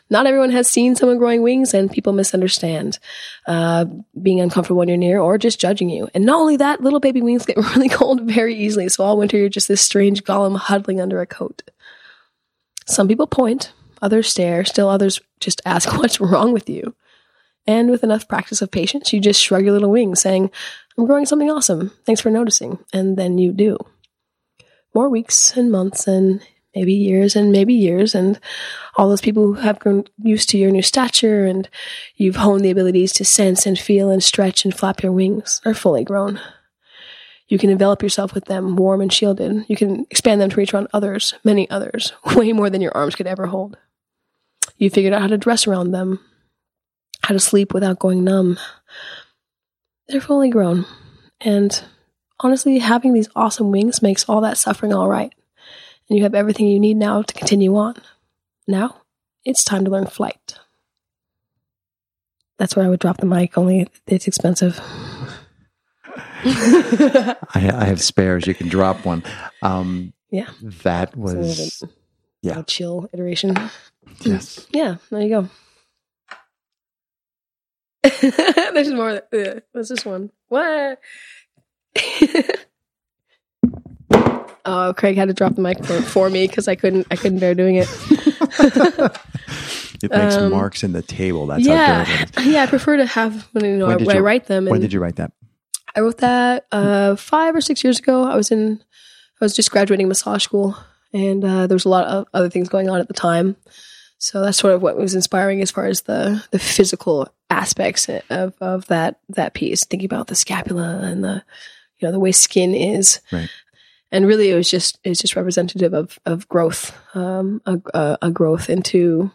Not 0.09 0.27
everyone 0.27 0.51
has 0.51 0.69
seen 0.69 0.95
someone 0.95 1.17
growing 1.17 1.41
wings, 1.41 1.73
and 1.73 1.91
people 1.91 2.13
misunderstand 2.13 2.99
uh, 3.47 3.85
being 4.21 4.39
uncomfortable 4.39 4.79
when 4.79 4.87
you're 4.87 4.97
near 4.97 5.19
or 5.19 5.37
just 5.37 5.59
judging 5.59 5.89
you. 5.89 6.07
And 6.13 6.25
not 6.25 6.39
only 6.39 6.57
that, 6.57 6.81
little 6.81 7.01
baby 7.01 7.21
wings 7.21 7.45
get 7.45 7.57
really 7.75 7.89
cold 7.89 8.21
very 8.21 8.55
easily. 8.55 8.87
So 8.89 9.03
all 9.03 9.17
winter, 9.17 9.37
you're 9.37 9.49
just 9.49 9.67
this 9.67 9.81
strange 9.81 10.23
golem 10.23 10.57
huddling 10.57 11.01
under 11.01 11.19
a 11.19 11.25
coat. 11.25 11.63
Some 12.85 13.07
people 13.07 13.27
point, 13.27 13.73
others 14.01 14.29
stare, 14.29 14.63
still 14.65 14.89
others 14.89 15.19
just 15.39 15.61
ask, 15.65 15.91
What's 15.97 16.21
wrong 16.21 16.53
with 16.53 16.69
you? 16.69 16.95
And 17.65 17.89
with 17.89 18.03
enough 18.03 18.27
practice 18.27 18.61
of 18.61 18.71
patience, 18.71 19.13
you 19.13 19.21
just 19.21 19.41
shrug 19.41 19.63
your 19.63 19.73
little 19.73 19.91
wings, 19.91 20.21
saying, 20.21 20.51
I'm 20.97 21.05
growing 21.05 21.25
something 21.25 21.49
awesome. 21.49 21.91
Thanks 22.05 22.21
for 22.21 22.29
noticing. 22.29 22.79
And 22.91 23.17
then 23.17 23.37
you 23.37 23.53
do. 23.53 23.77
More 24.93 25.09
weeks 25.09 25.55
and 25.55 25.71
months 25.71 26.07
and 26.07 26.45
maybe 26.75 26.93
years 26.93 27.35
and 27.35 27.51
maybe 27.51 27.73
years, 27.73 28.15
and 28.15 28.39
all 28.97 29.09
those 29.09 29.21
people 29.21 29.43
who 29.43 29.53
have 29.53 29.79
grown 29.79 30.05
used 30.17 30.49
to 30.49 30.57
your 30.57 30.71
new 30.71 30.81
stature 30.81 31.45
and 31.45 31.69
you've 32.15 32.37
honed 32.37 32.63
the 32.63 32.71
abilities 32.71 33.11
to 33.13 33.25
sense 33.25 33.65
and 33.65 33.77
feel 33.77 34.09
and 34.09 34.23
stretch 34.23 34.65
and 34.65 34.75
flap 34.75 35.03
your 35.03 35.11
wings 35.11 35.61
are 35.65 35.73
fully 35.73 36.03
grown. 36.03 36.39
You 37.47 37.59
can 37.59 37.69
envelop 37.69 38.01
yourself 38.01 38.33
with 38.33 38.45
them 38.45 38.75
warm 38.75 39.01
and 39.01 39.11
shielded. 39.11 39.65
You 39.67 39.75
can 39.75 40.07
expand 40.09 40.41
them 40.41 40.49
to 40.49 40.55
reach 40.55 40.73
around 40.73 40.87
others, 40.93 41.33
many 41.43 41.69
others, 41.69 42.13
way 42.35 42.53
more 42.53 42.69
than 42.69 42.81
your 42.81 42.95
arms 42.95 43.15
could 43.15 43.27
ever 43.27 43.47
hold. 43.47 43.77
You 44.77 44.89
figured 44.89 45.13
out 45.13 45.21
how 45.21 45.27
to 45.27 45.37
dress 45.37 45.67
around 45.67 45.91
them, 45.91 46.19
how 47.23 47.33
to 47.33 47.39
sleep 47.39 47.73
without 47.73 47.99
going 47.99 48.23
numb. 48.23 48.57
They're 50.07 50.21
fully 50.21 50.49
grown. 50.49 50.85
And 51.41 51.83
honestly, 52.39 52.79
having 52.79 53.13
these 53.13 53.29
awesome 53.35 53.71
wings 53.71 54.01
makes 54.01 54.27
all 54.27 54.41
that 54.41 54.57
suffering 54.57 54.93
all 54.93 55.07
right. 55.07 55.33
And 56.13 56.19
you 56.19 56.25
have 56.25 56.35
everything 56.35 56.67
you 56.67 56.79
need 56.79 56.97
now 56.97 57.23
to 57.23 57.33
continue 57.33 57.75
on. 57.75 57.95
Now, 58.67 59.01
it's 59.43 59.63
time 59.63 59.83
to 59.85 59.89
learn 59.89 60.05
flight. 60.05 60.59
That's 62.59 62.75
where 62.75 62.85
I 62.85 62.89
would 62.89 62.99
drop 62.99 63.17
the 63.17 63.25
mic, 63.25 63.57
only 63.57 63.87
it's 64.05 64.27
expensive. 64.27 64.79
I, 66.45 67.35
I, 67.55 67.85
have 67.85 67.99
spares. 67.99 68.45
You 68.45 68.53
can 68.53 68.67
drop 68.67 69.03
one. 69.07 69.23
Um, 69.63 70.13
yeah. 70.29 70.51
That 70.83 71.17
was. 71.17 71.83
yeah. 72.43 72.59
A 72.59 72.63
chill 72.63 73.09
iteration. 73.11 73.55
Yes. 74.21 74.67
Yeah, 74.71 74.97
there 75.09 75.21
you 75.21 75.29
go. 75.29 75.49
There's 78.21 78.93
more. 78.93 79.19
Uh, 79.33 79.61
what's 79.71 79.89
this 79.89 80.05
one? 80.05 80.29
What? 80.47 80.99
oh, 84.65 84.93
Craig 84.95 85.15
had 85.15 85.27
to 85.27 85.33
drop 85.33 85.55
the 85.55 85.61
microphone 85.61 86.01
for 86.01 86.29
me 86.29 86.47
because 86.47 86.67
I 86.67 86.75
couldn't. 86.75 87.07
I 87.11 87.15
couldn't 87.15 87.39
bear 87.39 87.55
doing 87.55 87.75
it. 87.75 87.87
it 90.03 90.11
makes 90.11 90.35
um, 90.35 90.51
marks 90.51 90.83
in 90.83 90.93
the 90.93 91.01
table. 91.01 91.47
That's 91.47 91.65
yeah, 91.65 92.03
how 92.03 92.25
good 92.25 92.45
yeah. 92.45 92.63
I 92.63 92.67
prefer 92.67 92.97
to 92.97 93.05
have 93.05 93.47
when 93.53 93.65
you 93.65 93.77
know 93.77 93.87
when, 93.87 94.05
when 94.05 94.17
I 94.17 94.19
write 94.19 94.45
them. 94.45 94.65
when 94.65 94.81
did 94.81 94.93
you 94.93 94.99
write 94.99 95.17
that? 95.17 95.31
I 95.95 95.99
wrote 95.99 96.19
that 96.19 96.65
uh, 96.71 97.15
five 97.15 97.55
or 97.55 97.61
six 97.61 97.83
years 97.83 97.99
ago. 97.99 98.23
I 98.23 98.35
was 98.35 98.51
in. 98.51 98.83
I 99.41 99.45
was 99.45 99.55
just 99.55 99.71
graduating 99.71 100.07
massage 100.07 100.43
school, 100.43 100.77
and 101.11 101.43
uh, 101.43 101.67
there 101.67 101.75
was 101.75 101.85
a 101.85 101.89
lot 101.89 102.05
of 102.05 102.27
other 102.33 102.49
things 102.49 102.69
going 102.69 102.89
on 102.89 102.99
at 102.99 103.07
the 103.07 103.13
time. 103.13 103.55
So 104.17 104.41
that's 104.41 104.57
sort 104.57 104.73
of 104.73 104.81
what 104.81 104.95
was 104.95 105.15
inspiring 105.15 105.61
as 105.61 105.71
far 105.71 105.85
as 105.85 106.01
the 106.01 106.43
the 106.51 106.59
physical 106.59 107.27
aspects 107.49 108.09
of 108.29 108.53
of 108.61 108.87
that 108.87 109.19
that 109.29 109.53
piece. 109.53 109.85
Thinking 109.85 110.05
about 110.05 110.27
the 110.27 110.35
scapula 110.35 110.99
and 111.03 111.23
the 111.23 111.43
you 111.99 112.07
know 112.07 112.11
the 112.11 112.19
way 112.19 112.31
skin 112.31 112.73
is, 112.73 113.19
right. 113.31 113.49
And 114.13 114.27
really 114.27 114.51
it 114.51 114.55
was 114.55 114.69
just 114.69 114.99
it's 115.03 115.19
just 115.19 115.35
representative 115.35 115.93
of 115.93 116.19
of 116.25 116.47
growth, 116.47 116.95
um, 117.15 117.61
a, 117.65 117.81
a, 117.93 118.17
a 118.21 118.31
growth 118.31 118.69
into 118.69 119.31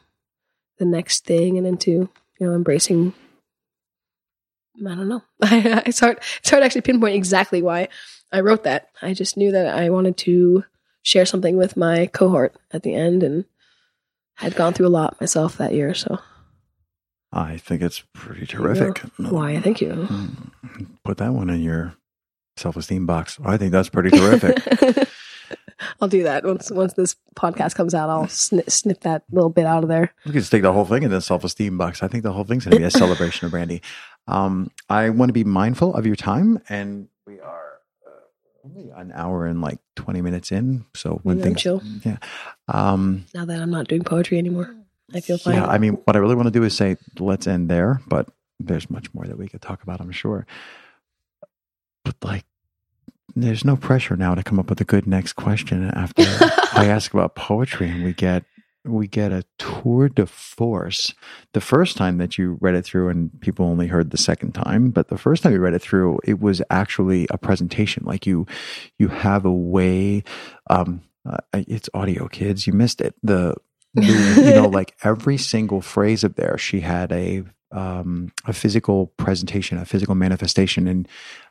the 0.79 0.85
next 0.87 1.27
thing 1.27 1.59
and 1.59 1.67
into 1.67 2.09
you 2.39 2.47
know 2.47 2.55
embracing. 2.55 3.13
I 4.81 4.95
don't 4.95 5.09
know. 5.09 5.25
it's 5.43 5.99
hard. 5.99 6.19
It's 6.39 6.49
hard 6.49 6.63
to 6.63 6.65
actually 6.65 6.83
pinpoint 6.83 7.17
exactly 7.17 7.61
why 7.61 7.89
I 8.33 8.41
wrote 8.41 8.63
that. 8.63 8.91
I 9.03 9.13
just 9.13 9.37
knew 9.37 9.51
that 9.51 9.67
I 9.77 9.91
wanted 9.91 10.17
to 10.19 10.65
share 11.03 11.27
something 11.27 11.57
with 11.57 11.77
my 11.77 12.07
cohort 12.07 12.55
at 12.71 12.85
the 12.85 12.95
end 12.95 13.25
and 13.25 13.45
had 14.37 14.55
gone 14.55 14.73
through 14.73 14.87
a 14.87 14.89
lot 14.89 15.21
myself 15.21 15.57
that 15.57 15.75
year. 15.75 15.95
So 15.95 16.21
I 17.33 17.57
think 17.57 17.83
it's 17.83 18.05
pretty 18.15 18.47
terrific. 18.47 18.99
Why? 19.17 19.61
Thank 19.61 19.81
you. 19.81 19.93
Hmm. 19.93 20.85
Put 21.05 21.17
that 21.17 21.33
one 21.33 21.51
in 21.51 21.61
your 21.61 21.97
self 22.59 22.77
esteem 22.77 23.07
box. 23.07 23.39
I 23.45 23.57
think 23.57 23.73
that's 23.73 23.89
pretty 23.89 24.11
terrific. 24.11 25.09
I'll 26.01 26.09
do 26.09 26.25
that 26.25 26.45
once 26.45 26.71
once 26.71 26.95
this 26.95 27.17
podcast 27.37 27.75
comes 27.75 27.95
out. 27.95 28.11
I'll 28.11 28.29
snip, 28.29 28.71
snip 28.71 29.01
that 29.03 29.23
little 29.31 29.51
bit 29.51 29.65
out 29.65 29.83
of 29.83 29.89
there. 29.89 30.13
You 30.25 30.33
can 30.33 30.43
take 30.43 30.63
the 30.63 30.73
whole 30.73 30.85
thing 30.85 31.03
in 31.03 31.11
the 31.11 31.21
self 31.21 31.45
esteem 31.45 31.79
box. 31.79 32.03
I 32.03 32.09
think 32.09 32.25
the 32.25 32.33
whole 32.33 32.45
thing's 32.45 32.65
going 32.65 32.73
to 32.73 32.79
be 32.79 32.85
a 32.85 32.91
celebration 33.05 33.47
of 33.47 33.53
Brandee. 33.53 33.81
Um, 34.27 34.71
I 34.89 35.11
want 35.11 35.29
to 35.29 35.33
be 35.33 35.45
mindful 35.45 35.95
of 35.95 36.05
your 36.05 36.17
time, 36.17 36.61
and 36.69 37.09
we 37.27 37.41
are 37.41 37.79
only 38.65 38.91
an 38.91 39.13
hour 39.15 39.47
and 39.47 39.61
like 39.61 39.79
20 39.97 40.21
minutes 40.21 40.53
in. 40.53 40.85
So 40.95 41.21
when 41.23 41.41
things, 41.41 41.63
chill. 41.63 41.83
yeah. 42.05 42.19
Um, 42.67 43.25
now 43.35 43.45
that 43.45 43.61
I'm 43.61 43.71
not 43.71 43.89
doing 43.89 44.03
poetry 44.03 44.39
anymore, 44.39 44.75
I 45.15 45.21
feel 45.21 45.39
fine. 45.39 45.55
Yeah. 45.55 45.67
I 45.67 45.79
mean, 45.79 45.95
what 46.05 46.17
I 46.17 46.19
really 46.19 46.35
want 46.35 46.47
to 46.47 46.53
do 46.53 46.65
is 46.65 46.77
say, 46.77 46.97
let's 47.19 47.47
end 47.47 47.69
there, 47.69 48.01
but 48.07 48.29
there's 48.61 48.91
much 48.91 49.13
more 49.15 49.25
that 49.27 49.39
we 49.39 49.49
could 49.49 49.63
talk 49.63 49.83
about, 49.83 50.01
I'm 50.01 50.11
sure. 50.11 50.47
But 52.09 52.29
like, 52.29 52.45
there's 53.35 53.65
no 53.65 53.77
pressure 53.77 54.17
now 54.17 54.35
to 54.35 54.43
come 54.43 54.59
up 54.59 54.71
with 54.71 54.81
a 54.81 54.85
good 54.85 55.07
next 55.07 55.35
question 55.35 55.91
after 55.91 56.23
I 56.73 56.87
ask 56.89 57.13
about 57.13 57.35
poetry 57.35 57.89
and 57.89 58.05
we 58.05 58.13
get 58.13 58.45
we 58.85 59.07
get 59.07 59.33
a 59.33 59.45
tour 59.59 60.09
de 60.09 60.25
force. 60.25 61.13
The 61.53 61.61
first 61.61 61.97
time 61.97 62.17
that 62.19 62.39
you 62.39 62.57
read 62.61 62.75
it 62.75 62.85
through, 62.85 63.11
and 63.11 63.39
people 63.41 63.67
only 63.67 63.89
heard 63.89 64.11
the 64.11 64.17
second 64.17 64.53
time, 64.53 64.91
but 64.91 65.09
the 65.09 65.19
first 65.19 65.43
time 65.43 65.53
you 65.53 65.61
read 65.61 65.75
it 65.75 65.83
through, 65.83 66.21
it 66.25 66.41
was 66.41 66.63
actually 66.71 67.27
a 67.31 67.37
presentation. 67.37 68.05
Like 68.07 68.27
you, 68.27 68.47
you 68.99 69.09
have 69.09 69.45
a 69.45 69.53
way. 69.53 70.25
Um, 70.71 71.03
uh, 71.29 71.39
it's 71.53 71.91
audio, 71.93 72.29
kids. 72.29 72.67
You 72.67 72.73
missed 72.73 73.03
it. 73.03 73.15
The, 73.23 73.57
the 73.93 74.05
you 74.37 74.55
know, 74.55 74.69
like 74.73 74.95
every 75.03 75.37
single 75.37 75.83
phrase 75.83 76.25
of 76.25 76.37
there, 76.37 76.57
she 76.57 76.81
had 76.81 77.13
a 77.13 77.45
um, 77.73 78.33
a 78.47 78.53
physical 78.53 79.09
presentation, 79.17 79.79
a 79.79 79.85
physical 79.85 80.15
manifestation, 80.15 80.89
and 80.89 81.09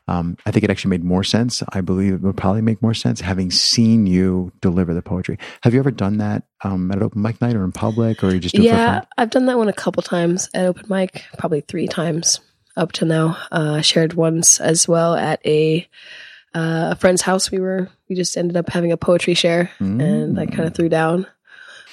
um, 0.08 0.36
I 0.46 0.50
think 0.50 0.64
it 0.64 0.70
actually 0.70 0.90
made 0.90 1.04
more 1.04 1.22
sense. 1.22 1.62
I 1.70 1.80
believe 1.80 2.14
it 2.14 2.20
would 2.22 2.36
probably 2.36 2.62
make 2.62 2.82
more 2.82 2.94
sense 2.94 3.20
having 3.20 3.50
seen 3.50 4.06
you 4.06 4.52
deliver 4.60 4.94
the 4.94 5.02
poetry. 5.02 5.38
Have 5.62 5.74
you 5.74 5.80
ever 5.80 5.90
done 5.90 6.18
that 6.18 6.44
um, 6.64 6.90
at 6.90 6.98
an 6.98 7.02
open 7.02 7.22
mic 7.22 7.40
night 7.40 7.54
or 7.54 7.64
in 7.64 7.72
public, 7.72 8.24
or 8.24 8.32
you 8.32 8.40
just 8.40 8.54
do 8.54 8.62
yeah? 8.62 9.02
I've 9.16 9.30
done 9.30 9.46
that 9.46 9.58
one 9.58 9.68
a 9.68 9.72
couple 9.72 10.02
times 10.02 10.48
at 10.54 10.66
open 10.66 10.86
mic, 10.88 11.24
probably 11.38 11.60
three 11.60 11.86
times 11.86 12.40
up 12.76 12.92
to 12.92 13.04
now. 13.04 13.36
Uh, 13.52 13.80
shared 13.80 14.14
once 14.14 14.60
as 14.60 14.88
well 14.88 15.14
at 15.14 15.44
a 15.46 15.86
uh, 16.54 16.90
a 16.92 16.96
friend's 16.96 17.22
house. 17.22 17.50
We 17.50 17.60
were 17.60 17.88
we 18.08 18.16
just 18.16 18.36
ended 18.36 18.56
up 18.56 18.68
having 18.70 18.92
a 18.92 18.96
poetry 18.96 19.34
share, 19.34 19.70
mm. 19.78 20.02
and 20.02 20.38
I 20.38 20.46
kind 20.46 20.66
of 20.66 20.74
threw 20.74 20.88
down. 20.88 21.26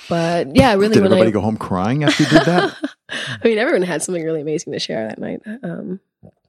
But 0.07 0.55
yeah, 0.55 0.73
really. 0.73 0.89
Did 0.89 1.03
everybody 1.03 1.29
I, 1.29 1.31
go 1.31 1.41
home 1.41 1.57
crying 1.57 2.03
after 2.03 2.23
you 2.23 2.29
did 2.29 2.45
that? 2.45 2.75
I 3.09 3.47
mean, 3.47 3.57
everyone 3.57 3.81
had 3.81 4.03
something 4.03 4.23
really 4.23 4.41
amazing 4.41 4.73
to 4.73 4.79
share 4.79 5.07
that 5.07 5.19
night. 5.19 5.41
Um, 5.63 5.99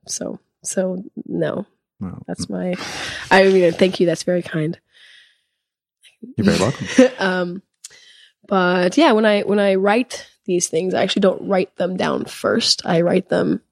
so, 0.07 0.39
so 0.63 1.03
no, 1.27 1.67
well, 2.01 2.23
that's 2.27 2.49
my. 2.49 2.75
I 3.31 3.45
mean, 3.45 3.73
thank 3.73 4.01
you. 4.01 4.07
That's 4.07 4.25
very 4.25 4.43
kind. 4.43 4.79
You're 6.37 6.45
very 6.45 6.59
welcome. 6.59 7.09
um, 7.19 7.63
but 8.47 8.97
yeah, 8.97 9.13
when 9.13 9.25
I 9.25 9.43
when 9.43 9.59
I 9.59 9.77
write 9.77 10.29
these 10.45 10.69
things, 10.69 10.95
I 10.95 11.03
actually 11.03 11.21
don't 11.21 11.49
write 11.49 11.75
them 11.77 11.97
down 11.97 12.25
first. 12.27 12.83
I 12.85 13.01
write 13.01 13.29
them 13.29 13.63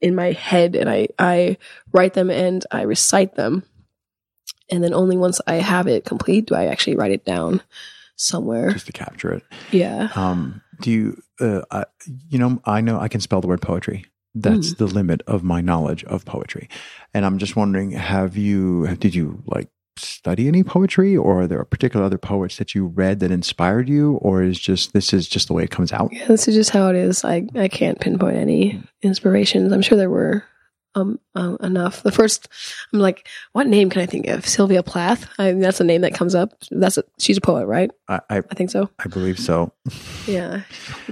in 0.00 0.14
my 0.14 0.32
head, 0.32 0.76
and 0.76 0.88
I 0.88 1.08
I 1.18 1.56
write 1.92 2.14
them 2.14 2.30
and 2.30 2.64
I 2.70 2.82
recite 2.82 3.34
them, 3.34 3.64
and 4.70 4.82
then 4.82 4.94
only 4.94 5.16
once 5.16 5.40
I 5.46 5.54
have 5.54 5.88
it 5.88 6.04
complete 6.04 6.46
do 6.46 6.54
I 6.54 6.66
actually 6.66 6.96
write 6.96 7.12
it 7.12 7.24
down 7.24 7.62
somewhere 8.16 8.72
just 8.72 8.86
to 8.86 8.92
capture 8.92 9.32
it. 9.32 9.42
Yeah. 9.70 10.10
Um, 10.14 10.62
do 10.80 10.90
you, 10.90 11.22
uh, 11.40 11.62
I, 11.70 11.84
you 12.28 12.38
know, 12.38 12.60
I 12.64 12.80
know 12.80 13.00
I 13.00 13.08
can 13.08 13.20
spell 13.20 13.40
the 13.40 13.48
word 13.48 13.62
poetry. 13.62 14.04
That's 14.34 14.74
mm. 14.74 14.78
the 14.78 14.86
limit 14.86 15.22
of 15.26 15.44
my 15.44 15.60
knowledge 15.60 16.04
of 16.04 16.24
poetry. 16.24 16.68
And 17.12 17.26
I'm 17.26 17.38
just 17.38 17.54
wondering, 17.56 17.90
have 17.90 18.36
you, 18.36 18.96
did 18.96 19.14
you 19.14 19.42
like 19.46 19.68
study 19.96 20.48
any 20.48 20.64
poetry 20.64 21.14
or 21.14 21.42
are 21.42 21.46
there 21.46 21.62
particular 21.64 22.06
other 22.06 22.16
poets 22.16 22.56
that 22.56 22.74
you 22.74 22.86
read 22.86 23.20
that 23.20 23.30
inspired 23.30 23.88
you 23.88 24.14
or 24.22 24.42
is 24.42 24.58
just, 24.58 24.94
this 24.94 25.12
is 25.12 25.28
just 25.28 25.48
the 25.48 25.54
way 25.54 25.64
it 25.64 25.70
comes 25.70 25.92
out? 25.92 26.10
Yeah, 26.12 26.26
this 26.28 26.48
is 26.48 26.54
just 26.54 26.70
how 26.70 26.88
it 26.88 26.96
is. 26.96 27.24
I, 27.24 27.46
I 27.54 27.68
can't 27.68 28.00
pinpoint 28.00 28.36
any 28.36 28.82
inspirations. 29.02 29.70
I'm 29.70 29.82
sure 29.82 29.98
there 29.98 30.08
were 30.08 30.44
um, 30.94 31.18
um, 31.34 31.56
enough. 31.60 32.02
The 32.02 32.12
first, 32.12 32.48
I'm 32.92 32.98
like, 32.98 33.28
what 33.52 33.66
name 33.66 33.90
can 33.90 34.02
I 34.02 34.06
think 34.06 34.26
of? 34.28 34.46
Sylvia 34.46 34.82
Plath. 34.82 35.28
I 35.38 35.52
mean, 35.52 35.60
that's 35.60 35.80
a 35.80 35.84
name 35.84 36.02
that 36.02 36.14
comes 36.14 36.34
up. 36.34 36.52
That's 36.70 36.98
a, 36.98 37.04
she's 37.18 37.38
a 37.38 37.40
poet, 37.40 37.66
right? 37.66 37.90
I, 38.08 38.20
I, 38.28 38.38
I 38.38 38.54
think 38.54 38.70
so. 38.70 38.90
I 38.98 39.08
believe 39.08 39.38
so. 39.38 39.72
yeah, 40.26 40.62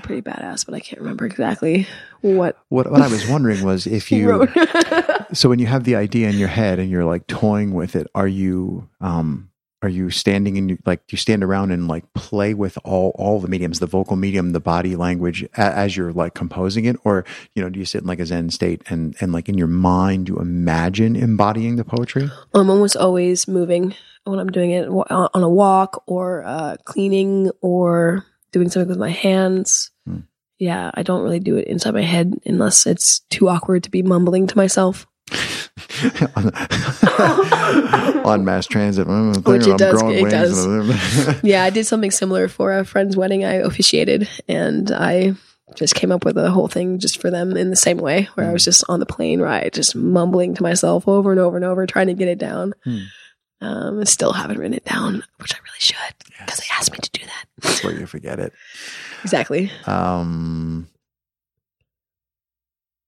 pretty 0.02 0.22
badass, 0.22 0.66
but 0.66 0.74
I 0.74 0.80
can't 0.80 1.00
remember 1.00 1.26
exactly 1.26 1.86
what. 2.20 2.58
What 2.68 2.90
what 2.90 3.00
I 3.00 3.08
was 3.08 3.26
wondering 3.28 3.64
was 3.64 3.86
if 3.86 4.12
you. 4.12 4.48
so 5.32 5.48
when 5.48 5.58
you 5.58 5.66
have 5.66 5.84
the 5.84 5.96
idea 5.96 6.28
in 6.28 6.36
your 6.36 6.48
head 6.48 6.78
and 6.78 6.90
you're 6.90 7.04
like 7.04 7.26
toying 7.26 7.72
with 7.72 7.96
it, 7.96 8.06
are 8.14 8.28
you 8.28 8.88
um 9.00 9.49
are 9.82 9.88
you 9.88 10.10
standing 10.10 10.56
in 10.56 10.78
like 10.84 11.06
do 11.06 11.14
you 11.14 11.18
stand 11.18 11.42
around 11.42 11.70
and 11.70 11.88
like 11.88 12.12
play 12.12 12.54
with 12.54 12.78
all 12.84 13.12
all 13.14 13.40
the 13.40 13.48
mediums 13.48 13.80
the 13.80 13.86
vocal 13.86 14.16
medium 14.16 14.50
the 14.50 14.60
body 14.60 14.96
language 14.96 15.46
as 15.56 15.96
you're 15.96 16.12
like 16.12 16.34
composing 16.34 16.84
it? 16.84 16.96
Or 17.04 17.24
you 17.54 17.62
know 17.62 17.70
do 17.70 17.78
you 17.78 17.84
sit 17.84 18.02
in 18.02 18.06
like 18.06 18.20
a 18.20 18.26
zen 18.26 18.50
state 18.50 18.82
and 18.88 19.16
and 19.20 19.32
like 19.32 19.48
in 19.48 19.56
your 19.56 19.66
mind 19.66 20.28
you 20.28 20.38
imagine 20.38 21.16
embodying 21.16 21.76
the 21.76 21.84
poetry? 21.84 22.30
I'm 22.54 22.70
almost 22.70 22.96
always 22.96 23.48
moving 23.48 23.94
when 24.24 24.38
i'm 24.38 24.50
doing 24.50 24.70
it 24.70 24.88
on 24.88 25.42
a 25.42 25.48
walk 25.48 26.02
or 26.06 26.44
uh, 26.44 26.76
cleaning 26.84 27.50
or 27.60 28.24
doing 28.52 28.68
something 28.68 28.88
with 28.88 28.98
my 28.98 29.10
hands. 29.10 29.90
Hmm. 30.06 30.20
yeah 30.58 30.90
i 30.94 31.02
don't 31.02 31.22
really 31.22 31.40
do 31.40 31.56
it 31.56 31.66
inside 31.68 31.94
my 31.94 32.02
head 32.02 32.34
unless 32.44 32.86
it's 32.86 33.20
too 33.30 33.48
awkward 33.48 33.84
to 33.84 33.90
be 33.90 34.02
mumbling 34.02 34.46
to 34.46 34.56
myself 34.56 35.06
on 38.24 38.44
mass 38.44 38.66
transit. 38.66 39.06
Which 39.06 39.66
it 39.66 39.78
does. 39.78 40.02
It 40.02 40.30
does. 40.30 41.40
yeah, 41.42 41.64
I 41.64 41.70
did 41.70 41.86
something 41.86 42.10
similar 42.10 42.48
for 42.48 42.76
a 42.76 42.84
friend's 42.84 43.16
wedding. 43.16 43.44
I 43.44 43.54
officiated, 43.54 44.28
and 44.48 44.90
I 44.90 45.34
just 45.74 45.94
came 45.94 46.12
up 46.12 46.24
with 46.24 46.36
a 46.36 46.50
whole 46.50 46.68
thing 46.68 46.98
just 46.98 47.20
for 47.20 47.30
them 47.30 47.56
in 47.56 47.70
the 47.70 47.76
same 47.76 47.98
way, 47.98 48.28
where 48.34 48.46
mm. 48.46 48.50
I 48.50 48.52
was 48.52 48.64
just 48.64 48.84
on 48.88 49.00
the 49.00 49.06
plane 49.06 49.40
ride, 49.40 49.72
just 49.72 49.94
mumbling 49.94 50.54
to 50.54 50.62
myself 50.62 51.06
over 51.06 51.30
and 51.30 51.40
over 51.40 51.56
and 51.56 51.64
over, 51.64 51.86
trying 51.86 52.08
to 52.08 52.14
get 52.14 52.28
it 52.28 52.38
down. 52.38 52.74
Mm. 52.86 53.04
Um, 53.62 54.00
I 54.00 54.04
still 54.04 54.32
haven't 54.32 54.58
written 54.58 54.74
it 54.74 54.84
down, 54.84 55.22
which 55.38 55.54
I 55.54 55.58
really 55.58 55.78
should 55.78 55.96
because 56.18 56.58
yes. 56.58 56.60
they 56.60 56.76
asked 56.76 56.92
me 56.92 56.98
to 56.98 57.10
do 57.10 57.26
that. 57.26 57.44
That's 57.58 57.84
where 57.84 57.98
you 57.98 58.06
forget 58.06 58.38
it. 58.38 58.52
exactly. 59.22 59.70
Um, 59.86 60.88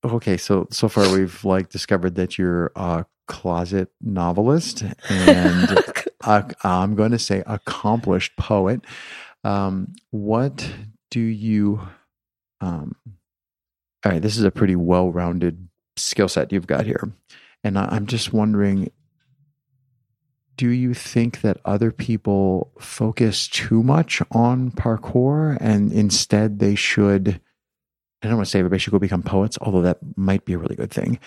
okay, 0.04 0.36
so 0.36 0.66
so 0.70 0.88
far 0.88 1.10
we've 1.12 1.44
like 1.44 1.68
discovered 1.68 2.14
that 2.16 2.38
you're 2.38 2.72
a 2.76 3.06
closet 3.28 3.88
novelist 4.00 4.82
and 5.08 5.78
i 6.22 6.44
I'm 6.62 6.94
going 6.94 7.12
to 7.12 7.18
say 7.18 7.42
accomplished 7.46 8.36
poet. 8.36 8.84
Um, 9.44 9.94
what 10.10 10.68
do 11.10 11.20
you? 11.20 11.80
Um, 12.60 12.94
all 14.04 14.12
right, 14.12 14.22
this 14.22 14.36
is 14.36 14.44
a 14.44 14.50
pretty 14.50 14.76
well-rounded 14.76 15.68
skill 15.96 16.28
set 16.28 16.52
you've 16.52 16.66
got 16.66 16.86
here, 16.86 17.12
and 17.64 17.78
I, 17.78 17.86
I'm 17.90 18.06
just 18.06 18.32
wondering. 18.32 18.90
Do 20.54 20.68
you 20.68 20.92
think 20.92 21.40
that 21.40 21.58
other 21.64 21.90
people 21.90 22.72
focus 22.78 23.48
too 23.48 23.82
much 23.82 24.20
on 24.30 24.70
parkour 24.70 25.56
and 25.60 25.90
instead 25.90 26.58
they 26.58 26.74
should 26.74 27.40
I 28.22 28.28
don't 28.28 28.36
want 28.36 28.46
to 28.46 28.50
say 28.50 28.60
everybody 28.60 28.78
should 28.78 28.92
go 28.92 28.98
become 28.98 29.22
poets, 29.22 29.58
although 29.60 29.82
that 29.82 29.98
might 30.16 30.44
be 30.44 30.52
a 30.52 30.58
really 30.58 30.76
good 30.76 30.92
thing. 30.92 31.18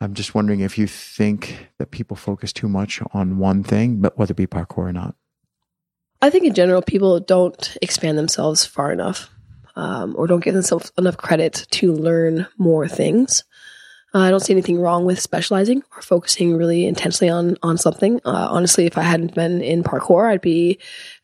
I'm 0.00 0.14
just 0.14 0.34
wondering 0.34 0.60
if 0.60 0.78
you 0.78 0.86
think 0.86 1.68
that 1.78 1.90
people 1.90 2.16
focus 2.16 2.52
too 2.52 2.68
much 2.68 3.00
on 3.12 3.38
one 3.38 3.62
thing, 3.62 4.00
but 4.00 4.18
whether 4.18 4.32
it 4.32 4.36
be 4.36 4.46
parkour 4.46 4.78
or 4.78 4.92
not. 4.92 5.14
I 6.22 6.30
think 6.30 6.44
in 6.44 6.54
general, 6.54 6.82
people 6.82 7.20
don't 7.20 7.76
expand 7.80 8.18
themselves 8.18 8.64
far 8.64 8.92
enough 8.92 9.30
um, 9.76 10.14
or 10.18 10.26
don't 10.26 10.44
give 10.44 10.54
themselves 10.54 10.92
enough 10.98 11.16
credit 11.16 11.66
to 11.70 11.92
learn 11.92 12.46
more 12.58 12.88
things. 12.88 13.44
Uh, 14.12 14.18
I 14.18 14.30
don't 14.30 14.40
see 14.40 14.52
anything 14.52 14.80
wrong 14.80 15.04
with 15.04 15.20
specializing 15.20 15.82
or 15.94 16.02
focusing 16.02 16.56
really 16.56 16.86
intensely 16.86 17.28
on 17.28 17.56
on 17.62 17.78
something. 17.78 18.20
Uh, 18.24 18.48
honestly, 18.50 18.86
if 18.86 18.98
I 18.98 19.02
hadn't 19.02 19.34
been 19.34 19.62
in 19.62 19.84
parkour, 19.84 20.28
I'd 20.28 20.40
be 20.40 20.78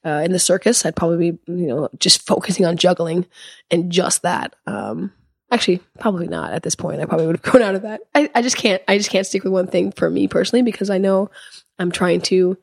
uh, 0.04 0.22
in 0.24 0.32
the 0.32 0.38
circus. 0.38 0.86
I'd 0.86 0.94
probably 0.94 1.32
be, 1.32 1.38
you 1.46 1.66
know, 1.66 1.88
just 1.98 2.22
focusing 2.26 2.64
on 2.64 2.76
juggling 2.76 3.26
and 3.70 3.90
just 3.90 4.22
that. 4.22 4.54
Um, 4.66 5.12
actually, 5.50 5.80
probably 5.98 6.28
not 6.28 6.52
at 6.52 6.62
this 6.62 6.76
point. 6.76 7.00
I 7.00 7.06
probably 7.06 7.26
would 7.26 7.36
have 7.36 7.42
grown 7.42 7.62
out 7.62 7.74
of 7.74 7.82
that. 7.82 8.02
I, 8.14 8.30
I 8.34 8.42
just 8.42 8.56
can't. 8.56 8.82
I 8.86 8.98
just 8.98 9.10
can't 9.10 9.26
stick 9.26 9.42
with 9.42 9.52
one 9.52 9.66
thing 9.66 9.90
for 9.90 10.08
me 10.08 10.28
personally 10.28 10.62
because 10.62 10.90
I 10.90 10.98
know 10.98 11.30
I'm 11.78 11.90
trying 11.90 12.20
to. 12.22 12.56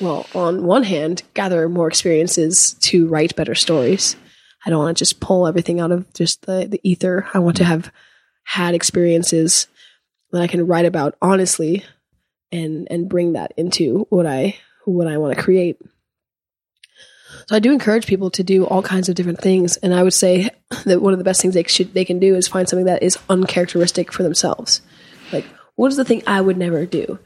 Well, 0.00 0.26
on 0.34 0.64
one 0.64 0.82
hand, 0.82 1.22
gather 1.34 1.68
more 1.68 1.86
experiences 1.86 2.74
to 2.80 3.06
write 3.06 3.36
better 3.36 3.54
stories. 3.54 4.16
I 4.66 4.70
don't 4.70 4.80
want 4.80 4.96
to 4.96 5.00
just 5.00 5.20
pull 5.20 5.46
everything 5.46 5.78
out 5.78 5.92
of 5.92 6.12
just 6.14 6.46
the, 6.46 6.66
the 6.68 6.80
ether. 6.82 7.28
I 7.32 7.38
want 7.38 7.56
to 7.58 7.64
have 7.64 7.92
had 8.44 8.74
experiences 8.74 9.66
that 10.32 10.42
I 10.42 10.46
can 10.46 10.66
write 10.66 10.86
about 10.86 11.16
honestly 11.20 11.84
and 12.52 12.86
and 12.90 13.08
bring 13.08 13.32
that 13.32 13.52
into 13.56 14.06
what 14.10 14.26
I 14.26 14.56
what 14.84 15.06
I 15.06 15.18
want 15.18 15.36
to 15.36 15.42
create. 15.42 15.80
So 17.46 17.56
I 17.56 17.58
do 17.58 17.72
encourage 17.72 18.06
people 18.06 18.30
to 18.30 18.42
do 18.42 18.64
all 18.64 18.82
kinds 18.82 19.08
of 19.08 19.16
different 19.16 19.40
things, 19.40 19.76
and 19.78 19.94
I 19.94 20.02
would 20.02 20.14
say 20.14 20.50
that 20.84 21.02
one 21.02 21.12
of 21.12 21.18
the 21.18 21.24
best 21.24 21.42
things 21.42 21.54
they 21.54 21.64
should 21.64 21.92
they 21.94 22.04
can 22.04 22.18
do 22.18 22.34
is 22.34 22.48
find 22.48 22.68
something 22.68 22.86
that 22.86 23.02
is 23.02 23.18
uncharacteristic 23.28 24.12
for 24.12 24.22
themselves. 24.22 24.80
Like, 25.32 25.44
what 25.74 25.88
is 25.88 25.96
the 25.96 26.04
thing 26.04 26.22
I 26.26 26.40
would 26.40 26.56
never 26.56 26.86
do? 26.86 27.18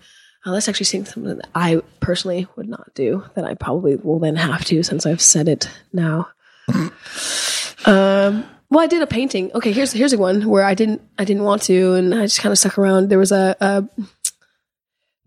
Uh, 0.47 0.53
let's 0.53 0.69
actually 0.69 0.86
say 0.86 1.05
something 1.05 1.36
that 1.36 1.49
I 1.55 1.82
personally 2.01 2.47
would 2.57 2.69
not 2.69 2.95
do 2.95 3.24
that 3.35 3.45
I 3.45 3.55
probably 3.55 3.97
will 3.97 4.19
then 4.19 4.36
have 4.36 4.65
to 4.66 4.82
since 4.82 5.05
I've 5.05 5.20
said 5.20 5.49
it 5.49 5.69
now. 5.93 6.28
um, 7.86 8.45
well, 8.70 8.81
I 8.81 8.86
did 8.86 9.03
a 9.03 9.07
painting. 9.07 9.51
Okay, 9.55 9.73
here's 9.73 9.93
here's 9.93 10.12
a 10.12 10.19
one 10.19 10.47
where 10.47 10.65
I 10.65 10.74
didn't 10.74 11.03
I 11.19 11.24
didn't 11.24 11.45
want 11.45 11.62
to, 11.62 11.95
and 11.95 12.15
I 12.15 12.23
just 12.23 12.40
kind 12.40 12.53
of 12.53 12.59
stuck 12.59 12.78
around. 12.78 13.09
There 13.09 13.19
was 13.19 13.32
a, 13.32 13.57
a 13.61 13.89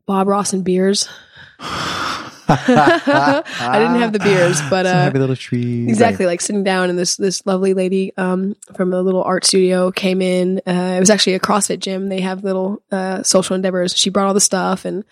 Bob 0.06 0.28
Ross 0.28 0.54
and 0.54 0.64
beers. 0.64 1.10
I 2.54 3.80
didn't 3.80 4.02
have 4.02 4.14
the 4.14 4.20
beers, 4.20 4.60
but 4.70 4.86
uh, 4.86 4.94
happy 4.94 5.20
little 5.20 5.36
tree. 5.36 5.88
Exactly, 5.90 6.26
like 6.26 6.42
sitting 6.42 6.64
down, 6.64 6.90
and 6.90 7.00
this 7.00 7.18
this 7.18 7.44
lovely 7.46 7.74
lady 7.74 8.14
um, 8.18 8.56
from 8.76 8.94
a 8.94 9.02
little 9.02 9.24
art 9.24 9.46
studio 9.46 9.92
came 9.92 10.22
in. 10.22 10.60
Uh, 10.68 10.96
it 10.98 11.00
was 11.00 11.10
actually 11.10 11.34
a 11.34 11.40
CrossFit 11.40 11.80
gym. 11.80 12.10
They 12.10 12.22
have 12.22 12.44
little 12.44 12.84
uh, 12.92 13.24
social 13.24 13.56
endeavors. 13.56 13.96
She 13.98 14.10
brought 14.10 14.28
all 14.28 14.34
the 14.34 14.42
stuff, 14.42 14.86
and 14.86 15.04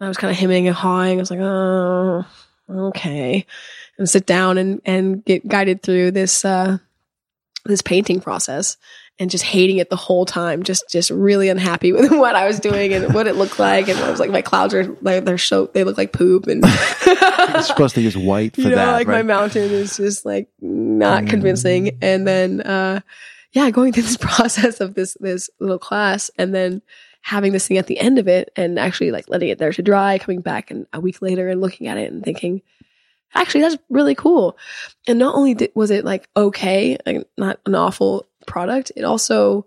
I 0.00 0.08
was 0.08 0.16
kind 0.16 0.30
of 0.30 0.36
hemming 0.36 0.66
and 0.66 0.76
hawing. 0.76 1.18
I 1.18 1.20
was 1.20 1.30
like, 1.30 1.40
oh, 1.40 2.24
okay. 2.68 3.46
and 3.98 4.08
sit 4.08 4.26
down 4.26 4.58
and 4.58 4.80
and 4.84 5.24
get 5.24 5.46
guided 5.46 5.82
through 5.82 6.10
this 6.10 6.44
uh 6.44 6.78
this 7.66 7.82
painting 7.82 8.20
process 8.20 8.76
and 9.18 9.30
just 9.30 9.44
hating 9.44 9.78
it 9.78 9.88
the 9.90 9.96
whole 9.96 10.26
time 10.26 10.62
just 10.62 10.84
just 10.90 11.10
really 11.10 11.48
unhappy 11.48 11.92
with 11.94 12.10
what 12.12 12.34
i 12.36 12.46
was 12.46 12.60
doing 12.60 12.92
and 12.92 13.14
what 13.14 13.26
it 13.26 13.36
looked 13.36 13.58
like. 13.58 13.88
And 13.88 13.98
i 14.00 14.10
was 14.10 14.20
like 14.20 14.30
my 14.30 14.42
clouds 14.42 14.74
are 14.74 14.84
like 15.02 15.24
they're 15.24 15.38
so 15.38 15.66
they 15.66 15.84
look 15.84 15.96
like 15.96 16.12
poop 16.12 16.46
and 16.46 16.62
You're 17.06 17.62
supposed 17.62 17.94
to 17.94 18.00
use 18.02 18.16
white 18.16 18.54
for 18.54 18.60
you 18.62 18.70
know 18.70 18.76
that, 18.76 18.92
like 18.92 19.06
my 19.06 19.22
mountain 19.22 19.70
is 19.70 19.96
just 19.96 20.26
like 20.26 20.48
not 20.60 21.24
Mm. 21.24 21.30
convincing. 21.30 21.98
And 22.02 22.26
then 22.26 22.60
uh 22.60 23.00
yeah 23.52 23.70
going 23.70 23.92
through 23.92 24.02
this 24.02 24.16
process 24.18 24.80
of 24.80 24.94
this 24.94 25.16
this 25.20 25.48
little 25.60 25.78
class 25.78 26.30
and 26.38 26.54
then 26.54 26.82
having 27.22 27.52
this 27.52 27.66
thing 27.66 27.78
at 27.78 27.86
the 27.86 27.98
end 27.98 28.18
of 28.18 28.28
it 28.28 28.50
and 28.54 28.78
actually 28.78 29.10
like 29.10 29.28
letting 29.28 29.48
it 29.48 29.58
there 29.58 29.72
to 29.72 29.82
dry 29.82 30.18
coming 30.18 30.40
back 30.42 30.70
and 30.70 30.86
a 30.92 31.00
week 31.00 31.22
later 31.22 31.48
and 31.48 31.60
looking 31.60 31.86
at 31.86 31.96
it 31.96 32.12
and 32.12 32.22
thinking 32.22 32.60
actually 33.34 33.60
that's 33.62 33.76
really 33.90 34.14
cool 34.14 34.56
and 35.06 35.18
not 35.18 35.34
only 35.34 35.54
did, 35.54 35.70
was 35.74 35.90
it 35.90 36.04
like 36.04 36.28
okay 36.36 36.96
like 37.06 37.26
not 37.36 37.58
an 37.66 37.74
awful 37.74 38.26
product 38.46 38.92
it 38.96 39.02
also 39.04 39.66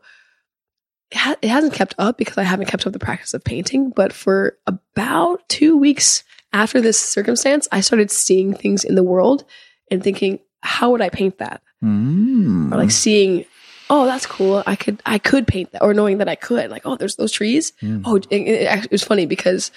it, 1.11 1.17
ha- 1.17 1.35
it 1.41 1.49
hasn't 1.49 1.73
kept 1.73 1.93
up 1.97 2.17
because 2.17 2.37
i 2.37 2.43
haven't 2.43 2.67
kept 2.67 2.85
up 2.87 2.93
the 2.93 2.99
practice 2.99 3.33
of 3.33 3.43
painting 3.43 3.89
but 3.91 4.11
for 4.13 4.57
about 4.67 5.47
two 5.49 5.77
weeks 5.77 6.23
after 6.53 6.81
this 6.81 6.99
circumstance 6.99 7.67
i 7.71 7.79
started 7.81 8.09
seeing 8.09 8.53
things 8.53 8.83
in 8.83 8.95
the 8.95 9.03
world 9.03 9.43
and 9.91 10.03
thinking 10.03 10.39
how 10.61 10.91
would 10.91 11.01
i 11.01 11.09
paint 11.09 11.37
that 11.39 11.61
Mm. 11.83 12.73
or 12.73 12.77
like 12.77 12.91
seeing 12.91 13.45
oh 13.89 14.03
that's 14.05 14.25
cool 14.25 14.61
i 14.67 14.75
could 14.75 15.01
i 15.05 15.17
could 15.17 15.47
paint 15.47 15.71
that 15.71 15.81
or 15.81 15.93
knowing 15.93 16.17
that 16.17 16.27
i 16.27 16.35
could 16.35 16.69
like 16.69 16.81
oh 16.85 16.97
there's 16.97 17.15
those 17.15 17.31
trees 17.31 17.71
Mm. 17.81 18.01
oh 18.05 18.15
it, 18.17 18.27
it, 18.31 18.83
it 18.85 18.91
was 18.91 19.01
funny 19.03 19.25
because 19.25 19.71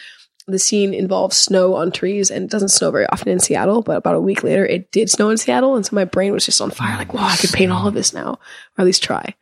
the 0.47 0.59
scene 0.59 0.93
involves 0.93 1.37
snow 1.37 1.75
on 1.75 1.93
trees 1.93 2.31
and 2.31 2.45
it 2.45 2.51
doesn't 2.51 2.69
snow 2.69 2.91
very 2.91 3.07
often 3.07 3.29
in 3.29 3.39
seattle 3.39 3.83
but 3.83 3.97
about 3.97 4.17
a 4.17 4.21
week 4.21 4.43
later 4.43 4.67
it 4.67 4.91
did 4.91 5.09
snow 5.09 5.31
in 5.31 5.37
seattle 5.37 5.77
and 5.77 5.87
so 5.87 5.95
my 5.95 6.05
brain 6.05 6.33
was 6.33 6.45
just 6.45 6.61
on 6.61 6.71
fire 6.71 6.97
like 6.99 7.15
wow 7.15 7.27
i 7.27 7.37
could 7.37 7.53
paint 7.53 7.71
all 7.73 7.87
of 7.87 7.95
this 7.95 8.13
now 8.13 8.33
or 8.33 8.83
at 8.83 8.87
least 8.87 9.03
try. 9.03 9.35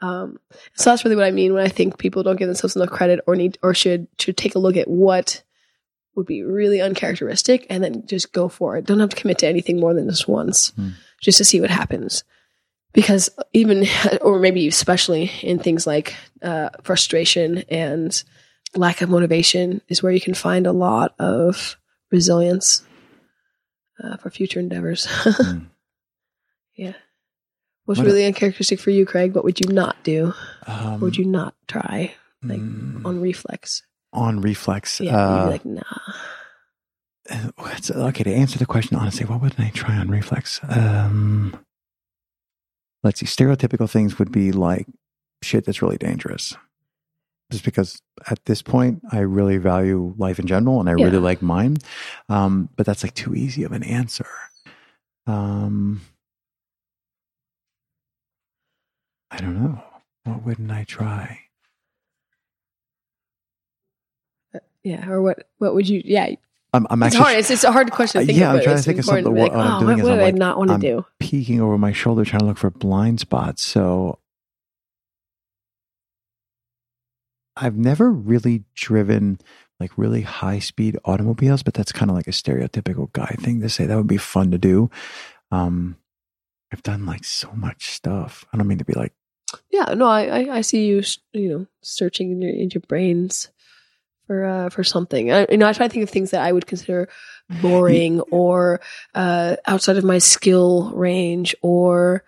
Um, 0.00 0.38
so 0.74 0.90
that's 0.90 1.04
really 1.04 1.16
what 1.16 1.26
i 1.26 1.30
mean 1.30 1.52
when 1.54 1.64
i 1.64 1.68
think 1.68 1.98
people 1.98 2.22
don't 2.22 2.36
give 2.36 2.48
themselves 2.48 2.74
enough 2.74 2.90
credit 2.90 3.20
or 3.26 3.36
need 3.36 3.58
or 3.62 3.72
should 3.74 4.08
should 4.18 4.36
take 4.36 4.54
a 4.54 4.58
look 4.58 4.76
at 4.76 4.88
what 4.88 5.42
would 6.14 6.26
be 6.26 6.42
really 6.42 6.80
uncharacteristic 6.80 7.66
and 7.70 7.82
then 7.82 8.06
just 8.06 8.32
go 8.32 8.46
for 8.46 8.76
it. 8.76 8.84
Don't 8.84 9.00
have 9.00 9.08
to 9.08 9.16
commit 9.16 9.38
to 9.38 9.46
anything 9.46 9.80
more 9.80 9.94
than 9.94 10.08
just 10.10 10.28
once 10.28 10.70
Hmm. 10.76 10.90
just 11.22 11.38
to 11.38 11.44
see 11.44 11.58
what 11.60 11.70
happens. 11.70 12.24
Because 12.92 13.30
even 13.54 13.86
or 14.20 14.38
maybe 14.38 14.68
especially 14.68 15.30
in 15.40 15.58
things 15.58 15.86
like 15.86 16.14
uh, 16.42 16.68
frustration 16.82 17.64
and 17.70 18.22
lack 18.74 19.00
of 19.02 19.08
motivation 19.10 19.80
is 19.88 20.02
where 20.02 20.12
you 20.12 20.20
can 20.20 20.34
find 20.34 20.66
a 20.66 20.72
lot 20.72 21.14
of 21.18 21.76
resilience 22.10 22.82
uh, 24.02 24.16
for 24.16 24.30
future 24.30 24.60
endeavors 24.60 25.06
Mm. 25.16 25.66
yeah 26.76 26.92
what's 27.84 27.98
What 27.98 28.06
a- 28.06 28.10
really 28.10 28.24
uncharacteristic 28.26 28.80
for 28.80 28.90
you 28.90 29.04
craig 29.06 29.34
what 29.34 29.44
would 29.44 29.60
you 29.60 29.72
not 29.72 30.02
do 30.04 30.32
Um, 30.66 30.92
what 30.92 31.00
would 31.02 31.16
you 31.18 31.24
not 31.26 31.54
try 31.68 32.14
like, 32.42 32.60
mm, 32.60 33.04
on 33.04 33.20
reflex 33.20 33.82
on 34.12 34.40
reflex? 34.40 35.00
yeah 35.00 35.10
you'd 35.10 35.16
uh, 35.16 35.44
be 35.46 35.50
like 35.52 35.64
nah 35.64 35.82
okay, 37.90 38.24
to 38.24 38.34
answer 38.34 38.58
the 38.58 38.66
question 38.66 38.96
honestly, 38.96 39.24
what 39.24 39.40
wouldn't 39.40 39.60
I 39.60 39.70
try 39.70 39.96
on 39.96 40.08
reflex? 40.10 40.58
Um, 40.68 41.56
let's 43.04 43.20
see. 43.20 43.26
Stereotypical 43.26 43.88
things 43.88 44.18
would 44.18 44.32
be 44.32 44.50
like 44.50 44.86
shit 45.40 45.64
that's 45.64 45.80
really 45.82 45.98
dangerous. 45.98 46.56
Just 47.52 47.64
because 47.64 48.02
at 48.28 48.44
this 48.46 48.62
point, 48.62 49.02
I 49.12 49.18
really 49.20 49.58
value 49.58 50.14
life 50.18 50.38
in 50.38 50.46
general 50.46 50.80
and 50.80 50.88
I 50.88 50.94
Yeah. 50.96 51.04
really 51.04 51.18
like 51.18 51.40
mine. 51.42 51.76
Um, 52.28 52.68
but 52.76 52.86
that's 52.86 53.02
like 53.04 53.14
too 53.14 53.34
easy 53.34 53.62
of 53.62 53.72
an 53.72 53.82
answer. 53.84 54.26
Um, 55.26 56.00
I 59.30 59.36
don't 59.38 59.62
know. 59.62 59.82
What 60.24 60.42
wouldn't 60.44 60.70
I 60.70 60.84
try? 60.84 61.38
yeah 64.84 65.08
or 65.08 65.22
what 65.22 65.46
what 65.58 65.74
would 65.74 65.88
you 65.88 66.02
yeah 66.04 66.28
I'm, 66.74 66.88
I'm 66.90 67.00
it's 67.04 67.14
actually 67.14 67.22
hard 67.24 67.38
it's, 67.38 67.50
it's 67.52 67.62
a 67.64 67.70
hard 67.70 67.92
question 67.92 68.18
to 68.20 68.24
Uh, 68.24 68.26
think 68.26 68.38
yeah, 68.38 68.48
I'm 68.48 68.54
about 68.56 68.64
trying 68.64 68.74
to 68.74 68.78
it's 68.78 68.86
think 68.86 68.98
of 68.98 69.04
important 69.04 69.26
something- 69.26 69.34
to 69.34 69.34
be 69.36 69.40
what 69.40 69.52
like, 69.56 69.66
I'm 69.66 69.76
oh, 69.76 69.78
doing 69.78 69.90
what 69.90 69.98
is 69.98 70.04
would 70.04 70.12
I'm 70.12 70.18
like, 70.24 70.34
not 70.34 70.58
want 70.58 70.70
to 70.70 70.78
do 70.78 71.06
peeking 71.20 71.60
over 71.60 71.78
my 71.78 71.92
shoulder 71.92 72.24
trying 72.24 72.40
to 72.40 72.46
look 72.46 72.58
for 72.58 72.70
blind 72.70 73.20
spots. 73.20 73.62
So 73.62 74.18
I've 77.56 77.76
never 77.76 78.10
really 78.10 78.64
driven 78.74 79.38
like 79.78 79.98
really 79.98 80.22
high 80.22 80.60
speed 80.60 80.96
automobiles, 81.04 81.62
but 81.62 81.74
that's 81.74 81.92
kind 81.92 82.10
of 82.10 82.16
like 82.16 82.28
a 82.28 82.32
stereotypical 82.32 83.12
guy 83.12 83.34
thing 83.40 83.60
to 83.60 83.68
say. 83.68 83.86
That 83.86 83.96
would 83.96 84.06
be 84.06 84.16
fun 84.16 84.52
to 84.52 84.58
do. 84.58 84.90
Um, 85.50 85.96
I've 86.72 86.82
done 86.82 87.04
like 87.04 87.24
so 87.24 87.52
much 87.52 87.90
stuff. 87.90 88.46
I 88.52 88.56
don't 88.56 88.68
mean 88.68 88.78
to 88.78 88.84
be 88.84 88.94
like, 88.94 89.12
Yeah, 89.70 89.92
no, 89.94 90.06
I, 90.06 90.22
I, 90.24 90.56
I 90.56 90.60
see 90.62 90.86
you, 90.86 91.02
you 91.32 91.48
know, 91.48 91.66
searching 91.82 92.32
in 92.32 92.40
your 92.42 92.52
in 92.52 92.70
your 92.70 92.80
brains 92.88 93.50
for 94.26 94.44
uh 94.44 94.68
for 94.70 94.84
something. 94.84 95.32
I, 95.32 95.46
you 95.50 95.58
know, 95.58 95.68
I 95.68 95.72
try 95.72 95.88
to 95.88 95.92
think 95.92 96.04
of 96.04 96.10
things 96.10 96.30
that 96.30 96.42
I 96.42 96.52
would 96.52 96.66
consider 96.66 97.08
boring 97.60 98.20
or 98.30 98.80
uh 99.14 99.56
outside 99.66 99.98
of 99.98 100.04
my 100.04 100.18
skill 100.18 100.90
range 100.94 101.54
or 101.60 102.24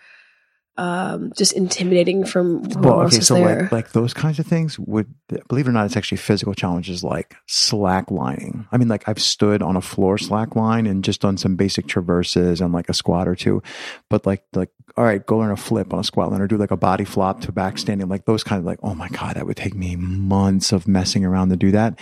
um 0.76 1.32
just 1.36 1.52
intimidating 1.52 2.24
from 2.24 2.62
well, 2.62 3.02
okay, 3.02 3.20
so 3.20 3.34
there. 3.34 3.62
like, 3.62 3.72
like 3.72 3.92
those 3.92 4.12
kinds 4.12 4.40
of 4.40 4.46
things 4.46 4.76
would, 4.78 5.06
believe 5.48 5.66
it 5.66 5.70
or 5.70 5.72
not, 5.72 5.86
it's 5.86 5.96
actually 5.96 6.18
physical 6.18 6.52
challenges 6.52 7.04
like 7.04 7.36
slack 7.46 8.10
lining. 8.10 8.66
I 8.72 8.76
mean, 8.76 8.88
like 8.88 9.08
I've 9.08 9.20
stood 9.20 9.62
on 9.62 9.76
a 9.76 9.80
floor 9.80 10.18
slack 10.18 10.56
line 10.56 10.86
and 10.86 11.04
just 11.04 11.20
done 11.20 11.36
some 11.36 11.54
basic 11.54 11.86
traverses 11.86 12.60
and 12.60 12.72
like 12.72 12.88
a 12.88 12.94
squat 12.94 13.28
or 13.28 13.36
two, 13.36 13.62
but 14.10 14.26
like, 14.26 14.42
like, 14.54 14.70
all 14.96 15.04
right, 15.04 15.24
go 15.24 15.38
learn 15.38 15.52
a 15.52 15.56
flip 15.56 15.92
on 15.92 16.00
a 16.00 16.04
squat 16.04 16.32
line 16.32 16.40
or 16.40 16.48
do 16.48 16.56
like 16.56 16.72
a 16.72 16.76
body 16.76 17.04
flop 17.04 17.40
to 17.42 17.52
back 17.52 17.78
standing, 17.78 18.08
like 18.08 18.24
those 18.24 18.42
kind 18.42 18.58
of 18.58 18.64
like, 18.64 18.80
oh 18.82 18.96
my 18.96 19.08
God, 19.10 19.36
that 19.36 19.46
would 19.46 19.56
take 19.56 19.74
me 19.74 19.94
months 19.94 20.72
of 20.72 20.88
messing 20.88 21.24
around 21.24 21.50
to 21.50 21.56
do 21.56 21.70
that. 21.70 22.00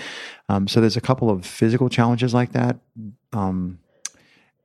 Um, 0.49 0.67
so 0.67 0.81
there's 0.81 0.97
a 0.97 1.03
couple 1.03 1.29
of 1.29 1.45
physical 1.45 1.91
challenges 1.91 2.33
like 2.33 2.53
that. 2.53 2.79
Um, 3.35 3.79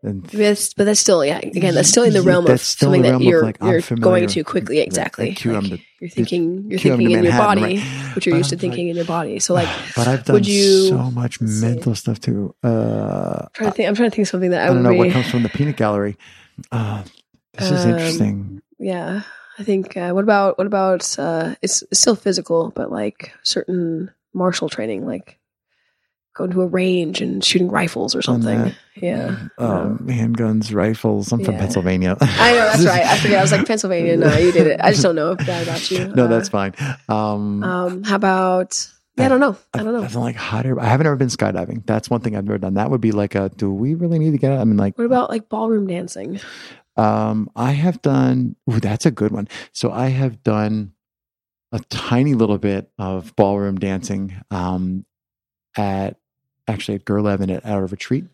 and 0.03 0.21
But 0.23 0.31
that's, 0.33 0.73
but 0.75 0.83
that's 0.85 0.99
still, 0.99 1.25
yeah. 1.25 1.39
Again, 1.39 1.73
that's 1.73 1.89
still 1.89 2.03
in 2.03 2.13
the 2.13 2.21
Yeah, 2.21 2.29
realm 2.29 2.47
of 2.47 2.61
something 2.61 3.01
that 3.01 3.09
realm 3.11 3.21
of, 3.23 3.27
you're 3.27 3.41
like, 3.43 3.57
you're 3.61 3.81
going 3.99 4.27
to 4.27 4.43
quickly. 4.43 4.79
Exactly. 4.79 5.29
like, 5.29 5.43
Like, 5.45 5.63
to- 5.69 5.79
you're 5.99 6.09
thinking, 6.09 6.69
you're 6.69 6.79
to 6.79 6.89
thinking 6.89 7.11
in 7.11 7.23
your 7.23 7.33
body, 7.37 7.61
right? 7.61 7.79
what 8.13 8.25
you're 8.25 8.33
But 8.35 8.37
used 8.37 8.49
to 8.51 8.55
I'm 8.55 8.57
like- 8.57 8.61
thinking 8.61 8.87
in 8.89 8.95
your 8.95 9.05
body. 9.05 9.39
So 9.39 9.53
like, 9.55 9.67
but 9.95 10.07
I've 10.07 10.23
done 10.23 10.35
would 10.35 10.47
you- 10.47 10.87
so 10.89 11.09
much 11.11 11.41
let's 11.41 11.53
see. 11.53 11.65
mental 11.65 11.95
stuff 11.95 12.19
too. 12.19 12.53
Uh, 12.63 13.47
trying 13.53 13.71
to 13.71 13.75
think, 13.75 13.89
I'm 13.89 13.95
trying 13.95 14.11
to 14.11 14.15
think 14.15 14.25
of 14.25 14.29
something 14.29 14.51
that 14.51 14.61
I, 14.61 14.63
I 14.65 14.67
don't 14.67 14.77
would 14.77 14.83
know 14.83 14.91
be, 14.91 14.97
what 14.97 15.11
comes 15.11 15.29
from 15.31 15.43
the 15.43 15.49
peanut 15.49 15.77
gallery. 15.77 16.15
Uh, 16.71 17.03
this 17.53 17.71
is 17.71 17.85
Um, 17.85 17.91
interesting. 17.91 18.61
yeah 18.79 19.21
i 19.59 19.63
think 19.63 19.97
uh, 19.97 20.11
what 20.11 20.23
about 20.23 20.55
what 20.59 20.67
about 20.67 21.17
uh 21.17 21.55
it's, 21.63 21.81
it's 21.89 21.99
still 21.99 22.15
physical 22.15 22.71
but 22.75 22.91
like 22.91 23.31
certain 23.41 24.11
martial 24.33 24.69
training 24.69 25.03
like 25.05 25.39
going 26.37 26.51
to 26.51 26.61
a 26.61 26.67
range 26.67 27.19
and 27.21 27.43
shooting 27.43 27.69
rifles 27.69 28.15
or 28.15 28.21
something 28.21 28.73
yeah 28.95 29.35
Um, 29.57 29.99
handguns, 30.07 30.73
rifles. 30.73 31.31
I'm 31.31 31.43
from 31.43 31.55
Pennsylvania. 31.57 32.15
i 32.21 32.51
know 32.51 32.65
that's 32.71 32.85
right 32.85 33.05
i 33.05 33.17
forget 33.17 33.39
i 33.39 33.41
was 33.41 33.51
like 33.51 33.67
pennsylvania 33.71 34.15
no 34.17 34.35
you 34.37 34.51
did 34.51 34.67
it 34.67 34.79
i 34.81 34.91
just 34.91 35.03
don't 35.03 35.15
know 35.15 35.31
if 35.31 35.39
that 35.45 35.63
about 35.63 35.91
you 35.91 36.07
no, 36.07 36.25
Uh, 36.25 36.27
that's 36.27 36.49
fine. 36.49 36.73
Um, 37.09 37.63
um 37.63 38.03
how 38.03 38.15
about 38.15 38.87
yeah, 39.17 39.25
i 39.25 39.27
don't 39.29 39.39
know 39.39 39.57
i 39.73 39.81
don't 39.83 39.93
know 39.93 40.03
I've 40.03 40.13
done 40.13 40.21
like 40.21 40.35
hot 40.35 40.65
air. 40.67 40.79
I 40.79 40.85
haven't 40.85 41.07
ever 41.07 41.15
been 41.15 41.27
skydiving. 41.29 41.85
That's 41.87 42.07
one 42.09 42.21
thing 42.21 42.35
I've 42.37 42.45
never 42.45 42.59
done. 42.59 42.75
That 42.75 42.91
would 42.91 43.01
be 43.01 43.11
like 43.11 43.33
a. 43.33 43.49
Do 43.49 43.73
we 43.73 43.95
really 43.95 44.19
need 44.19 44.31
to 44.31 44.37
get? 44.37 44.51
out? 44.51 44.59
I 44.59 44.63
mean, 44.63 44.77
like, 44.77 44.95
what 44.97 45.05
about 45.05 45.31
like 45.31 45.49
ballroom 45.49 45.87
dancing 45.87 46.39
Um, 46.97 47.49
I 47.55 47.71
have 47.71 47.99
done. 48.03 48.55
Ooh, 48.71 48.79
that's 48.79 49.05
a 49.07 49.11
good 49.11 49.31
one. 49.31 49.47
So 49.73 49.91
I 49.91 50.09
have 50.09 50.43
done 50.43 50.93
a 51.71 51.79
tiny 51.89 52.33
little 52.35 52.59
bit 52.59 52.91
of 52.99 53.35
ballroom 53.35 53.77
dancing 53.79 54.35
um, 54.51 55.03
at 55.75 56.17
actually 56.67 56.95
at 56.95 57.05
Gerlevin 57.05 57.53
at 57.55 57.65
our 57.65 57.85
retreat, 57.85 58.25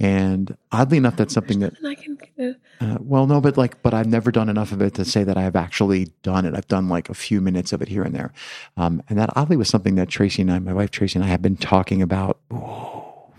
and 0.00 0.56
oddly 0.72 0.98
enough, 0.98 1.16
that's 1.16 1.34
something 1.34 1.60
that. 1.60 1.74
i 1.84 1.94
can 1.94 2.18
uh, 2.38 2.52
Uh, 2.80 2.98
well, 3.00 3.26
no, 3.26 3.40
but 3.40 3.56
like, 3.56 3.82
but 3.82 3.94
I've 3.94 4.06
never 4.08 4.30
done 4.30 4.48
enough 4.48 4.72
of 4.72 4.82
it 4.82 4.94
to 4.94 5.04
say 5.04 5.24
that 5.24 5.36
I 5.36 5.42
have 5.42 5.56
actually 5.56 6.12
done 6.22 6.44
it. 6.44 6.54
I've 6.54 6.68
done 6.68 6.88
like 6.88 7.08
a 7.08 7.14
few 7.14 7.40
minutes 7.40 7.72
of 7.72 7.82
it 7.82 7.88
here 7.88 8.02
and 8.02 8.14
there, 8.14 8.32
um, 8.76 9.02
and 9.08 9.18
that 9.18 9.30
oddly 9.36 9.56
was 9.56 9.68
something 9.68 9.94
that 9.94 10.08
Tracy 10.08 10.42
and 10.42 10.50
I, 10.50 10.58
my 10.58 10.72
wife 10.72 10.90
Tracy 10.90 11.18
and 11.18 11.24
I, 11.24 11.28
have 11.28 11.42
been 11.42 11.56
talking 11.56 12.02
about. 12.02 12.38
Oh, 12.50 13.32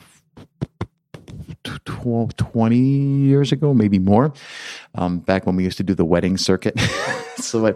12, 2.08 2.38
20 2.38 2.78
years 2.78 3.52
ago, 3.52 3.74
maybe 3.74 4.00
more. 4.00 4.32
um, 4.96 5.20
back 5.20 5.46
when 5.46 5.56
we 5.58 5.64
used 5.66 5.78
to 5.78 5.84
do 5.84 5.94
the 5.94 6.06
wedding 6.06 6.38
circuit. 6.38 6.80
so 7.36 7.74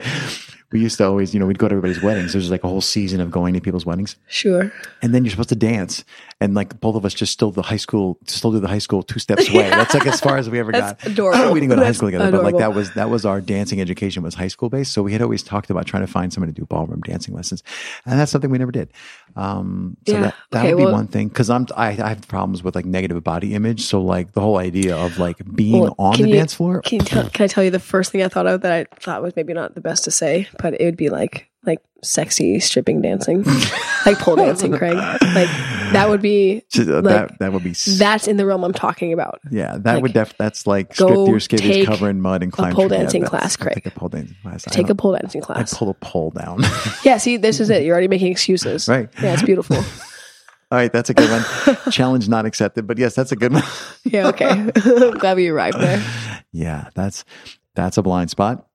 we 0.72 0.80
used 0.80 0.98
to 1.00 1.06
always, 1.06 1.34
you 1.34 1.40
know, 1.40 1.46
we'd 1.46 1.60
go 1.60 1.68
to 1.68 1.76
everybody's 1.76 2.02
weddings. 2.02 2.32
There's 2.32 2.50
like 2.50 2.64
a 2.64 2.68
whole 2.70 2.80
season 2.82 3.20
of 3.20 3.30
going 3.30 3.54
to 3.56 3.60
people's 3.62 3.86
weddings, 3.86 4.16
Sure. 4.28 4.72
and 5.02 5.14
then 5.14 5.26
you're 5.26 5.32
supposed 5.32 5.50
to 5.50 5.56
dance. 5.56 6.04
And 6.40 6.56
like 6.56 6.80
both 6.80 6.96
of 6.96 7.06
us 7.06 7.14
just 7.14 7.32
still 7.34 7.52
the 7.52 7.62
high 7.62 7.78
school, 7.78 8.18
still 8.26 8.52
do 8.54 8.60
the 8.60 8.68
high 8.68 8.80
school 8.80 9.04
two 9.04 9.20
steps 9.20 9.48
away. 9.50 9.70
That's 9.70 9.94
like 9.94 10.08
as 10.08 10.20
far 10.20 10.38
as 10.38 10.50
we 10.50 10.58
ever 10.60 10.72
That's 10.72 11.04
got. 11.04 11.12
adorable. 11.12 11.52
we 11.54 11.60
didn't 11.60 11.70
go 11.70 11.76
to 11.76 11.86
high 11.86 11.92
school 11.92 12.08
together, 12.08 12.32
but 12.32 12.44
like 12.44 12.58
that 12.58 12.74
was 12.74 12.92
that 12.94 13.12
was 13.12 13.26
our 13.26 13.42
dancing 13.42 13.80
education 13.82 14.24
was 14.24 14.34
high 14.34 14.48
school 14.48 14.70
based. 14.70 14.92
So 14.94 15.04
we 15.04 15.12
had 15.12 15.22
always 15.22 15.44
talked 15.44 15.70
about 15.70 15.86
trying 15.86 16.02
to 16.04 16.12
find 16.12 16.34
someone 16.34 16.48
to 16.52 16.54
do 16.60 16.66
ballroom 16.66 17.02
dancing 17.02 17.36
lessons, 17.36 17.62
and 18.08 18.20
that's 18.20 18.32
something 18.32 18.50
we 18.50 18.58
never 18.58 18.72
did. 18.72 18.92
Um, 19.36 19.98
so 20.08 20.14
Yeah. 20.14 20.22
that 20.22 20.36
that 20.52 20.60
Okay, 20.66 20.74
would 20.74 20.80
be 20.80 20.86
well- 20.86 20.94
one 20.94 21.08
thing 21.08 21.28
because 21.28 21.52
I'm 21.52 21.68
I, 21.78 21.90
I 21.90 22.10
have 22.10 22.28
problems 22.28 22.64
with 22.64 22.74
like 22.74 22.86
negative 22.86 23.24
body 23.24 23.54
image. 23.54 23.82
So 23.82 24.02
like 24.02 24.21
the 24.34 24.42
whole 24.42 24.58
idea 24.58 24.96
of 24.96 25.18
like 25.20 25.38
being 25.56 25.82
Well, 25.82 25.96
on 25.98 26.18
the 26.22 26.28
you- 26.30 26.36
dance 26.36 26.54
floor. 26.54 26.82
Can, 26.82 27.00
you 27.00 27.06
tell, 27.06 27.30
can 27.30 27.44
I 27.44 27.48
tell 27.48 27.64
you 27.64 27.70
the 27.72 27.80
first 27.80 28.12
thing 28.12 28.22
I 28.24 28.28
thought 28.28 28.48
of 28.48 28.62
that 28.62 28.72
I 28.72 28.86
thought 29.00 29.22
was 29.22 29.36
maybe 29.36 29.54
not 29.54 29.76
the 29.76 29.82
best 29.82 30.04
to 30.06 30.12
say, 30.12 30.48
but 30.60 30.80
it 30.80 30.86
would 30.86 30.98
be 30.98 31.10
like 31.10 31.48
like 31.64 31.80
sexy 32.02 32.60
stripping 32.60 33.02
dancing, 33.04 33.44
like 34.08 34.18
pole 34.18 34.36
dancing, 34.36 34.72
Craig. 34.72 34.96
Like 34.96 35.48
that 35.94 36.08
would 36.10 36.22
be 36.22 36.64
uh, 36.76 36.84
that 36.84 37.04
like, 37.04 37.38
that 37.38 37.54
would 37.54 37.64
be 37.64 37.74
that's 38.00 38.28
in 38.28 38.38
the 38.38 38.48
realm 38.48 38.64
I'm 38.64 38.74
talking 38.74 39.14
about. 39.14 39.40
Yeah, 39.52 39.78
that 39.78 39.94
Like, 39.96 40.02
would 40.02 40.14
def. 40.14 40.36
That's 40.38 40.66
like 40.66 40.94
strip 40.96 41.10
your 41.12 41.38
skivvies, 41.38 41.86
cover 41.86 42.10
in 42.10 42.20
mud, 42.20 42.42
and 42.42 42.52
climb. 42.52 42.74
pole 42.74 42.88
through- 42.88 42.98
yeah, 42.98 43.04
dancing 43.04 43.22
that's- 43.22 43.42
class, 43.42 43.58
Craig. 43.58 43.76
Take 43.76 43.86
a 43.86 43.92
pole 43.92 44.10
dancing 44.10 44.36
class. 44.42 44.68
I 44.68 44.72
Take 44.72 44.90
a 44.90 44.96
pole 44.96 45.12
dancing 45.14 45.42
class. 45.42 45.72
pull 45.76 45.90
a 45.90 45.94
pole 45.94 46.32
down. 46.32 46.64
Yeah, 47.04 47.18
see, 47.18 47.38
this 47.38 47.60
is 47.60 47.70
it. 47.70 47.84
You're 47.84 47.94
already 47.94 48.08
making 48.08 48.32
excuses. 48.32 48.88
right. 48.90 49.08
Yeah, 49.22 49.34
it's 49.34 49.44
beautiful. 49.44 49.78
All 50.72 50.78
right, 50.78 50.92
that's 50.92 51.10
a 51.10 51.14
good 51.14 51.30
one. 51.30 51.78
Challenge 51.92 52.30
not 52.30 52.46
accepted, 52.46 52.88
but 52.88 52.98
yes, 52.98 53.14
that's 53.16 53.32
a 53.32 53.36
good 53.36 53.54
one. 53.54 53.64
Yeah, 54.06 54.28
okay. 54.30 54.72
Glad 55.20 55.38
we 55.38 55.48
arrived 55.50 55.80
there. 55.80 56.04
yeah, 56.52 56.90
that's 56.96 57.24
that's 57.76 57.98
a 57.98 58.02
blind 58.02 58.30
spot. 58.32 58.68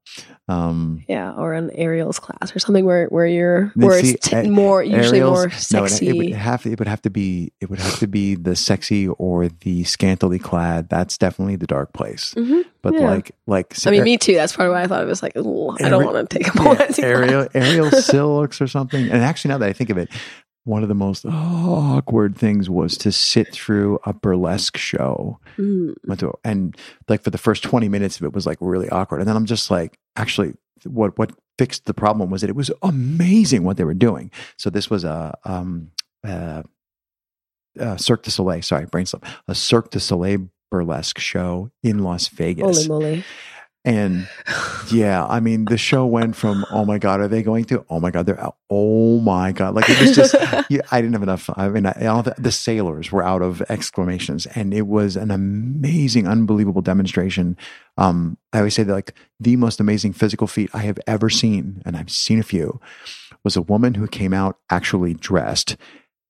Um, 0.49 1.03
Yeah, 1.09 1.33
or 1.33 1.53
an 1.55 1.71
aerials 1.73 2.21
class 2.21 2.55
or 2.55 2.61
something 2.61 2.85
where 2.85 3.07
where 3.09 3.27
you're 3.27 3.73
where 3.75 4.01
see, 4.01 4.13
it's 4.15 4.29
t- 4.29 4.37
a- 4.37 4.45
more 4.45 4.81
usually 4.85 5.19
aerials- 5.19 5.39
more 5.73 5.81
no, 5.81 5.85
it- 5.87 5.89
sexy. 5.91 6.09
it, 6.09 6.17
would 6.17 6.33
have 6.35 6.65
it 6.67 6.79
would 6.79 6.87
have 6.87 7.03
to 7.03 7.11
be 7.11 7.53
it 7.61 7.69
would 7.69 7.81
have 7.81 7.99
to 7.99 8.07
be 8.07 8.37
the 8.37 8.55
sexy 8.55 9.09
or 9.09 9.49
the 9.49 9.83
scantily 9.83 10.39
clad. 10.39 10.89
That's 10.89 11.19
definitely 11.19 11.57
the 11.57 11.67
dark 11.67 11.93
place. 11.93 12.33
Mhm. 12.35 12.63
But 12.83 12.95
Yeah. 12.95 13.01
like 13.11 13.33
like 13.49 13.75
I 13.85 13.91
mean, 13.91 14.05
me 14.05 14.17
too. 14.17 14.35
That's 14.35 14.55
part 14.55 14.69
of 14.69 14.75
why 14.75 14.83
I 14.83 14.87
thought 14.87 15.03
it 15.03 15.07
was 15.09 15.23
like, 15.25 15.33
I 15.37 15.41
don't 15.41 16.05
want 16.05 16.31
to 16.31 16.39
take 16.39 16.47
a 16.55 16.63
yeah, 16.63 17.05
aerial 17.05 17.49
aerial 17.53 17.91
silks 17.91 18.61
or 18.61 18.69
something. 18.69 19.03
And 19.11 19.23
actually, 19.25 19.49
now 19.49 19.59
that 19.59 19.69
I 19.69 19.73
think 19.73 19.91
of 19.91 19.99
it, 19.99 20.09
one 20.67 20.83
of 20.83 20.89
the 20.89 20.95
most 20.95 21.25
awkward 21.29 22.37
things 22.37 22.69
was 22.69 22.97
to 22.99 23.13
sit 23.13 23.53
through 23.53 23.99
a 24.05 24.13
burlesque 24.13 24.77
show. 24.77 25.39
Mm. 25.57 25.95
And 26.45 26.77
like 27.09 27.23
for 27.23 27.31
the 27.31 27.39
first 27.39 27.63
twenty 27.63 27.89
minutes 27.89 28.19
of 28.19 28.25
it 28.25 28.33
was 28.33 28.47
like 28.47 28.59
really 28.61 28.91
awkward, 28.91 29.21
and 29.21 29.29
then 29.29 29.37
I'm 29.37 29.47
just 29.47 29.71
like, 29.71 29.99
actually, 30.17 30.55
what 30.85 31.17
what 31.19 31.33
fixed 31.59 31.87
the 31.87 31.95
problem 31.95 32.31
was 32.31 32.43
that 32.43 32.51
it 32.51 32.57
was 32.57 32.71
amazing 32.83 33.65
what 33.65 33.77
they 33.77 33.85
were 33.85 33.95
doing. 33.95 34.31
So 34.59 34.69
this 34.69 34.91
was 34.91 35.05
a 35.05 35.37
um 35.45 35.93
uh, 36.27 36.63
uh 37.81 37.97
Cirque 37.97 38.25
du 38.25 38.31
Soleil. 38.31 38.63
Sorry, 38.63 38.87
brain 38.87 39.07
slip. 39.07 39.25
A 39.49 39.55
Cirque 39.55 39.91
du 39.91 40.01
Soleil 40.01 40.51
burlesque 40.71 41.19
show 41.19 41.71
in 41.83 42.01
Las 42.01 42.29
Vegas. 42.29 42.87
Holy 42.87 42.89
moly. 42.89 43.25
And 43.87 44.29
yeah, 44.91 45.25
I 45.25 45.39
mean, 45.39 45.67
the 45.67 45.79
show 45.79 46.07
went 46.07 46.35
from 46.35 46.67
oh 46.73 46.85
my 46.85 46.99
god, 46.99 47.21
are 47.21 47.29
they 47.29 47.45
going 47.45 47.65
to? 47.67 47.87
Oh 47.89 48.01
my 48.01 48.11
god, 48.11 48.27
they're 48.27 48.41
out. 48.41 48.57
Oh 48.69 49.21
my 49.21 49.53
god, 49.53 49.77
like 49.77 49.89
it 49.89 50.01
was 50.01 50.17
just. 50.17 50.35
yeah, 50.69 50.81
I 50.91 51.01
didn't 51.01 51.13
have 51.13 51.23
enough. 51.23 51.49
I 51.55 51.69
mean, 51.69 51.87
I, 51.87 52.07
all 52.07 52.25
the, 52.25 52.35
the 52.37 52.51
sailors 52.51 53.13
were 53.13 53.23
out 53.23 53.43
of 53.43 53.63
exclamations, 53.69 54.47
and 54.47 54.75
it 54.75 54.89
was 54.89 55.15
an 55.15 55.31
amazing, 55.31 56.27
unbelievable 56.27 56.83
demonstration. 56.83 57.57
Um, 57.97 58.39
I 58.53 58.59
always 58.59 58.75
say 58.75 58.83
that 58.83 58.93
like 58.93 59.15
the 59.39 59.55
most 59.55 59.79
amazing 59.79 60.15
physical 60.15 60.49
feat 60.49 60.69
I 60.75 60.79
have 60.79 60.99
ever 61.07 61.31
seen, 61.31 61.81
and 61.87 61.97
I've 61.97 62.11
seen 62.11 62.41
a 62.41 62.43
few, 62.43 62.81
was 63.45 63.57
a 63.57 63.63
woman 63.63 63.95
who 63.95 64.09
came 64.09 64.35
out 64.35 64.59
actually 64.69 65.15
dressed 65.15 65.77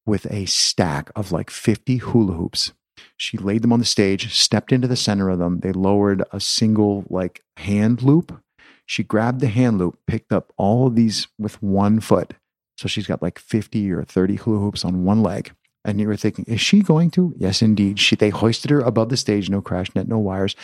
with 0.05 0.31
a 0.31 0.45
stack 0.45 1.11
of 1.17 1.33
like 1.33 1.49
fifty 1.49 1.97
hula 1.97 2.35
hoops. 2.35 2.75
She 3.17 3.39
laid 3.39 3.63
them 3.63 3.73
on 3.73 3.79
the 3.79 3.85
stage, 3.85 4.35
stepped 4.35 4.73
into 4.73 4.89
the 4.89 4.97
center 4.97 5.29
of 5.29 5.39
them. 5.39 5.61
They 5.61 5.73
lowered 5.73 6.23
a 6.33 6.41
single 6.41 7.05
like 7.09 7.43
hand 7.57 8.03
loop. 8.03 8.41
She 8.87 9.03
grabbed 9.03 9.41
the 9.41 9.49
hand 9.49 9.79
loop, 9.79 9.99
picked 10.07 10.33
up 10.33 10.53
all 10.57 10.87
of 10.87 10.95
these 10.95 11.29
with 11.39 11.61
one 11.63 12.01
foot. 12.01 12.35
So 12.79 12.89
she's 12.89 13.07
got 13.07 13.23
like 13.23 13.39
50 13.39 13.91
or 13.93 14.05
30 14.05 14.37
hula 14.37 14.59
hoops 14.61 14.85
on 14.85 15.05
one 15.05 15.23
leg. 15.23 15.53
And 15.85 16.01
you 16.01 16.09
were 16.09 16.17
thinking, 16.17 16.45
is 16.47 16.61
she 16.61 16.83
going 16.83 17.11
to? 17.13 17.33
Yes, 17.37 17.63
indeed. 17.63 18.01
She, 18.01 18.17
they 18.17 18.31
hoisted 18.31 18.71
her 18.71 18.81
above 18.81 19.09
the 19.09 19.17
stage, 19.17 19.49
no 19.49 19.63
crash 19.63 19.95
net, 19.95 20.09
no 20.09 20.19
wires. 20.19 20.57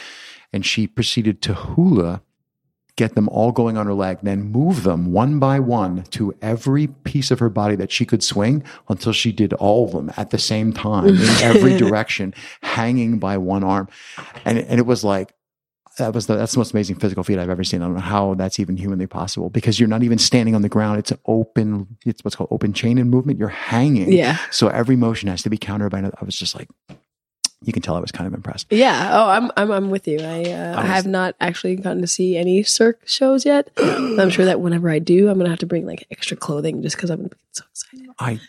And 0.52 0.66
she 0.66 0.86
proceeded 0.86 1.40
to 1.42 1.54
hula, 1.54 2.22
get 2.96 3.14
them 3.14 3.28
all 3.30 3.52
going 3.52 3.76
on 3.76 3.86
her 3.86 3.94
leg, 3.94 4.18
then 4.22 4.42
move 4.42 4.82
them 4.82 5.12
one 5.12 5.38
by 5.38 5.58
one 5.58 6.02
to 6.04 6.34
every 6.42 6.86
piece 6.86 7.30
of 7.30 7.38
her 7.38 7.48
body 7.48 7.74
that 7.76 7.90
she 7.90 8.04
could 8.04 8.22
swing 8.22 8.62
until 8.88 9.12
she 9.12 9.32
did 9.32 9.52
all 9.54 9.86
of 9.86 9.92
them 9.92 10.12
at 10.16 10.30
the 10.30 10.38
same 10.38 10.72
time 10.72 11.08
in 11.08 11.18
every 11.40 11.76
direction, 11.76 12.34
hanging 12.62 13.18
by 13.18 13.38
one 13.38 13.64
arm. 13.64 13.88
And, 14.44 14.58
and 14.58 14.78
it 14.78 14.86
was 14.86 15.04
like, 15.04 15.34
that 15.98 16.14
was 16.14 16.26
the, 16.26 16.36
that's 16.36 16.52
the 16.52 16.58
most 16.58 16.72
amazing 16.72 16.96
physical 16.96 17.22
feat 17.22 17.38
I've 17.38 17.50
ever 17.50 17.64
seen. 17.64 17.82
I 17.82 17.86
don't 17.86 17.94
know 17.94 18.00
how 18.00 18.34
that's 18.34 18.58
even 18.58 18.76
humanly 18.76 19.06
possible 19.06 19.50
because 19.50 19.78
you're 19.78 19.88
not 19.88 20.02
even 20.02 20.18
standing 20.18 20.54
on 20.54 20.62
the 20.62 20.68
ground. 20.68 20.98
It's 20.98 21.12
open, 21.26 21.98
it's 22.06 22.24
what's 22.24 22.34
called 22.34 22.48
open 22.50 22.72
chain 22.72 22.98
in 22.98 23.10
movement. 23.10 23.38
You're 23.38 23.48
hanging. 23.48 24.12
Yeah. 24.12 24.38
So 24.50 24.68
every 24.68 24.96
motion 24.96 25.28
has 25.28 25.42
to 25.42 25.50
be 25.50 25.58
countered 25.58 25.92
by 25.92 25.98
another. 25.98 26.16
I 26.20 26.24
was 26.24 26.34
just 26.34 26.54
like, 26.54 26.68
you 27.64 27.72
can 27.72 27.82
tell 27.82 27.96
I 27.96 28.00
was 28.00 28.12
kind 28.12 28.26
of 28.26 28.34
impressed. 28.34 28.66
Yeah. 28.70 29.10
Oh, 29.12 29.28
I'm 29.28 29.50
I'm 29.56 29.70
I'm 29.70 29.90
with 29.90 30.06
you. 30.08 30.18
I 30.20 30.44
uh, 30.44 30.76
I 30.76 30.82
I 30.82 30.86
have 30.86 31.06
not 31.06 31.34
actually 31.40 31.76
gotten 31.76 32.00
to 32.00 32.06
see 32.06 32.36
any 32.36 32.62
Cirque 32.62 33.00
shows 33.06 33.44
yet. 33.44 33.70
I'm 33.78 34.30
sure 34.30 34.44
that 34.44 34.60
whenever 34.60 34.90
I 34.90 34.98
do, 34.98 35.28
I'm 35.28 35.38
gonna 35.38 35.50
have 35.50 35.58
to 35.60 35.66
bring 35.66 35.86
like 35.86 36.06
extra 36.10 36.36
clothing 36.36 36.82
just 36.82 36.96
because 36.96 37.10
I'm 37.10 37.18
gonna 37.18 37.28
be 37.30 37.36
so 37.52 37.64
I 38.18 38.32
excited. 38.32 38.48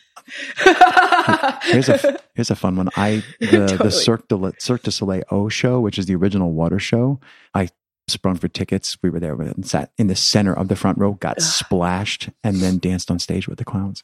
here's 1.63 1.89
a 1.89 2.19
here's 2.33 2.51
a 2.51 2.55
fun 2.55 2.75
one. 2.75 2.89
I 2.95 3.23
the 3.39 3.45
the 3.45 3.67
Totally. 3.67 3.91
Cirque 3.91 4.27
du 4.27 4.51
Cirque 4.59 4.83
du 4.83 4.91
Soleil 4.91 5.23
O 5.31 5.49
show, 5.49 5.79
which 5.79 5.99
is 5.99 6.05
the 6.05 6.15
original 6.15 6.51
water 6.51 6.79
show. 6.79 7.19
I 7.53 7.69
sprung 8.07 8.35
for 8.35 8.47
tickets. 8.47 8.97
We 9.01 9.09
were 9.09 9.19
there 9.19 9.33
and 9.41 9.65
sat 9.65 9.91
in 9.97 10.07
the 10.07 10.15
center 10.15 10.53
of 10.53 10.67
the 10.67 10.75
front 10.75 10.97
row, 10.97 11.13
got 11.13 11.41
splashed, 11.41 12.29
and 12.43 12.57
then 12.57 12.77
danced 12.77 13.09
on 13.09 13.19
stage 13.19 13.47
with 13.47 13.57
the 13.59 13.65
clowns. 13.65 14.03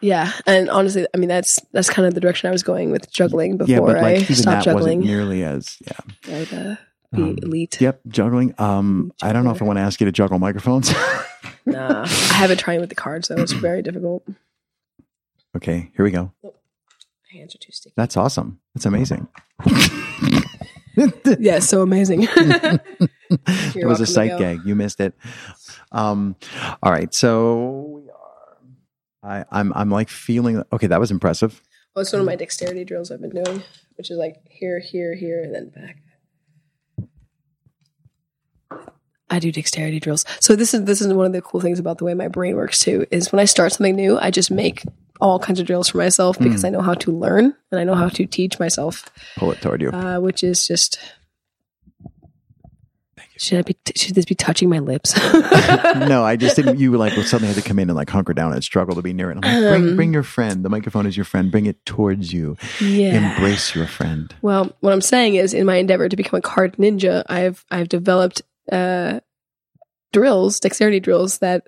yeah, 0.00 0.32
and 0.46 0.68
honestly, 0.70 1.06
I 1.14 1.18
mean 1.18 1.28
that's 1.28 1.60
that's 1.72 1.90
kind 1.90 2.06
of 2.06 2.14
the 2.14 2.20
direction 2.20 2.48
I 2.48 2.52
was 2.52 2.62
going 2.62 2.90
with 2.90 3.10
juggling 3.12 3.56
before 3.56 3.72
yeah, 3.74 3.80
but 3.80 3.96
I 3.98 4.02
like 4.02 4.20
even 4.22 4.34
stopped 4.36 4.64
that 4.64 4.64
juggling. 4.64 4.98
wasn't 5.00 5.04
nearly 5.04 5.44
as 5.44 5.76
yeah. 5.80 6.34
Uh, 6.42 6.76
be 7.12 7.22
Um, 7.22 7.38
elite. 7.42 7.80
Yep, 7.80 8.00
juggling. 8.08 8.54
Um, 8.58 9.12
I 9.22 9.32
don't 9.32 9.44
know 9.44 9.52
if 9.52 9.62
I 9.62 9.64
want 9.64 9.76
to 9.78 9.82
ask 9.82 10.00
you 10.00 10.04
to 10.06 10.12
juggle 10.12 10.38
microphones. 10.38 10.92
Nah, 11.66 12.02
I 12.04 12.06
haven't 12.34 12.58
tried 12.58 12.80
with 12.80 12.90
the 12.90 12.94
cards 12.94 13.28
though. 13.28 13.36
It's 13.40 13.52
very 13.52 13.80
difficult. 13.80 14.22
okay, 15.56 15.90
here 15.96 16.04
we 16.04 16.10
go. 16.10 16.30
Hands 17.32 17.54
are 17.54 17.58
too 17.58 17.72
sticky. 17.72 17.94
That's 17.96 18.18
awesome. 18.18 18.60
That's 18.74 18.84
amazing. 18.84 19.28
Yeah, 21.38 21.58
so 21.58 21.82
amazing. 21.82 22.28
it 22.30 23.86
was 23.86 24.00
a 24.00 24.06
sight 24.06 24.38
gag. 24.38 24.60
You 24.64 24.74
missed 24.74 25.00
it. 25.00 25.14
Um, 25.92 26.36
all 26.82 26.92
right, 26.92 27.12
so 27.12 28.02
we 28.02 28.10
are. 28.10 29.40
I, 29.40 29.44
I'm 29.50 29.72
I'm 29.74 29.90
like 29.90 30.08
feeling. 30.08 30.62
Okay, 30.72 30.86
that 30.86 31.00
was 31.00 31.10
impressive. 31.10 31.62
Well, 31.94 32.02
it's 32.02 32.12
one 32.12 32.20
of 32.20 32.26
my 32.26 32.36
dexterity 32.36 32.84
drills 32.84 33.10
I've 33.10 33.20
been 33.20 33.30
doing, 33.30 33.62
which 33.96 34.10
is 34.10 34.18
like 34.18 34.36
here, 34.50 34.80
here, 34.80 35.14
here, 35.14 35.42
and 35.42 35.54
then 35.54 35.68
back. 35.70 35.96
I 39.30 39.38
do 39.38 39.50
dexterity 39.50 40.00
drills. 40.00 40.24
So 40.40 40.54
this 40.54 40.74
is 40.74 40.84
this 40.84 41.00
is 41.00 41.12
one 41.12 41.26
of 41.26 41.32
the 41.32 41.42
cool 41.42 41.60
things 41.60 41.78
about 41.78 41.98
the 41.98 42.04
way 42.04 42.14
my 42.14 42.28
brain 42.28 42.56
works 42.56 42.78
too. 42.78 43.06
Is 43.10 43.32
when 43.32 43.40
I 43.40 43.46
start 43.46 43.72
something 43.72 43.96
new, 43.96 44.18
I 44.18 44.30
just 44.30 44.50
make 44.50 44.82
all 45.20 45.38
kinds 45.38 45.60
of 45.60 45.66
drills 45.66 45.88
for 45.90 45.98
myself 45.98 46.38
because 46.38 46.62
Hmm. 46.62 46.66
I 46.66 46.70
know 46.70 46.80
how 46.82 46.94
to 46.94 47.10
learn 47.12 47.54
and 47.70 47.80
I 47.80 47.84
know 47.84 47.94
how 47.94 48.08
to 48.08 48.26
teach 48.26 48.58
myself, 48.58 49.08
Pull 49.36 49.52
it 49.52 49.60
toward 49.62 49.80
you. 49.82 49.90
uh, 49.90 50.18
which 50.18 50.42
is 50.42 50.66
just. 50.66 50.98
Should 53.36 53.58
I 53.58 53.62
be? 53.62 53.76
should 53.96 54.14
this 54.14 54.26
be 54.26 54.36
touching 54.36 54.68
my 54.68 54.78
lips? 54.78 55.16
no, 55.96 56.22
I 56.24 56.36
just 56.36 56.54
didn't. 56.54 56.78
You 56.78 56.96
like 56.96 57.14
suddenly 57.14 57.52
had 57.52 57.60
to 57.60 57.68
come 57.68 57.80
in 57.80 57.90
and 57.90 57.96
like 57.96 58.08
hunker 58.08 58.32
down 58.32 58.52
and 58.52 58.62
struggle 58.62 58.94
to 58.94 59.02
be 59.02 59.12
near 59.12 59.28
it. 59.32 59.38
I'm 59.42 59.62
like, 59.62 59.72
bring, 59.72 59.88
Um, 59.90 59.96
bring 59.96 60.12
your 60.12 60.22
friend. 60.22 60.64
The 60.64 60.68
microphone 60.68 61.04
is 61.04 61.16
your 61.16 61.24
friend. 61.24 61.50
Bring 61.50 61.66
it 61.66 61.84
towards 61.84 62.32
you. 62.32 62.56
yeah. 62.80 63.34
Embrace 63.34 63.74
your 63.74 63.88
friend. 63.88 64.32
Well, 64.40 64.72
what 64.80 64.92
I'm 64.92 65.00
saying 65.00 65.34
is, 65.34 65.52
in 65.52 65.66
my 65.66 65.76
endeavor 65.76 66.08
to 66.08 66.16
become 66.16 66.38
a 66.38 66.42
card 66.42 66.76
ninja, 66.76 67.24
I've 67.28 67.64
I've 67.72 67.88
developed 67.88 68.42
uh, 68.70 69.18
drills, 70.12 70.60
dexterity 70.60 71.00
drills 71.00 71.38
that 71.38 71.66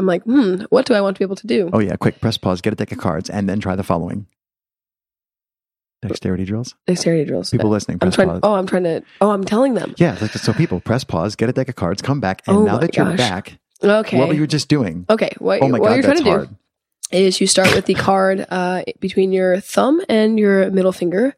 I'm 0.00 0.06
like, 0.06 0.22
hmm, 0.24 0.62
what 0.70 0.86
do 0.86 0.94
I 0.94 1.00
want 1.00 1.16
to 1.16 1.18
be 1.20 1.24
able 1.24 1.36
to 1.36 1.46
do? 1.46 1.70
Oh 1.72 1.78
yeah, 1.78 1.94
quick 1.96 2.20
press 2.20 2.36
pause, 2.38 2.60
get 2.60 2.72
a 2.72 2.76
deck 2.76 2.90
of 2.90 2.98
cards, 2.98 3.28
and 3.30 3.48
then 3.48 3.60
try 3.60 3.76
the 3.76 3.82
following. 3.84 4.26
Dexterity 6.02 6.46
drills. 6.46 6.74
Dexterity 6.86 7.26
drills. 7.26 7.50
People 7.50 7.68
listening, 7.68 7.98
I'm 8.00 8.10
trying. 8.10 8.28
pause. 8.28 8.40
Oh, 8.42 8.54
I'm 8.54 8.66
trying 8.66 8.84
to. 8.84 9.02
Oh, 9.20 9.30
I'm 9.30 9.44
telling 9.44 9.74
them. 9.74 9.94
Yeah, 9.98 10.14
so 10.16 10.52
people 10.54 10.80
press 10.80 11.04
pause, 11.04 11.36
get 11.36 11.50
a 11.50 11.52
deck 11.52 11.68
of 11.68 11.76
cards, 11.76 12.00
come 12.00 12.20
back, 12.20 12.42
and 12.46 12.56
Oh 12.56 12.64
now 12.64 12.78
that 12.78 12.96
you're 12.96 13.14
back, 13.16 13.58
Okay. 13.84 14.18
what 14.18 14.28
were 14.28 14.34
you 14.34 14.46
just 14.46 14.68
doing? 14.68 15.04
okay. 15.10 15.30
What, 15.38 15.60
Oh 15.62 15.68
my 15.68 15.78
what 15.78 15.88
god, 15.88 15.94
you're 15.94 16.02
trying 16.02 16.16
to 16.16 16.24
hard. 16.24 16.48
do 16.48 16.56
is 17.18 17.40
you 17.40 17.46
start 17.46 17.74
with 17.74 17.84
the 17.86 17.94
card 17.94 18.46
uh, 18.50 18.82
between 19.00 19.32
your 19.32 19.60
thumb 19.60 20.00
and 20.08 20.38
your 20.38 20.70
middle 20.70 20.92
finger, 20.92 21.34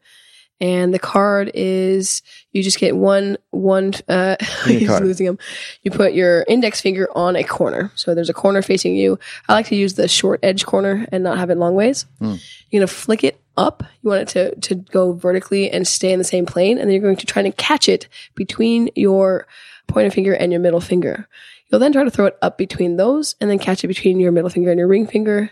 and 0.63 0.93
the 0.93 0.99
card 0.99 1.51
is 1.53 2.21
you 2.53 2.63
just 2.63 2.79
get 2.79 2.95
one 2.95 3.37
one. 3.51 3.91
Uh, 4.07 4.37
he's 4.65 4.89
losing 5.01 5.25
them 5.25 5.37
You 5.83 5.91
put 5.91 6.13
your 6.13 6.45
index 6.47 6.79
finger 6.79 7.09
on 7.13 7.35
a 7.35 7.43
corner, 7.43 7.91
so 7.95 8.15
there's 8.15 8.29
a 8.29 8.33
corner 8.33 8.61
facing 8.61 8.95
you. 8.95 9.19
I 9.49 9.53
like 9.53 9.67
to 9.67 9.75
use 9.75 9.95
the 9.95 10.07
short 10.07 10.39
edge 10.41 10.65
corner 10.65 11.05
and 11.11 11.21
not 11.21 11.37
have 11.37 11.49
it 11.49 11.57
long 11.57 11.75
ways. 11.75 12.05
Hmm. 12.19 12.35
You're 12.69 12.79
gonna 12.79 12.87
flick 12.87 13.25
it 13.25 13.41
up. 13.57 13.83
You 14.01 14.09
want 14.09 14.21
it 14.21 14.27
to 14.29 14.55
to 14.69 14.75
go 14.75 15.11
vertically 15.11 15.69
and 15.69 15.85
stay 15.85 16.13
in 16.13 16.17
the 16.17 16.23
same 16.23 16.45
plane, 16.45 16.77
and 16.77 16.87
then 16.87 16.93
you're 16.93 17.03
going 17.03 17.17
to 17.17 17.25
try 17.25 17.41
to 17.41 17.51
catch 17.51 17.89
it 17.89 18.07
between 18.33 18.89
your 18.95 19.47
pointer 19.87 20.11
finger 20.11 20.33
and 20.33 20.53
your 20.53 20.61
middle 20.61 20.81
finger. 20.81 21.27
You'll 21.67 21.79
then 21.81 21.91
try 21.91 22.05
to 22.05 22.11
throw 22.11 22.27
it 22.27 22.37
up 22.41 22.57
between 22.57 22.95
those, 22.95 23.35
and 23.41 23.49
then 23.49 23.59
catch 23.59 23.83
it 23.83 23.89
between 23.89 24.17
your 24.17 24.31
middle 24.31 24.49
finger 24.49 24.71
and 24.71 24.79
your 24.79 24.87
ring 24.87 25.07
finger 25.07 25.51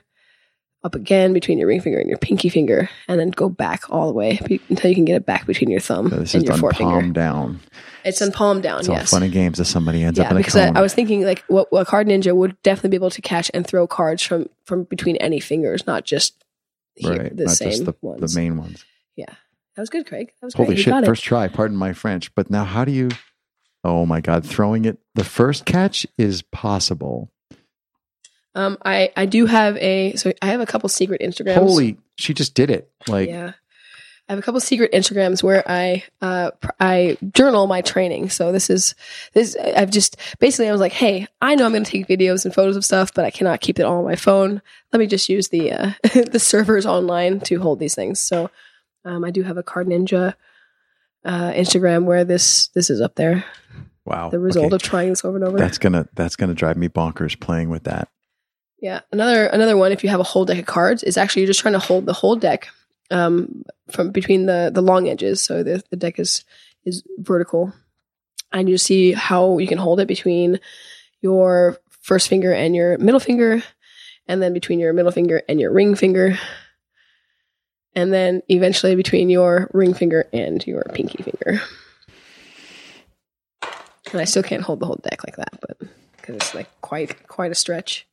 up 0.83 0.95
again 0.95 1.31
between 1.33 1.57
your 1.59 1.67
ring 1.67 1.79
finger 1.81 1.99
and 1.99 2.09
your 2.09 2.17
pinky 2.17 2.49
finger, 2.49 2.89
and 3.07 3.19
then 3.19 3.29
go 3.29 3.49
back 3.49 3.89
all 3.91 4.07
the 4.07 4.13
way 4.13 4.39
until 4.69 4.89
you 4.89 4.95
can 4.95 5.05
get 5.05 5.15
it 5.15 5.25
back 5.25 5.45
between 5.45 5.69
your 5.69 5.79
thumb 5.79 6.09
So 6.09 6.15
this 6.17 6.33
and 6.33 6.43
is 6.43 6.49
your 6.49 6.57
forefinger. 6.57 6.91
palm 7.01 7.13
down. 7.13 7.59
It's 8.03 8.19
on 8.21 8.31
palm 8.31 8.61
down, 8.61 8.79
It's 8.79 8.89
all 8.89 8.95
yes. 8.95 9.11
fun 9.11 9.21
and 9.21 9.31
games 9.31 9.59
if 9.59 9.67
somebody 9.67 10.03
ends 10.03 10.17
up 10.19 10.25
Yeah, 10.25 10.31
in 10.31 10.37
a 10.37 10.39
because 10.39 10.55
I, 10.55 10.65
cone. 10.65 10.77
I 10.77 10.81
was 10.81 10.93
thinking 10.95 11.21
like 11.23 11.43
what, 11.47 11.71
what 11.71 11.85
card 11.85 12.07
ninja 12.07 12.35
would 12.35 12.59
definitely 12.63 12.89
be 12.89 12.95
able 12.95 13.11
to 13.11 13.21
catch 13.21 13.51
and 13.53 13.65
throw 13.65 13.85
cards 13.85 14.23
from 14.23 14.49
from 14.65 14.85
between 14.85 15.17
any 15.17 15.39
fingers, 15.39 15.85
not 15.85 16.03
just 16.03 16.43
here, 16.95 17.11
right, 17.15 17.37
the 17.37 17.43
not 17.45 17.55
same 17.57 17.69
just 17.69 17.85
the, 17.85 17.93
ones. 18.01 18.33
the 18.33 18.39
main 18.39 18.57
ones. 18.57 18.83
Yeah, 19.15 19.25
that 19.75 19.81
was 19.83 19.91
good, 19.91 20.07
Craig. 20.07 20.31
That 20.41 20.47
was 20.47 20.53
Holy 20.55 20.69
great. 20.69 20.79
Shit! 20.79 21.05
First 21.05 21.23
try. 21.23 21.47
Pardon 21.47 21.77
my 21.77 21.93
French, 21.93 22.33
but 22.33 22.49
now 22.49 22.63
how 22.63 22.85
do 22.85 22.91
you? 22.91 23.09
Oh 23.83 24.07
my 24.07 24.19
god! 24.19 24.45
Throwing 24.47 24.85
it. 24.85 24.97
The 25.13 25.23
first 25.23 25.65
catch 25.65 26.07
is 26.17 26.41
possible. 26.41 27.31
Um, 28.55 28.77
I 28.83 29.11
I 29.15 29.25
do 29.25 29.45
have 29.45 29.77
a 29.77 30.13
so 30.15 30.33
I 30.41 30.47
have 30.47 30.59
a 30.61 30.65
couple 30.65 30.89
secret 30.89 31.21
Instagrams. 31.21 31.55
Holy! 31.55 31.97
She 32.17 32.33
just 32.33 32.53
did 32.53 32.69
it. 32.69 32.91
Like 33.07 33.29
yeah. 33.29 33.53
I 34.29 34.33
have 34.33 34.39
a 34.39 34.43
couple 34.43 34.61
secret 34.61 34.91
Instagrams 34.93 35.41
where 35.43 35.63
I 35.69 36.03
uh 36.21 36.51
I 36.79 37.17
journal 37.33 37.67
my 37.67 37.81
training. 37.81 38.29
So 38.29 38.51
this 38.51 38.69
is 38.69 38.95
this 39.33 39.57
I've 39.57 39.89
just 39.91 40.15
basically 40.39 40.69
I 40.69 40.71
was 40.71 40.79
like, 40.81 40.93
hey, 40.93 41.27
I 41.41 41.55
know 41.55 41.65
I'm 41.65 41.71
going 41.73 41.83
to 41.83 41.91
take 41.91 42.07
videos 42.07 42.45
and 42.45 42.53
photos 42.53 42.77
of 42.77 42.85
stuff, 42.85 43.13
but 43.13 43.25
I 43.25 43.31
cannot 43.31 43.59
keep 43.61 43.79
it 43.79 43.83
all 43.83 43.97
on 43.99 44.05
my 44.05 44.15
phone. 44.15 44.61
Let 44.93 44.99
me 44.99 45.07
just 45.07 45.27
use 45.27 45.49
the 45.49 45.71
uh, 45.73 45.91
the 46.31 46.39
servers 46.39 46.85
online 46.85 47.39
to 47.41 47.59
hold 47.59 47.79
these 47.79 47.95
things. 47.95 48.19
So 48.21 48.49
um, 49.03 49.25
I 49.25 49.31
do 49.31 49.43
have 49.43 49.57
a 49.57 49.63
Card 49.63 49.87
Ninja 49.87 50.35
uh, 51.25 51.51
Instagram 51.51 52.05
where 52.05 52.23
this 52.23 52.67
this 52.69 52.89
is 52.89 53.01
up 53.01 53.15
there. 53.15 53.43
wow. 54.05 54.29
The 54.29 54.39
result 54.39 54.67
Okay. 54.67 54.75
of 54.75 54.81
trying 54.81 55.09
this 55.09 55.25
over 55.25 55.37
and 55.37 55.45
over. 55.45 55.57
that's 55.57 55.77
gonna 55.77 56.07
that's 56.15 56.35
gonna 56.35 56.53
drive 56.53 56.77
me 56.77 56.87
bonkers 56.89 57.37
playing 57.39 57.69
with 57.69 57.83
that. 57.83 58.07
Yeah, 58.81 59.01
another 59.11 59.45
another 59.45 59.77
one. 59.77 59.91
If 59.91 60.03
you 60.03 60.09
have 60.09 60.19
a 60.19 60.23
whole 60.23 60.43
deck 60.43 60.57
of 60.57 60.65
cards, 60.65 61.03
is 61.03 61.15
actually 61.15 61.43
you're 61.43 61.51
just 61.51 61.59
trying 61.59 61.73
to 61.73 61.79
hold 61.79 62.07
the 62.07 62.13
whole 62.13 62.35
deck 62.35 62.67
um, 63.11 63.63
from 63.91 64.09
between 64.09 64.47
the 64.47 64.71
the 64.73 64.81
long 64.81 65.07
edges, 65.07 65.39
so 65.39 65.61
the 65.61 65.83
the 65.91 65.95
deck 65.95 66.17
is 66.17 66.43
is 66.83 67.03
vertical, 67.19 67.73
and 68.51 68.67
you 68.67 68.79
see 68.79 69.11
how 69.11 69.59
you 69.59 69.67
can 69.67 69.77
hold 69.77 69.99
it 69.99 70.07
between 70.07 70.59
your 71.21 71.77
first 72.01 72.27
finger 72.27 72.51
and 72.51 72.75
your 72.75 72.97
middle 72.97 73.19
finger, 73.19 73.61
and 74.27 74.41
then 74.41 74.51
between 74.51 74.79
your 74.79 74.93
middle 74.93 75.11
finger 75.11 75.43
and 75.47 75.61
your 75.61 75.71
ring 75.71 75.93
finger, 75.93 76.39
and 77.95 78.11
then 78.11 78.41
eventually 78.49 78.95
between 78.95 79.29
your 79.29 79.69
ring 79.73 79.93
finger 79.93 80.27
and 80.33 80.65
your 80.65 80.83
pinky 80.95 81.21
finger. 81.21 81.61
And 84.11 84.19
I 84.19 84.25
still 84.25 84.43
can't 84.43 84.63
hold 84.63 84.79
the 84.79 84.87
whole 84.87 84.99
deck 85.03 85.23
like 85.23 85.35
that, 85.35 85.59
but 85.61 85.77
because 86.17 86.35
it's 86.37 86.55
like 86.55 86.67
quite 86.81 87.27
quite 87.27 87.51
a 87.51 87.55
stretch 87.55 88.07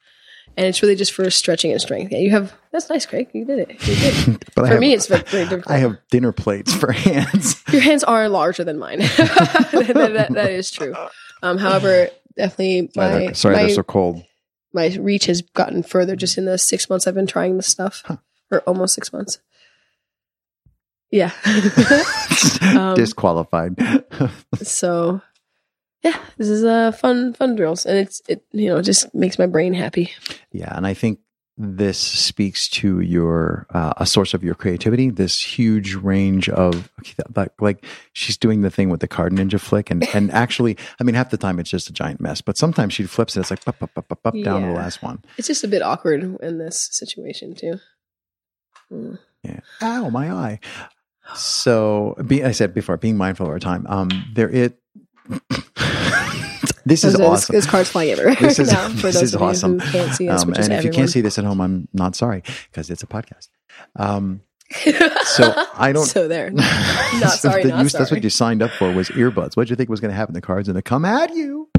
and 0.58 0.66
it's 0.66 0.82
really 0.82 0.96
just 0.96 1.12
for 1.12 1.30
stretching 1.30 1.70
and 1.72 1.80
strength. 1.80 2.12
Yeah, 2.12 2.18
you 2.18 2.30
have 2.32 2.52
that's 2.72 2.90
nice, 2.90 3.06
Craig. 3.06 3.28
You 3.32 3.46
did 3.46 3.60
it. 3.70 3.88
You 3.88 3.94
did. 3.96 4.44
But 4.54 4.66
for 4.66 4.72
have, 4.72 4.80
me, 4.80 4.92
it's 4.92 5.06
very, 5.06 5.22
difficult. 5.22 5.70
I 5.70 5.78
have 5.78 5.96
dinner 6.10 6.32
plates 6.32 6.74
for 6.74 6.92
hands. 7.06 7.62
Your 7.72 7.80
hands 7.80 8.02
are 8.04 8.28
larger 8.28 8.64
than 8.64 8.78
mine. 8.78 8.98
that, 9.16 9.92
that- 9.94 10.32
that 10.34 10.50
is 10.50 10.70
true. 10.70 10.94
Um, 11.42 11.56
however, 11.58 12.08
definitely 12.36 12.90
my 12.96 13.08
they're, 13.08 13.34
sorry 13.34 13.54
my, 13.56 13.62
they're 13.62 13.74
so 13.76 13.82
cold. 13.84 14.24
my 14.74 14.88
reach 15.00 15.26
has 15.26 15.40
gotten 15.42 15.82
further 15.84 16.16
just 16.16 16.36
in 16.36 16.44
the 16.44 16.58
six 16.58 16.90
months 16.90 17.06
I've 17.06 17.14
been 17.14 17.26
trying 17.28 17.56
this 17.56 17.68
stuff, 17.68 18.02
Huh. 18.04 18.16
or 18.50 18.60
almost 18.62 18.94
six 18.94 19.12
months. 19.12 19.38
Yeah. 21.10 21.30
Um, 22.76 22.94
Disqualified. 22.94 23.74
so, 24.62 25.22
yeah, 26.02 26.18
this 26.36 26.48
is 26.48 26.62
a 26.64 26.70
uh, 26.70 26.92
fun 26.92 27.34
fun 27.34 27.56
drills, 27.56 27.84
and 27.84 27.98
it's 27.98 28.22
it 28.28 28.44
you 28.52 28.68
know 28.68 28.80
just 28.82 29.12
makes 29.14 29.38
my 29.38 29.46
brain 29.46 29.74
happy. 29.74 30.12
Yeah, 30.52 30.72
and 30.76 30.86
I 30.86 30.94
think 30.94 31.20
this 31.60 31.98
speaks 31.98 32.68
to 32.68 33.00
your 33.00 33.66
uh, 33.70 33.92
a 33.96 34.06
source 34.06 34.32
of 34.32 34.44
your 34.44 34.54
creativity. 34.54 35.10
This 35.10 35.40
huge 35.42 35.94
range 35.94 36.48
of 36.48 36.88
like 37.34 37.50
like 37.60 37.84
she's 38.12 38.36
doing 38.36 38.60
the 38.62 38.70
thing 38.70 38.90
with 38.90 39.00
the 39.00 39.08
card 39.08 39.32
ninja 39.32 39.60
flick, 39.60 39.90
and 39.90 40.06
and 40.14 40.30
actually, 40.44 40.76
I 41.00 41.04
mean, 41.04 41.16
half 41.16 41.30
the 41.30 41.36
time 41.36 41.58
it's 41.58 41.70
just 41.70 41.90
a 41.90 41.92
giant 41.92 42.20
mess, 42.20 42.40
but 42.40 42.56
sometimes 42.56 42.94
she 42.94 43.04
flips 43.04 43.36
it. 43.36 43.40
It's 43.40 43.50
like 43.50 43.66
up, 43.66 43.82
up, 43.82 43.90
up, 43.96 44.12
up, 44.12 44.26
up 44.26 44.34
down 44.44 44.62
to 44.62 44.68
the 44.68 44.74
last 44.74 45.02
one. 45.02 45.24
It's 45.36 45.48
just 45.48 45.64
a 45.64 45.68
bit 45.68 45.82
awkward 45.82 46.22
in 46.40 46.58
this 46.58 46.88
situation 46.92 47.56
too. 47.56 47.80
Mm. 48.92 49.18
Yeah. 49.42 49.60
Ow, 49.82 50.10
my 50.10 50.30
eye. 50.32 50.60
So, 51.34 52.16
be, 52.26 52.42
I 52.42 52.52
said 52.52 52.72
before, 52.72 52.96
being 52.96 53.16
mindful 53.16 53.46
of 53.46 53.52
our 53.52 53.58
time. 53.58 53.86
Um, 53.88 54.08
there 54.32 54.48
it. 54.48 54.78
this 56.86 57.04
is 57.04 57.14
So 57.14 57.26
awesome. 57.26 57.54
This 57.54 57.66
card's 57.66 57.90
flying 57.90 58.10
everywhere. 58.10 58.34
This 58.36 58.58
is- 58.58 58.72
now, 58.72 58.88
for 58.90 58.94
this 59.08 59.14
those 59.14 59.22
is 59.22 59.34
of 59.34 59.40
you 59.40 59.46
awesome. 59.46 59.78
who 59.78 59.90
can't 59.92 60.14
see 60.14 60.28
us, 60.28 60.42
Um, 60.42 60.54
and 60.54 60.72
if 60.72 60.84
you 60.84 60.90
can't 60.90 61.10
see 61.10 61.20
this 61.20 61.38
at 61.38 61.44
home, 61.44 61.60
I'm 61.60 61.88
not 61.92 62.14
sorry 62.16 62.42
because 62.70 62.90
it's 62.90 63.02
a 63.02 63.06
podcast. 63.06 63.48
Um, 63.96 64.42
so 65.24 65.52
I 65.74 65.92
don't. 65.92 66.04
So 66.06 66.28
there. 66.28 66.50
not 66.50 66.64
sorry, 67.38 67.64
not 67.64 67.78
That's 67.84 67.92
sorry. 67.92 68.06
what 68.10 68.22
you 68.24 68.30
signed 68.30 68.60
up 68.62 68.70
for 68.72 68.92
was 68.92 69.08
earbuds. 69.10 69.56
What 69.56 69.64
did 69.64 69.70
you 69.70 69.76
think 69.76 69.88
was 69.88 70.00
going 70.00 70.10
to 70.10 70.16
happen? 70.16 70.34
The 70.34 70.40
cards 70.42 70.68
going 70.68 70.76
to 70.76 70.82
come 70.82 71.04
at 71.06 71.34
you. 71.34 71.70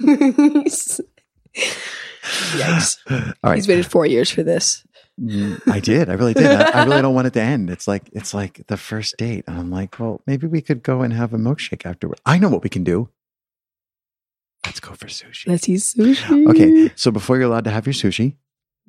Yikes! 0.00 1.00
All 3.10 3.50
right, 3.50 3.56
He's 3.56 3.68
waited 3.68 3.86
four 3.86 4.06
years 4.06 4.30
for 4.30 4.42
this. 4.42 4.85
Mm, 5.20 5.60
I 5.72 5.80
did. 5.80 6.10
I 6.10 6.14
really 6.14 6.34
did. 6.34 6.46
I, 6.46 6.82
I 6.82 6.84
really 6.84 7.00
don't 7.00 7.14
want 7.14 7.26
it 7.26 7.32
to 7.34 7.40
end. 7.40 7.70
It's 7.70 7.88
like 7.88 8.10
it's 8.12 8.34
like 8.34 8.66
the 8.66 8.76
first 8.76 9.16
date. 9.16 9.44
And 9.46 9.58
I'm 9.58 9.70
like, 9.70 9.98
well, 9.98 10.20
maybe 10.26 10.46
we 10.46 10.60
could 10.60 10.82
go 10.82 11.00
and 11.02 11.12
have 11.12 11.32
a 11.32 11.38
milkshake 11.38 11.86
afterward. 11.86 12.20
I 12.26 12.38
know 12.38 12.48
what 12.50 12.62
we 12.62 12.68
can 12.68 12.84
do. 12.84 13.08
Let's 14.64 14.80
go 14.80 14.92
for 14.94 15.06
sushi. 15.06 15.48
Let's 15.48 15.68
eat 15.68 15.76
sushi. 15.80 16.48
Okay, 16.50 16.92
so 16.96 17.10
before 17.10 17.36
you're 17.36 17.46
allowed 17.46 17.64
to 17.64 17.70
have 17.70 17.86
your 17.86 17.94
sushi, 17.94 18.34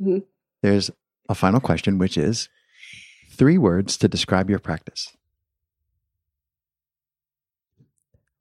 Mhm. 0.01 0.23
there's 0.61 0.91
a 1.29 1.35
final 1.35 1.59
question, 1.59 1.97
which 1.97 2.17
is 2.17 2.49
three 3.31 3.57
words 3.57 3.95
to 3.97 4.07
describe 4.07 4.49
your 4.49 4.59
practice. 4.59 5.15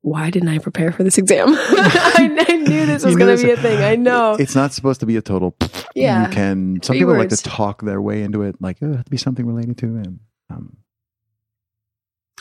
Why 0.06 0.30
didn't 0.30 0.50
I 0.50 0.58
prepare 0.58 0.92
for 0.92 1.02
this 1.02 1.18
exam? 1.18 1.48
I, 1.50 2.46
I 2.48 2.56
knew 2.58 2.86
this 2.86 3.04
was 3.04 3.16
going 3.16 3.36
to 3.36 3.42
be 3.42 3.50
a 3.50 3.56
thing. 3.56 3.82
I 3.82 3.96
know. 3.96 4.34
It's 4.34 4.54
not 4.54 4.72
supposed 4.72 5.00
to 5.00 5.06
be 5.06 5.16
a 5.16 5.22
total. 5.22 5.56
Yeah. 5.96 6.28
You 6.28 6.34
can. 6.34 6.78
Some 6.82 6.92
Three 6.92 7.00
people 7.00 7.16
like 7.16 7.30
to 7.30 7.36
talk 7.38 7.80
their 7.80 8.02
way 8.02 8.22
into 8.22 8.42
it, 8.42 8.60
like 8.60 8.76
oh, 8.82 8.92
it 8.92 8.96
has 8.96 9.04
to 9.06 9.10
be 9.10 9.16
something 9.16 9.46
related 9.46 9.78
to 9.78 9.96
it. 9.96 10.08
Um, 10.50 10.76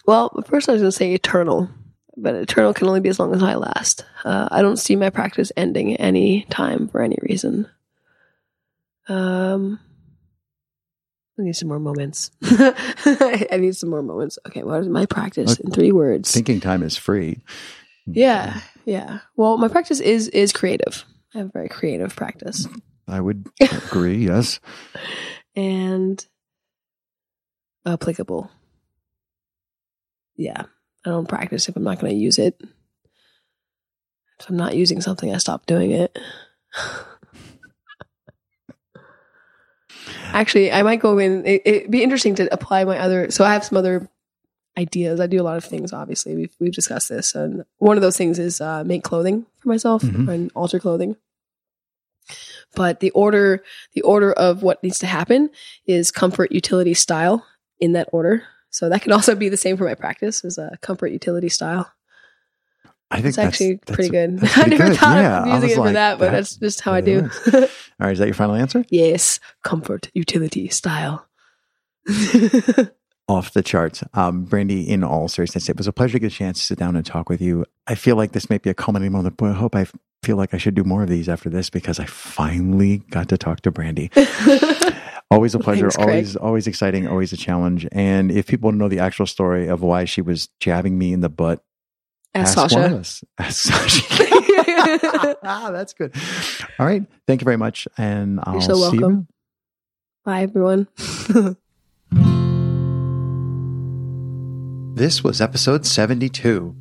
Well, 0.05 0.43
first 0.45 0.67
I 0.67 0.73
was 0.73 0.81
going 0.81 0.91
to 0.91 0.95
say 0.95 1.13
eternal, 1.13 1.69
but 2.17 2.35
eternal 2.35 2.73
can 2.73 2.87
only 2.87 2.99
be 2.99 3.07
as 3.07 3.17
long 3.17 3.33
as 3.33 3.41
I 3.41 3.55
last. 3.55 4.03
Uh, 4.25 4.49
I 4.51 4.61
don't 4.61 4.75
see 4.75 4.97
my 4.97 5.09
practice 5.09 5.53
ending 5.55 5.95
any 5.95 6.41
time 6.49 6.89
for 6.89 7.01
any 7.01 7.17
reason. 7.21 7.69
Um, 9.07 9.79
I 11.37 11.43
need 11.43 11.55
some 11.55 11.67
more 11.67 11.79
moments. 11.79 12.31
I 12.43 13.57
need 13.59 13.75
some 13.75 13.89
more 13.89 14.01
moments. 14.01 14.39
Okay, 14.47 14.63
what 14.63 14.79
is 14.81 14.87
my 14.87 15.05
practice 15.05 15.59
in 15.59 15.71
three 15.71 15.91
words? 15.91 16.31
thinking 16.31 16.59
time 16.59 16.81
is 16.83 16.97
free. 16.97 17.41
Yeah, 18.05 18.61
yeah. 18.85 19.19
Well, 19.35 19.57
my 19.57 19.67
practice 19.67 19.99
is 19.99 20.27
is 20.29 20.53
creative. 20.53 21.03
I 21.33 21.39
have 21.39 21.47
a 21.47 21.51
very 21.51 21.69
creative 21.69 22.15
practice, 22.15 22.67
I 23.07 23.19
would 23.19 23.47
agree. 23.61 24.25
Yes. 24.25 24.59
and 25.55 26.25
applicable. 27.85 28.49
Yeah, 30.37 30.63
I 31.05 31.09
don't 31.09 31.27
practice 31.27 31.67
if 31.67 31.75
I'm 31.75 31.83
not 31.83 31.99
going 31.99 32.13
to 32.13 32.19
use 32.19 32.39
it. 32.39 32.61
If 34.39 34.49
I'm 34.49 34.57
not 34.57 34.75
using 34.75 35.01
something, 35.01 35.33
I 35.33 35.37
stop 35.37 35.65
doing 35.65 35.91
it. 35.91 36.17
Actually, 40.33 40.71
I 40.71 40.83
might 40.83 40.99
go 40.99 41.17
in. 41.17 41.45
It, 41.45 41.61
it'd 41.65 41.91
be 41.91 42.03
interesting 42.03 42.35
to 42.35 42.53
apply 42.53 42.83
my 42.83 42.97
other. 42.99 43.31
So 43.31 43.43
I 43.45 43.53
have 43.53 43.63
some 43.63 43.77
other 43.77 44.09
ideas. 44.77 45.19
I 45.19 45.27
do 45.27 45.41
a 45.41 45.43
lot 45.43 45.57
of 45.57 45.63
things. 45.63 45.93
Obviously, 45.93 46.35
we've 46.35 46.53
we've 46.59 46.73
discussed 46.73 47.09
this, 47.09 47.35
and 47.35 47.63
one 47.77 47.97
of 47.97 48.01
those 48.01 48.17
things 48.17 48.39
is 48.39 48.59
uh, 48.61 48.83
make 48.83 49.03
clothing 49.03 49.45
for 49.59 49.69
myself 49.69 50.01
Mhm. 50.03 50.27
and 50.29 50.51
alter 50.55 50.79
clothing. 50.79 51.15
But 52.75 52.99
the 52.99 53.11
order, 53.11 53.63
the 53.93 54.01
order 54.01 54.33
of 54.33 54.61
what 54.63 54.83
needs 54.83 54.99
to 54.99 55.05
happen 55.07 55.49
is 55.85 56.11
comfort, 56.11 56.51
utility, 56.51 56.93
style 56.93 57.45
in 57.79 57.93
that 57.93 58.09
order. 58.11 58.43
So 58.69 58.89
that 58.89 59.01
can 59.01 59.13
also 59.13 59.35
be 59.35 59.47
the 59.47 59.55
same 59.57 59.77
for 59.77 59.85
my 59.85 59.95
practice 59.95 60.43
as 60.43 60.57
a 60.57 60.77
comfort, 60.81 61.07
utility, 61.07 61.47
style. 61.49 61.89
I 63.11 63.17
think 63.17 63.27
It's 63.27 63.35
that's 63.37 63.47
actually 63.47 63.73
that's- 63.75 63.95
pretty 63.95 64.09
good. 64.09 64.39
that's 64.39 64.57
I 64.57 64.65
never 64.65 64.87
good. 64.89 64.97
thought 64.97 65.17
Yeah, 65.17 65.41
of 65.43 65.47
using 65.55 65.69
it 65.69 65.75
for 65.75 65.81
like, 65.81 65.93
that, 65.93 66.17
but 66.19 66.25
that- 66.25 66.31
that's 66.31 66.55
just 66.57 66.81
how 66.81 66.93
I 66.93 67.01
do. 67.01 67.29
All 67.53 67.61
right, 67.99 68.11
is 68.11 68.19
that 68.19 68.25
your 68.27 68.33
final 68.33 68.55
answer? 68.55 68.83
yes, 68.89 69.39
comfort, 69.63 70.09
utility, 70.13 70.67
style. 70.69 71.27
off 73.27 73.53
the 73.53 73.63
charts. 73.63 74.03
Um, 74.13 74.43
Brandee, 74.43 74.81
in 74.87 75.03
all 75.03 75.27
seriousness, 75.27 75.67
it 75.69 75.77
was 75.77 75.87
a 75.87 75.93
pleasure 75.93 76.13
to 76.13 76.19
get 76.19 76.31
a 76.31 76.35
chance 76.35 76.59
to 76.59 76.65
sit 76.65 76.77
down 76.77 76.95
and 76.95 77.03
talk 77.05 77.27
with 77.29 77.41
you. 77.41 77.65
I 77.87 77.95
feel 77.95 78.15
like 78.15 78.33
this 78.33 78.49
might 78.49 78.61
be 78.61 78.69
a 78.69 78.73
culminating 78.75 79.13
moment, 79.13 79.37
but 79.37 79.49
I 79.49 79.53
hope 79.53 79.75
I 79.75 79.87
feel 80.23 80.37
like 80.37 80.53
I 80.53 80.57
should 80.57 80.75
do 80.75 80.83
more 80.83 81.01
of 81.03 81.09
these 81.09 81.27
after 81.27 81.49
this 81.49 81.69
because 81.71 81.99
I 81.99 82.05
finally 82.05 82.99
got 83.09 83.29
to 83.29 83.37
talk 83.37 83.61
to 83.61 83.71
Brandee. 83.71 84.11
always 85.31 85.55
a 85.55 85.59
pleasure, 85.59 85.89
Thanks, 85.89 85.97
always 85.97 86.35
always 86.35 86.67
exciting, 86.67 87.07
always 87.07 87.33
a 87.33 87.37
challenge. 87.37 87.87
And 87.91 88.31
if 88.31 88.45
people 88.47 88.67
want 88.67 88.75
to 88.75 88.79
know 88.79 88.89
the 88.89 88.99
actual 88.99 89.25
story 89.25 89.67
of 89.67 89.81
why 89.81 90.05
she 90.05 90.21
was 90.21 90.49
jabbing 90.59 90.97
me 90.97 91.11
in 91.13 91.21
the 91.21 91.29
butt, 91.29 91.63
Ask 92.35 92.57
one 92.57 92.65
of 92.65 92.71
Sasha. 92.71 92.99
us. 92.99 93.23
Ask 93.37 93.63
Sasha. 93.63 95.37
ah, 95.43 95.69
that's 95.73 95.93
good. 95.93 96.13
All 96.79 96.85
right. 96.85 97.03
Thank 97.27 97.41
you 97.41 97.45
very 97.45 97.57
much. 97.57 97.87
And 97.97 98.39
I'll 98.43 98.61
so 98.61 98.75
see 98.75 98.97
you. 98.97 99.01
welcome. 99.01 99.27
Bye, 100.23 100.43
everyone. 100.43 100.87
This 104.95 105.25
was 105.25 105.41
episode 105.41 105.85
72. 105.85 106.73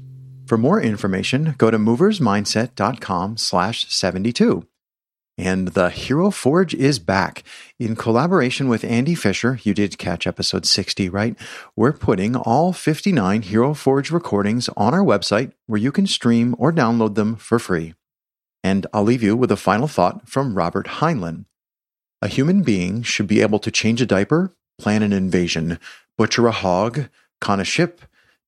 For 0.46 0.56
more 0.56 0.80
information, 0.80 1.56
go 1.58 1.68
to 1.72 1.78
moversmindset.com 1.78 3.38
slash 3.38 3.88
72. 3.92 4.64
And 5.36 5.68
the 5.68 5.90
Hero 5.90 6.30
Forge 6.30 6.74
is 6.74 7.00
back. 7.00 7.42
In 7.80 7.96
collaboration 7.96 8.68
with 8.68 8.84
Andy 8.84 9.16
Fisher, 9.16 9.58
you 9.64 9.74
did 9.74 9.98
catch 9.98 10.28
episode 10.28 10.64
60, 10.64 11.08
right? 11.08 11.36
We're 11.74 11.92
putting 11.92 12.36
all 12.36 12.72
59 12.72 13.42
Hero 13.42 13.74
Forge 13.74 14.12
recordings 14.12 14.68
on 14.76 14.94
our 14.94 15.02
website 15.02 15.52
where 15.66 15.80
you 15.80 15.90
can 15.90 16.06
stream 16.06 16.54
or 16.56 16.72
download 16.72 17.16
them 17.16 17.34
for 17.34 17.58
free. 17.58 17.94
And 18.62 18.86
I'll 18.94 19.02
leave 19.02 19.24
you 19.24 19.36
with 19.36 19.50
a 19.50 19.56
final 19.56 19.88
thought 19.88 20.28
from 20.28 20.56
Robert 20.56 20.86
Heinlein. 20.86 21.46
A 22.22 22.28
human 22.28 22.62
being 22.62 23.02
should 23.02 23.26
be 23.26 23.42
able 23.42 23.58
to 23.58 23.72
change 23.72 24.00
a 24.00 24.06
diaper, 24.06 24.54
plan 24.78 25.02
an 25.02 25.12
invasion, 25.12 25.80
butcher 26.16 26.46
a 26.46 26.52
hog, 26.52 27.08
con 27.40 27.58
a 27.58 27.64
ship, 27.64 28.02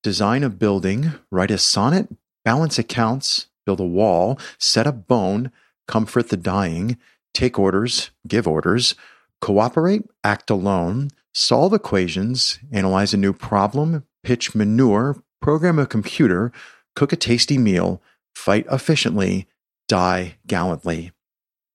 design 0.04 0.44
a 0.44 0.48
building, 0.48 1.14
write 1.32 1.50
a 1.50 1.58
sonnet, 1.58 2.08
balance 2.44 2.78
accounts, 2.78 3.48
build 3.66 3.80
a 3.80 3.84
wall, 3.84 4.38
set 4.56 4.86
a 4.86 4.92
bone, 4.92 5.50
comfort 5.88 6.28
the 6.28 6.36
dying, 6.36 6.96
take 7.34 7.58
orders, 7.58 8.10
give 8.26 8.46
orders, 8.46 8.94
cooperate, 9.40 10.02
act 10.24 10.50
alone, 10.50 11.10
solve 11.32 11.72
equations, 11.72 12.58
analyze 12.72 13.12
a 13.12 13.18
new 13.18 13.32
problem, 13.32 14.04
pitch 14.22 14.54
manure, 14.54 15.22
program 15.40 15.78
a 15.78 15.86
computer, 15.86 16.50
cook 16.94 17.12
a 17.12 17.16
tasty 17.16 17.58
meal, 17.58 18.02
fight 18.34 18.66
efficiently, 18.70 19.46
die 19.88 20.36
gallantly. 20.46 21.12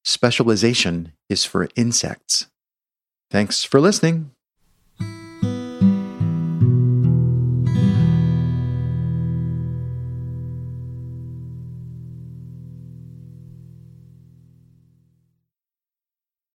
Specialization 0.03 1.13
is 1.29 1.45
for 1.45 1.69
insects. 1.75 2.47
Thanks 3.29 3.63
for 3.63 3.79
listening. 3.79 4.30